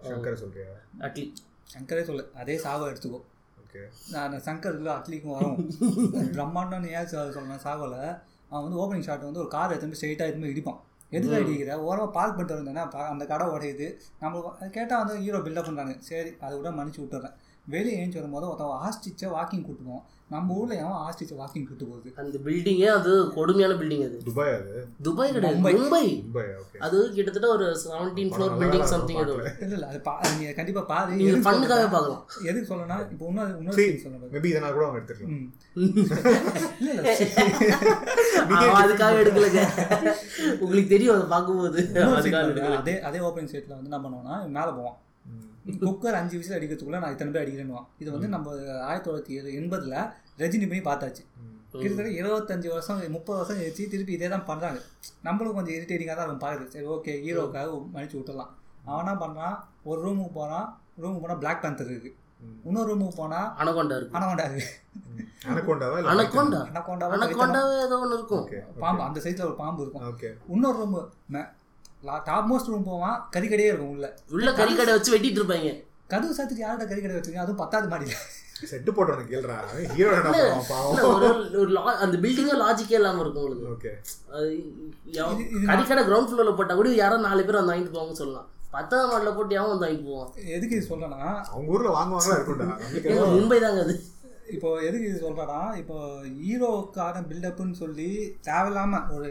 சங்கர் 0.08 0.34
சொல்றியா? 0.34 0.66
அட்லி 1.00 1.32
சங்கரே 1.74 2.02
சொல்லு. 2.02 2.30
அதே 2.36 2.56
சாவை 2.56 2.92
எடுத்துக்கோ. 2.92 3.20
ஓகே 3.62 3.78
நான் 4.10 4.34
சங்கர் 4.34 4.76
இல்லை 4.76 4.92
அட்லிக்கும் 4.92 5.32
வரும். 5.32 5.70
பிரம்மாண்டம்னு 6.32 6.88
ஏன் 6.88 7.06
சொல்ல- 7.06 7.40
சொல்லணும்? 7.40 7.66
சாவில். 7.66 8.20
அவன் 8.50 8.64
வந்து 8.66 8.80
ஓப்பனிங் 8.82 9.06
ஷாட் 9.08 9.26
வந்து 9.28 9.42
ஒரு 9.44 9.50
கார் 9.56 9.72
எடுத்துட்டு 9.74 9.98
ஸ்ட்ரெயிட்டாக 10.00 10.28
எடுத்துமே 10.30 10.52
இடிப்பான். 10.52 10.80
எதுக்கு 11.16 11.36
அடிக்கிற 11.36 11.74
ஓரமாக 11.88 12.10
பார்க் 12.16 12.36
பண்ணிட்டு 12.38 12.56
வந்தேன்னா 12.58 12.84
அந்த 13.12 13.24
கடை 13.32 13.44
உடையுது. 13.56 13.86
நம்மளுக்கு 14.22 14.70
கேட்டால் 14.76 15.00
வந்து 15.02 15.14
ஹீரோ 15.24 15.38
பில்டப் 15.46 15.68
பண்ணுறாங்க 15.68 15.94
சரி 16.08 16.30
அதை 16.46 16.54
விட 16.58 16.70
மன்னிச்சு 16.78 17.02
விட்டுறேன். 17.04 17.36
வெளியே 17.68 18.06
ஏஞ்சி 18.06 18.14
வரும்போது 18.14 18.46
ஒருத்தன் 18.48 18.76
ஆஸ்டிச்சை 18.84 19.26
வாக்கிங் 19.32 19.66
கூட்டுவோம் 19.66 20.04
நம்ம 20.30 20.54
ஊரில் 20.54 20.78
எவன் 20.78 20.98
ஆஸ்டிச்சை 21.04 21.34
வாக்கிங் 21.34 21.66
கூட்டு 21.66 21.84
போகுது 21.84 22.12
அந்த 22.16 22.38
பில்டிங்கே 22.44 22.86
அது 22.90 23.32
கொடுமையான 23.34 23.74
பில்டிங் 23.74 24.04
அது. 24.04 24.16
துபாய் 24.24 24.52
அது? 24.52 24.74
துபாய் 25.02 25.32
கிடையாது. 25.32 25.58
மும்பை. 25.58 25.72
மும்பை. 25.74 26.02
துபாய் 26.22 26.50
ஓகே 26.58 26.78
அது 26.78 27.12
கிட்டத்தட்ட 27.12 27.48
ஒரு 27.48 27.66
செவன்டீன் 27.84 28.30
ஃப்ளோர் 28.30 28.52
பில்டிங் 28.58 28.82
சம்திங் 28.84 29.16
அது 29.16 29.32
இல்லை 29.32 29.52
இல்லை 29.70 29.88
அது 29.88 30.00
பா 30.00 30.20
நீங்கள் 30.30 30.54
கண்டிப்பாக 30.54 30.86
பாரு. 30.86 31.12
நீங்க 31.12 31.32
சொல்றேன்னா- 31.32 31.90
பார்க்கலாம். 31.90 32.22
எதுக்கு 32.44 32.74
சொல்லணும்னா 32.74 33.10
இப்போ 33.10 33.26
இன்னொரு 33.26 33.58
இன்னொரு 33.58 33.82
scene 33.82 34.02
சொல்லுங்க 34.02 34.38
மேபி 34.38 34.44
இதனால் 34.44 34.72
கூட 34.72 34.86
அவங்க 34.86 35.00
எடுத்துக்கலாம். 35.04 35.48
அதுக்காக 38.76 39.18
எடுக்கலங்க. 39.18 39.62
உங்களுக்கு 40.60 40.88
தெரியும் 40.88 41.14
அதை 41.14 41.26
பார்க்கும்போது. 41.26 41.80
அதே 42.76 43.00
அதே 43.00 43.18
ஓப்பனிங் 43.18 43.52
செட்டில் 43.52 43.74
வந்து 43.74 43.90
என்ன 43.90 43.98
பண்ணுவோம்னா 43.98 44.46
மேலே 44.48 44.70
போவான். 44.70 44.98
குக்கர் 45.84 46.18
அஞ்சு 46.20 46.36
விசில் 46.40 46.56
அடிக்கிறதுக்குள்ள 46.58 47.00
நான் 47.02 47.14
இத்தனை 47.14 47.30
பேர் 47.32 47.44
அடிக்கிறேன்னுவான். 47.44 47.86
இது 48.02 48.08
வந்து 48.14 48.28
நம்ம 48.34 48.50
ஆயிரத்தி 48.88 49.06
தொள்ளாயிரத்தி 49.08 49.36
ஏழு 49.38 49.48
எண்பதுல 49.60 49.96
ரஜினி 50.42 50.66
பண்ணி 50.70 50.82
பார்த்தாச்சு. 50.90 51.24
கிட்டத்தட்ட 51.72 52.10
இருபத்தஞ்சு 52.20 52.68
வருஷம் 52.74 53.00
முப்பது 53.16 53.38
வருஷம் 53.38 53.58
கழிச்சு 53.58 53.90
திருப்பி 53.94 54.14
இதே 54.16 54.28
தான் 54.34 54.46
பண்ணுறாங்க 54.50 54.78
நம்மளும் 55.26 55.56
கொஞ்சம் 55.58 55.76
இரிட்டேட்டிங்காக 55.78 56.16
தான் 56.18 56.26
இருக்கும் 56.26 56.44
பார்க்குறது 56.44 56.72
சரி 56.76 56.88
ஓகே 56.94 57.14
ஹீரோக்காக 57.24 57.74
மன்னிச்சு 57.94 58.18
விட்டுறலாம் 58.18 58.52
அவன் 58.88 59.02
என்ன 59.04 59.14
பண்ணுறான் 59.24 59.56
ஒரு 59.88 59.98
ரூமுக்கு 60.04 60.32
போகிறான் 60.38 60.66
ரூமுக்கு 61.02 61.22
போனால் 61.24 61.40
பிளாக் 61.42 61.62
பேந்தர் 61.64 61.92
இருக்கு. 61.94 62.12
இன்னொரு 62.68 62.88
ரூமுக்கு 62.90 63.14
போனால் 63.20 63.48
அனகொண்டா 63.60 63.96
இருக்கு. 63.98 64.16
அனகொண்டா 64.18 64.44
இருக்கு. 64.48 64.66
அனகோண்டாவா 65.50 65.96
இல்லை 66.00 66.12
அனகொண்டா 66.14 66.60
அனகொண்டாவை 66.70 67.14
அனகொண்டாவே 67.18 67.76
ஏதோ 67.86 67.98
ஒன்று 68.04 68.18
இருக்கும். 68.18 68.44
ஓகே 68.46 68.60
பாம்பு 68.82 69.02
அந்த 69.08 69.18
சைஸில் 69.24 69.46
ஒரு 69.50 69.56
பாம்பு 69.62 69.82
இருக்கும். 69.84 70.06
ஓகே 70.12 70.30
இன்னொரு 70.56 70.78
ரூம் 70.82 70.96
டாப் 72.24 72.48
மோஸ்ட் 72.48 72.66
ரூம் 72.66 72.84
போவான் 72.84 73.16
கறிக்கடையே 73.32 73.70
இருக்கும் 73.70 73.90
உள்ள. 73.90 74.08
உள்ள 74.30 74.50
கறிக்கடை 74.52 74.90
வச்சு 74.90 75.14
வெட்டிட்டு 75.14 75.40
இருப்பாங்க. 75.40 75.70
கதவு 76.06 76.34
சாத்திட்டு 76.34 76.64
யார்கிட்ட 76.64 76.90
கறிக்கடை 76.90 77.14
வச்சிருக்கீங்க? 77.14 77.38
அதுவும் 77.38 77.56
பத்தாவது 77.56 77.88
மாடியில். 77.88 78.20
செட்டு 78.62 78.90
போட்டவனுக்கு 78.90 79.32
கேள்றா 79.32 79.56
ஹீரோ 79.90 80.12
என்ன 80.12 80.30
பண்ணுவான் 80.30 81.02
ஒரு 81.08 81.26
ஒரு 81.58 81.70
லா- 81.72 81.98
அந்த 81.98 82.16
பில்டிங்கே 82.18 82.54
லாஜிக்கே 82.60 82.96
இல்லாம 82.96 83.20
இருக்கும் 83.20 83.44
உங்களுக்கு 83.44 83.68
ஓகே 83.74 83.92
கறிக்கடை 85.68 86.02
கிரவுண்ட் 86.02 86.30
ஃப்ளோர்ல 86.30 86.54
போட்டா 86.56 86.74
கூட 86.74 86.88
யாரோ 86.96 87.16
நாலு 87.18 87.44
பேர் 87.44 87.56
வந்து 87.56 87.72
வாங்கிட்டு 87.72 87.94
போவாங்கன்னு 87.94 88.20
சொல்லலாம். 88.20 88.48
பத்தாவது 88.70 89.08
மாடல 89.10 89.34
போட்டு 89.34 89.54
எவன் 89.54 89.68
வந்து 89.68 89.86
வாங்கிட்டு 89.86 90.08
போவான். 90.08 90.32
எதுக்கு 90.48 90.76
இது 90.76 90.88
சொல்றேன்னா 90.88 91.20
அவங்க 91.46 91.68
ஊர்ல 91.68 91.92
வாங்குவாங்களா 91.94 92.38
இருக்கும்டா. 92.38 92.68
மும்பை 93.32 93.60
தாங்க 93.60 93.80
அது. 93.80 93.94
இப்போ 94.50 94.68
எதுக்கு 94.82 95.08
இது 95.08 95.24
சொல்றேன்னா 95.24 95.60
இப்போ 95.76 95.96
ஹீரோக்கான 96.40 97.22
பில்டப்னு 97.28 97.72
சொல்லி 97.74 98.10
தேவையில்லாம 98.44 99.00
ஒரு 99.14 99.30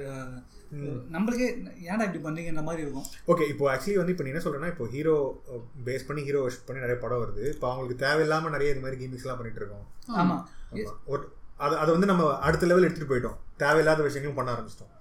நம்மளுக்கே 0.76 1.68
ஏன்டா 1.88 2.14
இப்படி 2.14 2.18
பண்றீங்கன்ற 2.18 2.64
மாதிரி 2.64 2.82
இருக்கும். 2.82 3.04
ஓகே 3.28 3.48
இப்போ 3.48 3.76
ஆக்சுவலி 3.76 3.94
வந்து 3.94 4.12
இப்போ 4.12 4.24
நீ 4.24 4.30
என்ன 4.30 4.42
சொல்றேன்னா 4.42 4.68
இப்போ 4.68 4.86
ஹீரோ 4.86 5.42
பேஸ் 5.86 6.06
பண்ணி 6.08 6.24
ஹீரோ 6.24 6.52
பண்ணி 6.66 6.82
நிறைய 6.82 7.02
படம் 7.02 7.18
வருது. 7.18 7.54
இப்போ 7.54 7.72
அவங்களுக்கு 7.72 8.06
தேவையில்லாம 8.06 8.50
நிறைய 8.50 8.72
இது 8.72 8.82
மாதிரி 8.82 9.06
கேமிங்ஸ் 9.06 9.22
எல்லாம் 9.22 9.38
பண்ணிட்டு 9.38 9.60
இருக்கோம். 9.60 9.86
ஆமா. 10.18 10.44
ஒரு- 11.08 11.36
அது 11.58 11.78
அதை 11.78 11.92
வந்து 11.92 12.06
நம்ம 12.06 12.38
அடுத்த 12.38 12.66
லெவல் 12.66 12.84
எடுத்துட்டு 12.84 13.16
போயிட்டோம். 13.16 13.36
தேவையில்லாத 13.58 14.02
விஷயங்களும் 14.04 14.46
பண்ண 14.46 14.54
ஆரம்பிச்சிட்டோம். 14.54 14.96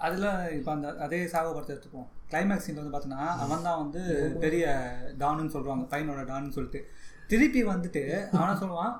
அதில் 0.05 0.27
இப்போ 0.57 0.71
அந்த 0.75 0.87
அதே 1.05 1.19
சாகப்படுத்த 1.33 1.73
எடுத்துப்போம். 1.75 2.07
கிளைமேக்ஸ் 2.31 2.65
சீன் 2.67 2.81
வந்து 2.81 2.93
பார்த்தோன்னா 2.95 3.21
அவன் 3.43 3.65
தான் 3.67 3.81
வந்து 3.83 4.01
பெரிய 4.43 4.65
டானுன்னு 5.21 5.53
சொல்லுவாங்க 5.55 5.85
பையனோட 5.93 6.23
டான்னு 6.31 6.55
சொல்லிட்டு. 6.57 6.81
திருப்பி 7.31 7.61
வந்துட்டு 7.73 8.03
அவனா 8.37 8.53
சொல்லுவான் 8.63 8.95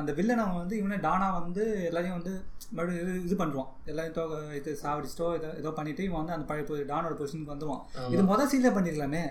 அந்த 0.00 0.10
வில்லன் 0.18 0.42
அவன் 0.42 0.60
வந்து 0.62 0.76
இவனே 0.80 0.98
டானா 1.06 1.26
வந்து 1.38 1.64
எல்லாரையும் 1.88 2.18
வந்து 2.18 2.32
மறுபடியும் 2.76 3.02
இது 3.04 3.14
இது 3.26 3.34
பண்ணுவான் 3.40 3.70
எல்லாரையும் 3.90 4.16
தோ 4.18 4.22
இது 4.58 4.70
சாவடிச்சிட்டோ 4.82 5.26
ஏதோ 5.38 5.48
ஏதோ 5.60 5.70
பண்ணிட்டு 5.78 6.02
இவன் 6.06 6.20
வந்து 6.20 6.36
அந்த 6.36 6.46
பழைய 6.50 6.86
டானோட 6.92 7.14
பொசிஷனுக்கு 7.18 7.54
வந்துருவான். 7.54 7.82
இது 8.14 8.22
முதல் 8.30 8.50
சீன்ல 8.52 8.70
பண்ணிருக்கலாமே. 8.76 9.22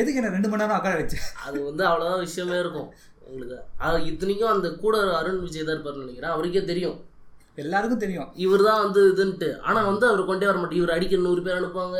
எதுக்கு 0.00 0.20
என்ன 0.20 0.32
ரெண்டு 0.36 0.48
மணி 0.50 0.62
நேரம் 0.62 0.78
உட்கார 0.80 0.94
வச்சு? 1.00 1.18
அது 1.46 1.58
வந்து 1.68 1.82
அவ்வளோதான் 1.90 2.22
விஷயமே 2.26 2.56
இருக்கும். 2.64 2.88
உங்களுக்கு 3.26 3.58
அது 3.86 3.98
இத்தனைக்கும் 4.10 4.52
அந்த 4.54 4.68
கூட 4.84 4.96
அருண் 5.20 5.42
விஜய் 5.44 5.66
தான் 5.66 5.76
இருப்பார்னு 5.76 6.04
நினைக்கிறேன். 6.04 6.34
அவருக்கே 6.34 6.62
தெரியும். 6.72 6.98
எல்லாருக்கும் 7.62 8.02
தெரியும். 8.04 8.30
இவர் 8.44 8.64
தான் 8.68 8.80
வந்து 8.84 9.00
இதுன்ட்டு. 9.10 9.48
ஆனால் 9.66 9.88
வந்து 9.88 10.04
அவர் 10.10 10.28
கொண்டே 10.30 10.46
வர 10.48 10.56
மாட்டேன் 10.60 10.80
இவர் 10.80 10.94
அடிக்க 10.94 11.18
நூறு 11.26 11.42
பேர் 11.46 11.58
அனுப்புவாங்க. 11.58 11.98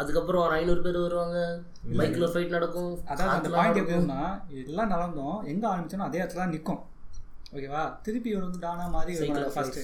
அதுக்கப்புறம் 0.00 0.42
ஒரு 0.46 0.54
ஐநூறு 0.58 0.80
பேர் 0.86 0.98
வருவாங்க. 1.04 1.38
பைக்கில் 2.00 2.32
ஃபைட் 2.32 2.56
நடக்கும். 2.56 2.90
அதாவது 3.12 3.36
அந்த 3.36 3.50
பாயிண்ட். 3.54 3.80
எப்படின்னா 3.82 4.24
எல்லாம் 4.72 4.92
நடந்தோம். 4.94 5.38
எங்க 5.52 5.64
ஆரம்பிச்சோன்னா 5.70 6.08
அதே 6.10 6.20
இடத்துல 6.22 6.42
தான் 6.42 6.54
நிற்கும் 6.56 6.82
ஓகேவா 7.56 7.82
திருப்பி 8.06 8.28
இவர் 8.30 8.46
வந்து 8.46 8.60
டானா 8.66 8.84
மாதிரி 8.94 9.12
ஃபர்ஸ்ட் 9.56 9.80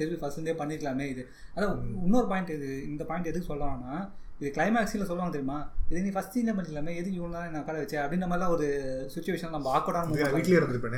திருப்பி 0.00 0.18
ஃபர்ஸ்ட்லேருந்தே 0.22 0.54
பண்ணிருக்கலாமே 0.60 1.06
இது. 1.12 1.22
அதான் 1.54 1.74
இன்னொரு 2.06 2.26
பாயிண்ட் 2.32 2.56
இது. 2.56 2.70
இந்த 2.92 3.02
பாயிண்ட் 3.10 3.30
எதுக்கு 3.30 3.50
சொல்லலாம்னா 3.52 3.96
இது 4.40 4.50
கிளைமேக்ஸில் 4.56 5.08
சொல்லுவாங்க 5.08 5.34
தெரியுமா? 5.36 5.58
இது 5.90 6.02
நீ 6.04 6.10
ஃபர்ஸ்ட் 6.16 6.34
சீனில் 6.34 6.56
பண்ணிக்கலாமே. 6.58 6.92
எதுக்கு 7.00 7.18
இவங்க 7.20 7.36
தான் 7.38 7.54
நான் 7.54 7.66
கடை 7.68 7.78
வச்சேன் 7.82 8.02
அப்படின்ற 8.02 8.26
மாதிரிலாம் 8.32 8.54
ஒரு 8.56 8.68
சுச்சுவேஷன் 9.14 9.56
நம்ம 9.56 9.72
ஆக்கோடான 9.78 10.30
வீட்லயே 10.36 10.60
இருந்திருப்பேன். 10.60 10.94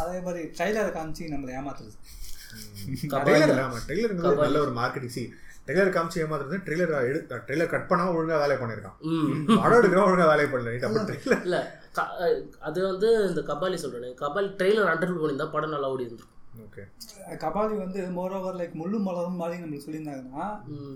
அதே 0.00 0.18
மாதிரி 0.26 0.42
ட்ரைலரை 0.56 0.90
காமிச்சு 0.96 1.32
நம்மளை 1.32 1.52
ஏமாத்துறது. 1.58 1.94
ட்ரெய்லர் 3.86 4.14
நல்ல 4.40 4.58
ஒரு 4.66 4.72
மார்க்கெட்டிங் 4.78 5.14
சி 5.16 5.22
ட்ரெய்லர் 5.66 5.94
காமிச்சு 5.96 6.22
ஏமாத்துறது 6.22 6.56
ட்ரெய்லர் 6.66 6.92
எடு 7.08 7.18
ட்ரெய்லர் 7.46 7.72
கட் 7.72 7.88
பண்ணாம 7.90 8.14
ஒழுங்கா 8.16 8.40
வேலையை 8.42 8.58
பண்ணிருக்கான் 8.60 8.96
படம் 9.62 9.78
எடுக்கிறோம் 9.80 10.08
ஒழுங்கா 10.08 10.26
வேலையை 10.32 10.48
பண்ணல 10.52 10.74
இல்லை 11.46 11.60
அது 12.68 12.78
வந்து 12.90 13.08
இந்த 13.30 13.42
கபாலி 13.50 13.78
சொல்கிறேன் 13.84 14.16
கபாலி 14.22 14.50
ட்ரெய்லர் 14.60 14.92
அண்டர்ஃபில் 14.92 15.22
பண்ணியிருந்தா 15.22 15.48
படம் 15.54 15.74
நல்லா 15.74 15.90
ஓடி 15.94 16.06
இருந்திருக்கும். 16.06 16.28
ஓகே 16.64 16.82
கபாலி 17.44 17.74
வந்து 17.82 18.00
மோர் 18.16 18.34
ஓவர் 18.38 18.58
லைக் 18.60 18.74
முள்ளு 18.80 18.98
மலரும் 19.06 19.40
மாதிரி 19.42 19.60
நம்மளுக்கு 19.62 19.86
சொல்லியிருந்தாங்கன்னா. 19.86 20.46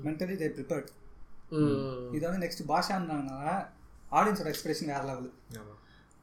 மென்டலி 0.06 0.36
தே 0.42 0.48
ப்ரிப்பேர்ட் 0.56 0.90
இது 2.16 2.24
வந்து 2.28 2.42
நெக்ஸ்ட் 2.44 2.64
பாஷான்னாங்கன்னா 2.72 3.40
ஆடியன்ஸோட 4.18 4.50
எக்ஸ்பிரஷன் 4.52 4.92
வேற 4.92 5.02
லெவல் 5.10 5.30
ஆமா. 5.60 5.75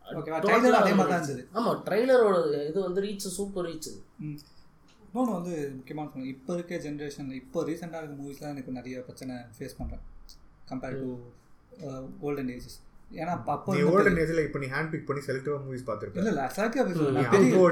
ஓகேவா 0.06 0.40
ட்ரைலர் 0.44 0.78
அதே 0.80 0.94
மாதிரி 0.94 1.12
தான் 1.12 1.22
இருந்தது. 1.22 1.44
ஆமாம் 1.58 1.78
ட்ரெய்லரோட 1.86 2.38
இது 2.70 2.80
வந்து 2.86 3.04
ரீச் 3.06 3.28
சூப்பர் 3.36 3.66
ரீச் 3.68 3.90
ம். 4.24 4.38
இன்னொன்று 5.06 5.34
வந்து 5.38 5.54
முக்கியமான 5.76 6.08
சொல்லணும் 6.08 6.32
இப்போ 6.34 6.52
இருக்க 6.58 6.80
ஜென்ரேஷனில் 6.86 7.38
இப்போ 7.42 7.60
ரீசெண்டாக 7.68 8.02
இருக்க 8.02 8.16
மூவிஸ்லாம் 8.22 8.54
எனக்கு 8.54 8.78
நிறைய 8.78 9.04
பிரச்சனை 9.08 9.36
ஃபேஸ் 9.56 9.78
பண்ணுறேன் 9.80 10.04
கம்பேர்ட் 10.70 11.00
டு 11.00 11.10
ஓல்டன் 12.26 12.52
ஏஜஸ் 12.56 12.78
ஏன்னா 13.12 13.32
அப்போ 13.38 13.74
ஓல்டன் 13.92 14.20
ஏஜ்ல 14.22 14.44
இப்போ 14.48 14.60
நீ 14.62 14.68
ஹேண்ட் 14.74 14.92
பிக் 14.94 15.08
பண்ணி 15.08 15.22
செலக்டிவா 15.26 15.58
மூவிஸ் 15.66 15.86
பார்த்திருப்ப. 15.90 16.20
இல்லை 16.22 16.32
இல்லை 16.34 16.46
செலக்டிவ் 16.50 16.90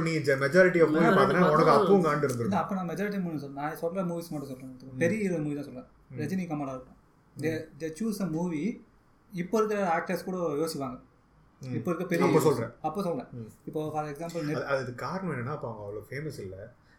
நீ 0.08 0.14
மெஜாரிட்டி 0.44 0.82
ஆஃப் 0.84 0.94
மூவி 0.96 1.12
பார்த்தனா 1.12 1.44
உனக்கு 1.54 1.74
அப்பவும் 1.76 2.06
காண்டு 2.08 2.26
இருந்திருக்கும். 2.28 2.62
அப்போ 2.62 2.76
நான் 2.80 2.90
மெஜாரிட்டி 2.92 3.22
மூவி 3.26 3.40
சொல்றேன். 3.44 3.60
நான் 3.62 3.80
சொல்கிற 3.82 4.04
மூவிஸ் 4.10 4.32
மட்டும் 4.34 4.52
சொல்கிறேன் 4.52 5.00
பெரிய 5.04 5.20
ஹீரோ 5.24 5.40
மூவி 5.46 5.56
தான் 5.60 5.68
சொல்கிறேன் 5.70 5.90
ரஜினி 6.22 6.46
கமலா 6.52 6.76
இருக்கும் 6.78 6.98
தே 7.36 7.52
தே 7.82 7.90
சூஸ் 8.00 8.22
அ 8.24 8.30
மூவி 8.36 8.62
இப்போ 9.32 9.56
இருக்கிற 9.60 9.82
ஆக்டர்ஸ் 9.96 10.28
கூட 10.28 10.38
யோசிப்பாங்க. 10.62 10.98
இப்போ 11.62 11.90
இருக்க 11.90 12.06
பெரிய 12.06 12.26
அப்போ. 12.28 12.40
சொல்றேன். 12.46 12.72
அப்போ 12.82 13.00
சொல்கிறேன் 13.02 13.28
ம். 13.36 13.50
இப்போ 13.68 13.82
ஃபார் 13.92 14.08
எக்ஸாம்பிள் 14.08 14.48
அது- 14.52 14.68
அதுக்கு 14.74 14.94
காரணம் 15.02 15.34
என்னன்னா 15.34 15.54
அப்போ 15.54 15.68
அவங்க 15.70 15.84
அவ்வளோ 15.86 16.02
ஃபேமஸ் 16.08 16.40
இல்ல. 16.42 16.56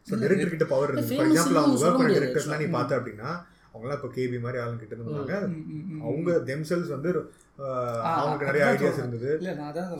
ஸோ 0.08 0.12
டேரக்டர் 0.20 0.52
கிட்ட 0.52 0.66
பவர் 0.68 0.90
இருக்கு 0.90 1.08
ஃபார் 1.10 1.28
எக்ஸாம்பிள் 1.28 1.58
அவங்க 1.58 1.80
ஒர்க் 1.80 1.98
பண்ண 1.98 2.12
டேரக்டர்ஸ்லாம் 2.16 2.62
நீ. 2.62 2.68
பார்த்த 2.70 2.98
அப்படின்னா 2.98 3.30
அவங்களாம் 3.72 3.98
இப்போ 3.98 4.10
கேபி 4.14 4.38
மாதிரி 4.40 4.58
ஆளுங்க 4.62 4.80
கிட்ட 4.80 4.94
இருந்தாங்க 4.98 5.34
அவங்க 6.02 6.32
தெம்செல்ஸ் 6.48 6.90
வந்து 6.90 7.10
அவங்களுக்கு 8.14 8.48
நிறைய 8.48 8.64
ஐடியாஸ் 8.66 8.96
சொல்றேன். 8.96 9.04
இருந்தது. 9.04 9.30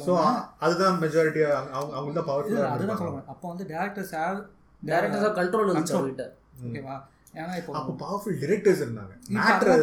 ஸோ 0.04 0.12
அதுதான் 0.60 0.98
மெஜாரிட்டி 1.02 1.42
அவங்க 1.50 1.94
அவங்க 1.96 2.12
தான் 2.12 2.28
பவர்ஃபுல்லாக 2.28 2.72
அதுதான் 2.74 3.00
சொல்லுவேன் 3.02 3.28
அப்போ 3.28 3.46
வந்து 3.48 3.66
டேரக்டர்ஸ் 3.70 4.12
ஹேவ் 4.16 4.38
டேரக்டர்ஸாக 4.82 5.32
கண்ட்ரோல் 5.38 5.68
இருந்துச்சு. 5.68 5.96
அவர்கிட்ட 5.96 6.26
ஓகேவா 6.64 6.96
ஏன்னா 7.36 7.52
இப்போ 7.58 7.72
அப்போ 7.78 7.92
பவர்ஃபுல் 8.00 8.38
டிரெக்டர்ஸ் 8.40 8.82
இருந்தாங்க. 8.82 9.14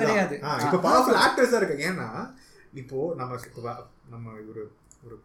கிடையாது. 0.02 0.36
இப்போ 0.66 0.80
பவர்ஃபுல் 0.84 1.20
ஆக்டர்ஸ் 1.22 1.54
தான் 1.54 1.62
இருக்காங்க. 1.62 1.86
ஏன்னா 1.92 2.10
இப்போ 2.74 2.98
நம்ம 3.16 3.38
நம்ம 4.14 4.32
ஒரு 4.51 4.64
ஒரு 5.05 5.16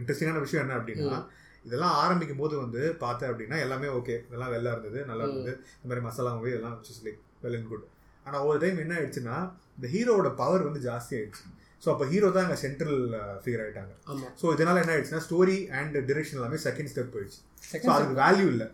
இன்ட்ரெஸ்டிங்கான 0.00 0.42
விஷயம் 0.44 0.64
என்ன 0.64 0.76
அப்படின்னா 0.80 1.18
இதெல்லாம் 1.66 1.96
ஆரம்பிக்கும் 2.02 2.40
போது 2.42 2.54
வந்து 2.62 2.80
பார்த்தேன் 3.02 3.30
அப்படின்னா 3.32 3.58
எல்லாமே 3.64 3.88
ஓகே 3.98 4.14
இதெல்லாம் 4.28 4.52
வெள்ளா 4.54 4.72
இருந்தது 4.74 4.98
நல்லா 5.10 5.24
இருந்தது. 5.26 5.52
இந்த 5.76 5.88
மாதிரி 5.90 6.02
மசாலா 6.06 6.32
மூவி 6.38 6.50
இதெல்லாம் 6.54 6.76
லைக் 7.06 7.20
வெல் 7.44 7.56
அண்ட் 7.58 7.68
குட் 7.72 7.86
ஆனால் 8.26 8.40
ஒவ்வொரு 8.42 8.60
டைம் 8.64 8.82
என்ன 8.84 8.94
ஆயிடுச்சுன்னா 8.98 9.36
இந்த 9.76 9.86
ஹீரோவோட 9.94 10.30
பவர் 10.40 10.66
வந்து 10.68 10.80
ஜாஸ்தி 10.88 11.14
ஆயிடுச்சு. 11.18 11.44
ஸோ 11.82 11.88
அப்போ 11.92 12.04
ஹீரோ 12.12 12.28
தான் 12.36 12.44
அங்கே 12.46 12.58
சென்ட்ரல் 12.64 13.00
ஃபிகர் 13.42 13.62
ஆயிட்டாங்க. 13.64 13.92
ஸோ 14.40 14.52
இதனால 14.56 14.82
என்ன 14.82 14.92
ஆயிடுச்சுன்னா 14.94 15.24
ஸ்டோரி 15.26 15.56
அண்ட் 15.78 15.96
டிரெக்ஷன் 16.10 16.38
எல்லாமே 16.40 16.60
செகண்ட் 16.66 16.90
ஸ்டெப் 16.92 17.12
போயிடுச்சு. 17.16 17.40
ஸோ 17.86 17.90
அதுக்கு 17.96 18.16
வேல்யூ 18.22 18.46
இல்லை. 18.54 18.68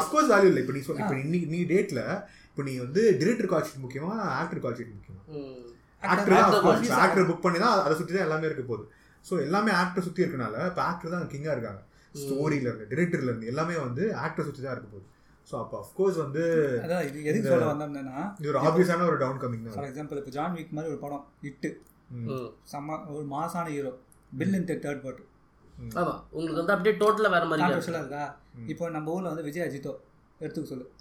அஃப்கோர்ஸ் 0.00 0.30
வேல்யூ 0.34 0.50
இல்லை. 0.52 0.62
இப்போ 0.64 0.74
நீ 0.76 0.82
இப்போ 1.02 1.16
நீ 1.32 1.40
நீ 1.54 1.60
டேட்ல 1.72 2.02
இப்போ 2.50 2.62
நீ 2.68 2.74
வந்து 2.84 3.02
டிரெக்டர் 3.22 3.50
கால் 3.52 3.66
ஷீட் 3.68 3.84
முக்கியமா 3.86 4.14
ஆக்டர் 4.40 4.62
கால் 4.66 4.78
ஷீட் 4.78 4.94
முக்கியமா. 4.96 5.22
ஆக்டர் 6.02 6.34
ஆக்டர் 7.00 7.28
புக் 7.28 7.44
பண்ணி 7.44 7.58
தான். 7.60 7.76
அதை 7.80 7.94
சுற்றி 7.98 8.12
தான் 8.14 8.26
எல்லாமே 8.26 8.46
இருக்க 8.48 8.64
போகுது. 8.64 8.84
ஸோ 9.24 9.34
எல்லாமே 9.44 9.70
ஆக்டர் 9.80 10.04
சுற்றி 10.04 10.22
இருக்கனால 10.24 10.56
இப்போ 10.68 10.82
ஆக்டர் 10.86 11.14
தான் 11.14 11.30
கிங்காக 11.32 11.54
இருக்காங்க. 11.56 11.80
ஸ்டோரியில 12.14 12.68
இருந்து 12.68 12.86
டிரெக்டர்ல 12.92 13.30
இருந்து 13.30 13.50
எல்லாமே 13.50 13.74
வந்து 13.82 14.04
ஆக்டர் 14.22 14.46
சுற்றி 14.46 14.62
தான் 14.62 14.74
இருக்க 14.76 14.88
போகுது. 14.88 15.06
ஸோ 15.48 15.54
அப்போ 15.60 15.76
அஃப்கோர்ஸ் 15.80 16.18
வந்து 16.22 16.42
அதான் 16.82 17.04
இது 17.06 17.18
எதுக்கு 17.30 17.50
சொல்ல 17.52 17.68
வந்தோம்னா 17.70 18.16
இது 18.38 18.50
ஒரு 18.50 18.58
ஆப்வியஸான 18.62 19.06
ஒரு 19.08 19.18
டவுன் 19.22 19.40
கமிங் 19.42 19.64
ஃபார் 19.70 19.88
எக்ஸாம்பிள் 19.88 20.20
இப்போ 20.20 20.32
ஜான் 20.36 20.54
வீக் 20.56 20.74
மாதிரி 20.76 20.92
ஒரு 20.92 21.00
படம் 21.04 21.24
இட்டு 21.42 21.70
ம். 22.14 22.26
ம். 22.30 22.48
செம்ம 22.70 22.98
ஒரு 23.12 23.24
மாசான 23.32 23.66
hero 23.70 23.92
fill 24.32 24.56
in 24.58 24.68
third 24.70 25.02
part 25.04 25.20
ஆமா 25.96 26.14
உங்களுக்கு 26.32 26.60
வந்து 26.60 26.74
அப்படியே 26.74 26.94
டோட்டலாக 27.00 27.32
வேற 27.34 27.44
மாதிரி 27.46 27.66
இருக்கு. 27.68 28.24
இப்போ 28.72 28.90
நம்ம 28.90 29.12
ஊரில் 29.14 29.30
வந்து 29.30 29.46
விஜய் 29.46 29.66
அஜித்தோ 29.66 29.92
எடுத்துக்க 30.40 30.66
சொல்லு. 30.66 30.86
ம். 30.86 30.99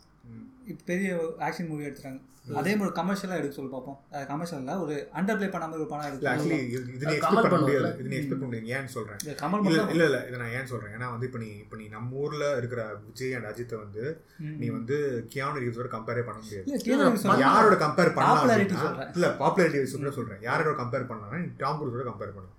இப்போ 0.72 0.84
பெரிய 0.92 1.10
ஆக்ஷன் 1.48 1.70
மூவி 1.70 1.88
எடுத்துட்டாங்க. 1.88 2.20
அதே 2.60 2.72
மாதிரி 2.78 2.94
கமர்ஷியலாக 2.98 3.40
எடுக்க 3.40 3.54
சொல்லு 3.58 3.72
பார்ப்போம் 3.74 3.98
கமர்ஷியலில் 4.30 4.80
ஒரு 4.84 4.94
அண்டர் 5.18 5.38
ப்ளே 5.40 5.48
பண்ணாம 5.56 5.76
ஒரு 5.78 5.86
படம் 5.92 6.04
இல்ல 6.04 6.10
எடுத்து 6.12 6.30
ஆக்சுவலி 6.32 6.58
இது 6.96 7.06
நீ 7.10 7.14
எக்ஸ்பெக்ட் 7.18 7.46
பண்ண? 7.46 7.60
முடியாது 7.66 7.90
இது 8.02 8.10
நீ 8.12 8.16
எக்ஸ்பெக்ட் 8.20 8.42
பண்ண 8.44 8.50
முடியாது 8.52 8.72
ஏன்னு 8.78 8.94
சொல்றேன். 8.96 9.20
இந்த 9.24 9.34
கமல் 9.42 9.66
இல்ல 9.70 9.84
இல்ல 9.96 10.06
இல்ல 10.10 10.20
இதை 10.30 10.38
நான் 10.44 10.56
ஏன் 10.60 10.70
சொல்றேன்? 10.72 10.94
ஏன்னா 10.98 11.10
வந்து 11.14 11.28
இப்போ 11.30 11.42
நீ 11.44 11.50
இப்போ 11.64 11.78
நீ 11.82 11.88
நம்ம 11.96 12.22
ஊர்ல 12.24 12.46
இருக்கிற 12.62 12.84
விஜய் 13.08 13.36
அண்ட் 13.40 13.50
அஜித்தை 13.52 13.80
வந்து 13.84 14.04
நீ 14.62 14.70
வந்து 14.78 14.98
கியானு 15.36 15.64
ரீவ்ஸோட 15.66 15.90
கம்பேரே 15.96 16.24
பண்ண 16.30 16.40
முடியாது. 16.44 16.66
இல்லை 16.68 16.80
இல்ல, 16.96 17.38
யாரோட 17.48 17.78
கம்பேர் 17.86 18.16
பண்ணலாம். 18.18 18.64
இல்ல 19.18 19.30
பாப்புலாரிட்டி 19.44 19.84
சொல்ற 19.96 20.14
சொல்றேன். 20.20 20.42
யாரோட 20.50 20.76
கம்பேர் 20.84 21.10
பண்ணலாம் 21.12 21.36
நீ 21.44 21.50
டாம் 21.64 21.80
குரூஸோட 21.82 22.06
கம்பேர் 22.12 22.36
பண்ணலாம் 22.38 22.56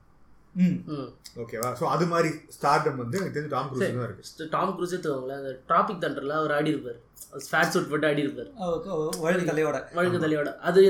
ஓகேவா? 1.42 1.68
சோ 1.80 1.84
அது 1.94 2.04
மாதிரி 2.12 2.30
ஸ்டார்டம் 2.56 2.98
வந்து 3.02 3.18
எனக்கு 3.20 3.36
தெரிஞ்சு 3.36 3.52
டாம் 3.56 3.68
குரூஸ் 3.70 3.84
தான் 3.84 4.08
இருக்கு. 4.08 4.48
டாம் 4.54 4.72
க்ரூஸே 4.76 4.98
தருவாங்களே 5.04 5.36
அந்த 5.40 5.52
டிராபிக் 5.70 6.02
தண்டரில் 6.04 6.34
அவர் 6.40 6.54
ஆடி 6.58 6.70
இருப்பார் 6.74 6.98
ஃபேட் 7.50 7.72
சூட் 7.74 7.90
போட்டு 7.92 8.08
ஆடி 8.10 8.24
இருப்பார் 8.26 8.50
வழி 9.26 9.42
தலையோட. 9.50 9.78
வழுக்கு 9.98 10.20
தலையோட. 10.26 10.52
அது 10.68 10.80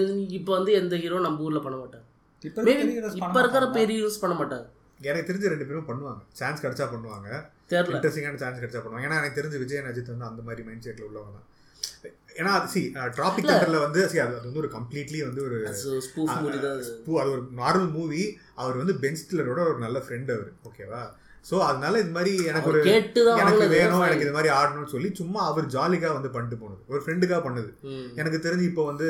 இப்போ 0.41 0.53
வந்து 0.59 0.73
எந்த 0.81 0.97
ஹீரோ 1.05 1.21
நம்ம 1.27 1.47
ஊர்ல 1.49 1.63
பண்ண 1.67 1.79
மாட்டாங்க 1.83 2.07
இப்போ 2.49 3.41
இருக்கிற. 3.45 3.67
பெரிய 3.79 3.97
யூஸ் 4.05 4.23
பண்ண 4.25 4.37
மாட்டாங்க 4.43 4.67
எனக்கு 5.11 5.29
தெரிஞ்சு 5.29 5.51
ரெண்டு 5.53 5.67
பேரும் 5.69 5.89
பண்ணுவாங்க. 5.91 6.23
சான்ஸ் 6.39 6.63
கிடைச்சா 6.65 6.87
பண்ணுவாங்க. 6.95 7.29
தெரியல. 7.73 7.95
இன்ட்ரெஸ்டிங்கான 7.97 8.41
சான்ஸ் 8.43 8.61
கிடைச்சா 8.63 8.81
பண்ணுவாங்க. 8.85 9.07
ஏன்னா 9.09 9.19
எனக்கு 9.21 9.39
தெரிஞ்சு 9.39 9.61
விஜய் 9.63 9.87
அஜித் 9.91 10.13
வந்து 10.15 10.27
அந்த 10.31 10.43
மாதிரி 10.49 10.63
மைண்ட் 10.69 10.87
செட்ல 10.87 11.07
உள்ளவங்க 11.09 11.33
தான். 11.37 11.47
ஏன்னா 12.37 12.53
அது 12.57 12.69
சி 12.73 12.81
டிராபிக் 13.17 13.49
தண்டர்ல 13.49 13.79
வந்து 13.85 14.01
see 14.11 14.21
அது 14.25 14.35
அது 14.35 14.47
வந்து 14.47 14.61
ஒரு 14.63 14.71
கம்ப்ளீட்லி 14.75 15.19
வந்து 15.25 15.41
ஒரு 15.47 15.57
ஸ்பூஃப் 16.07 16.35
மூவி 16.37 16.59
தான் 16.59 16.77
அது. 16.77 16.93
பூ 17.07 17.19
அது 17.23 17.31
ஒரு 17.31 17.43
நார்மல் 17.59 17.91
மூவி 17.97 18.21
அவர் 18.61 18.77
வந்து 18.81 18.95
பென் 19.03 19.19
ஸ்டில்லரோட 19.21 19.61
ஒரு 19.71 19.79
நல்ல 19.79 19.99
ஃப்ரெண்ட் 20.05 20.31
அவர் 20.37 20.51
ஓகேவா 20.69 21.03
சோ 21.45 21.57
அதனால 21.67 22.01
இது 22.03 22.13
மாதிரி 22.17 22.33
எனக்கு 22.51 22.69
அவர் 22.69 22.79
ஒரு 22.81 22.91
எனக்கு 23.43 23.67
வேணும் 23.75 24.05
எனக்கு 24.07 24.27
இது 24.27 24.37
மாதிரி 24.37 24.51
ஆடணும்னு 24.57 24.93
சொல்லி 24.95 25.11
சும்மா 25.21 25.41
அவர் 25.51 25.67
ஜாலிக்காக 25.75 26.17
வந்து 26.17 26.33
பண்ணிட்டு 26.35 26.59
போனது. 26.63 26.81
ஒரு 26.93 27.01
ஃப்ரெண்டுக்காக 27.05 27.41
பண்ணது. 27.47 27.71
எனக்கு 28.21 28.39
தெரிஞ்சு 28.47 28.67
இப்போ 28.71 28.85
வந்து 28.91 29.09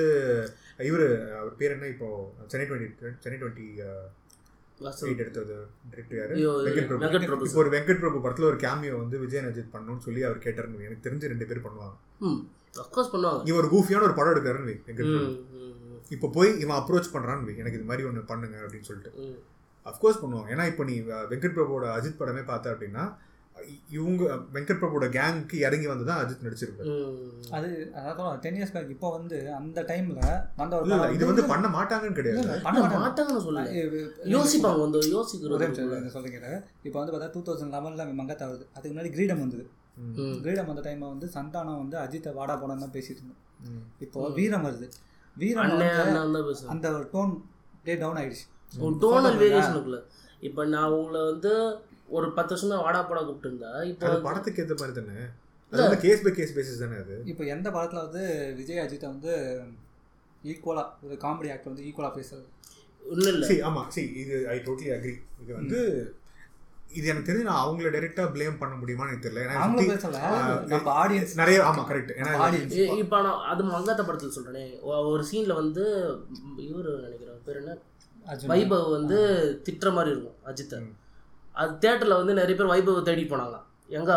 இவர் 0.88 1.06
அவர் 1.40 1.56
பேர் 1.60 1.74
என்ன 1.76 1.88
இப்போ? 1.94 2.08
Chennai 2.52 2.66
twenty 2.68 2.88
Chennai 3.24 3.38
twenty. 3.40 3.66
Eight 5.06 5.22
எடுத்தது. 5.24 5.56
டிரெக்டர் 5.90 6.18
யாரு? 6.20 6.34
வெங்கட் 6.66 6.86
பிரபு. 7.26 7.48
இப்போ 7.48 7.60
ஒரு 7.64 7.72
வெங்கட் 7.74 8.02
பிரபு 8.04 8.22
படத்துல 8.24 8.48
ஒரு 8.52 8.60
கேமியோ 8.62 8.94
வந்து 9.02 9.18
விஜய் 9.24 9.48
அஜித் 9.50 9.74
பண்ணணும்னு 9.74 10.06
சொல்லி 10.06 10.22
அவர் 10.28 10.44
கேட்டாருன்னு 10.46 10.86
எனக்கு 10.86 11.06
தெரிஞ்சு 11.08 11.32
ரெண்டு 11.32 11.48
பேர் 11.50 11.64
பண்ணுவாங்க. 11.66 11.96
அஃப்கோர்ஸ் 12.76 13.08
பண்ணுவாங்க. 13.12 13.48
இவன் 13.48 13.64
ஒரு 13.64 13.76
கூஃபியான 13.76 14.02
ஒரு 14.02 14.14
படம் 14.14 14.44
ம், 15.04 15.46
ம், 15.54 16.00
இப்போ 16.08 16.28
போய் 16.28 16.60
இவன் 16.60 16.76
அப்ரோச் 16.76 17.10
பண்றான்னு 17.12 17.44
வை, 17.44 17.56
எனக்கு 17.56 17.78
இது 17.78 17.86
மாதிரி 17.86 18.06
ஒன்று 18.06 18.22
பண்ணுங்க 18.22 18.56
அப்படின்னு 18.56 18.82
சொல்லிட்டு. 18.82 19.42
அஃப்கோர்ஸ் 19.84 20.24
பண்ணுவாங்க. 20.24 20.50
ஏன்னா 20.50 20.66
இப்போ 20.66 20.84
நீ 20.84 21.00
வெங்கட் 21.00 21.54
பிரபுவோட 21.54 21.86
அஜித் 21.98 22.16
படமே 22.18 22.44
பார்த்த 22.44 22.70
அப்படின்னா 22.70 23.14
இவங்க 23.90 24.24
வெங்கட் 24.52 24.80
பிரபுவோட 24.80 25.08
கேங்க்கு 25.08 25.54
இறங்கி 25.54 25.86
வந்து 25.86 26.04
தான் 26.04 26.26
அஜித் 26.26 26.44
நடிச்சிருப்பாரு. 26.44 27.12
ம். 27.12 27.52
அது 27.52 27.92
அதான் 27.94 28.38
டென் 28.38 28.54
இயர்ஸ் 28.54 28.72
பேக் 28.72 28.88
இப்போ 28.88 29.10
வந்து 29.10 29.54
அந்த 29.54 29.82
டைம்ல 29.82 30.42
வந்த 30.56 30.80
ஒரு 30.80 31.14
இது 31.14 31.26
வந்து 31.26 31.44
பண்ண 31.44 31.68
மாட்டாங்கன்னு 31.68 32.12
கிடையாது. 32.12 32.60
பண்ண 32.62 32.80
பண்ண 32.80 32.88
மாட்டாங்க. 32.88 33.02
மாட்டாங்கன்னு 33.02 33.44
சொல்லல. 33.44 33.72
இது- 33.72 34.10
யோசிப்பாங்க 34.24 34.80
வந்து 34.80 34.98
நிமிஷம் 36.00 36.24
சொல்லிக்கிறேன் 36.24 36.62
இப்போ 36.82 37.04
வந்து 37.04 37.16
பார்த்தா 37.16 37.30
டூ 37.32 37.42
தௌசண்ட் 37.42 37.70
லெவனில் 37.70 38.20
மங்கத்தா 38.20 38.44
வருது. 38.44 38.66
அதுக்கு 38.74 39.00
முன்னாடி 39.00 39.10
கிரீடம் 39.10 39.38
வந்தது. 39.38 39.70
ம். 40.00 40.36
கிரீடம் 40.42 40.68
வந்த 40.68 40.82
டைம்ல 40.84 41.08
வந்து 41.12 41.28
சந்தானம் 41.34 41.80
வந்து 41.80 41.96
அஜித்தை 42.02 42.30
வாடா 42.36 42.54
போடான்னு 42.56 42.84
தான் 42.84 42.94
பேசிட்டு 42.94 43.20
இருந்தோம். 43.20 43.42
இப்போ 44.00 44.20
வீரம் 44.36 44.64
வருது. 44.66 44.86
வீரம் 45.36 45.72
அந்த 46.72 46.88
டோன் 47.12 47.32
டே 47.84 47.94
டவுன் 47.96 48.20
ஆயிடுச்சு. 48.20 48.46
டோனல் 49.02 49.38
வேரியேஷனுக்குள்ள 49.42 49.98
இப்போ 50.42 50.62
நான் 50.72 50.94
உங்களை 50.96 51.20
வந்து 51.28 51.52
ஒரு 52.10 52.26
பத்து 52.36 52.52
வருஷம் 52.52 52.72
தான் 52.72 52.84
வாடா 52.84 53.00
போடா 53.04 53.20
கூப்பிட்டுருந்தா 53.22 53.70
இப்போ 53.90 54.06
படத்துக்கு 54.26 54.62
ஏற்ற 54.62 54.74
மாதிரி 54.80 54.94
தானே? 54.98 55.18
அது 55.72 55.82
வந்து 55.84 55.98
கேஸ் 56.04 56.24
பை 56.24 56.30
கேஸ் 56.32 56.54
பேசிஸ் 56.56 56.82
தானே 56.82 56.96
அது? 57.02 57.16
இப்போ 57.30 57.42
எந்த 57.54 57.68
படத்தில் 57.74 58.04
வந்து 58.04 58.22
விஜய் 58.58 58.82
அஜித்தை 58.84 59.08
வந்து 59.10 59.32
ஈக்குவலாக 60.44 61.06
ஒரு 61.06 61.16
காமெடி 61.24 61.50
ஆக்டர் 61.52 61.72
வந்து 61.72 61.84
ஈக்குவலாக 61.88 62.14
பேசுறது? 62.16 62.46
இல்லை. 63.02 63.46
சி 63.48 63.56
ஆமா 63.68 63.82
சி 63.94 64.02
இது 64.22 64.34
ஐ 64.48 64.56
டோட்டலி 64.66 64.90
அக்ரி 64.96 65.14
இது 65.42 65.50
வந்து 65.58 65.80
இது 66.90 67.04
எனக்கு 67.08 67.26
தெரிஞ்சு 67.26 67.48
நான் 67.48 67.62
அவங்கள 67.62 67.90
டைரக்டா 67.92 68.24
ப்ளேம் 68.32 68.58
பண்ண 68.58 68.74
முடியுமான்னு 68.76 69.10
எனக்கு 69.10 69.26
தெரியல. 69.26 69.42
ஏன்னா 69.44 70.94
ஆடியன்ஸ் 70.96 71.34
நிறைய 71.40 71.58
ஆமா 71.66 71.82
கரெக்ட் 71.88 72.12
ஏன்னா 72.16 72.32
ஆடியன்ஸ் 72.44 72.74
இப்போ 73.02 73.18
நான் 73.22 73.44
அது 73.50 73.64
மங்காத்த 73.68 74.04
படத்தில் 74.04 74.34
சொல்கிறேனே 74.36 74.64
ஒரு 75.10 75.24
சீனில் 75.28 75.58
வந்து 75.58 75.84
இவர் 76.64 76.90
நினைக்கிறேன் 76.98 77.40
பேர் 77.46 77.60
என்ன? 77.60 77.74
வைபவ் 78.50 78.86
வந்து 78.94 79.18
திட்டுற 79.66 79.90
மாதிரி 79.94 80.12
இருக்கும் 80.14 80.38
அஜித்தை. 80.48 80.78
ம். 80.82 80.94
அது 81.54 81.72
தேட்டரில் 81.82 82.18
வந்து 82.18 82.38
நிறைய 82.38 82.56
பேர் 82.56 82.72
வைபவ் 82.72 83.06
தேடி 83.06 83.24
போனாங்க. 83.26 83.56
எங்க 83.90 84.10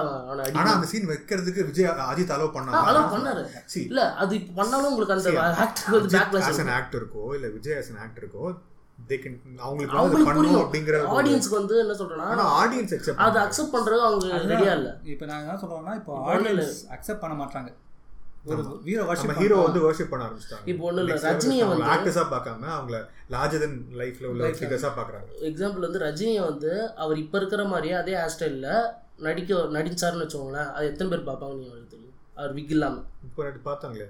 ஆனா 0.55 0.71
அந்த 0.74 0.88
சீன் 0.89 1.07
வைக்கிறதுக்கு 1.09 1.61
விஜய் 1.67 1.88
அஜித் 2.05 2.34
அதெல்லாம் 2.34 2.55
பண்ணாங்க. 2.57 3.05
பண்ணாரு. 3.13 3.43
சி 3.67 3.80
இல்ல 3.84 4.01
அது 4.21 4.34
இப்ப 4.39 4.51
பண்ணாலும் 4.59 4.89
உங்களுக்கு 4.91 5.15
அந்த 5.15 5.32
ஆக்டருக்கு 5.63 5.97
வந்து 5.97 6.15
பேக்லாஷ் 6.17 6.61
அன் 6.63 6.76
ஆக்டருக்கோ 6.76 7.24
இல்ல 7.38 7.49
விஜய் 7.55 7.78
ஆஸ் 7.78 7.89
அன் 7.93 8.01
ஆக்டருக்கோ 8.03 8.43
தே 9.09 9.15
கேன் 9.23 9.37
அவங்களுக்கு 9.65 9.95
வந்து 9.95 10.01
அவங்களுக்கு 10.01 10.35
புரியும். 10.39 10.63
அப்படிங்கிற 10.63 10.97
ஆடியன்ஸ்க்கு 11.19 11.59
வந்து 11.61 11.75
என்ன 11.83 11.93
சொல்றேன்னா 12.01 12.27
ஆனா 12.33 12.43
ஆடியன்ஸ் 12.61 12.93
அக்செப்ட் 12.97 13.23
அதை 13.27 13.39
அக்செப்ட் 13.45 13.73
பண்றது 13.75 14.03
அவங்க 14.09 14.41
ரெடியா 14.53 14.73
இல்ல. 14.79 14.91
இப்போ 15.13 15.25
நான் 15.31 15.41
என்ன 15.45 15.57
சொல்றேன்னா 15.63 15.95
இப்போ. 16.01 16.13
ஆடியன்ஸ் 16.33 16.77
அக்செப்ட் 16.97 17.23
பண்ண 17.25 17.37
மாட்டாங்க. 17.41 17.71
ஹீரோ 19.41 19.57
வந்து 19.65 19.81
வர்ஷிப் 19.83 20.09
பண்ண 20.13 20.23
ஆரம்பிச்சிட்டாங்க. 20.27 20.65
இப்போ 20.71 20.83
ஒண்ணும் 20.87 21.03
இல்ல 21.03 21.19
ரஜினியை 21.27 21.65
வந்து 21.69 21.85
ஆக்டர்ஸா 21.93 22.23
பார்க்காம 22.33 22.71
அவங்கள 22.77 22.97
லார்ஜர் 23.35 23.63
தென் 23.63 23.77
லைஃப்ல 24.01 24.29
உள்ள. 24.31 24.49
ஃபிகர்ஸா 24.59 24.91
பாக்குறாங்க 24.97 25.29
எக்ஸாம்பிள் 25.49 25.85
வந்து 25.87 26.01
ரஜினியை 26.07 26.41
வந்து 26.49 26.71
அவர் 27.03 27.21
இப்ப 27.23 27.37
இருக்கிற 27.41 27.63
மாதிரியே 27.73 27.95
அதே 28.01 28.15
ஹேர் 28.21 28.33
ஸ்டைல்ல 28.35 28.71
நடிக்க 29.27 29.59
நடிச்சாருன்னு 29.77 30.25
வச்சுக்கோங்களேன். 30.25 30.69
அது 30.75 30.85
எத்தனை 30.91 31.09
பேர் 31.13 31.27
பார்ப்பாங்க 31.29 31.55
நீங்க 31.61 31.77
தெரியும்? 31.93 32.17
அவர் 32.39 32.53
விக் 32.57 32.73
இல்லாம. 32.75 32.97
இப்போ 33.27 33.43
பார்த்தாங்களே. 33.69 34.07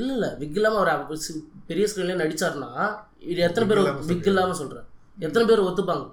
இல்ல 0.00 0.10
இல்ல 0.14 0.26
விக் 0.40 0.56
இல்லாம 0.58 0.78
அவர் 0.82 1.20
பெரிய 1.68 1.84
ஸ்கிரீன்ல 1.90 2.22
நடிச்சாருன்னா 2.22 2.70
இது 3.32 3.40
எத்தனை 3.48 3.66
பேர் 3.70 3.80
விக் 4.10 4.30
இல்லாம 4.32 4.54
சொல்றேன் 4.60 4.86
எத்தனை 5.18 5.44
பேர் 5.50 5.68
ஒத்துப்பாங்க? 5.68 6.06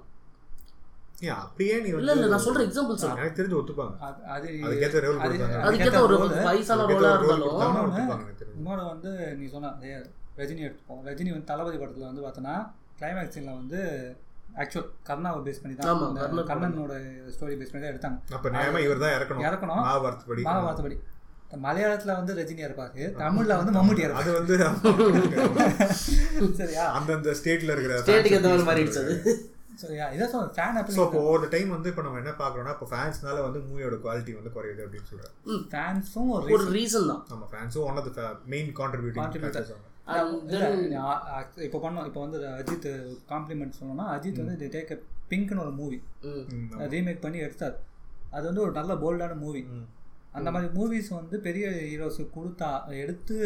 அப்படியே 1.42 1.76
நீ 1.84 1.88
இல்ல 2.00 2.26
நான் 2.32 2.44
சொல்ற 2.44 2.60
எக்ஸாம்பிள் 2.66 3.00
சொல்றேன். 3.02 3.20
எனக்கு 3.20 3.38
தெரிஞ்சு 3.38 3.56
ஒத்துப்பாங்க. 3.60 3.94
அது 4.04 4.18
அது 4.34 4.46
அதுக்கேத்த 4.66 5.00
ரோல் 5.04 5.18
கொடுத்தாங்க. 5.22 6.02
ஒரு 6.06 6.18
வயசான 6.48 6.86
ரோலா 6.92 7.10
இருந்தாலும் 7.16 7.96
இன்னொரு 8.58 8.84
வந்து 8.92 9.10
நீ 9.40 9.46
சொன்ன 9.54 9.72
ரஜினி 10.40 10.62
எடுத்துப்போம் 10.66 11.02
ரஜினி 11.08 11.30
வந்து 11.34 11.50
தளபதி 11.52 11.78
படத்தில் 11.82 12.08
வந்து 12.10 12.24
பார்த்தோன்னா 12.26 12.54
கிளைமேக்ஸ் 13.00 13.34
சீனில் 13.36 13.58
வந்து 13.60 13.80
ஆக்சுவல் 14.62 14.86
கர்ணாவை 15.08 15.40
பேஸ் 15.46 15.60
பண்ணி 15.62 15.74
தான் 15.76 16.48
கர்ணனோட 16.50 16.94
ஸ்டோரி 17.34 17.56
பேஸ் 17.60 17.72
பண்ணி 17.72 17.84
தான் 17.84 17.92
எடுத்தாங்க. 17.94 18.18
அப்ப 18.36 18.50
நியாயமா 18.54 18.80
இவர் 18.86 19.02
தான் 19.04 19.14
இறக்கணும். 19.16 19.44
இறக்கணும். 19.48 19.80
மகாபாரத் 19.82 20.28
படி 20.30 20.44
மகாபாரதபடி 20.48 20.96
மலையாளத்துல 21.58 22.14
வந்து 22.16 22.32
ரஜினியா 22.38 22.66
இருப்பாரு 22.68 23.04
தமிழ்ல 23.20 23.52
வந்து 23.60 23.72
இருப்பாரு. 24.00 24.22
அது 24.22 24.32
வந்து 24.38 24.54
சரியா? 26.60 26.84
அந்தந்த 26.96 27.34
ஸ்டேட்ல 27.38 27.72
இருக்கிற 27.74 27.94
ஸ்டேட்டுக்கு 28.00 28.36
ஏற்ற 28.38 28.50
மாதிரி 28.50 28.66
மாறிடுச்சு 28.68 29.04
சரியா? 29.82 30.06
இதை 30.14 30.26
சொல்ல 30.28 30.46
ஃபேன் 30.54 30.78
ஸோ 30.90 31.02
இப்போ 31.06 31.20
ஒரு 31.32 31.46
டைம் 31.50 31.68
வந்து 31.74 31.88
இப்போ 31.90 32.02
நம்ம 32.06 32.20
என்ன 32.22 32.32
பார்க்குறோம்னா 32.38 32.72
இப்போ 32.76 32.88
ஃபேன்ஸ்னால 32.90 33.42
வந்து 33.44 33.60
மூவியோட 33.66 33.96
குவாலிட்டி 34.02 34.32
வந்து 34.38 34.52
குறையுது 34.54 34.82
அப்படின்னு 34.84 35.10
சொல்கிறேன் 35.10 35.34
ஃபேன்ஸும் 35.72 36.30
ஒரு 36.54 36.64
ரீசன் 36.74 37.08
தான். 37.10 37.22
நம்ம 37.30 37.44
ஃபேன்ஸும் 37.52 37.86
one 37.88 38.00
of 38.00 38.10
the 38.16 38.24
main 38.52 38.70
contributing 38.78 39.28
இப்போ 41.66 41.78
பண்ணோம் 41.80 42.06
இப்போ 42.08 42.20
வந்து 42.22 42.38
அஜித் 42.54 42.88
காம்ப்ளிமெண்ட் 43.30 43.76
சொல்லணும்னா 43.78 44.06
அஜித் 44.14 44.42
வந்து 44.42 44.68
டேக் 44.74 44.92
பிங்க்னு 45.30 45.62
ஒரு 45.64 45.72
மூவி 45.78 45.98
ம். 46.28 46.44
ரீமேக் 46.92 47.24
பண்ணி 47.24 47.38
எடுத்தார். 47.46 47.76
அது 48.32 48.44
வந்து 48.46 48.62
ஒரு 48.64 48.72
நல்ல 48.76 48.92
போல்டான 49.02 49.36
மூவி 49.40 49.62
அந்த 50.32 50.50
மாதிரி 50.50 50.68
மூவிஸ் 50.74 51.08
வந்து 51.10 51.38
பெரிய 51.40 51.66
ஹீரோஸ் 51.84 52.20
கொடுத்தா 52.36 52.70
எடுத்து 52.96 53.36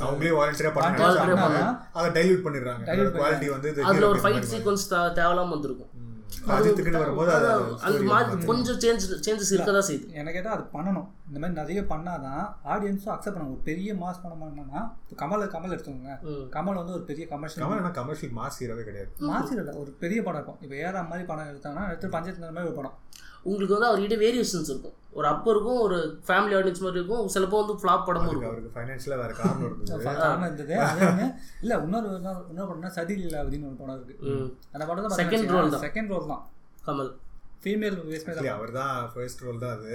அவங்களே 0.00 0.32
வாலண்டியரா 0.36 0.70
பண்ணா. 0.72 1.62
அதை 1.92 2.08
டைல்யூட் 2.16 2.44
பண்ணிடுறாங்க 2.44 2.84
Dilute 2.90 3.14
குவாலிட்டி 3.16 3.48
வந்து 3.50 3.70
இது 3.70 3.84
அதுல 3.84 4.08
ஒரு 4.08 4.20
ஃபைட் 4.20 4.50
சீக்வன்ஸ் 4.52 4.84
தேவலாம 5.18 5.48
வந்திருக்கும். 5.48 5.90
அஜித்துக்குன்னு 6.54 7.02
வரும்போது 7.02 7.30
அது. 7.32 8.46
கொஞ்சம் 8.46 8.78
சேஞ்ச் 8.78 9.04
சேஞ்சஸ் 9.26 9.52
இருக்கதான் 9.54 9.86
செய்யுது 9.88 10.06
எனக்கு 10.20 10.48
அது 10.48 10.64
பண்ணணும் 10.72 11.08
இந்த 11.28 11.38
மாதிரி 11.40 11.58
நிறைய 11.60 11.80
பண்ணாதான் 11.92 12.42
ஆடியன்ஸும் 12.72 13.12
அக்செப்ட் 13.12 13.36
பண்ணுவாங்க 13.36 13.56
ஒரு 13.56 13.64
பெரிய 13.68 13.90
மாஸ் 14.02 14.22
படம் 14.24 14.42
பண்ணோம்னா 14.42 14.80
இப்போ 15.02 15.16
கமல் 15.22 15.44
கமல் 15.54 15.74
எடுத்துக்கோங்க. 15.74 16.14
கமல் 16.56 16.80
வந்து 16.80 16.96
ஒரு 16.98 17.04
பெரிய 17.10 17.26
கமர்ஷியல் 17.32 17.64
கமல் 17.64 17.96
கமர்ஷியல் 18.00 18.34
மாஸ் 18.40 18.58
ஹீரோவே 18.62 18.84
கிடையாது. 18.88 19.10
மாஸ் 19.30 19.52
இல்லை. 19.54 19.74
ஒரு 19.82 19.92
பெரிய 20.02 20.18
படம் 20.26 20.40
இருக்கும். 20.40 20.60
இப்போ 20.64 20.76
ஏறா 20.86 21.02
மாதிரி 21.12 21.26
படம் 21.30 21.50
எடுத்தாங்கன்னா 21.52 21.86
எடுத்து 21.92 22.14
பஞ்சத்து 22.16 22.52
மாதிரி 22.56 22.70
ஒரு 22.72 22.78
படம். 22.80 22.98
உங்களுக்கு 23.48 23.74
வந்து 23.76 23.88
அவர்கிட்ட 23.88 24.16
வேரியேஷன்ஸ் 24.24 24.70
இருக்கும். 24.72 24.94
ஒரு 25.18 25.26
அப்போ 25.30 25.48
இருக்கும் 25.54 25.80
ஒரு 25.86 25.96
ஃபேமிலி 26.28 26.54
ஆடியன்ஸ் 26.58 26.84
மாதிரி 26.84 26.98
இருக்கும். 27.00 27.26
சிலப்போ 27.34 27.56
வந்து 27.62 27.74
ஃப்ளாப் 27.80 28.06
படமும் 28.08 28.30
இருக்கும். 28.30 28.50
அவருக்கு 28.52 28.74
ஃபைனான்ஷியலாக 28.76 29.20
வேற 29.22 29.32
காரணம் 29.40 29.66
இருந்தது. 29.68 30.04
காரணம் 30.22 30.46
இருந்தது. 30.50 30.76
அதே 30.90 31.26
இல்ல 31.64 31.74
இன்னொரு 31.86 32.08
இன்னொரு 32.52 32.68
படம்னா 32.70 32.92
சதி 32.98 33.16
லீலாவதின்னு 33.22 33.68
ஒரு 33.70 33.78
படம் 33.82 33.98
இருக்கு. 33.98 34.38
அந்த 34.74 34.84
படம் 34.90 35.18
Second 35.22 35.50
role 35.56 35.70
தான். 35.74 35.84
செகண்ட் 35.88 36.12
ரோல் 36.14 36.32
தான். 36.32 36.44
கமல். 36.88 37.12
ஃபீமேல் 37.64 37.98
அவர் 38.56 38.72
தான். 38.80 38.96
ஃபர்ஸ்ட் 39.12 39.44
ரோல் 39.46 39.62
தான் 39.66 39.76
அது. 39.78 39.92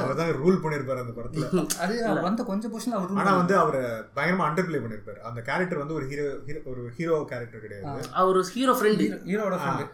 அவர் 0.00 0.18
தான் 0.18 0.30
ரூல் 0.40 0.58
பண்ணியிருப்பாரு 0.62 1.02
அந்த 1.02 1.12
படத்துல. 1.16 1.44
அது 1.82 1.94
அவர் 2.08 2.26
வந்த 2.26 2.42
கொஞ்சம் 2.50 2.72
பொசிஷன் 2.72 2.96
அவர் 2.98 3.20
ஆனா 3.22 3.32
வந்து 3.40 3.54
அவர் 3.62 3.78
பயங்கரமா 4.16 4.46
அண்டர் 4.48 4.68
பிளே 4.68 4.80
பண்ணிருப்பாரு. 4.84 5.18
அந்த 5.28 5.40
கேரக்டர் 5.48 5.82
வந்து 5.82 5.96
ஒரு 5.98 6.06
ஹீரோ 6.10 6.26
ஒரு 6.72 6.82
ஹீரோ 6.98 7.16
கேரக்டர் 7.32 7.64
கிடையாது. 7.64 8.02
அவர் 8.22 8.38
ஹீரோ 8.56 8.74
ஃப்ரெண்டு 8.78 9.06
ஹீரோட 9.30 9.56
ஃப்ரெண்டு 9.62 9.86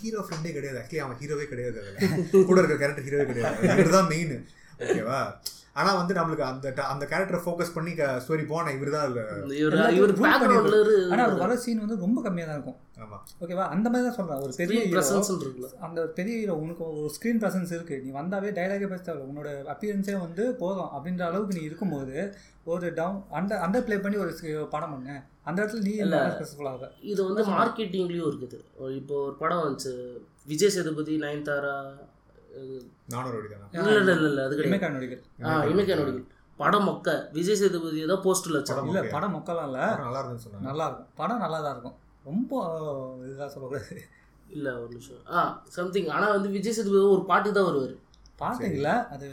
ஹீரோ 0.00 0.20
ஃப்ரெண்டே 0.26 0.52
கிடையாது. 0.58 0.78
ஆக்சுவலி 0.82 1.02
அவன் 1.06 1.18
ஹீரோவே 1.22 1.46
கிடையாது 1.52 1.80
கூட 2.50 2.58
இருக்க 2.62 2.78
கேரக்டர் 2.82 3.06
ஹீரோவே 3.08 3.26
கிடையாது. 3.32 3.58
இவர் 3.82 3.96
தான் 3.98 4.10
மெயின் 4.14 4.34
ஓகேவா? 4.84 5.20
ஆனா 5.80 5.90
வந்து 6.00 6.14
நம்மளுக்கு 6.18 6.44
அந்த 6.48 6.66
அந்த 6.92 7.04
கேரக்டரை 7.12 7.40
ஃபோக்கஸ் 7.44 7.76
பண்ணி 7.76 7.92
ஸ்டோரி 8.24 8.44
போன 8.52 8.72
இவர் 8.76 8.94
தான் 8.96 9.06
இவர் 9.62 10.12
ஆனா 11.12 11.22
அவர் 11.26 11.42
வர 11.44 11.54
சீன் 11.64 11.82
வந்து 11.84 12.02
ரொம்ப 12.06 12.18
கம்மியா 12.26 12.46
தான் 12.48 12.58
இருக்கும். 12.58 12.78
ஓகேவா? 13.42 13.64
அந்த 13.74 13.86
மாதிரி 13.92 14.04
தான் 14.06 14.16
சொல்றேன். 14.18 14.40
ஒரு 14.46 14.52
பெரிய 14.60 14.80
இருக்குல்ல 15.44 15.70
அந்த 15.86 16.00
பெரிய 16.18 16.34
ஹீரோ 16.40 16.54
உனக்கு 16.64 16.82
ஒரு 17.00 17.08
ஸ்க்ரீன் 17.16 17.40
ப்ரெசன்ஸ் 17.42 17.72
இருக்கு. 17.76 17.96
நீ 18.04 18.10
வந்தாவே 18.18 18.50
டைலாகே 18.58 18.88
பேச 18.92 19.02
தேவை 19.08 19.22
உன்னோட 19.30 19.48
அப்பியரன்ஸே 19.72 20.14
வந்து 20.26 20.44
போதும். 20.62 20.90
அப்படின்ற 20.96 21.24
அளவுக்கு 21.30 21.56
நீ 21.58 21.62
இருக்கும்போது 21.68 22.16
ஒரு 22.72 22.86
டவுன் 22.98 23.18
அண்டர் 23.38 23.62
அண்டர் 23.64 23.86
ப்ளே 23.86 23.96
பண்ணி 24.04 24.18
ஒரு 24.24 24.32
படம் 24.74 24.92
பண்ணு. 24.94 25.16
அந்த 25.48 25.56
இடத்துல 25.62 25.82
நீ. 25.88 25.94
சக்ஸஸ்ஃபுல் 26.28 26.70
ஆக 26.72 26.90
இது 27.12 27.20
வந்து 27.28 27.44
மார்க்கெட்டிங்லயும் 27.54 28.28
இருக்குது. 28.30 28.58
இப்போ 29.00 29.16
ஒரு 29.26 29.34
படம் 29.42 29.62
வந்துச்சு. 29.64 29.92
விஜய் 30.52 30.74
சேதுபதி 30.76 31.16
நயன்தாரா 31.24 31.74
இல்ல 33.78 34.00
இல்ல 34.14 34.28
இல்ல 34.30 34.40
அது 34.46 34.54
கிடையாது. 34.56 34.70
இமேக்கா 34.70 34.90
நடிகர். 34.96 35.22
படம் 36.58 36.86
மொக்க. 36.88 37.08
விஜய் 37.36 37.60
சேதுபதி 37.60 38.00
தான் 38.12 38.24
போஸ்டர்ல 38.26 38.58
வச்சாங்க 38.60 38.80
இல்ல. 38.90 39.00
படம் 39.16 39.34
மொக்கலாம் 39.36 39.68
இல்ல. 39.70 39.80
நல்லா 40.04 40.20
சொன்னாங்க. 40.44 40.66
நல்லா 40.70 40.84
இருக்கும். 40.88 41.08
படம் 41.20 41.42
நல்லா 41.44 41.58
தான் 41.64 41.74
இருக்கும். 41.76 41.96
ரொம்ப 42.28 42.52
இதுதான் 43.24 43.52
சொல்லக்கூடாது. 43.54 43.96
இல்ல 44.56 44.68
ஒரு 44.82 44.90
நிமிஷம். 44.94 45.22
ஆ 45.36 45.40
சம்திங் 45.76 46.08
ஆனா 46.16 46.26
வந்து 46.36 46.48
விஜய் 46.56 46.76
சேதுபதி 46.78 47.04
ஒரு 47.16 47.24
பாட்டு 47.30 47.56
தான் 47.58 47.68
வருவார். 47.68 47.94
இல்ல 48.76 48.88
அது 49.14 49.26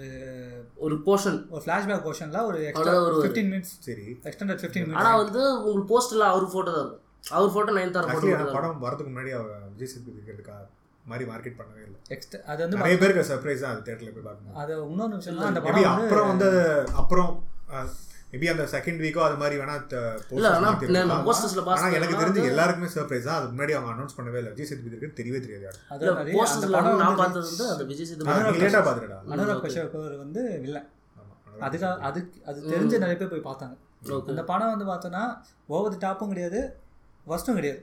ஒரு 0.85 0.95
போர்ஷன் 1.05 1.37
ஒரு 1.53 1.61
ஃபிளாஷ்பேக் 1.63 2.03
போர்ஷன்ல 2.07 2.41
ஒரு 2.49 2.59
எக்ஸ்ட்ரா 2.69 2.93
வருவாரு. 2.97 3.23
ஃபிஃப்டீன் 3.23 3.49
மினிட்ஸ் 3.53 3.73
சரி. 3.87 4.05
எக்ஸ்டெண்டட் 4.29 4.61
ஃபிஃப்டீன் 4.63 4.85
ஆனா 4.99 5.09
மினிட்ஸ் 5.11 5.23
வந்து 5.23 5.43
உங்களுக்கு 5.63 5.91
போஸ்டர்ல 5.93 6.27
அவர் 6.33 6.45
போட்டோ 6.55 6.71
தான் 6.75 6.83
இருக்கும். 6.83 7.01
அவர் 7.37 7.55
போட்டோ 7.55 7.71
நயன்தாரா 7.77 8.11
ஆக்சுவலி 8.11 8.35
போட்டோ 8.35 8.53
படம் 8.57 8.83
வரதுக்கு 8.85 9.11
முன்னாடி 9.13 9.33
அவர் 9.39 9.51
விஜய் 9.73 9.91
சேதுபதி 9.93 10.17
இருக்கிறதுக்கா 10.19 10.57
மாதிரி 11.11 11.25
மார்க்கெட் 11.31 11.57
பண்ணவே 11.59 11.83
இல்லை. 11.87 11.99
எக்ஸ்ட் 12.15 12.35
அது 12.51 12.59
வந்து 12.63 12.79
நிறைய 12.81 12.97
பேருக்கு 13.01 13.29
சர்ப்ரைஸ் 13.31 13.63
தான் 13.63 13.73
அது 13.75 13.85
தேட்டர்ல 13.89 14.13
போய் 14.17 14.27
பார்க்கணும் 14.29 14.59
அது 14.63 14.73
இன்னொரு 14.91 15.17
விஷயம் 15.19 15.49
அந்த 15.51 15.63
படம் 15.67 15.89
அப்புறம் 15.95 16.29
வந்து 16.33 16.49
அப்புறம் 17.03 17.31
மேபி 18.33 18.47
அந்த 18.49 18.65
செகண்ட் 18.73 18.99
வீக்கோ 19.01 19.21
அது 19.23 19.37
மாதிரி 19.37 19.55
வேணா 19.57 19.73
த- 19.85 19.97
இல்ல 19.97 20.17
posters 20.27 20.51
ஆனா 20.51 20.67
மாத்திருக்கலாம். 20.67 21.09
நான் 21.11 21.25
போஸ்டர்ஸ்ல 21.25 21.63
ஆனா 21.73 21.87
எனக்கு 21.97 22.19
தெரிஞ்சு 22.19 22.41
எல்லாருக்குமே 22.49 22.89
சர்ப்ரைஸ் 22.93 23.25
தான். 23.25 23.37
அதுக்கு 23.37 23.55
முன்னாடி 23.55 23.73
அவங்க 23.77 23.91
அனௌன்ஸ் 23.93 24.15
பண்ணவே 24.17 24.39
இல்லை. 24.41 24.51
விஜய் 24.53 24.69
சேதுபதி 24.69 24.91
இருக்கு 24.93 25.17
தெரியவே 25.19 25.39
தெரியாது. 25.41 25.65
அது 25.89 26.05
இல்ல 26.65 26.83
நான் 27.01 27.19
பார்த்தது 27.21 27.45
வந்து 27.49 27.65
அந்த 27.71 27.85
விஜய் 27.85 28.09
சேதுபதி 28.09 28.29
நீ 28.49 28.61
லேட்டா 28.63 28.81
பாத்துடா 28.87 29.17
அனுராக் 29.33 29.63
கஷ்யப் 29.65 29.97
அவர் 29.99 30.15
வந்து 30.17 30.43
ஆமா 31.17 31.61
அதுக்காக 31.61 31.93
அதுக்கு 32.09 32.41
அது 32.45 32.59
தெரிஞ்ச 32.69 32.93
நிறைய 32.99 33.17
பேர் 33.17 33.33
போய் 33.33 33.47
பார்த்தாங்க. 33.47 33.75
அந்த 34.29 34.43
படம் 34.45 34.73
வந்து 34.73 34.85
பார்த்தோன்னா 34.85 35.23
ஓவர் 35.69 35.93
தி 35.93 36.01
டாப்பும் 36.05 36.29
கிடையாது 36.29 36.61
ஃபர்ஸ்ட்டும் 37.27 37.57
கிடையாது. 37.57 37.81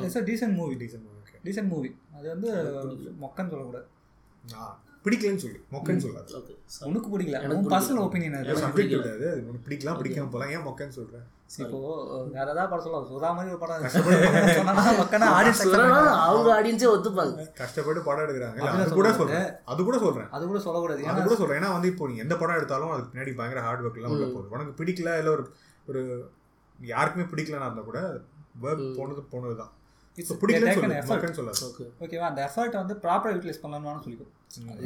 It's 0.00 0.16
a 0.16 0.24
decent 0.24 0.54
movie 0.54 0.74
Decent 0.76 1.02
movie, 1.02 1.20
okay. 1.22 1.38
Decent 1.44 1.68
movie 1.68 1.90
அது 2.16 2.26
வந்து 2.28 2.48
மொக்கன்னு 3.20 3.52
சொல்லக்கூடாது. 3.52 3.86
பிடிக்கலன்னு 5.04 5.42
சொல்லு. 5.42 5.58
மொக்கன்னு 5.74 6.02
சொல்லாது. 6.04 6.32
உனக்கு 6.88 7.08
பிடிக்கல. 7.12 7.36
எனக்கு 7.38 7.58
உன் 7.58 7.70
பர்சனல் 7.74 8.02
ஒப்பீனியன் 8.06 8.38
அது 8.38 8.56
subject 8.64 8.90
கிடையாது 8.92 9.28
உனக்கு 9.48 9.66
பிடிக்கலாம் 9.66 9.98
பிடிக்காம 10.00 10.30
போலாம். 10.34 10.50
ஏன் 10.56 10.66
மொக்கன்னு 10.66 10.96
சொல்றேன் 10.98 11.26
இப்போ 11.62 11.78
வேற 12.34 12.46
ஏதாவது 12.50 12.70
படம் 12.72 12.84
சொல்லலாம். 12.84 13.06
சுதா 13.10 13.28
மாதிரி 13.36 13.52
ஒரு 13.54 13.60
படம் 13.62 13.76
ஆடியன்ஸ் 15.38 15.62
அவங்க 16.26 16.50
ஆடியன்ஸே 16.58 16.90
ஒத்துப்பாங்க. 16.94 17.46
கஷ்டப்பட்டு 17.60 18.02
படம் 18.02 18.24
எடுக்கிறாங்க. 18.26 18.60
அது 18.74 18.92
கூட. 18.98 19.08
சொல்றேன். 19.12 19.48
அது 19.64 19.84
கூட 19.84 19.98
சொல்றேன். 19.98 20.28
அது 20.30 20.46
கூட 20.46 20.60
சொல்லக்கூடாது. 20.66 21.08
அது 21.12 21.22
கூட 21.22 21.36
சொல்றேன். 21.36 21.58
ஏன்னா 21.60 21.72
வந்து 21.72 21.88
இப்போ 21.88 22.08
நீ 22.08 22.16
எந்த 22.16 22.36
படம் 22.36 22.56
எடுத்தாலும் 22.56 22.92
அதுக்கு 22.92 23.12
பின்னாடி 23.12 23.34
பயங்கர 23.40 23.60
ஹார்ட் 23.60 23.84
ஒர்க் 23.86 23.98
எல்லாம் 24.00 24.14
உள்ள 24.16 24.28
போகுது. 24.28 24.52
உனக்கு 24.56 24.78
பிடிக்கல 24.80 25.16
இல்ல 25.18 25.30
ஒரு 25.30 25.44
ஒரு 25.86 26.02
யாருக்குமே 26.80 27.26
பிடிக்கலன்னா 27.32 27.68
இருந்தா 27.68 27.86
கூட 27.90 28.00
ஒர்க் 28.62 28.96
போனது 28.98 29.22
போனதுதான். 29.32 29.72
இட்ஸ் 30.18 30.32
பிடிக்கலன்னு 30.40 30.96
எஃபர்ட் 31.00 31.40
ஓகே 31.68 31.84
ஓகேவா 32.04 32.28
அந்த 32.30 32.40
எஃபர்ட்டை 32.46 32.78
வந்து 32.82 32.96
ப்ராப்பராக 33.04 33.34
யூட்டிலைஸ் 33.36 33.62
பண்ணலாம்னு 33.64 34.04
சொல்லிக்கும் 34.04 34.32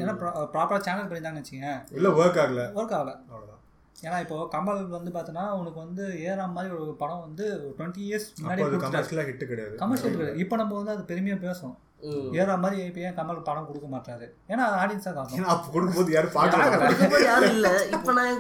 ஏன்னா 0.00 0.14
ப்ராப்பராக 0.54 0.80
சேனல் 0.86 1.06
பண்ணியிருந்தாங்கன்னு 1.06 1.44
வச்சுங்க 1.44 1.68
இல்ல 1.98 2.08
ஒர்க் 2.18 2.40
ஆகல. 2.42 2.64
ஒர்க் 2.78 2.96
ஆகல. 2.96 3.12
அவ்வளவுதான். 3.26 3.60
ஏன்னா 3.96 4.16
இப்போ 4.22 4.36
கமல் 4.54 4.80
வந்து 4.94 5.10
பார்த்தோன்னா 5.14 5.44
உனக்கு 5.58 5.78
வந்து 5.82 6.04
ஏறாம் 6.24 6.54
மாதிரி 6.56 6.72
ஒரு 6.76 6.94
படம் 7.02 7.24
வந்து 7.24 7.44
டுவெண்ட்டி 7.72 8.02
இயர்ஸ் 8.06 8.28
முன்னாடி 8.38 8.60
அப்போ 8.60 8.70
அது 8.70 8.84
கமர்ஷியலா 8.86 9.24
ஹிட் 9.28 9.44
கிடையாது. 9.52 9.74
கமர்ஷியல் 9.82 10.40
இப்போ 10.42 10.56
நம்ம 10.60 10.76
வந்து 10.80 10.94
அது 10.94 11.04
பெருமையாக 11.10 11.40
பேசணும் 11.44 11.76
ம். 12.06 12.30
ஏறா 12.38 12.54
மாதிரி 12.62 12.78
இப்போ 12.88 13.00
ஏன் 13.02 13.16
கமல் 13.18 13.44
படம் 13.46 13.68
கொடுக்க 13.68 13.86
மாட்டாரு? 13.92 14.26
ஏன்னா 14.50 14.64
ஆடியன்ஸ் 14.80 15.06
தான் 15.06 15.16
காரணம். 15.18 15.36
ஏன்னா 15.38 15.52
அப்போ 15.54 15.68
கொடுக்கும்போது 15.74 16.16
யாரும் 16.16 16.34
பார்க்கல. 16.34 17.20
யாரும் 17.28 17.54
இல்ல. 17.56 17.68
இப்ப 17.96 18.12
நான் 18.14 18.32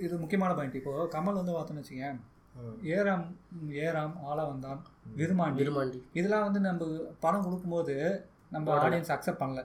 இது 0.00 0.14
முக்கியமான 0.20 0.54
பாயிண்ட் 0.54 0.78
இப்போ 0.80 0.92
கமல் 1.14 1.40
வந்து 1.40 1.54
பார்த்தோன்னு 1.56 1.82
வச்சுக்கேன் 1.82 2.20
ஏறாம் 2.94 3.26
ஏறாம் 3.84 4.14
ஆளா 4.30 4.44
வந்தான். 4.52 4.80
விருமாண்டி 5.20 5.60
விருமாண்டி 5.62 5.98
இதெல்லாம் 6.18 6.46
வந்து 6.46 6.60
நம்ம 6.66 6.88
படம் 7.24 7.44
கொடுக்கும்போது 7.46 7.94
நம்ம 8.54 8.72
ஆடியன்ஸ் 8.84 9.12
அக்செப்ட் 9.16 9.42
பண்ணல. 9.42 9.62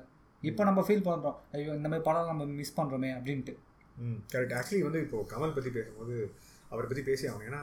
இப்போ 0.49 0.63
நம்ம 0.69 0.81
ஃபீல் 0.87 1.07
பண்ணுறோம் 1.07 1.37
ஐயோ 1.55 1.71
இந்த 1.79 1.87
மாதிரி 1.91 2.05
படம் 2.09 2.29
நம்ம 2.31 2.45
மிஸ் 2.59 2.77
பண்ணுறோமே 2.79 3.09
அப்படின்ட்டு. 3.17 3.55
ம் 4.03 4.19
கரெக்ட் 4.33 4.55
ஆக்சுவலி 4.59 4.83
வந்து 4.87 5.01
இப்போ 5.05 5.17
கமல் 5.33 5.55
பத்தி 5.57 5.71
பேசும்போது 5.77 6.15
அவரை 6.71 6.85
பத்தி 6.87 7.03
பேசி 7.09 7.25
ஆகணும். 7.29 7.47
ஏன்னா 7.49 7.61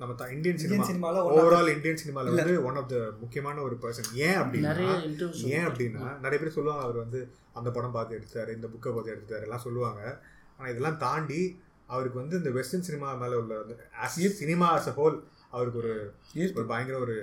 நம்ம 0.00 0.26
இந்தியன் 0.34 0.60
சினிமா 0.62 0.86
சினிமாவில் 0.90 1.26
ஓவரால் 1.34 1.72
இந்தியன் 1.74 2.00
சினிமால 2.02 2.32
வந்து 2.36 2.54
ஒன் 2.68 2.78
ஆஃப் 2.80 2.88
த 2.92 2.98
முக்கியமான 3.22 3.62
ஒரு 3.66 3.76
பர்சன் 3.82 4.08
ஏன் 4.28 4.38
அப்படின்னா 4.42 4.72
ஏன் 5.56 5.66
அப்படின்னா 5.68 6.06
நிறைய 6.24 6.38
பேர் 6.42 6.56
சொல்லுவாங்க 6.56 6.84
அவர் 6.86 6.98
வந்து 7.04 7.20
அந்த 7.58 7.68
படம் 7.76 7.94
பார்த்து 7.96 8.18
எடுத்தாரு 8.18 8.50
இந்த 8.58 8.68
புக்கை 8.72 8.92
பார்த்து 8.96 9.14
எடுத்தாரு 9.16 9.46
எல்லாம் 9.48 9.64
சொல்லுவாங்க. 9.66 10.02
ஆனா 10.56 10.68
இதெல்லாம் 10.72 10.98
தாண்டி 11.04 11.40
அவருக்கு 11.94 12.18
வந்து 12.22 12.36
இந்த 12.40 12.50
வெஸ்டர்ன் 12.56 12.86
சினிமா 12.88 13.08
மேல 13.22 13.38
உள்ள 13.42 13.54
சினிமா 14.40 14.68
அஸ் 14.78 14.90
அ 14.92 14.94
ஹோல் 14.98 15.16
அவருக்கு 15.56 15.78
ஒரு. 15.82 15.94
ஒரு 16.58 16.66
பயங்கர 16.72 16.98
ஒரு 17.06 17.16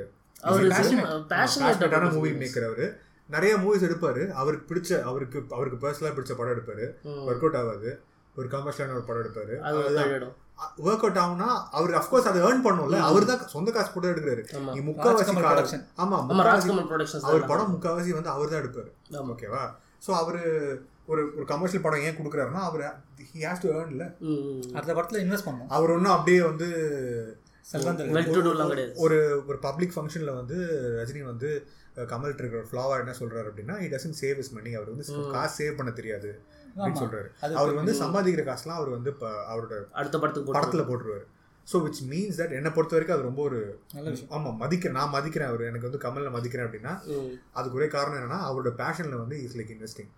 அவரு 0.47 0.63
passionate. 0.71 1.11
பேஷனேட் 1.33 1.85
மூவி 2.17 2.31
மேக்கர் 2.41 2.67
அவரு. 2.69 2.87
நிறைய 3.29 3.53
மூவிஸ் 3.63 3.85
எடுப்பாரு. 3.87 4.23
அவருக்கு 4.41 4.65
பிடிச்ச 4.71 4.91
அவருக்கு 5.11 5.37
அவருக்கு 5.57 5.77
பர்சனலா 5.83 6.11
பிடிச்ச 6.17 6.33
படம் 6.39 6.55
எடுப்பாரு. 6.55 6.85
ஒர்க் 7.29 7.43
அவுட் 7.45 7.57
ஆகாது 7.61 7.89
ஒரு 8.35 8.47
கமர்ஷியலான 8.53 8.95
ஒரு 8.97 9.05
படம் 9.07 9.23
எடுப்பாரு. 9.23 9.53
ஒர்க் 10.85 11.03
அவுட் 11.05 11.19
ஆகும்னா 11.23 11.47
அவர் 11.77 11.91
அஃப்கோர்ஸ் 11.99 12.29
அதை 12.31 12.39
ஏர்ன் 12.47 12.63
பண்ணும்ல. 12.67 12.99
அவர் 13.09 13.29
தான் 13.31 13.41
சொந்த 13.55 13.71
காசு 13.77 13.91
போட்டு 13.93 14.11
எடுக்கிறாரு. 14.13 14.43
நீ 14.75 14.81
முக்காவாசி. 14.89 15.25
ஆமா 16.03 16.19
அவர் 17.31 17.49
படம் 17.51 17.73
முக்காவாசி 17.75 18.13
வந்து 18.19 18.33
அவர் 18.35 18.51
தான் 18.53 18.61
எடுப்பாரு. 18.63 18.89
ஓகேவா? 19.35 19.63
ஸோ 20.05 20.11
அவரு 20.21 20.41
ஒரு 21.07 21.21
ஒரு 21.35 21.45
கமர்ஷியல் 21.45 21.83
படம் 21.83 22.05
ஏன் 22.07 22.17
கொடுக்குறாருன்னா 22.17 22.61
அவர் 22.69 22.83
ஹி 23.31 23.39
ஹேஸ் 23.45 23.63
டு 23.63 23.69
ஏர்ன்ல 23.77 24.05
அடுத்த 24.73 24.91
படத்தில் 24.93 25.21
இன்வெஸ்ட் 25.25 25.47
பண்ணணும். 25.47 25.69
அவர் 25.69 25.91
ஒன்றும் 25.91 26.15
அப்படியே 26.15 26.41
வந்து 26.41 26.67
ஒரு 28.97 29.17
ஒரு 29.47 29.57
பப்ளிக் 29.59 29.95
ஃபங்க்ஷன்ல 29.95 30.33
வந்து 30.35 30.57
ரஜினி 30.99 31.23
வந்து 31.23 31.49
கமல் 32.11 32.31
இருக்கிற 32.33 32.61
ஃப்ளாவா 32.69 32.97
என்ன 32.99 33.13
சொல்றாரு 33.19 33.47
அப்படின்னா 33.51 33.75
he 33.83 33.87
doesn't 33.93 34.19
save 34.21 34.37
his 34.37 34.53
money 34.53 34.73
அவர் 34.73 34.91
வந்து 34.91 35.05
காசு 35.31 35.55
சேவ் 35.59 35.77
பண்ண 35.77 35.91
தெரியாது 35.91 36.29
அப்படின்னு. 36.75 37.01
சொல்றாரு. 37.03 37.29
அவர் 37.61 37.73
வந்து 37.73 37.93
சம்பாதிக்கிற 38.01 38.43
காசுலாம் 38.49 38.79
அவர் 38.81 38.89
வந்து 38.89 39.11
அவரோட 39.53 39.73
அடுத்த 39.99 40.15
படத்துக்கு 40.19 40.55
படத்துல 40.57 40.83
போட்டுருவாரு. 40.89 41.25
ஸோ 41.67 41.77
விச் 41.83 42.01
மீன்ஸ் 42.09 42.37
தட் 42.39 42.53
என்னை 42.57 42.69
பொறுத்த 42.71 42.95
வரைக்கும் 42.95 43.15
அது 43.15 43.27
ரொம்ப 43.27 43.41
ஒரு 43.47 43.57
நல்ல 43.95 44.07
விஷயம். 44.11 44.29
ஆமா 44.35 44.49
மதிக்கிறேன் 44.59 44.97
நான் 44.97 45.11
மதிக்கிறேன் 45.15 45.49
அவர். 45.49 45.63
எனக்கு 45.69 45.87
வந்து 45.87 46.01
கமல்ல 46.03 46.29
மதிக்கிறேன் 46.35 46.67
அப்படின்னா 46.67 46.93
அதுக்கு 47.57 47.77
ஒரே 47.79 47.87
காரணம் 47.95 48.17
என்னன்னா 48.19 48.39
அவரோட 48.47 48.71
பேஷன்ல 48.79 49.17
வந்து 49.21 49.37
இஸ் 49.45 49.57
லைக் 49.57 49.73
இன்வெஸ்டிங் 49.75 50.11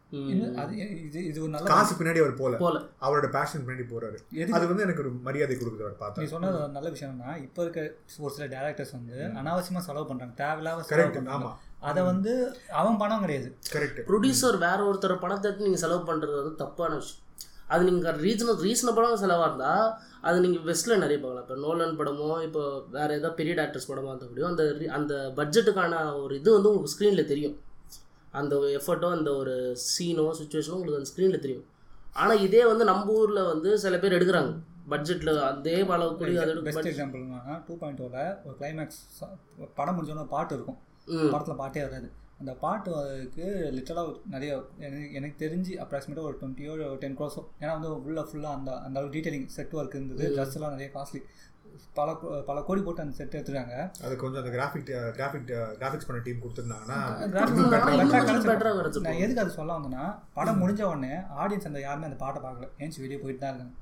இது 1.07 1.19
இது 1.29 1.39
ஒரு 1.41 1.51
நல்ல 1.55 1.71
காசு 1.71 1.93
பின்னாடி 1.99 2.21
அவர் 2.23 2.35
போல. 2.41 2.57
போல. 2.57 2.77
அவரோட 3.01 3.29
பேஷன் 3.35 3.63
பின்னாடி 3.63 3.85
போறாரு. 3.93 4.19
அது 4.57 4.67
வந்து 4.71 4.85
எனக்கு 4.87 5.03
ஒரு 5.05 5.13
மரியாதை 5.27 5.55
கொடுக்குது 5.55 5.85
அவர் 5.85 5.95
நீ 5.95 6.01
பார்த்தா 6.03 6.27
சொன்னது 6.33 6.59
ஒரு 6.59 6.75
நல்ல 6.77 6.91
விஷயம்னா 6.95 7.31
இப்போ 7.45 7.63
இருக்க 7.65 7.81
ஒரு 8.19 8.33
சில 8.37 8.47
டேரக்டர்ஸ் 8.53 8.93
வந்து 8.97 9.17
அனாவசியமா 9.41 9.83
செலவு 9.87 10.07
பண்றாங்க. 10.11 10.35
தேவையில்லாம 10.41 10.83
செலவு 10.83 10.93
கரெக்ட் 10.93 11.17
பண்றாங்க. 11.19 11.39
ஆமா. 11.39 11.51
அதை 11.89 12.03
வந்து 12.07 12.31
அவன் 12.79 12.97
பணம் 12.97 13.21
கிடையாது. 13.21 13.49
கரெக்ட் 13.73 13.99
ப்ரொடியூசர் 14.07 14.57
வேற 14.63 14.79
ஒருத்தர் 14.87 15.21
பணத்தை 15.21 15.51
நீங்கள் 15.59 15.83
செலவு 15.83 16.03
பண்ணுறது 16.09 16.39
வந்து 16.39 16.53
தப்பான 16.61 16.93
விஷயம். 16.95 17.25
அது 17.73 17.81
நீங்கள் 17.87 18.19
ரீசனல் 18.25 18.61
ரீசனபிளான 18.67 19.17
செலவாக 19.23 19.47
இருந்தால் 19.49 19.87
அது 20.27 20.37
நீங்கள் 20.45 20.65
வெஸ்ட்டில் 20.69 21.01
நிறைய 21.03 21.17
பார்க்கலாம். 21.23 21.45
இப்போ 21.45 21.57
நோலன் 21.65 21.97
படமோ 21.99 22.29
இப்போ 22.47 22.61
வேறு 22.95 23.17
ஏதாவது 23.19 23.37
பெரிய 23.39 23.53
டேரக்டர்ஸ் 23.59 23.89
படமோ 23.91 24.13
அந்த 24.13 24.25
முடியும் 24.29 24.51
அந்த 24.51 24.63
அந்த 24.97 25.13
பட்ஜெட்டுக்கான 25.39 25.99
ஒரு 26.23 26.33
இது 26.39 26.49
வந்து 26.57 26.71
உங்களுக்கு 26.71 26.93
ஸ்க்ரீனில் 26.95 27.29
தெரியும். 27.33 27.55
அந்த 28.39 28.55
எஃபர்ட்டோ 28.79 29.11
அந்த 29.17 29.29
ஒரு 29.41 29.53
சீனோ 29.91 30.25
சுச்சுவேஷனோ 30.39 30.77
உங்களுக்கு 30.79 31.01
அந்த 31.01 31.11
ஸ்க்ரீனில் 31.11 31.43
தெரியும். 31.45 31.67
ஆனால் 32.21 32.41
இதே 32.47 32.63
வந்து 32.71 32.83
நம்ம 32.91 33.13
ஊரில் 33.21 33.49
வந்து 33.53 33.69
சில 33.83 33.97
பேர் 34.03 34.17
எடுக்கிறாங்க. 34.17 34.53
பட்ஜெட்டில் 34.93 35.31
அதே 35.47 35.75
அளவு 35.95 36.13
கூடி 36.19 36.35
அதை 36.43 36.53
பெஸ்ட் 36.67 36.89
எக்ஸாம்பிள்னா 36.91 37.57
டூ 37.65 37.73
பாயிண்ட் 37.81 38.01
ஓவில் 38.05 38.29
ஒரு 38.45 38.55
கிளைமேக்ஸ் 38.61 39.01
படம் 39.79 39.95
முடிஞ்சோன்னு 39.97 40.25
பாட்டு 40.35 40.55
இருக்கும். 40.57 40.79
படத்தில் 41.33 41.59
பாட்டே 41.61 41.83
வராது. 41.87 42.09
அந்த 42.39 42.51
பாட்டுக்கு 42.55 43.45
லிட்டராக 43.71 44.11
நிறைய 44.25 44.51
எனக்கு 44.79 45.13
எனக்கு 45.13 45.45
தெரிஞ்சு 45.45 45.73
அப்ராக்சிமேட்டாக 45.83 46.21
ஒரு 46.21 46.37
டுவெண்ட்டியோ 46.41 46.73
டென் 46.97 47.17
க்ரோஸோ 47.17 47.41
ஏன்னா 47.59 47.71
வந்து 47.71 48.03
உள்ள 48.03 48.21
ஃபுல்லாக 48.21 48.57
அந்த 48.57 48.71
அந்த 48.79 48.99
அளவு 48.99 49.13
டீட்டெயிலிங் 49.13 49.45
செட் 49.49 49.73
ஒர்க் 49.73 49.95
இருந்தது. 49.95 50.25
ட்ரெஸ் 50.35 50.55
எல்லாம் 50.55 50.71
நிறைய 50.71 50.91
காஸ்ட்லி 50.93 51.21
பல 51.93 52.11
கோ- 52.13 52.43
பல 52.43 52.61
கோடி 52.61 52.81
போட்டு 52.81 53.01
அந்த 53.01 53.15
செட் 53.15 53.35
எடுத்துட்டாங்க 53.35 53.75
அது 54.01 54.15
கொஞ்சம் 54.15 54.43
அந்த 54.43 54.51
கிராஃபிக் 54.55 54.87
கிராஃபிக் 55.17 55.49
கிராஃபிக்ஸ் 55.77 56.07
பண்ண 56.07 56.21
டீம் 56.21 56.41
கொடுத்துருந்தாங்கன்னா. 56.41 56.97
நான் 59.05 59.19
எதுக்கு 59.19 59.41
அது 59.41 59.49
சொல்ல 59.49 59.77
வந்தேன்னா 59.77 60.05
படம் 60.33 60.61
முடிஞ்ச 60.61 60.81
உடனே 60.83 61.13
ஆடியன்ஸ் 61.37 61.65
அந்த 61.65 61.79
யாருமே 61.79 62.05
அந்த 62.05 62.17
பாட்டை 62.17 62.41
பார்க்கல. 62.43 62.67
ஏன்ச்சு 62.79 62.99
வெளியே 62.99 63.19
போயிட்டு 63.19 63.41
தான் 63.41 63.51
இருக்காங்க. 63.51 63.75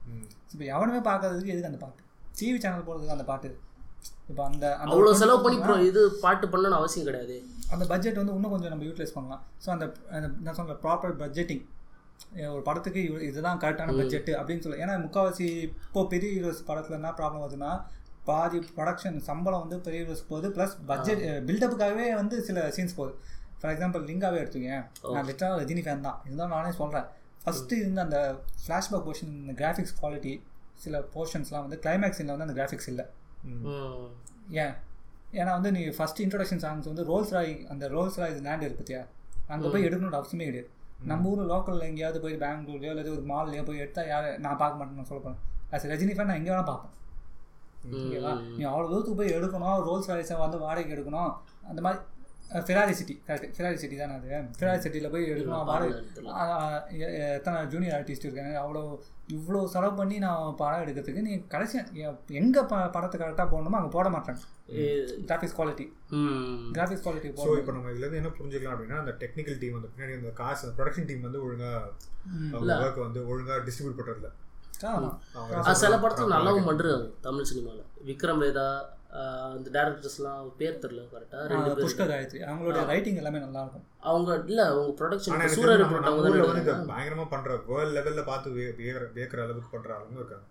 இப்போ 0.51 0.65
எவனுமே 0.73 1.01
பார்க்கறதுக்கு 1.09 1.47
எதுக்கு 1.47 1.65
அந்த 1.65 1.77
பாட்டு? 1.77 2.01
டிவி 2.35 2.57
சேனல் 2.57 2.85
போகிறதுக்கு 2.87 3.15
அந்த 3.15 3.23
பாட்டு? 3.23 3.49
இப்போ 4.31 4.43
அந்த 4.49 4.65
அவ்வளோ 4.83 5.11
செலவு 5.21 5.39
பண்ணி 5.43 5.57
20 5.59 5.65
ப்ரோ 5.65 5.75
இது 5.89 6.01
பாட்டு 6.23 6.45
பண்ணணும்னு 6.53 6.79
அவசியம் 6.79 7.07
கிடையாது. 7.09 7.35
அந்த 7.73 7.83
பட்ஜெட் 7.91 8.19
வந்து 8.21 8.33
இன்னும் 8.37 8.53
கொஞ்சம் 8.55 8.73
நம்ம 8.73 8.85
யூட்டிலைஸ் 8.87 9.15
பண்ணலாம். 9.17 9.41
ஸோ 9.63 9.67
அந்த 9.75 9.85
நான் 10.45 10.57
சொல்ல 10.59 10.75
ப்ராப்பர் 10.85 11.15
பட்ஜெட்டிங் 11.21 11.63
ஒரு 12.53 12.61
படத்துக்கு 12.67 13.01
இதுதான் 13.29 13.59
கரெக்டான 13.63 13.95
பட்ஜெட் 13.99 14.31
அப்படின்னு 14.39 14.63
சொல்லி. 14.65 14.79
ஏன்னா 14.83 14.93
முக்கால்வாசி 15.05 15.47
இப்போ 15.87 16.03
பெரிய 16.13 16.29
ஹீரோஸ் 16.37 16.61
படத்தில் 16.69 16.97
என்ன 16.99 17.11
ப்ராப்ளம் 17.19 17.43
வருதுன்னா 17.45 17.71
பாதி 18.29 18.59
ப்ரொடக்ஷன் 18.77 19.17
சம்பளம் 19.27 19.63
வந்து 19.63 19.77
பெரிய 19.85 19.99
ஹீரோஸ் 20.03 20.23
போகுது 20.31 20.47
ப்ளஸ் 20.55 20.73
பட்ஜெட் 20.89 21.21
பில்டப்புக்காகவே 21.49 22.07
வந்து 22.21 22.37
சில 22.47 22.65
சீன்ஸ் 22.77 22.97
போகுது. 22.99 23.13
ஃபார் 23.59 23.71
எக்ஸாம்பிள் 23.73 24.01
லிங்காவே 24.09 24.39
எடுத்துக்கேன் 24.43 24.83
நான் 25.15 25.27
லிட்டராக 25.29 25.59
ரஜினி 25.61 25.83
ஃபேன் 25.85 26.03
தான். 26.07 26.17
இருந்தாலும் 26.27 26.55
நானே 26.57 26.71
சொல்கிறேன் 26.79 27.07
ஃபஸ்ட்டு 27.43 27.79
இருந்த 27.83 28.01
அந்த 28.07 28.19
ஃப்ளாஷ்பேக் 28.63 29.05
போர்ஷன் 29.07 29.31
இந்த 29.43 29.53
கிராஃபிக்ஸ் 29.61 29.95
குவாலிட்டி 30.01 30.33
சில 30.83 30.99
போர்ஷன்ஸ்லாம் 31.13 31.65
வந்து 31.65 31.79
கிளைமேக்ஸ் 31.85 32.21
வந்து 32.21 32.47
அந்த 32.47 32.57
கிராஃபிக்ஸ் 32.59 32.89
இல்லை. 32.93 33.05
ஏன் 34.63 34.73
ஏன்னா 35.39 35.51
வந்து 35.57 35.71
நீ 35.75 35.81
ஃபர்ஸ்ட் 35.97 36.21
இன்ட்ரடக்ஷன் 36.25 36.61
சாங்ஸ் 36.63 36.89
வந்து 36.91 37.05
ரோல்ஸ் 37.11 37.33
ராய் 37.37 37.53
அந்த 37.73 37.85
ரோல்ஸ் 37.95 38.17
ராய் 38.21 38.35
லேண்ட் 38.47 38.65
இருக்கு 38.65 38.81
பத்தியா? 38.81 39.01
அங்கே 39.53 39.69
போய் 39.73 39.85
எடுக்கணும்னு 39.87 40.19
அவசியமே 40.19 40.47
கிடையாது. 40.49 40.69
நம்ம 41.11 41.29
ஊர் 41.31 41.41
லோக்கலில் 41.53 41.87
எங்கேயாவது 41.89 42.19
போய் 42.25 42.35
பெங்களூர்லையோ 42.43 42.91
இல்லை 42.93 43.11
ஒரு 43.17 43.25
மால்லையோ 43.31 43.63
போய் 43.69 43.81
எடுத்தா 43.83 44.03
யார் 44.11 44.27
நான் 44.45 44.59
பார்க்க 44.61 44.79
மாட்டேன்னு 44.79 45.09
சொல்ல 45.11 45.21
போகிறேன் 45.25 45.41
ஆஸ் 45.73 45.85
ரஜினி 45.93 46.13
ஃபேன் 46.15 46.29
நான் 46.31 46.39
எங்கே 46.41 46.51
வேணால் 46.53 46.69
பார்ப்பேன். 46.71 46.93
ஓகேவா? 47.97 48.31
நீ 48.57 48.63
அவ்வளோ 48.69 48.87
தூரத்துக்கு 48.91 49.19
போய் 49.19 49.35
எடுக்கணும் 49.37 49.77
ரோல்ஸ் 49.87 50.09
ராய்ஸை 50.11 50.37
வந்து 50.43 50.57
வாடகைக்கு 50.63 50.95
எடுக்கணும் 50.97 51.31
அந்த 51.71 51.79
மாதிரி 51.85 51.99
Ferrari 52.59 52.93
city 52.97 53.15
correct 53.23 53.55
Ferrari 53.55 53.77
city 53.79 53.95
தானே 53.97 54.13
அது? 54.17 54.27
ஃபெராரி 54.57 54.79
சிட்டியில் 54.83 55.11
போய் 55.13 55.25
எடுக்கணும் 55.31 55.95
எ- 56.99 57.13
எத்தனை 57.29 57.57
ஜூனியர் 57.71 57.95
ஆர்டிஸ்ட் 57.97 58.27
இருக்காங்க? 58.27 58.53
அவ்வளோ 58.61 58.81
இவ்வளோ 59.33 59.61
செலவு 59.67 59.93
பண்ணி 59.95 60.17
நான் 60.19 60.55
படம் 60.55 60.83
எடுக்கிறதுக்கு 60.83 61.25
நீ 61.25 61.33
கடைசி 61.47 61.77
எங்கே 62.37 62.61
ப 62.65 62.75
படத்தை 62.93 63.17
கரெக்டாக 63.19 63.47
போடணுமோ 63.49 63.79
அங்கே 63.79 63.91
போட 63.95 64.07
மாட்டாங்க 64.13 64.41
graphics 65.23 65.57
quality 65.57 65.85
graphics 66.73 67.03
quality 67.03 67.29
so 67.41 67.49
இப்போ 67.59 67.73
நம்ம 67.73 67.91
இதுல 67.91 68.05
இருந்து 68.05 68.21
என்ன 68.21 68.31
புரிஞ்சுக்கலாம் 68.35 68.75
அப்படின்னா 68.75 68.99
அந்த 68.99 69.13
டெக்னிக்கல் 69.21 69.59
டீம் 69.59 69.77
வந்து 69.77 69.91
பின்னாடி 69.91 70.15
அந்த 70.17 70.33
காசு 70.39 70.73
ப்ரொடக்ஷன் 70.77 71.09
டீம் 71.09 71.25
வந்து 71.27 71.41
ஒழுங்கா 71.43 71.71
அவங்க 72.51 72.71
ஒர்க் 72.81 73.05
வந்து 73.05 73.21
ஒழுங்கா 73.29 73.57
டிஸ்ட்ரிபியூட் 73.65 74.29
ஆ, 74.87 74.89
சில 75.77 75.93
படத்துல 75.97 76.33
நல்லாவும் 76.33 76.67
பண்றாங்க 76.67 77.05
தமிழ் 77.21 77.47
சினிமால. 77.47 77.79
விக்ரம் 78.05 78.41
வேதா 78.41 78.65
அந்த 79.53 79.67
டேரக்டர்ஸ்லாம் 79.75 80.49
பேர் 80.57 80.81
தெரியல 80.83 81.03
கரெக்டா 81.13 81.39
ரெண்டு 81.51 81.69
பேர் 81.69 81.83
புஷ்கர் 81.85 82.11
காயத்ரி 82.11 82.41
அவங்களோட 82.47 82.81
ரைட்டிங் 82.91 83.19
எல்லாமே 83.21 83.39
நல்லா 83.45 83.61
இருக்கும் 83.63 83.85
அவங்க 84.09 84.29
இல்ல 84.51 84.61
அவங்க 84.71 84.91
ப்ரொடக்ஷன் 84.99 85.55
சூரிய 85.55 85.77
ரிப்போர்ட் 85.81 86.09
அவங்க 86.09 86.27
ஊர்ல 86.27 86.35
தான் 86.35 86.49
வந்து 86.49 86.61
இதை 86.61 86.73
எடுக்கிறாங்க. 86.73 86.91
பயங்கரமா 86.93 87.25
பண்ற 87.33 87.55
வேர்ல்ட் 87.69 87.95
லெவல்ல 87.97 88.23
பார்த்து 88.29 88.51
வேக்கிற 89.15 89.39
அளவுக்கு 89.45 89.73
பண்ற 89.75 89.89
ஆளுங்க 89.97 90.21
இருக்காங்க. 90.23 90.45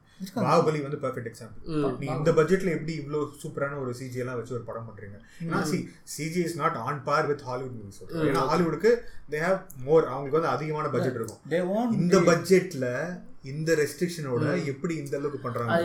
பாகுபலி 0.44 0.78
வந்து 0.84 0.98
பெர்ஃபெக்ட் 1.00 1.30
எக்ஸாம்பிள். 1.30 1.62
நீ 2.00 2.06
இந்த 2.16 2.30
பட்ஜெட்ல 2.38 2.70
எப்படி 2.76 2.92
இவ்ளோ 3.00 3.18
சூப்பரான 3.42 3.78
ஒரு 3.82 3.90
சிஜி 3.98 4.20
எல்லாம் 4.22 4.38
வச்சு 4.38 4.56
ஒரு 4.58 4.64
படம் 4.68 4.86
பண்றீங்க? 4.88 5.16
ஏன்னா 5.42 5.60
C 5.70 5.78
CG 6.14 6.42
is 6.46 6.58
not 6.62 6.78
on 6.86 7.00
par 7.08 7.28
with 7.30 7.44
Hollywood 7.48 7.76
movies 7.80 8.00
ஏன்னா 8.28 8.44
ஹாலிவுட்க்கு 8.50 8.92
தே 9.32 9.40
ஹேவ் 9.46 9.58
மோர் 9.88 10.10
அவங்களுக்கு 10.12 10.38
வந்து 10.40 10.52
அதிகமான 10.54 10.88
பட்ஜெட் 10.94 11.18
இருக்கும். 11.20 11.42
இந்த 12.00 12.18
பட்ஜெட்ல 12.30 12.86
இந்த 13.52 13.70
ரெஸ்ட்ரிக்ஷனோட 13.80 14.44
எப்படி 14.72 14.94
இந்த 15.02 15.14
அளவுக்கு 15.18 15.40
பண்றாங்க 15.46 15.78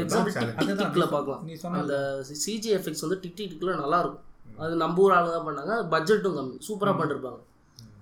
நீ 1.49 1.55
சொன்ன 1.63 1.81
அந்த 1.83 1.97
சிஜி 2.43 2.71
எஃபெக்ட்ஸ் 2.77 3.05
வந்து 3.05 3.19
டிக் 3.23 3.37
டிக்ல 3.39 3.75
நல்லா 3.83 3.99
இருக்கும் 4.03 4.27
அது 4.63 4.73
நம்ம 4.83 5.03
ஊர் 5.03 5.13
ஆளுங்க 5.17 5.33
தான் 5.35 5.47
பண்ணாங்க. 5.47 5.73
பட்ஜெட்டும் 5.93 6.35
கம்மி. 6.37 6.55
சூப்பரா 6.67 6.93
பண்ணிருப்பாங்க. 6.99 7.39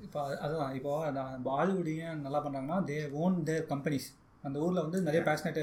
இப்போ 0.06 0.20
அதுதான். 0.46 0.72
இப்போ 0.78 0.92
நான் 1.18 1.44
பாலிவுட்டையும் 1.50 2.24
நல்லா 2.26 2.40
பண்ணுறாங்கன்னா 2.46 2.80
தே 2.90 2.98
ஓன் 3.24 3.36
தேர் 3.50 3.68
கம்பெனிஸ் 3.74 4.08
அந்த 4.44 4.58
ஊரில் 4.66 4.84
வந்து 4.86 5.00
நிறைய 5.06 5.22
பேஷனேட் 5.28 5.60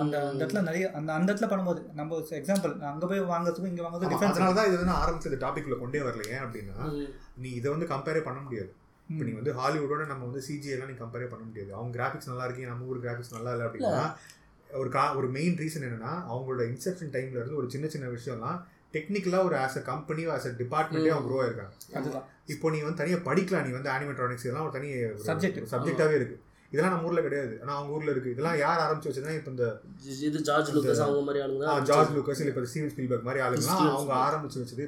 அந்த 0.00 0.14
அந்த 0.28 0.40
இடத்துல 0.40 0.62
நிறைய 0.68 0.84
அந்த 0.98 1.10
அந்த 1.16 1.28
இடத்துல 1.30 1.48
பண்ணும்போது 1.50 1.80
நம்ம 1.98 2.18
எக்ஸாம்பிள் 2.40 2.72
அங்கே 2.90 3.08
போய் 3.12 3.22
வாங்குறதுக்கும் 3.32 3.70
இங்கே 3.72 3.84
வாங்குறதுக்கும் 3.86 4.14
டிஃபரன்ஸ் 4.14 4.58
தான் 4.58 4.68
இது 4.70 4.80
வந்து 4.82 4.96
ஆரம்பிச்ச 5.02 5.30
இந்த 5.30 5.40
டாபிக்ல 5.44 5.78
கொண்டே 5.82 6.02
வரல 6.08 6.24
ஏன் 6.34 6.44
அப்படின்னா. 6.46 6.76
நீ 7.42 7.50
இதை 7.60 7.68
வந்து 7.74 7.88
கம்பேரே 7.94 8.22
பண்ண 8.28 8.40
முடியாது. 8.46 8.70
இப்போ 9.08 9.22
நீ 9.26 9.32
வந்து 9.38 9.52
ஹாலிவுட்டோட 9.58 10.06
நம்ம 10.10 10.24
வந்து 10.28 10.42
சிஜி 10.46 10.70
எல்லாம் 10.74 10.90
நீ 10.90 10.96
கம்பேரே 10.98 11.28
பண்ண 11.32 11.44
முடியாது. 11.44 11.70
அவங்க 11.76 11.92
கிராஃபிக்ஸ் 11.98 12.30
நல்லா 12.30 12.46
இருக்கு 12.46 12.70
நம்ம 12.72 12.88
ஊர் 12.90 13.04
கிராஃபிக்ஸ் 13.04 13.36
நல்லா 13.36 13.52
இல்லை 13.54 13.66
அப்படின்னா 13.68 14.02
ஒரு 14.70 14.88
கா 14.96 15.04
ஒரு 15.18 15.28
மெயின் 15.36 15.54
ரீசன் 15.60 15.86
என்னன்னா 15.86 16.10
அவங்களோட 16.30 16.64
இன்செப்ஷன் 16.72 17.12
டைம்ல 17.14 17.38
இருந்து 17.40 17.58
ஒரு 17.60 17.68
சின்ன 17.74 17.86
சின்ன 17.94 18.08
விஷயம்லாம் 18.16 18.58
டெக்னிக்கலா 18.96 19.38
ஒரு 19.46 19.56
as 19.62 19.78
a 19.78 19.84
company 19.88 20.22
as 20.34 20.48
a 20.50 20.52
டிபார்ட்மெண்ட்டே 20.60 21.12
அவங்க 21.14 21.26
க்ரோ 21.28 21.38
ஆயிருக்காங்க. 21.44 22.20
இப்போ 22.54 22.66
நீ 22.74 22.78
வந்து 22.84 23.00
தனியா 23.02 23.18
படிக்கலாம் 23.28 23.66
நீ 23.66 23.72
வந்து 23.78 23.90
அனிமேட்ரானிக்ஸ் 23.94 24.46
இதெல்லாம் 24.46 24.66
ஒரு 24.68 24.76
தனி 24.76 24.90
Subject. 25.30 25.56
சப்ஜெக்டாவே 25.72 26.14
இருக்கு. 26.20 26.36
இதெல்லாம் 26.72 26.94
நம்ம 26.94 27.08
ஊர்ல 27.08 27.20
கிடையாது. 27.26 27.54
ஆனா 27.62 27.72
அவங்க 27.76 27.92
ஊர்ல 27.96 28.10
இருக்கு. 28.14 28.32
இதெல்லாம் 28.34 28.58
யார் 28.62 28.80
ஆரம்பிச்சு 28.84 29.10
வச்சதுன்னா 29.10 29.36
இப்போ 29.38 29.50
இந்த 29.54 29.66
இது 30.26 30.40
ஜார்ஜ் 30.48 30.72
லூக்கஸ் 30.76 31.02
அவங்க 31.06 31.22
மாதிரி 31.28 31.42
ஆளுங்க 31.44 31.76
ஜார்ஜ் 31.90 32.12
லூக்கஸ் 32.16 32.40
இல்ல 32.42 32.52
இப்போ 32.54 32.64
ஸ்டீவன் 32.72 32.92
ஸ்பீல்பர்க் 32.94 33.28
மாதிரி 33.28 33.42
Steven 33.66 33.92
அவங்க 33.94 34.14
ஆரம்பிச்சு 34.26 34.60
வச்சது. 34.62 34.86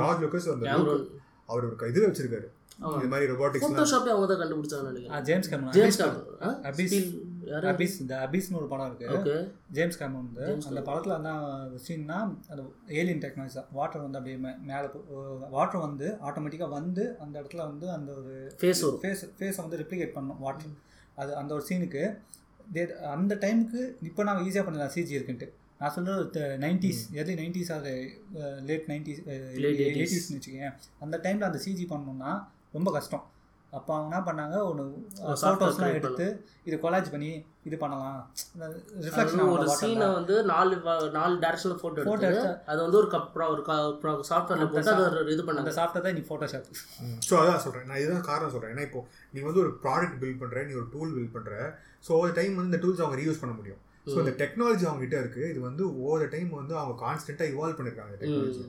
ஜார்ஜ் 0.00 0.22
லூக்கஸ் 0.24 0.48
அந்த 0.54 0.66
கேமரன் 0.70 1.04
அவர் 1.48 1.66
ஒரு 1.68 1.90
இது 1.92 2.08
வச்சிருக்காரு. 2.08 2.48
இது 2.98 3.08
மாதிரி 3.12 3.26
ரொபாட்டிக்ஸ்லாம் 3.32 3.72
ஃபோட்டோஷாப்பே 3.72 4.12
அவங்க 4.12 4.26
தான் 4.30 4.40
கண்டுபிடிச்சாங்கன்னு 4.42 4.92
நினைக்கிறேன். 4.92 5.24
James 5.28 5.48
Cameron 5.50 5.74
James 5.76 5.98
Abyss 6.00 6.00
Cameron 6.02 6.64
Abyss 6.70 6.94
யாரு? 7.50 7.66
அபிஸ் 7.72 7.96
இந்த 8.02 8.14
அபிஸ்னு 8.26 8.58
ஒரு 8.60 8.68
படம் 8.72 8.88
இருக்கு. 8.90 9.06
ஓகே. 9.16 9.34
ஜேம்ஸ் 9.76 9.98
கேமரன் 10.00 10.24
வந்து 10.24 10.44
அந்த 10.70 10.80
படத்தில் 10.88 11.16
என்ன 11.18 11.30
சீன்னா 11.86 12.18
அந்த 12.52 12.60
ஏலியன் 13.00 13.22
டெக்னாலஜி 13.24 13.56
தான். 13.58 13.70
வாட்டர் 13.78 14.04
வந்து 14.06 14.18
அப்படியே 14.20 14.38
மேலே 14.70 14.86
வாட்டர் 15.56 15.84
வந்து 15.86 16.08
ஆட்டோமேட்டிக்காக 16.28 16.72
வந்து 16.78 17.04
அந்த 17.24 17.34
இடத்துல 17.40 17.64
வந்து 17.70 17.88
அந்த 17.96 18.10
ஒரு 18.20 18.34
ஃபேஸ் 18.62 18.82
ஃபேஸ் 19.02 19.24
ஃபேஸை 19.38 19.62
வந்து 19.64 19.80
ரிப்ளிகேட் 19.82 20.16
பண்ணும் 20.18 20.40
வாட்டர் 20.46 20.76
அது 21.22 21.32
அந்த 21.40 21.50
ஒரு 21.58 21.64
சீனுக்கு 21.70 22.04
அந்த 23.14 23.34
டைமுக்கு 23.44 23.80
இப்போ 24.08 24.22
நான் 24.26 24.44
ஈஸியாக 24.46 24.64
பண்ணலாம் 24.66 24.94
சிஜி 24.94 25.16
இருக்குன்ட்டு. 25.18 25.48
நான் 25.80 25.92
சொல்கிறது 25.94 26.40
நைன்டிஸ் 26.64 27.02
எர்லி 27.18 27.34
நைன்டிஸ் 27.40 27.70
அது 27.76 27.92
லேட் 28.68 28.88
நைன்டிஸ் 28.90 29.20
Late 29.64 29.78
80s. 29.78 29.94
எயிட்டிஸ்னு 30.00 30.36
வச்சுக்கேன் 30.38 30.74
அந்த 31.04 31.16
டைமில் 31.24 31.48
அந்த 31.48 31.60
சிஜி 31.64 31.84
பண்ணணும்னா 31.92 32.32
ரொம்ப 32.78 32.90
கஷ்டம். 32.96 33.26
அப்போ 33.78 33.90
அவங்க 33.94 34.08
என்ன 34.10 34.20
பண்ணாங்க? 34.28 34.56
ஒன்று 34.68 34.84
ஃபோட்டோஸ்லாம் 35.40 35.92
எடுத்து 35.98 36.24
இது 36.68 36.76
கொலாஜ் 36.84 37.10
பண்ணி 37.12 37.28
இது 37.68 37.76
பண்ணலாம். 37.82 38.16
ரிஃப்ளெக்ஷன் 39.04 39.42
ஒரு 39.54 39.66
சீனை 39.80 40.06
வந்து 40.16 40.34
நாலு 40.50 40.74
நாலு 41.18 41.34
டேரக்ஷன்ல 41.44 41.76
போட்டோ 41.82 42.06
Photo 42.08 42.24
எடுத்து. 42.28 42.50
அது 42.70 42.80
வந்து 42.84 42.98
ஒரு 43.02 43.08
கப் 43.12 43.36
ஒரு 43.52 43.62
சாஃப்ட்வேர்ல 44.30 44.66
போட்டு 44.72 44.92
அதை 44.94 45.04
ஒரு 45.10 45.20
இது 45.34 45.42
அந்த 45.42 45.46
பண்ணாங்க 45.50 45.74
சாஃப்ட்வேர் 45.78 46.06
தான் 46.06 46.16
நீ 46.18 46.24
ஃபோட்டோஷாப் 46.30 46.66
ஸோ 47.28 47.36
அதான் 47.42 47.62
சொல்கிறேன் 47.66 47.86
நான் 47.90 48.00
இதுதான் 48.02 48.26
காரணம் 48.30 48.52
சொல்கிறேன் 48.54 48.74
ஏன்னா 48.74 48.86
இப்போ 48.88 49.02
நீ 49.34 49.44
வந்து 49.48 49.62
ஒரு 49.64 49.72
ப்ராடக்ட் 49.84 50.18
பில்ட் 50.24 50.42
பண்ணுற 50.42 50.64
நீ 50.70 50.74
ஒரு 50.80 50.90
டூல் 50.96 51.14
பில்ட் 51.18 51.34
பண்ணுற 51.36 51.54
ஸோ 52.08 52.12
ஒவ்வொரு 52.18 52.34
டைம் 52.40 52.58
வந்து 52.58 52.72
இந்த 52.72 52.82
டூல்ஸ் 52.86 53.04
அவங்க 53.04 53.20
ரீயூஸ் 53.22 53.42
பண்ண 53.44 53.54
முடியும். 53.60 53.80
ஸோ 54.10 54.18
இந்த 54.24 54.34
டெக்னாலஜி 54.42 54.84
அவங்க 54.88 55.02
கிட்ட 55.04 55.16
இருக்கு. 55.22 55.42
இது 55.52 55.60
வந்து 55.68 55.82
ஒவ்வொரு 56.02 56.26
டைம் 56.34 56.50
வந்து 56.60 56.74
அவங்க 56.82 56.94
கான்ஸ்டன்ட்டாக 57.06 57.52
இவால்வ் 57.54 57.78
பண்ணிருக்காங்க 57.78 58.14
டெக்னாலஜி 58.22 58.66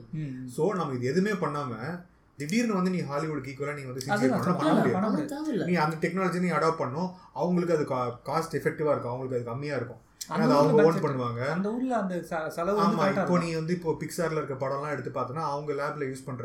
ஸோ 0.56 0.62
நம்ம 0.80 0.96
இது 0.98 1.12
எதுவுமே 1.12 1.34
பண்ணாம 1.44 1.74
திடீர்னு 2.38 2.74
வந்து 2.74 2.90
நீ 2.90 3.00
ஹாலிவுட் 3.00 3.48
ஈக்குவலாக 3.50 3.74
நீ 3.74 3.82
வந்து 3.84 4.02
அதுதான் 4.10 4.40
பண்ணா 4.40 4.54
பண்ண 4.94 5.08
முடியாது 5.08 5.66
நீ 5.66 5.74
அந்த 5.84 5.96
டெக்னாலஜி 5.96 6.40
நீ 6.40 6.50
அடாப்ட் 6.50 6.78
பண்ணும். 6.78 7.10
அவங்களுக்கு 7.32 7.76
அது 7.76 7.84
காஸ்ட் 8.30 8.56
எஃபெக்டிவாக 8.60 8.94
இருக்கும். 8.94 9.12
அவங்களுக்கு 9.12 9.38
அது 9.38 9.50
கம்மியாக 9.50 9.76
இருக்கும். 9.76 10.00
அது 10.28 10.52
அவங்க 10.54 10.82
ஓன். 10.82 11.04
பண்ணுவாங்க. 11.04 11.40
அந்த 11.48 11.68
ஊர்ல 11.72 11.94
அந்த 11.96 12.14
செலவு 12.48 12.76
வந்து 12.76 12.96
ஆமா 12.96 13.06
இப்போ. 13.12 13.38
நீ 13.38 13.54
வந்து 13.54 13.72
இப்போ 13.72 13.96
பிக்சார்ல 14.00 14.40
இருக்க 14.40 14.66
படம்லாம் 14.66 14.90
எடுத்து 14.90 15.10
பார்த்தோன்னா 15.10 15.44
அவங்க 15.50 15.72
லேப்ல 15.72 16.08
யூஸ் 16.10 16.26
பண்ற 16.26 16.44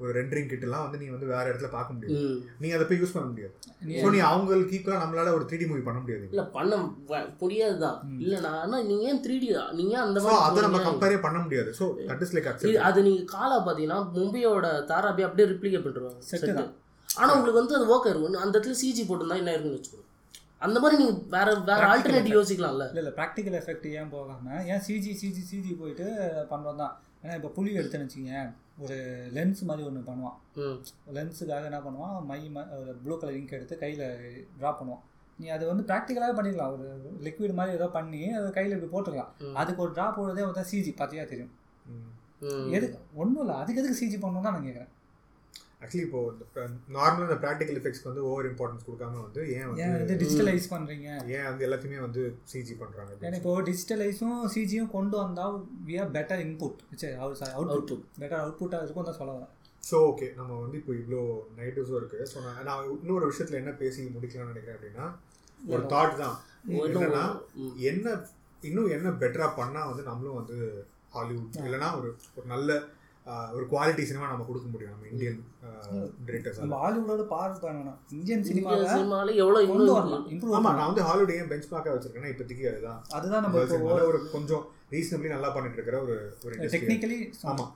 ஒரு 0.00 0.10
ரெண்டரிங் 0.12 0.48
கிட்டலாம் 0.48 0.84
வந்து 0.84 0.98
நீ 0.98 1.06
வந்து 1.10 1.26
வேற 1.26 1.44
இடத்துல 1.50 1.68
பார்க்க 1.70 1.94
முடியாது. 1.94 2.20
நீ 2.60 2.68
அதை 2.70 2.84
போய் 2.86 3.00
யூஸ் 3.00 3.12
பண்ண 3.12 3.26
முடியாது. 3.28 3.52
நீ- 3.88 3.98
ஸோ 3.98 4.08
நீ 4.10 4.20
அவங்களுக்கு 4.28 4.74
ஈக்குவலா 4.76 5.02
நம்மளால 5.02 5.32
ஒரு 5.36 5.44
த்ரீ 5.44 5.58
டி 5.60 5.66
மூவி 5.66 5.82
பண்ண 5.82 5.98
முடியாது. 6.00 6.24
இல்ல 6.30 6.44
பண்ண 6.54 6.78
வ- 7.10 7.28
முடியாதுதான் 7.42 7.98
இல்ல 8.20 8.38
ஆனா 8.60 8.78
நீங்க 8.82 9.04
ஏன் 9.04 9.20
த்ரீ 9.24 9.36
டி 9.38 9.48
நீங்க 9.72 9.92
ஏன் 9.92 10.04
அந்த 10.04 10.20
ஸோ 10.20 10.32
அதை 10.40 10.58
நம்ம 10.58 10.76
மாதிரி 10.76 10.88
கம்பேரே 10.88 11.18
பண்ண 11.22 11.40
முடியாது. 11.40 11.72
ஸோ 11.78 11.86
தட் 12.08 12.24
இஸ் 12.26 12.34
லைக் 12.36 12.48
அது 12.84 13.02
நீங்க 13.02 13.22
காலா 13.32 13.58
பாத்தீங்கன்னா 13.66 14.00
மும்பையோட 14.16 14.64
தாராபி 14.90 15.24
அப்படியே 15.26 15.48
ரிப்ளிகேட் 15.52 15.86
பண்ணிருவாங்க 15.86 16.20
Set 16.30 16.42
set. 16.42 16.54
தான். 16.54 16.72
ஆனா 17.08 17.30
உங்களுக்கு 17.32 17.60
வந்து 17.60 17.76
அது 17.76 17.86
ஒர்க் 17.90 18.08
இருக்கும். 18.08 18.42
அந்த 18.44 18.54
இடத்துல 18.56 18.76
சிஜி 18.80 19.04
போட்டிருந்தா 19.04 19.38
என்ன 19.42 19.52
இருக்குன்னு 19.52 19.78
வச்சுக்கோங்க. 19.78 20.02
அந்த 20.62 20.78
மாதிரி 20.80 20.98
நீங்க 21.00 21.14
வேற 21.30 21.48
வேற 21.66 21.80
ஆல்டர்னேட்டிவ் 21.88 22.36
யோசிக்கலாம்ல. 22.36 22.84
இல்ல 22.90 23.00
இல்ல 23.02 23.12
ப்ராக்டிக்கல் 23.16 23.56
எஃபெக்ட் 23.58 23.86
ஏன் 23.94 24.10
போகாம 24.10 24.44
ஏன் 24.68 24.82
சிஜி 24.86 25.12
சிஜி 25.20 25.42
சிஜி 25.48 25.72
போயிட்டு 25.78 26.06
பண்றோம் 26.50 26.80
தான் 26.82 26.94
ஏன்னா 27.24 27.34
இப்போ 27.34 27.50
புலி 27.56 27.72
எடுத்துன்னு 27.78 28.06
வச்சுக்கங்க 28.06 28.44
ஒரு 28.78 29.28
லென்ஸ் 29.34 29.62
மாதிரி 29.62 29.88
ஒன்று 29.88 30.12
பண்ணுவான். 30.12 30.36
லென்ஸுக்காக 31.14 31.64
என்ன 31.64 31.78
பண்ணுவான்? 31.78 32.24
மை 32.24 32.50
ஒரு 32.78 32.94
ப்ளூ 33.04 33.18
கலர் 33.18 33.34
இங்க் 33.34 33.50
எடுத்து 33.50 33.78
கையில் 33.78 34.06
ட்ரா 34.60 34.74
பண்ணுவான். 34.80 35.02
நீ 35.38 35.46
அது 35.48 35.66
வந்து 35.66 35.94
ப்ராக்டிக்கலாக 35.94 36.34
பண்ணிடலாம் 36.38 36.72
ஒரு 36.72 36.86
லிக்விட் 37.22 37.52
மாதிரி 37.52 37.76
ஏதோ 37.76 37.86
பண்ணி 37.88 38.30
அதை 38.30 38.50
கையில் 38.50 38.80
இப்படி 38.80 38.92
போட்டுக்கலாம். 38.94 39.54
அதுக்கு 39.54 39.82
ஒரு 39.82 39.92
ட்ரா 39.92 40.06
போடுறதே 40.16 40.44
வந்து 40.44 40.70
சிஜி 40.70 40.92
பார்த்தியா 40.98 41.26
தெரியும். 41.26 41.52
ம். 41.86 42.70
எது 42.70 42.98
ஒன்றும் 43.14 43.40
இல்லை. 43.40 43.54
அதுக்கு 43.54 43.80
எதுக்கு 43.82 44.00
சிஜி 44.04 44.20
பண்ணணும் 44.20 44.42
தான் 44.42 44.52
நான் 44.52 44.64
கேட்குறேன் 44.64 44.90
ஆக்சுவலி 45.84 46.04
இப்போ 46.06 46.20
நார்மலாக 46.96 47.26
இந்த 47.28 47.38
ப்ராக்டிக்கல் 47.42 47.78
எஃபெக்ட்ஸ்க்கு 47.80 48.10
வந்து 48.10 48.24
ஓவர் 48.28 48.48
இம்பார்ட்டன்ஸ் 48.50 48.86
கொடுக்காம 48.86 49.22
வந்து 49.24 49.40
ஏன் 49.54 49.66
வந்து 49.70 50.16
டிஜிட்டலைஸ் 50.22 50.68
பண்ணுறீங்க 50.72 51.08
ஏன் 51.34 51.48
வந்து 51.48 51.66
எல்லாத்தையுமே 51.66 52.00
வந்து 52.04 52.22
சிஜி 52.52 52.76
பண்றாங்க 52.80 53.12
ஏன்னா 53.22 53.40
இப்போ 53.40 53.54
டிஜிட்டலைஸும் 53.68 54.40
சிஜியும் 54.54 54.94
கொண்டு 54.94 55.16
வந்தால் 55.22 55.56
வி 55.88 55.96
ஆர் 56.02 56.12
பெட்டர் 56.16 56.42
இன்புட் 56.44 56.80
சரி 57.02 57.14
அவுட் 57.18 57.42
அவுட்புட் 57.50 57.76
Output. 57.76 58.02
பெட்டர் 58.20 58.40
அவுட்புட்டாக 58.40 58.84
இருக்கும் 58.84 59.08
தான் 59.08 59.18
சொல்ல 59.20 59.34
வரேன் 59.34 59.52
ஸோ 59.82 59.96
ஓகே 60.10 60.26
நம்ம 60.36 60.52
வந்து 60.60 60.76
இப்போ 60.80 60.92
இவ்வளோ 60.98 61.20
நெகட்டிவ்ஸும் 61.56 61.98
இருக்கு. 61.98 62.20
ஸோ 62.30 62.36
நான் 62.44 62.62
நான் 62.68 62.86
இன்னொரு 62.94 63.26
விஷயத்துல 63.30 63.58
என்ன 63.58 63.72
பேசி 63.80 64.02
முடிக்கலாம்னு 64.14 64.52
நினைக்கிறேன் 64.52 64.76
அப்படின்னா 64.76 65.06
ஒரு 65.60 65.82
தாட் 65.92 66.14
தான். 66.20 66.36
என்னன்னா. 66.86 67.24
என்ன 67.90 68.06
இன்னும் 68.62 68.92
என்ன 68.94 69.08
பெட்டரா 69.20 69.46
பண்ணா 69.58 69.80
வந்து 69.88 70.02
நம்மளும் 70.02 70.38
வந்து 70.40 70.56
ஹாலிவுட் 71.14 71.58
இல்லைன்னா 71.60 71.88
ஒரு 71.98 72.08
ஒரு 72.36 72.46
நல்ல 72.52 72.70
ஒரு 73.56 73.64
குவாலிட்டி 73.72 74.02
சினிமா 74.08 74.26
நம்ம 74.30 74.44
கொடுக்க 74.48 74.66
முடியும். 74.72 74.92
நம்ம 74.94 75.06
இந்தியன் 75.12 75.38
டிரெக்டர்ஸ் 76.26 76.58
நம்ம 76.62 76.78
ஹாலிவுட்டோட 76.82 77.22
பண்ணணும் 77.62 77.98
இந்தியன் 78.16 78.40
இந்திய 78.40 78.50
சினிமாவை 78.50 78.88
சினிமால 78.94 79.34
எவ்வளவு 79.42 79.68
கொண்டு 79.68 79.84
இன்னும் 79.84 79.98
வரலாம். 79.98 80.24
இம்ப்ரூவ் 80.32 80.56
ஆமா 80.58 80.72
நான் 80.78 80.90
வந்து 80.90 81.06
ஹாலிவுட் 81.08 81.32
ஏன் 81.36 81.48
பெஞ்ச் 81.52 81.68
மார்க்காக 81.72 81.94
வச்சிருக்கேன்னா 81.96 82.32
இப்போதைக்கு 82.32 82.66
அதுதான். 82.72 83.00
அதுதான் 83.18 83.44
நம்ம 83.46 83.62
சினிமாவில் 83.72 84.08
ஒரு 84.10 84.20
கொஞ்சம் 84.34 84.64
ரீசனபிளி 84.94 85.30
நல்லா 85.36 85.50
பண்ணிட்டு 85.56 85.78
இருக்கிற 85.78 85.98
ஒரு 86.06 86.16
ஒரு. 86.46 86.54
டெக்னிக்கலி 86.74 87.18
ஆமா. 87.52 87.66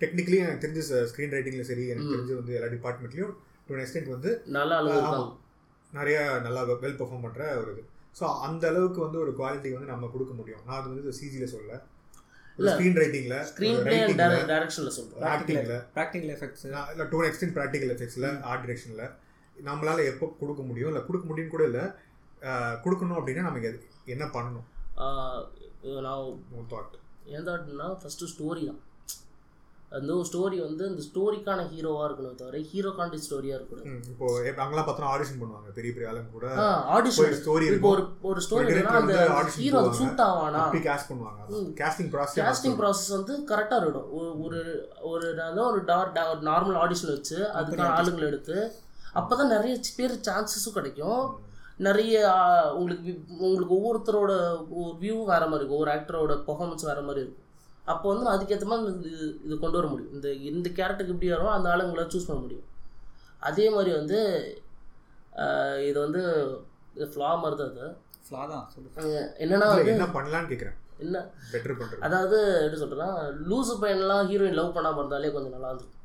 டெக்னிக்கலி 0.00 0.38
எனக்கு 0.44 0.62
தெரிஞ்ச 0.66 0.82
ஸ்க்ரீன் 1.12 1.34
ரைட்டிங்ல 1.36 1.64
சரி 1.70 1.86
எனக்கு 1.94 2.12
தெரிஞ்சு 2.14 2.36
வந்து 2.40 2.54
எல்லா 2.58 2.70
டிபார்ட்மெண்ட்லயும் 2.76 3.32
டு 3.68 3.80
எக்ஸ்டென்ட் 3.84 4.12
வந்து 4.16 4.30
நல்ல 4.58 4.82
நிறைய 5.92 6.18
நல்லா 6.46 6.60
வெல் 6.84 6.98
பெர்ஃபார்ம் 7.00 7.24
பண்ற 7.26 7.42
ஒரு 7.62 7.72
இது. 7.74 7.82
ஸோ 8.18 8.24
அந்த 8.46 8.64
அளவுக்கு 8.70 9.00
வந்து 9.06 9.18
ஒரு 9.24 9.32
குவாலிட்டி 9.38 9.68
வந்து 9.74 9.90
நம்ம 9.92 10.08
கொடுக்க 10.14 10.32
முடியும். 10.38 10.62
நான் 10.66 10.78
அது 10.80 10.88
வந்து 10.92 11.16
சிஜில 11.18 11.46
சொல்ல 11.54 11.72
இல்ல. 12.58 12.70
ஸ்க்ரீன் 12.70 12.96
ரைட்டிங்ல 13.00 13.36
ஸ்கிரீன் 13.50 13.78
பிளே 13.84 13.98
டைரக்ஷன்ல 14.50 14.90
சொல்றேன் 14.96 15.28
ஆக்டிங்ல 15.32 15.76
ப்ராக்டிக்கல் 15.94 16.32
எஃபெக்ட்ஸ் 16.34 16.64
இல்லை 16.66 17.06
டூ 17.12 17.20
எக்ஸ்டென்ட் 17.28 17.54
ப்ராக்டிக்கல் 17.56 17.92
எஃபெக்ட்ஸில் 17.94 18.28
ஆர்ட் 18.50 18.64
டிரெக்ஷனில் 18.66 19.04
நம்மளால 19.56 20.04
எப்போ 20.10 20.26
கொடுக்க 20.40 20.62
முடியும் 20.62 20.90
இல்லை 20.90 21.02
கொடுக்க 21.06 21.26
முடியும்னு 21.26 21.54
கூட 21.54 21.64
இல்லை 21.70 21.84
கொடுக்கணும் 22.84 23.18
அப்படின்னா 23.18 23.42
நமக்கு 23.42 23.70
என்ன 24.06 24.24
பண்ணணும்? 24.36 24.66
நான் 26.06 26.30
தாட் 26.72 26.94
என் 27.34 27.46
தாட்னா 27.48 27.86
ஃபர்ஸ்ட் 28.00 28.24
ஸ்டோரி 28.32 28.62
தான். 28.66 28.80
அந்த 29.92 30.12
ஸ்டோரி 30.32 30.60
வந்து 30.60 30.86
அந்த 30.86 31.02
ஸ்டோரிக்கான 31.12 31.60
ஹீரோவா 31.74 32.10
இருக்கணும் 32.10 32.34
தவிர 32.34 32.58
ஹீரோக்காண்டி 32.58 33.18
ஸ்டோரியா 33.30 33.44
இருக்கக்கூடாது. 33.44 33.90
இப்போ 34.08 34.42
எப்ப- 34.42 34.62
அங்கெல்லாம் 34.62 34.88
பார்த்தோன்னா 34.88 35.16
ஆடிஷன் 35.16 35.42
பண்ணுவாங்க. 35.42 35.72
பெரிய 35.74 35.92
பெரிய 35.92 36.12
ஆளுங்க 36.12 36.30
கூட. 36.32 36.46
ஆடிஷன் 36.98 37.32
ஸ்டோரி 37.32 37.42
இப்போ 37.44 37.62
இருக்கும். 37.62 37.82
ஒரு 37.82 38.08
ஒரு 38.22 38.40
ஸ்டோரி 38.50 38.52
ஒரு 38.52 38.86
அந்த 38.88 39.12
ஹீரோ. 39.46 39.92
சூட் 39.92 40.18
ஆவானா? 40.18 40.70
கேஸ்ட் 40.78 41.12
பண்ணுவாங்க. 41.12 41.40
கேஸ்டிங் 41.50 42.10
கேஸ்டிங் 42.32 42.44
ப்ராசஸ் 42.64 42.76
ப்ராசஸ் 42.76 43.10
வந்து 43.10 43.38
கரெக்டாக 43.48 43.82
இருக்கணும் 43.82 44.08
ஒரு- 44.18 44.42
ஒரு 44.42 44.88
ஒரு 45.02 45.34
ஒரு 45.56 45.84
டார் 45.84 46.12
நார்மல் 46.42 46.78
ஆடிஷன் 46.78 47.06
வச்சு 47.06 47.46
அதுக்கான 47.54 47.84
ஆளுங்களை 48.02 48.26
எடுத்து 48.26 48.72
அப்போ 49.12 49.36
தான் 49.36 49.48
நிறைய 49.48 49.80
பேர் 49.96 50.20
சான்சஸும் 50.28 50.72
கிடைக்கும். 50.72 51.38
நிறைய 51.76 52.30
உங்களுக்கு 52.74 53.20
உங்களுக்கு 53.38 53.74
ஒவ்வொருத்தரோட 53.74 54.32
வியூ 55.00 55.24
வேற 55.24 55.46
மாதிரி 55.46 55.66
இருக்கும். 55.66 55.70
ஒவ்வொரு 55.70 55.90
ஆக்டரோட 55.90 56.38
பெர்ஃபார்மன்ஸ் 56.38 56.84
வேற 56.84 57.00
மாதிரி 57.00 57.20
இருக்கும். 57.20 57.50
அப்போ 57.84 58.06
வந்து 58.08 58.24
நான் 58.24 58.36
அதுக்கேற்ற 58.36 58.66
மாதிரி 58.66 58.90
இது 59.02 59.10
இது 59.44 59.54
கொண்டு 59.58 59.78
வர 59.78 59.86
முடியும். 59.86 60.12
இந்த 60.14 60.28
இந்த 60.50 60.68
கேரக்டருக்கு 60.70 61.14
எப்படி 61.14 61.32
வரும் 61.32 61.54
அந்த 61.54 61.68
ஆளுங்களை 61.72 62.04
சூஸ் 62.12 62.28
பண்ண 62.28 62.40
முடியும். 62.42 62.66
அதே 63.42 63.66
மாதிரி 63.70 63.90
வந்து 63.96 64.18
இது 65.86 65.98
வந்து 66.00 66.22
ஃப்ளா 67.08 67.30
மாதிரி 67.42 67.56
தான் 67.58 67.72
அது. 67.72 67.86
ஃப்ளா 68.26 68.42
தான் 68.50 68.64
சொல்லு. 68.72 68.88
அஹ் 69.00 69.28
என்னன்னா 69.44 69.68
என்ன 69.92 70.08
பண்ணலாம்னு 70.14 70.50
கேட்குறேன் 70.52 70.78
என்ன? 71.04 71.18
பெட்டர் 71.52 71.78
பண்றது. 71.78 72.02
அதாவது 72.06 72.36
எப்படி 72.58 72.80
சொல்றேன்னா 72.82 73.10
லூசு 73.48 73.74
பையன்லாம் 73.80 74.28
ஹீரோயின் 74.28 74.58
லவ் 74.58 74.74
பண்ணாம 74.76 75.00
இருந்தாலே 75.00 75.32
கொஞ்சம் 75.32 75.54
நல்லா 75.56 75.70
இருந்துரும் 75.70 75.98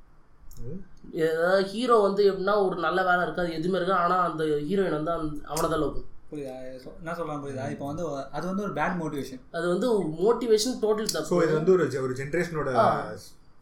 ம். 0.66 0.80
ஏதாவது 1.24 1.66
ஹீரோ 1.72 1.96
வந்து 2.06 2.22
எப்படின்னா 2.30 2.56
ஒரு 2.64 2.78
நல்ல 2.86 3.00
வேலை 3.04 3.24
இருக்காது 3.26 3.58
எதுவுமே 3.58 3.80
இருக்கு 3.80 4.02
ஆனா 4.04 4.18
அந்த 4.28 4.44
ஹீரோயின் 4.64 4.98
வந்து 4.98 5.14
அந்த 5.16 5.28
அவனை 5.48 5.68
தான் 5.68 5.84
லவ் 5.84 5.94
பண்ணும். 5.96 6.14
புரியுதா? 6.30 6.54
சொ- 6.82 6.96
என்ன 7.00 7.14
சொல்லலாம் 7.14 7.42
புரியுதா? 7.44 7.66
இப்போ 7.74 7.86
வந்து 7.86 8.04
அது 8.32 8.46
வந்து 8.48 8.64
ஒரு 8.64 8.74
பேட் 8.74 8.98
மோட்டிவேஷன் 9.00 9.42
அது 9.52 9.66
வந்து 9.68 9.88
மோட்டிவேஷன் 10.20 10.78
டோட்டல் 10.82 11.10
ஸோ 11.10 11.18
தப்பு 11.18 11.44
இது 11.44 11.54
வந்து 11.54 11.74
ஒரு 11.74 11.86
ஒரு 12.02 12.16
ஜென்ரேஷனோட 12.18 12.72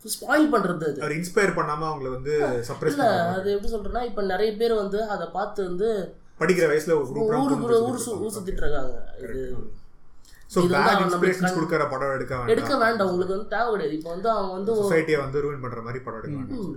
ஸ்பாயில் 0.05 0.51
பண்றது 0.51 0.85
அது. 0.85 0.99
அவர் 1.01 1.15
இன்ஸ்பயர் 1.17 1.55
பண்ணாம 1.55 1.85
அவங்கள 1.89 2.09
வந்து 2.11 2.33
சப்ரஸ் 2.67 2.95
இல்ல 2.95 3.05
அது 3.31 3.53
எப்படி 3.53 3.71
சொல்றேன்னா 3.71 4.03
இப்ப 4.05 4.23
நிறைய 4.25 4.51
பேர் 4.57 4.73
வந்து 4.79 4.99
அதை 5.13 5.27
பார்த்து 5.31 5.61
வந்து 5.63 5.87
படிக்கிற 6.39 6.65
வயசுல 6.67 6.95
ஒரு 6.97 7.07
ஊரு 7.23 7.37
ஊர் 7.37 7.53
ஊர் 7.87 7.99
இருக்காங்க. 8.55 8.93
இது 9.25 9.43
ஸோ 10.51 10.59
பேட் 10.73 11.01
இன்ஸ்பிரேஷன்ஸ் 11.03 11.55
கொடுக்குற 11.55 11.83
படம் 11.89 12.13
எடுக்க 12.13 12.33
எடுக்க 12.47 12.71
வேண்டாம். 12.71 12.83
வேண்டாம் 12.83 13.09
உங்களுக்கு 13.11 13.35
வந்து 13.35 13.49
தேவை 13.49 13.69
கிடையாது 13.71 13.95
இப்போ 13.97 14.11
வந்து 14.11 14.29
அவங்க 14.31 14.53
வந்து 14.53 14.73
சொசைட்டியை 14.81 15.19
வந்து 15.21 15.41
ரூயின் 15.41 15.63
பண்ற 15.63 15.81
மாதிரி 15.81 16.01
படம் 16.05 16.19
எடுக்க 16.21 16.37
வேண்டாம். 16.41 16.75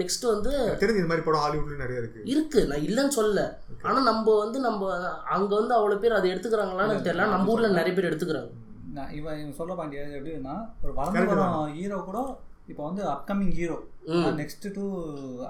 நெக்ஸ்ட் 0.00 0.24
வந்து 0.32 0.50
தெரிஞ்சு 0.82 1.00
இந்த 1.00 1.10
மாதிரி 1.10 1.26
படம் 1.26 1.44
ஹாலிவுட்ல 1.44 1.76
நிறைய 1.82 2.02
இருக்கு. 2.02 2.20
இருக்கு. 2.32 2.60
நான் 2.70 2.84
இல்லைன்னு 2.88 3.16
சொல்லல. 3.18 3.42
ஆனா 3.88 4.00
நம்ம 4.10 4.36
வந்து 4.42 4.60
நம்ம 4.66 4.90
அங்க 5.36 5.50
வந்து 5.60 5.74
அவ்வளவு 5.78 6.02
பேர் 6.04 6.18
அதை 6.18 6.28
எடுத்துக்கிறாங்களான்னு 6.34 7.04
தெரியல. 7.08 7.28
நம்ம 7.34 7.52
ஊர்ல 7.54 7.70
நிறைய 7.80 7.94
பேர் 7.96 8.10
எடுத்துக்கிறாங்க. 8.10 8.50
நான் 8.96 9.12
இவன் 9.18 9.38
இவன் 9.42 9.58
சொல்ல 9.60 9.74
பாண்டிய 9.74 10.02
எப்படின்னா 10.18 10.56
ஒரு 10.82 10.92
வளர்ந்து 10.98 11.30
வரும் 11.32 11.72
ஹீரோ 11.78 11.96
கூட 12.08 12.18
இப்போ 12.72 12.82
வந்து 12.84 13.02
upcoming 13.14 13.54
hero. 13.60 13.78
Next 14.42 14.66
to 14.76 14.84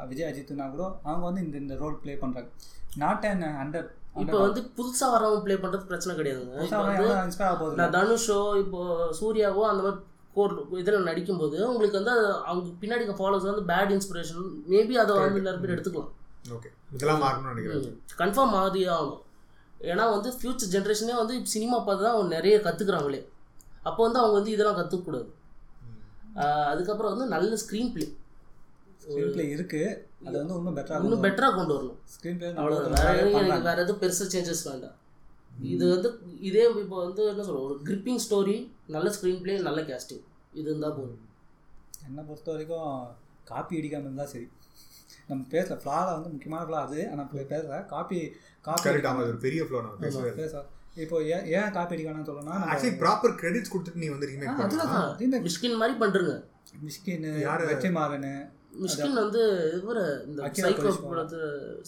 Vijay 0.09 0.29
அஜித்னா 0.31 0.67
கூட 0.71 0.85
அவங்க 1.03 1.25
வந்து 1.29 1.45
இந்த 1.47 1.57
இந்த 1.65 1.75
ரோல் 1.83 2.01
ப்ளே 2.05 2.15
பண்றாங்க. 2.23 2.49
நாட் 2.97 3.27
அண்ட் 3.33 3.47
ஹண்ட்ரட் 3.61 3.91
இப்போ 4.23 4.39
வந்து 4.39 4.61
புதுசா 4.79 5.07
வரவங்க 5.13 5.43
ப்ளே 5.45 5.55
பண்றது 5.63 5.87
பிரச்சனை 5.91 6.33
நான் 7.81 7.95
தனுஷோ 7.99 8.41
இப்போ 8.65 8.81
சூர்யாவோ 9.21 9.63
அந்த 9.71 9.83
மாதிரி 9.87 10.01
கோர் 10.37 10.55
இதில் 10.83 11.09
நடிக்கும்போது 11.11 11.59
உங்களுக்கு 11.71 11.99
வந்து 12.01 12.13
அது 12.17 12.25
அவங்க 12.49 12.73
பின்னாடி 12.83 13.19
ஃபாலோஸ் 13.21 13.49
வந்து 13.51 13.65
பேட் 13.73 13.93
இன்ஸ்பிரேஷன் 13.97 14.49
மேபி 14.73 14.97
அதை 15.03 15.19
வந்து 15.25 15.45
நிறைய 15.47 15.61
பேர் 15.63 15.75
எடுத்துக்கலாம். 15.77 16.11
ஓகே 16.57 16.71
இதெல்லாம் 16.97 17.23
மாறணும்னு 17.25 17.53
நினைக்கிறேன். 17.53 18.01
கன்ஃபார்ம் 18.23 18.55
மாறியே 18.57 18.89
ஆகணும். 18.97 19.23
ஏன்னா 19.93 20.05
வந்து 20.17 20.31
ஃபியூச்சர் 20.39 20.73
ஜென்ரேஷனே 20.75 21.15
வந்து 21.21 21.35
சினிமா 21.55 21.79
பார்த்து 21.87 22.05
தான் 22.05 22.15
அவங்க 22.17 22.31
நிறைய 22.37 22.57
கற்றுக்குறாங்களே 22.67 23.21
அப்போ 23.89 24.01
வந்து 24.07 24.21
அவங்க 24.21 24.37
வந்து 24.41 24.53
இதெல்லாம் 24.57 24.79
கற்றுக்கக்கூடாது 24.81 25.31
அதுக்கப்புறம் 26.73 27.13
வந்து 27.15 27.27
நல்ல 27.33 27.57
ஸ்க்ரீன் 27.63 27.91
ப்ளே 27.95 28.07
ஸ்க்ரீன் 29.03 29.33
பிளே 29.35 29.45
இருக்கு. 29.55 29.81
அது 30.27 30.37
வந்து 30.41 30.55
இன்னும் 30.59 30.77
பெட்டரா 30.79 30.99
இன்னும் 31.07 31.25
பெட்டராக 31.25 31.55
கொண்டு 31.59 31.75
வரணும். 31.77 31.99
ஸ்க்ரீன் 32.15 32.39
பிளே 32.39 32.49
அவ்வளோ 32.61 32.77
வேற 32.95 33.11
எதுவும் 33.23 33.49
எனக்கு 33.49 33.69
வேற 33.71 33.79
எதுவும் 33.85 34.01
பெருசாக 34.03 34.29
சேஞ்சஸ் 34.35 34.63
வேண்டாம். 34.69 34.97
இது 35.75 35.85
வந்து 35.95 36.09
இதே 36.49 36.65
இப்போ 36.85 36.97
வந்து 37.07 37.23
என்ன 37.33 37.45
சொல்ற 37.49 37.61
ஒரு 37.69 37.77
கிரிப்பிங் 37.89 38.23
ஸ்டோரி 38.27 38.57
நல்ல 38.89 39.11
ஸ்க்ரீன் 39.11 39.41
ப்ளே 39.41 39.59
நல்ல 39.59 39.81
கேஸ்டிங் 39.81 40.25
இது 40.53 40.71
இருந்தால் 40.71 40.93
போதும். 40.93 41.23
என்னை 42.07 42.23
பொறுத்த 42.25 42.51
வரைக்கும் 42.51 42.91
காப்பி 43.45 43.79
அடிக்காம 43.81 44.01
இருந்தா 44.01 44.25
சரி. 44.25 44.49
நம்ம 45.29 45.45
பேசல 45.51 45.75
ஃப்ளால 45.83 46.07
வந்து 46.15 46.29
முக்கியமான 46.29 46.65
ஃப்ளா 46.67 46.81
அது. 46.87 47.11
ஆனால் 47.11 47.47
பேசல 47.53 47.87
காப்பி 47.87 48.19
காப்பி 48.63 48.91
ஒரு 49.25 49.39
பெரிய 49.39 49.65
ஃப்ளோ 49.65 49.81
நான் 49.81 49.99
பேசுவேன் 49.99 50.35
பேச. 50.35 50.65
இப்போ 50.97 51.23
ஏன் 51.25 51.47
ஏன் 51.55 51.71
காப்பி 51.73 51.95
அடிக்கானு 51.97 52.29
சொல்லணும்னா 52.29 52.57
நம்ம 52.57 52.73
ஆக்சுவலி 52.75 52.99
ப்ராப்பர் 52.99 53.39
கிரெடிட்ஸ் 53.41 53.73
கொடுத்துட்டு 53.75 53.95
நீ 53.95 54.09
வந்து 54.09 54.27
ரீமேக் 54.27 54.61
அதுதான். 54.61 55.43
மிஷ்கின் 55.47 55.77
மாதிரி 55.77 55.99
பண்ணுறங்க 55.99 56.35
மிஷ்கின் 56.85 57.41
யாரு? 57.41 57.65
வெற்றிமாறன். 57.67 58.29
மிஷ்கின் 58.83 59.17
வந்து 59.21 59.41
இவர் 59.79 60.01
இந்த 60.29 60.41
சைக்கோ. 60.59 60.91
படத்து 61.05 61.39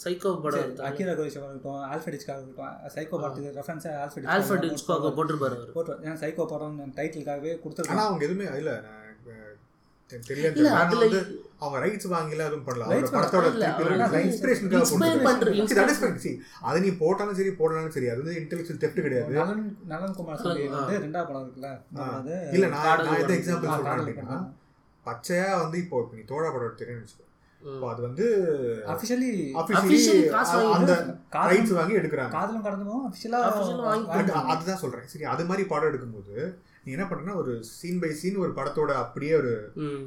சைக்கோ 0.02 0.30
படம். 0.44 0.70
அக்கீரா 0.88 1.12
கோரிஷாவாக 1.18 1.48
இருக்கட்டும் 1.48 1.82
ஆல்ஃபர்ட் 1.92 2.16
இச்காக 2.18 2.36
இருக்கட்டும் 2.38 2.74
சைக்கோ 2.96 3.16
படத்துக்கு 3.22 3.50
ரெஃபரன்ஸாக 3.58 3.94
ஆல்ஃபர்ட் 4.04 4.28
ஆல்ஃபர்ட் 4.34 4.66
ஹிட்ச்காக் 4.68 5.06
போட்டிருப்பாரு 5.18 5.56
அவர். 5.58 5.70
போட்டு 5.76 5.92
ஏன்னா 6.04 6.16
சைக்கோ 6.24 6.46
படம் 6.52 6.76
டைட்டிலுக்காகவே 6.98 7.52
ஆனா 7.52 7.60
கொடுத்துருக்காங்க 7.64 8.04
அவங்க 8.08 8.26
எதுவுமே 8.28 8.46
இல்ல 8.62 8.72
தெரியல. 10.10 10.68
வந்து 10.80 11.20
அவங்க 11.62 11.78
ரைட்ஸ் 11.84 12.08
வாங்கில 12.12 12.42
எதுவும் 12.48 12.66
பண்ணல. 12.66 12.84
Rights 12.90 13.06
அவங்க 13.06 13.16
படத்தோட 13.16 13.46
இன்ஸ்பிரேஷனுக்காக 14.26 14.82
அது 16.68 16.78
நீ 16.84 16.90
போட்டாலும் 17.00 17.38
சரி 17.38 17.50
போடலாலும் 17.60 17.94
சரி 17.96 18.08
அது 18.12 18.20
வந்து 18.22 18.36
இன்டெலெக்சுவல் 18.42 18.80
தெஃப்ட் 18.84 19.00
கிடையாது. 19.06 19.32
நலன் 19.38 19.64
நலன் 19.92 20.14
குமார் 20.18 20.44
வந்து 20.46 20.66
ரெண்டாவது 21.06 21.28
படம் 21.30 21.42
இருக்குல்ல. 21.46 21.70
இல்ல 22.56 22.68
நான் 22.76 23.02
எந்த. 23.16 23.32
எக்ஸாம்பிள் 23.38 23.72
சொல்றேன் 23.74 24.46
காதல் 25.11 25.37
அப்படின்னா 25.37 25.43
படம். 25.43 25.47
பச்சையா 25.47 25.61
வந்து 25.61 25.78
இப்போ 25.78 26.01
இப்ப 26.01 26.16
நீ 26.16 26.23
தோழா 26.23 26.51
படம் 26.51 26.69
எடுத்தீங்கன்னு 26.69 27.05
வச்சுக்கோ. 27.05 27.23
இப்போ 27.62 27.91
அது 27.91 28.03
வந்து 28.03 28.24
அஃபிஷியலி 28.87 29.31
அஃபிஷியலி 29.55 29.81
Officially 29.81 30.28
காசு 30.28 30.57
வாங்கி 30.57 30.74
அந்த 30.74 30.95
ரைட்ஸ் 31.47 31.73
வாங்கி 31.73 31.99
எடுக்கிறாங்க. 31.99 32.31
காதலும் 32.31 32.62
கடந்தும்? 32.62 33.05
அது- 34.09 34.47
அதுதான் 34.47 34.77
சொல்றேன். 34.77 35.07
சரி 35.07 35.24
அது 35.24 35.45
மாதிரி 35.45 35.69
படம் 35.69 35.89
எடுக்கும்போது 35.91 36.35
நீ 36.85 36.93
என்ன 36.93 37.05
பண்றேன்னா 37.05 37.35
ஒரு 37.35 37.65
சீன் 37.65 37.99
பை 37.99 38.12
சீன் 38.12 38.37
ஒரு 38.37 38.53
படத்தோட 38.53 38.89
அப்படியே 38.95 39.35
ஒரு 39.35 39.73
ம். 39.74 40.05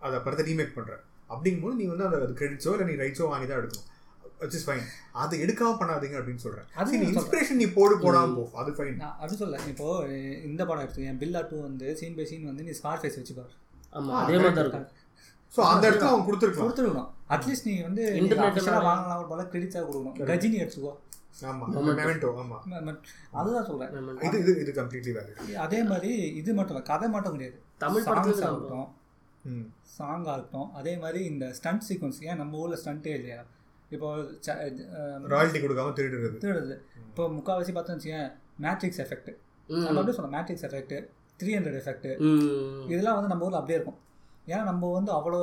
அதை 0.00 0.18
படத்தை 0.18 0.54
ரீமேக் 0.54 0.74
பண்ற. 0.74 0.92
அப்படிங்கும்போது 1.30 1.72
நீ 1.72 1.84
வந்து 1.84 2.04
அந்த 2.04 2.18
கிரெடிட்ஸோ 2.34 2.70
இல்லை 2.70 2.86
நீ 2.86 3.02
ரைட்ஸோ 3.02 3.28
வாங்கி 3.28 3.46
தான் 3.46 3.58
எடுக்கணும். 3.58 3.86
விச் 4.40 4.54
இஸ் 4.54 4.70
ஃபைன் 4.70 4.84
அதை 5.12 5.42
எடுக்காம 5.42 5.76
பண்ணாதீங்க 5.80 6.16
அப்படின்னு 6.18 6.36
சொல்றேன். 6.36 6.66
அது 6.74 6.98
நான் 6.98 7.06
இன்ஸ்பிரேஷன் 7.06 7.52
நீ 7.52 7.66
போடு 7.66 7.98
போடாம 7.98 8.34
போ. 8.34 8.50
அது 8.54 8.70
ஃபைன் 8.70 8.98
அப்படி 9.00 9.36
சொல்ல 9.36 9.58
இப்போ 9.68 9.86
இந்த 10.44 10.66
படம் 10.66 10.82
எடுத்து 10.82 11.04
என் 11.04 11.18
பில்லா 11.18 11.48
டூ 11.50 11.60
வந்து 11.60 11.96
சீன் 11.96 12.14
பை 12.14 12.24
சீன் 12.24 12.44
வந்து 12.44 12.62
நீ 12.62 12.70
ஸ்கார் 12.70 12.98
ஃபேஸ் 12.98 13.16
வச்சு 13.16 13.34
பாரு 13.96 14.04
ஆமா 14.06 14.20
அதே 14.22 14.36
மாதிரி 14.36 14.54
தான் 14.56 14.64
இருக்கும். 14.64 14.86
ஸோ 15.52 15.60
அந்த 15.72 15.84
இடத்துல 15.88 16.10
அவங்க 16.12 16.26
கொடுத்துருக்கலாம். 16.28 16.66
கொடுத்துருக்கணும். 16.66 17.10
அட்லீஸ்ட் 17.34 17.68
நீ 17.68 17.74
வந்து 17.88 18.02
எல்லாம் 18.20 18.86
வாங்கலாம் 18.90 19.20
ஒரு 19.22 19.28
பல 19.32 19.42
கிரெடிட்ஸாக 19.52 19.84
கொடுக்கணும். 19.88 20.16
ரஜினி 20.32 20.58
எடுத்துக்கோ. 20.64 20.92
அதுதான் 23.38 23.66
சொல்றேன். 23.68 23.90
இது 24.26 24.36
இது 24.42 24.52
இது 24.62 24.70
கம்ப்ளீட்லி 24.78 25.12
அதே 25.64 25.80
மாதிரி 25.90 26.10
இது 26.40 26.50
மட்டும் 26.58 26.86
கதை 26.92 27.08
மட்டும் 27.16 27.34
கிடையாது. 27.36 27.58
தமிழ் 27.84 28.06
படத்துல 28.08 28.34
சாங்ஸாக 28.34 28.44
தான் 28.44 28.54
இருக்கட்டும் 28.54 28.88
ம். 29.50 29.66
சாங்காக 29.96 30.34
இருக்கட்டும் 30.36 30.70
அதே 30.78 30.94
மாதிரி 31.02 31.20
இந்த 31.32 31.44
ஸ்டண்ட் 31.58 31.84
சீக்வன்ஸ் 31.88 32.20
ஏன் 32.28 32.40
நம்ம 32.42 32.58
ஊரில் 32.62 32.80
ஸ்டண்ட்டே 32.82 33.12
இல்லையா? 33.18 33.40
இப்போ 33.90 34.06
ராயல்ட்டி 35.32 35.60
கொடுக்காம 35.64 35.92
திருடுறது. 35.98 36.38
திருடுது 36.44 36.76
இப்போ 37.08 37.24
முக்கால்வாசி 37.36 37.74
பார்த்தோன்னு 37.76 38.00
வச்சுக்கேன் 38.00 38.30
மேட்ரிக்ஸ் 38.64 39.02
எஃபெக்ட். 39.04 39.30
நம்ம 39.68 39.98
அப்படியே 40.00 40.16
சொல்லலாம் 40.16 40.36
Matrix 40.36 40.66
effect 40.68 40.96
three 41.40 41.50
hundred 41.56 41.78
effect. 41.82 42.08
இதெல்லாம் 42.92 43.16
வந்து 43.18 43.30
நம்ம 43.32 43.46
ஊரில் 43.46 43.60
அப்படியே 43.60 43.78
இருக்கும். 43.78 43.98
ஏன்னா 44.50 44.62
நம்ம 44.70 44.90
வந்து 44.96 45.10
அவ்வளோ 45.16 45.38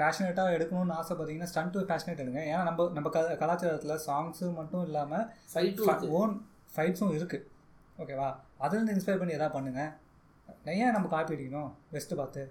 பேஷனேட்டாக 0.00 0.54
எடுக்கணும்னு 0.56 0.94
ஆசை 1.00 1.12
பார்த்தீங்கன்னா 1.18 1.50
ஸ்டண்ட்டு 1.50 1.84
பேஷனேட் 1.90 2.22
எடுங்க 2.24 2.40
ஏன்னா 2.52 2.62
நம்ம 2.68 2.88
நம்ம 2.96 3.10
க 3.16 3.20
கலாச்சாரத்தில் 3.42 4.02
சாங்ஸு 4.06 4.46
மட்டும் 4.60 4.84
இல்லாமல். 4.88 5.26
ஓன் 6.20 6.32
ஃபைட்ஸும் 6.74 7.14
இருக்குது 7.18 7.46
ஓகேவா 8.02 8.30
அதுலேருந்து 8.64 8.94
இன்ஸ்பயர் 8.96 9.20
பண்ணி 9.20 9.38
எதாவது 9.38 9.56
பண்ணுங்கள் 9.58 9.92
ஏன் 10.82 10.94
நம்ம 10.96 11.06
காப்பி 11.14 11.34
அடிக்கணும்? 11.36 11.70
பெஸ்ட்டு 11.92 12.18
பார்த்து. 12.20 12.42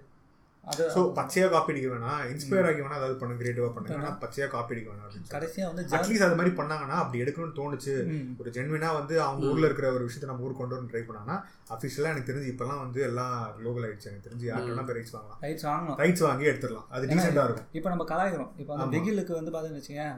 ஸோ 0.94 1.00
பச்சையா 1.16 1.46
காப்பி 1.52 1.72
அடிக்க 1.72 1.88
வேணாம். 1.92 2.20
இன்ஸ்பயர் 2.32 2.66
ஆகி 2.68 2.80
வேணா 2.84 2.98
அதாவது 2.98 3.16
பண்ண 3.20 3.32
கிரியேட்டிவா 3.38 3.68
பண்ணுங்க. 3.76 3.96
ஆனா 4.00 4.10
பச்சையா 4.22 4.46
காப்பி 4.52 4.74
அடிக்க 4.74 4.88
வேணாம் 4.92 5.30
கடைசியாக 5.32 5.68
வந்து 5.70 5.84
அட்லீஸ்ட் 5.96 6.26
அது 6.26 6.36
மாதிரி 6.38 6.52
பண்ணாங்கன்னா 6.58 6.96
அப்படி 7.02 7.22
எடுக்கணும்னு 7.24 7.56
தோணுச்சு. 7.60 7.94
ஒரு 8.40 8.50
ஜென்வினா 8.56 8.90
வந்து 8.98 9.14
அவங்க 9.26 9.48
ஊர்ல 9.52 9.68
இருக்கிற 9.68 9.88
ஒரு 9.96 10.04
விஷயத்தை 10.08 10.28
நம்ம 10.30 10.44
ஊர் 10.46 10.58
கொண்டு 10.60 10.76
வந்து 10.76 10.90
ட்ரை 10.92 11.02
பண்ணாங்கன்னா 11.08 11.38
அஃபிஷியலா 11.76 12.12
எனக்கு 12.12 12.28
தெரிஞ்சு 12.30 12.50
இப்பெல்லாம் 12.52 12.82
வந்து 12.84 13.00
எல்லாம் 13.08 13.34
குளோபல் 13.56 13.86
ஆயிடுச்சு 13.86 14.08
எனக்கு 14.10 14.26
தெரிஞ்சு 14.28 14.46
யார்கிட்ட 14.50 14.84
போய் 14.90 14.98
ரைட்ஸ் 14.98 15.14
வாங்கலாம். 15.16 15.40
ரைட்ஸ் 15.46 15.66
வாங்கணும். 15.70 15.98
ரைட்ஸ் 16.02 16.24
வாங்கி 16.28 16.50
எடுத்துடலாம். 16.50 16.86
அது 16.94 17.10
டீசெண்டா 17.12 17.46
இருக்கும். 17.48 17.68
இப்போ 17.78 17.90
நம்ம 17.94 18.06
கலாய்க்கிறோம். 18.12 18.52
இப்போ 18.62 18.74
அந்த. 18.76 18.86
பிகிலுக்கு 18.94 19.34
வந்து 19.38 19.54
பார்த்தீங்கன்னு 19.54 19.82
வச்சுக்கேன் 19.82 20.14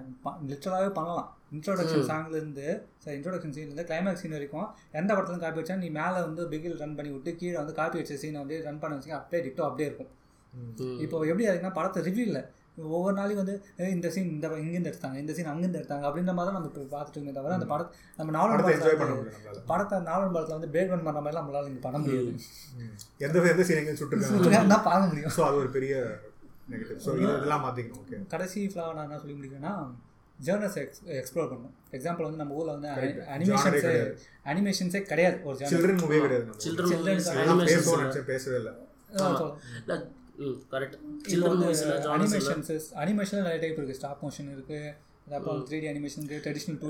லிட்டராகவே 0.53 0.91
பண்ணலாம். 0.99 1.31
இன்ட்ரோடக்ஷன் 1.57 2.09
சாங்லேருந்து 2.11 2.67
சரி 3.05 3.17
இன்ட்ரோடக்ஷன் 3.19 3.55
சீன்லேருந்து 3.57 3.87
கிளைமேக்ஸ் 3.91 4.23
சீன் 4.25 4.37
வரைக்கும் 4.37 4.69
எந்த 5.01 5.11
படத்துல 5.17 5.41
காப்பி 5.45 5.61
வச்சா 5.63 5.77
நீ 5.85 5.89
மேலே 6.01 6.19
வந்து 6.27 6.45
பிகில் 6.53 6.79
ரன் 6.83 6.97
பண்ணி 6.99 7.13
விட்டு 7.15 7.33
கீழே 7.41 7.57
வந்து 7.63 7.77
காப்பி 7.81 7.99
வச்ச 8.01 8.19
சீனை 8.25 8.41
வந்து 8.45 8.59
ரன் 8.69 8.83
பண்ண 8.85 8.97
வச்சுக்க 8.99 9.19
அப்படியே 9.21 9.43
டிட்டோ 9.47 9.65
அப்படியே 9.69 9.89
இருக்கும். 9.91 10.13
இப்போ 11.05 11.17
எப்படி 11.31 11.47
ஆகுதுன்னா 11.49 11.73
படத்தை 11.79 12.03
ரிவ்யூ 12.09 12.27
இல்லை. 12.31 12.43
ஒவ்வொரு 12.95 13.15
நாளைக்கும் 13.19 13.43
வந்து 13.43 13.57
இந்த 13.97 14.09
சீன் 14.15 14.31
இந்த 14.35 14.47
இங்கேருந்து 14.61 14.91
எடுத்தாங்க 14.93 15.19
இந்த 15.23 15.33
சீன் 15.37 15.51
அங்கேருந்து 15.51 15.81
எடுத்தாங்க 15.81 16.05
அப்படின்ற 16.09 16.33
மாதிரி 16.37 16.49
தான் 16.49 16.57
நம்ம 16.59 16.71
இப்போ 16.71 16.85
பார்த்துட்டு 16.95 17.17
இருக்கோமே 17.19 17.35
தவிர 17.37 17.53
அந்த 17.59 17.67
படத்தை 17.73 17.93
நம்ம 18.19 18.33
படத்தை 18.53 18.73
என்ஜாய் 18.77 18.99
பண்ண 19.01 19.13
படத்தை 19.13 19.19
முடியும் 19.19 19.37
நம்மளால. 19.37 19.61
படத்தை 19.71 19.99
நாவல் 20.09 20.33
படத்தில் 20.37 20.57
வந்து 20.57 20.71
பிரேக் 20.75 20.91
பண்ண 20.93 21.03
மாதிரிலாம் 21.19 21.45
நம்மளால 21.45 21.69
இங்கே 21.73 21.83
பண்ண 21.87 21.99
முடியாது. 22.05 22.33
எந்த 23.27 23.45
எந்த 23.53 23.67
சீன் 23.69 23.81
எங்க 23.83 23.95
சுட்டுருக்காங்க. 24.01 24.63
தான் 24.75 24.87
பார்க்க 24.89 25.11
முடியும். 25.13 25.35
ஸோ 25.37 25.45
அது 25.49 25.61
ஒரு 25.63 25.71
பெரிய 25.77 25.95
நெகட்டிவ் 26.73 26.99
ஸோ 27.07 27.15
இதெல்லாம் 27.23 27.63
மாத்திக்கணும். 27.67 28.01
ஓகே 28.03 28.19
கடைசி 28.35 28.63
ஃப்ளாவை 28.73 28.93
நான் 28.97 29.07
என்ன 29.09 29.21
சொல்லி 29.23 29.37
முடிக்கிறேன்னா 29.39 29.75
ஜேர்னஸ் 30.49 30.79
எக்ஸ் 30.83 31.03
எக்ஸ்ப்ளோர் 31.21 31.49
பண்ணணும் 31.53 31.75
எக்ஸாம்பிள் 31.97 32.27
வந்து 32.29 32.43
நம்ம 32.43 32.59
ஊரில் 32.59 32.75
வந்து. 32.75 32.91
அனிமேஷன்ஸே. 33.37 33.95
அனிமேஷன்ஸே 34.53 35.03
கிடையாது. 35.13 35.39
ஒரு 35.49 35.71
சில்ட்ரன் 35.75 36.03
மூவியே 36.03 36.23
கிடையாது. 36.27 36.59
சில்ட்ரன் 36.67 38.29
பேசவே 38.33 38.59
இல்லை 38.63 38.75
கரெக்ட் 40.75 40.97
சில்ட்ரன் 41.31 41.59
மூவிஸில் 41.63 41.97
அனிமேஷன்ஸ் 42.19 42.87
அனிமேஷன் 43.03 43.43
நிறைய 43.45 43.61
டைப் 43.65 43.81
இருக்குது 43.81 43.99
ஸ்டாப் 43.99 44.23
மோஷன் 44.27 44.55
இருக்குது 44.55 44.85
அப்புறம் 45.37 45.61
three 45.69 45.77
D 45.83 45.87
animation 45.91 46.25
traditional 46.45 46.79
two 46.81 46.89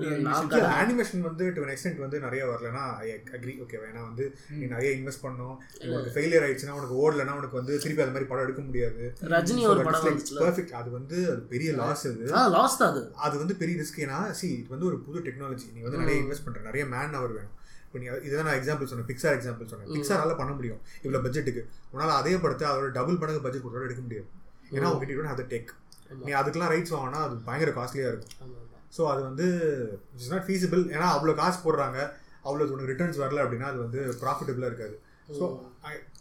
D 0.52 0.60
animation 0.78 1.20
வந்து 1.26 1.44
டு 1.56 1.66
எக்ஸ்டென்ட் 1.74 2.00
வந்து 2.04 2.18
நிறைய 2.24 2.42
வரலனா 2.50 2.84
ஐ 3.02 3.10
அக்ரி 3.36 3.54
ஓகே 3.64 3.76
ஏன்னா 3.90 4.02
வந்து 4.08 4.24
நீ 4.58 4.64
நிறைய 4.72 4.90
இன்வெஸ்ட் 4.98 5.22
பண்ணணும். 5.24 5.56
உனக்கு 5.90 6.14
ஃபெயிலியர் 6.16 6.44
ஆயிடுச்சுன்னா 6.46 6.76
உனக்கு 6.78 6.96
ஓடலன்னா 7.02 7.36
உனக்கு 7.40 7.58
வந்து 7.60 7.74
திருப்பி 7.84 8.04
அது 8.04 8.14
மாதிரி 8.16 8.28
படம் 8.30 8.44
எடுக்க 8.46 8.62
முடியாது. 8.68 9.04
ரஜினி 9.34 9.64
ஒரு 9.72 9.84
படம் 9.88 10.06
பர்ஃபெக்ட் 10.42 10.74
அது 10.80 10.90
வந்து 10.98 11.18
அது 11.32 11.42
பெரிய 11.54 11.72
லாஸ் 11.82 12.04
அது 12.10 12.26
லாஸ் 12.56 12.78
தான் 12.80 12.90
அது. 12.94 13.02
அது 13.26 13.36
வந்து 13.42 13.56
பெரிய 13.62 13.76
ரிஸ்க் 13.82 14.02
ஏன்னா 14.06 14.20
சி 14.40 14.48
இது 14.58 14.74
வந்து 14.74 14.90
ஒரு 14.90 14.98
புது 15.06 15.24
டெக்னாலஜி 15.28 15.68
நீ 15.76 15.82
வந்து 15.86 16.02
நிறைய 16.04 16.16
இன்வெஸ்ட் 16.24 16.46
பண்ற 16.48 16.62
நிறைய 16.70 16.86
மேன் 16.96 17.18
அவர் 17.20 17.36
வேணும். 17.38 17.54
இப்போ 17.94 18.04
நீ 18.04 18.08
இதுதான் 18.26 18.46
நான் 18.48 18.56
எக்ஸாம்பிள் 18.60 18.88
சொன்னேன் 18.90 19.06
பிக்சார் 19.08 19.34
எக்ஸாம்பிள் 19.36 19.68
சொன்னேன். 19.72 19.90
பிக்சாரால 19.96 20.32
பண்ண 20.38 20.52
முடியும். 20.56 20.78
இவ்வளோ 21.02 21.18
பட்ஜெட்டுக்கு 21.24 21.62
உன்னால 21.92 22.14
அதே 22.20 22.32
படத்தை 22.44 22.64
அதோட 22.70 22.86
டபுள் 22.96 23.18
மடங்கு 23.20 23.42
பட்ஜெட் 23.44 23.62
கொடுத்தோட 23.64 23.84
எடுக்க 23.88 24.02
முடியாது. 24.06 24.26
ஏன்னா 24.76 24.88
உங்ககிட்ட 24.92 25.16
கூட 25.18 25.28
அதை 25.34 25.44
டெக் 25.52 25.70
நீ 26.26 26.32
அதுக்கெல்லாம் 26.38 26.72
ரைட்ஸ் 26.72 26.92
வாங்கினா 26.94 27.20
அது 27.26 27.36
பயங்கர 27.48 27.72
காஸ்ட்லியா 27.76 28.08
இருக்கும். 28.12 28.56
ஸோ 28.96 29.04
அது 29.12 29.20
வந்து 29.28 29.46
இட்ஸ் 30.14 30.32
நாட் 30.32 30.46
ஃபீஸிபிள் 30.48 30.82
ஏன்னா 30.94 31.08
அவ்வளோ 31.16 31.34
காசு 31.42 31.58
போடுறாங்க. 31.66 31.98
அவ்வளோ 32.46 32.66
உனக்கு 32.74 32.90
ரிட்டர்ன்ஸ் 32.92 33.20
வரல 33.24 33.44
அப்படின்னா 33.44 33.68
அது 33.72 33.80
வந்து 33.84 34.00
ப்ராஃபிட்டபிளாக 34.22 34.70
இருக்காது. 34.72 34.96
ஸோ 35.38 35.44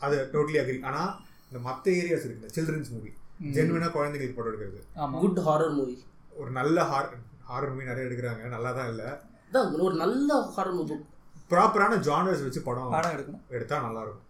அது 0.06 0.18
டோட்டலி 0.36 0.60
அக்ரி 0.64 0.78
ஆனால் 0.92 1.10
இந்த 1.50 1.62
மற்ற 1.70 1.86
ஏரியாஸ் 2.02 2.26
இருக்கு 2.26 2.42
இந்த 2.42 2.52
சில்ட்ரன்ஸ் 2.58 2.92
மூவி 2.96 3.12
ஜென்வினாக 3.58 3.92
குழந்தைங்களுக்கு 3.98 4.38
படம் 4.40 4.52
எடுக்கிறது. 4.52 4.82
குட் 5.24 5.42
ஹாரர் 5.48 5.74
மூவி 5.80 5.96
ஒரு 6.44 6.54
நல்ல 6.60 6.78
ஹார் 6.92 7.10
ஹாரர் 7.50 7.74
மூவி 7.74 7.90
நிறைய 7.92 8.10
எடுக்கிறாங்க. 8.10 8.44
நல்லா 8.56 8.74
தான் 8.80 8.92
இல்லை 8.94 9.10
ஒரு 9.88 9.96
நல்ல 10.04 10.40
ஹாரர் 10.58 10.78
மூவி 10.78 11.00
ப்ராப்பரான 11.54 11.98
ஜானர்ஸ் 12.10 12.46
வச்சு 12.48 12.62
படம் 12.70 12.94
பாடம் 12.96 13.16
எடுக்கணும். 13.16 13.44
எடுத்தா 13.56 13.80
நல்லா 13.88 14.04
இருக்கும். 14.06 14.30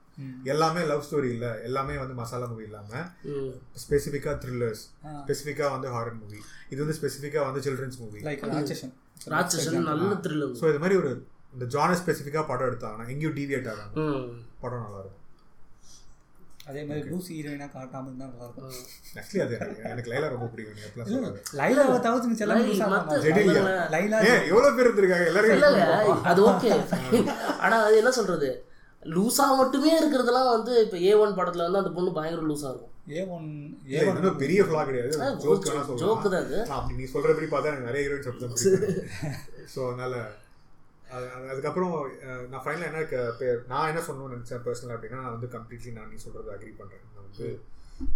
எல்லாமே 0.52 0.82
லவ் 0.90 1.06
ஸ்டோரி 1.06 1.30
இல்ல. 1.36 1.46
எல்லாமே 1.68 1.94
வந்து 2.02 2.16
மசாலா 2.20 2.48
மூவி 2.52 2.66
இல்லாம 2.70 3.00
ஸ்பெசிஃபிக்கா 3.84 4.34
த்ரில்லர்ஸ். 4.44 4.84
ஸ்பெசிஃபிக்கா 5.22 5.68
வந்து 5.76 5.88
ஹாரர் 5.96 6.18
மூவி 6.22 6.40
இது 6.74 6.80
வந்து 6.84 6.98
ஸ்பெசிஃபிக்கா 7.00 7.42
வந்து 7.50 7.64
சில்ட்ரன்ஸ் 7.68 8.00
மூவி 8.04 8.22
லைக் 8.28 8.44
ராட்சசன். 8.52 8.94
நல்ல 9.92 10.14
த்ரில்லர் 10.26 10.60
ஸோ 10.62 10.68
இது 10.74 10.82
மாதிரி 10.84 10.98
ஒரு 11.02 11.12
இந்த 11.56 11.66
ஜானர் 11.74 12.00
ஸ்பெசிஃபிக்கா 12.04 12.44
படம் 12.52 12.70
எடுத்தாங்கன்னா 12.70 13.10
எங்கேயும் 13.14 13.36
டிவியேட் 13.40 13.70
ஆகாம 13.74 13.92
படம் 14.64 14.86
நல்லா 14.86 15.02
இருக்கும் 15.04 15.23
அதே 16.68 16.84
மாதிரி 16.84 17.10
லூசி 17.10 17.32
ஹீரோயினா 17.34 17.68
காட்டாம 17.70 18.06
இருந்தா 18.06 18.26
நல்லா 18.26 18.46
இருக்கும். 18.46 18.76
ஆக்சுவலி 19.16 19.42
அது 19.42 19.56
எனக்கு- 19.58 19.84
எனக்கு 19.84 20.12
லைலா 20.12 20.30
ரொம்ப 20.30 20.46
பிடிக்கும். 20.46 20.76
நீங்க 20.76 20.90
எப்பலாம் 20.90 21.10
சொல்லாது. 21.14 21.40
லைலாவை 21.54 22.00
தவிர்த்து 22.00 22.28
மிச்சம் 22.28 22.48
எல்லாமே 22.48 22.68
லூசா. 22.70 22.86
லைலா 23.92 24.20
எவ்வளவு 24.48 24.76
பேர் 24.76 24.88
இருந்திருக்காங்க? 24.88 25.26
எல்லாரும் 25.28 26.24
அது 26.24 26.42
ஓகே 26.50 26.70
ஆனா 27.60 27.84
அது 27.84 27.98
என்ன 27.98 28.12
சொல்றது? 28.12 28.52
லூசா 29.06 29.58
மட்டுமே 29.58 29.92
இருக்கிறதெல்லாம் 30.00 30.50
வந்து 30.50 30.82
இப்போ 30.84 30.98
ஏ 31.00 31.14
ஒன் 31.16 31.30
படத்துல 31.32 31.66
வந்து 31.66 31.78
அந்த 31.78 31.90
பொண்ணு 31.90 32.12
பயங்கர 32.12 32.46
லூசா 32.46 32.70
இருக்கும். 32.70 32.90
ஏ 33.10 33.24
ஒன் 33.28 33.48
ஏ 33.92 34.04
ஒன் 34.04 34.38
பெரிய 34.38 34.64
ஃபிளா 34.64 34.86
கிடையாது. 34.86 35.12
ஜோக் 35.40 35.66
சொல்லலாம். 35.66 36.24
தான் 36.26 36.36
அது. 36.36 36.60
அப்படி 36.70 36.96
நீ 36.96 37.10
சொல்றபடி 37.14 37.50
பார்த்தா 37.50 37.72
எனக்கு 37.72 37.86
நிறைய 37.86 38.08
ஹீரோயின்ஸ் 38.08 38.30
அப்படி 38.30 38.46
தான் 38.46 38.56
ஸோ 39.76 39.88
அதனால 39.88 40.14
அது- 40.16 40.26
அது- 40.26 40.43
அதுக்கப்புறம் 41.50 42.10
நான் 42.50 42.64
ஃபைனலாக 42.64 43.12
என்ன 43.12 43.60
நான் 43.68 43.88
என்ன 43.88 44.02
சொல்லணும்னு 44.02 44.32
நினச்சேன் 44.32 44.62
பர்சனல் 44.68 44.98
அப்படின்னா 44.98 45.22
நான் 45.22 45.40
வந்து 45.40 45.58
கம்ப்ளீட்லி 45.58 45.92
நான் 45.92 46.10
நீ 46.10 46.16
சொல்றது 46.16 46.52
அக்ரி 46.52 46.82
பண்ணுறேன் 46.82 47.04
நான் 47.16 47.26
வந்து 47.32 47.62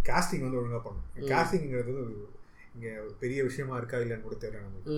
காஸ்டிங் 0.03 0.41
வந்து 0.41 0.57
ஒழுங்காக 0.57 0.89
பண்ணணும். 0.89 1.19
காஸ்டிங்கிறது 1.19 1.89
ஒரு 1.89 2.29
இங்கே 2.75 2.97
ஒரு 2.97 3.15
பெரிய 3.19 3.43
விஷயமா 3.43 3.77
இருக்கா 3.77 3.97
இல்லைன்னு 3.97 4.21
கூட 4.21 4.35
தெரியல 4.35 4.61
நமக்கு. 4.61 4.91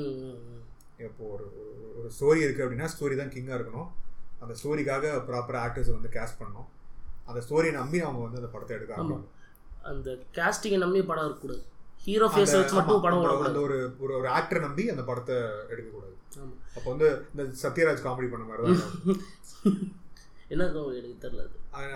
இப்போ 0.98 1.26
ஒரு 1.26 1.44
ஒரு- 1.44 2.12
ஸ்டோரி 2.22 2.42
இருக்குது 2.42 2.62
அப்படின்னா 2.62 2.88
ஸ்டோரி 3.00 3.16
தான் 3.18 3.30
கிங்காக 3.30 3.64
இருக்கணும். 3.64 3.88
அந்த 4.40 4.56
ஸ்டோரிக்காக 4.64 5.12
ப்ராப்பர் 5.12 5.62
ஆக்டர்ஸ் 5.68 5.92
வந்து 5.92 6.10
கேஸ்ட் 6.12 6.40
பண்ணணும். 6.40 6.66
அந்த 7.26 7.42
ஸ்டோரியை 7.50 7.72
நம்பி 7.72 8.00
அவங்க 8.00 8.22
வந்து 8.22 8.38
அந்த 8.38 8.50
படத்தை 8.50 8.76
எடுக்க 8.76 8.96
ஆரம்பிக்கணும். 8.96 9.28
அந்த 9.84 10.18
கேஸ்டிங்கை 10.34 10.78
நம்பி 10.78 11.04
படம் 11.04 11.24
இருக்கக்கூடாது. 11.24 11.64
ஹீரோ 11.96 12.28
ஃபேஸ் 12.28 12.58
வச்சு 12.58 12.74
மட்டும் 12.74 13.02
படம் 13.02 13.24
அந்த- 13.24 13.50
ஓடக்கூடாது. 13.50 13.62
ஒரு 13.62 13.96
ஒரு 14.00 14.30
ஆக்டரை 14.30 14.60
நம்பி 14.60 14.90
அந்த 14.90 15.04
படத்தை 15.04 15.36
எடுக்கக்கூடாது. 15.70 16.18
அப்போ 16.78 16.88
வந்து 16.94 17.08
இந்த 17.34 17.44
சத்யராஜ் 17.64 18.06
காமெடி 18.08 18.30
பண்ண 18.34 18.46
மாதிரி 18.50 18.64
தான். 18.64 18.94
என்ன 20.54 20.64
காமெடி 20.76 21.00
எனக்கு 21.02 21.24
தெரியல 21.26 21.44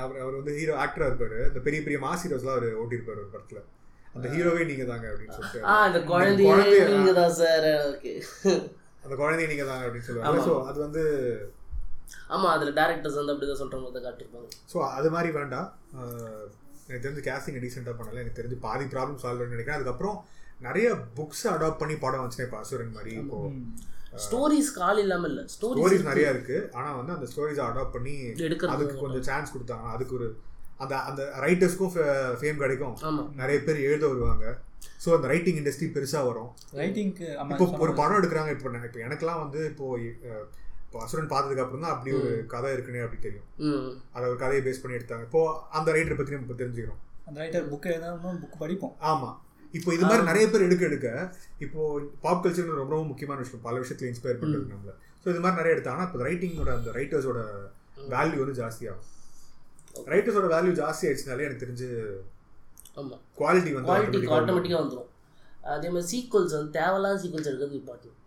அவர் 0.04 0.22
அவர் 0.24 0.40
வந்து 0.40 0.54
ஹீரோ 0.60 0.74
ஆக்டரா 0.84 1.08
இருப்பாரு. 1.10 1.40
இந்த 1.52 1.62
பெரிய 1.68 1.80
பெரிய 1.86 2.00
மாஸ் 2.06 2.24
ஹீரோஸ்லாம் 2.26 2.58
அவர் 2.58 2.80
ஓட்டியிருப்பாரு 2.82 3.24
ஒரு 3.24 3.32
படத்துல. 3.36 3.62
அந்த 4.16 4.28
ஹீரோவே 4.36 4.64
நீங்க 4.72 4.86
தாங்க 4.92 5.06
அப்படின்னு 5.12 5.36
சொல்லிட்டு. 5.38 5.62
ஆ 5.72 5.74
இந்த 5.90 6.02
குழந்தையே 6.12 7.14
தான் 7.22 7.36
சார் 7.42 7.68
ஓகே. 7.92 8.14
அந்த 9.04 9.14
குழந்தைய 9.22 9.48
நீங்க 9.52 9.66
தாங்க 9.72 9.86
அப்படின்னு 9.88 10.08
சொல்லுவாங்க 10.10 10.44
ஸோ 10.50 10.56
அது 10.72 10.80
வந்து 10.86 11.04
ஆமா 12.36 12.48
அதுல 12.56 12.72
டேரக்டர்ஸ் 12.78 13.18
வந்து 13.20 13.34
அப்படிதான் 13.34 13.62
சொல்ற 13.62 13.78
மாதிரி 13.80 13.96
தான் 13.98 14.06
காட்டியிருப்பாங்க. 14.08 14.50
ஸோ 14.72 14.78
அது 14.98 15.10
மாதிரி 15.16 15.30
வேண்டாம் 15.40 15.68
எனக்கு 16.88 17.04
தெரிஞ்சு 17.06 17.24
கேஸ்டிங் 17.28 17.60
டீசெண்டாக 17.64 17.96
பண்ணல. 18.00 18.22
எனக்கு 18.24 18.40
தெரிஞ்சு 18.40 18.58
பாதி 18.68 18.86
ப்ராப்ளம் 18.94 19.20
சால்வ் 19.24 19.54
நினைக்கிறேன். 19.54 19.80
அதுக்கப்புறம் 19.80 20.18
நிறைய 20.68 20.88
புக்ஸ் 21.18 21.46
அடாப்ட் 21.54 21.82
பண்ணி 21.82 21.96
படம் 22.04 22.22
வந்துச்சுன்னா 22.22 22.48
இப்போ 22.50 22.60
அசுரன் 22.64 22.96
மாதிரி 22.98 23.14
இப்போ. 23.24 23.40
ஸ்டோரிஸ் 24.26 24.72
கால் 24.80 25.02
இல்லாம 25.04 25.28
இல்ல 25.32 25.42
ஸ்டோரிஸ் 25.54 25.80
ஸ்டோரிஸ் 25.82 26.10
நிறைய 26.10 26.34
இருக்கு. 26.36 26.58
ஆனா 26.78 26.90
வந்து 27.00 27.14
அந்த 27.16 27.28
ஸ்டோரிஸை 27.32 27.64
அடாப்ட் 27.68 27.96
பண்ணி 27.98 28.16
எடுக்கிறது 28.48 28.74
அதுக்கு 28.76 28.98
கொஞ்சம் 29.04 29.28
சான்ஸ் 29.30 29.54
கொடுத்தாங்க. 29.56 29.88
அதுக்கு 29.96 30.16
ஒரு 30.20 30.28
அந்த 30.84 30.94
அந்த 31.10 31.22
ரைட்டர்ஸ்க்கும் 31.46 31.94
ஃபேம் 32.40 32.62
கிடைக்கும். 32.64 32.96
நிறைய 33.42 33.58
பேர் 33.68 33.86
எழுத 33.88 34.06
வருவாங்க. 34.14 34.46
ஸோ 35.04 35.10
அந்த 35.18 35.28
ரைட்டிங் 35.34 35.60
இண்டஸ்ட்ரி 35.62 35.88
பெருசா 35.96 36.22
வரும். 36.30 36.50
ரைட்டிங்க்கு 36.82 37.28
இப்போ 37.54 37.66
ஒரு 37.86 37.94
படம் 38.02 38.20
எடுக்கிறாங்க 38.22 38.52
இப்போ 38.56 38.72
நான் 38.76 38.88
இப்போ 38.90 39.02
எனக்கெல்லாம் 39.08 39.42
வந்து 39.44 39.60
இப்போ 39.72 39.86
இப்போ 40.86 41.04
அசுரன் 41.06 41.32
பார்த்ததுக்கு 41.32 41.64
அப்புறம் 41.64 41.84
தான் 41.86 41.94
அப்படி 41.94 42.12
ஒரு 42.18 42.32
கதை 42.54 42.72
இருக்குன்னே 42.74 43.06
அப்படி 43.06 43.22
தெரியும். 43.22 43.48
ம். 43.70 43.88
அதை 44.16 44.26
ஒரு 44.32 44.38
கதையை 44.44 44.62
பேஸ் 44.66 44.82
பண்ணி 44.82 44.98
எடுத்தாங்க. 45.00 45.26
இப்போ 45.30 45.42
அந்த 45.78 45.92
ரைட்டரை 45.96 46.18
பத்தி 46.18 46.36
நம்ம 46.36 46.58
தெரிஞ்சுக்கிறோம். 46.62 47.00
அந்த 47.28 47.38
ரைட்டர் 47.44 47.70
புக் 47.72 47.88
எழுதாமல் 47.94 48.40
புக் 48.44 48.62
படிப்போம். 48.64 48.94
ஆமா. 49.12 49.30
இப்போ 49.74 49.90
இது 49.96 50.04
மாதிரி 50.06 50.24
நிறைய 50.28 50.46
பேர் 50.52 50.66
எடுக்க 50.66 50.84
எடுக்க 50.90 51.08
இப்போ 51.66 51.80
பாப் 52.24 52.42
கல்ச்சர் 52.44 52.68
ரொம்ப 52.80 52.94
ரொம்ப 52.94 53.08
முக்கியமான 53.12 53.40
விஷயம். 53.44 53.64
பல 53.68 53.76
விஷயத்துல 53.84 54.10
இன்ஸ்பயர் 54.12 54.42
பண்றது 54.42 54.74
நம்மள. 54.74 54.92
ஸோ 55.22 55.28
இது 55.34 55.42
மாதிரி 55.44 55.60
நிறைய 55.60 55.76
எடுத்தாங்கன்னா 55.76 56.08
இப்போ 56.10 56.20
ரைட்டிங்கோட 56.28 56.72
அந்த 56.78 56.92
ரைட்டர்ஸோட 56.98 57.40
வேல்யூ 58.14 58.40
வந்து 58.44 58.58
ஜாஸ்தியாகும். 58.62 59.08
ரைட்டர்ஸோட 60.14 60.48
வேல்யூ 60.54 60.74
ஜாஸ்தி 60.82 61.06
ஆயிடுச்சுனாலே 61.08 61.46
எனக்கு 61.48 61.64
தெரிஞ்சு 61.66 61.88
ஆமா. 63.00 63.16
குவாலிட்டி 63.40 63.72
வந்து 63.76 63.90
குவாலிட்டி. 63.90 64.22
ஆட்டோமேட்டிக்காக 64.38 64.82
வந்துடும் 64.84 65.10
அதே 65.74 65.90
மாதிரி 65.94 66.08
சீக்வல்ஸ் 66.12 66.56
வந்து 66.58 66.74
தேவையில்லாத 66.78 67.20
சீக்வல்ஸ் 67.24 67.50
எடுக்கிறது 67.52 67.80
இம்பார்ட்டன்ட் 67.82 68.20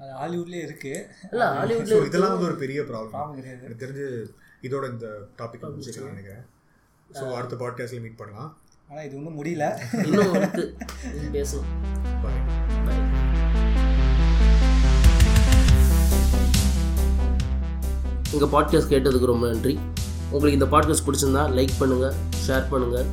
அது 0.00 0.10
ஹாலிவுட்லேயே 0.20 0.64
இருக்கு. 0.66 0.92
இல்ல 1.32 1.44
ஸோ 1.46 1.56
ஹாலிவுட்ல 1.60 1.96
இதெல்லாம் 2.10 2.34
வந்து 2.34 2.48
ஒரு 2.50 2.58
பெரிய 2.62 2.80
ப்ராப்ளம் 2.90 3.32
எனக்கு 3.64 3.82
தெரிஞ்சு 3.84 4.06
இதோட 4.66 4.84
இந்த 4.94 5.06
டாபிக் 5.40 5.64
முடிச்சுக்கலாம் 5.68 6.14
நினைக்கிறேன் 6.14 6.44
ஸோ 7.10 7.24
அடுத்த 7.38 7.56
பாட்காஸ்ட்ல 7.62 8.00
மீட் 8.04 8.20
பண்ணலாம். 8.22 8.50
ஆனால் 8.90 9.04
இது 9.06 9.16
ஒன்றும் 9.18 9.38
முடியல. 9.38 9.64
இன்னும் 10.06 10.34
இருக்கு. 10.38 10.62
பேசலாம் 11.32 11.68
எங்கள் 18.34 18.50
பாட்காஸ்ட் 18.54 18.92
கேட்டதுக்கு 18.92 19.30
ரொம்ப 19.32 19.44
நன்றி. 19.52 19.74
உங்களுக்கு 20.30 20.58
இந்த 20.58 20.68
பாட்காஸ்ட் 20.74 21.06
பிடிச்சிருந்தா 21.06 21.44
லைக் 21.58 21.74
பண்ணுங்கள் 21.80 22.16
ஷேர் 22.46 22.66
பண்ணுங்கள் 22.72 23.06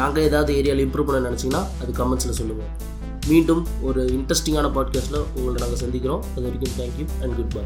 நாங்கள் 0.00 0.26
ஏதாவது 0.28 0.52
ஏரியாவில் 0.58 0.84
இம்ப்ரூவ் 0.86 1.08
பண்ண 1.10 1.20
நினச்சிங்கன்னா 1.28 1.62
அது 1.82 1.92
கமெண்ட்ஸில் 2.00 2.38
சொல்லுங்கள் 2.40 2.72
மீண்டும் 3.30 3.62
ஒரு 3.88 4.02
இன்ட்ரெஸ்டிங்கான 4.16 4.70
பாட்காஸ்ட்டில் 4.78 5.22
உங்களை 5.36 5.56
நாங்கள் 5.64 5.82
சந்திக்கிறோம். 5.84 6.22
அது 6.34 6.46
வரைக்கும் 6.46 6.76
தேங்க்யூ 6.80 7.06
அண்ட் 7.22 7.36
குட் 7.38 7.54
பை 7.56 7.64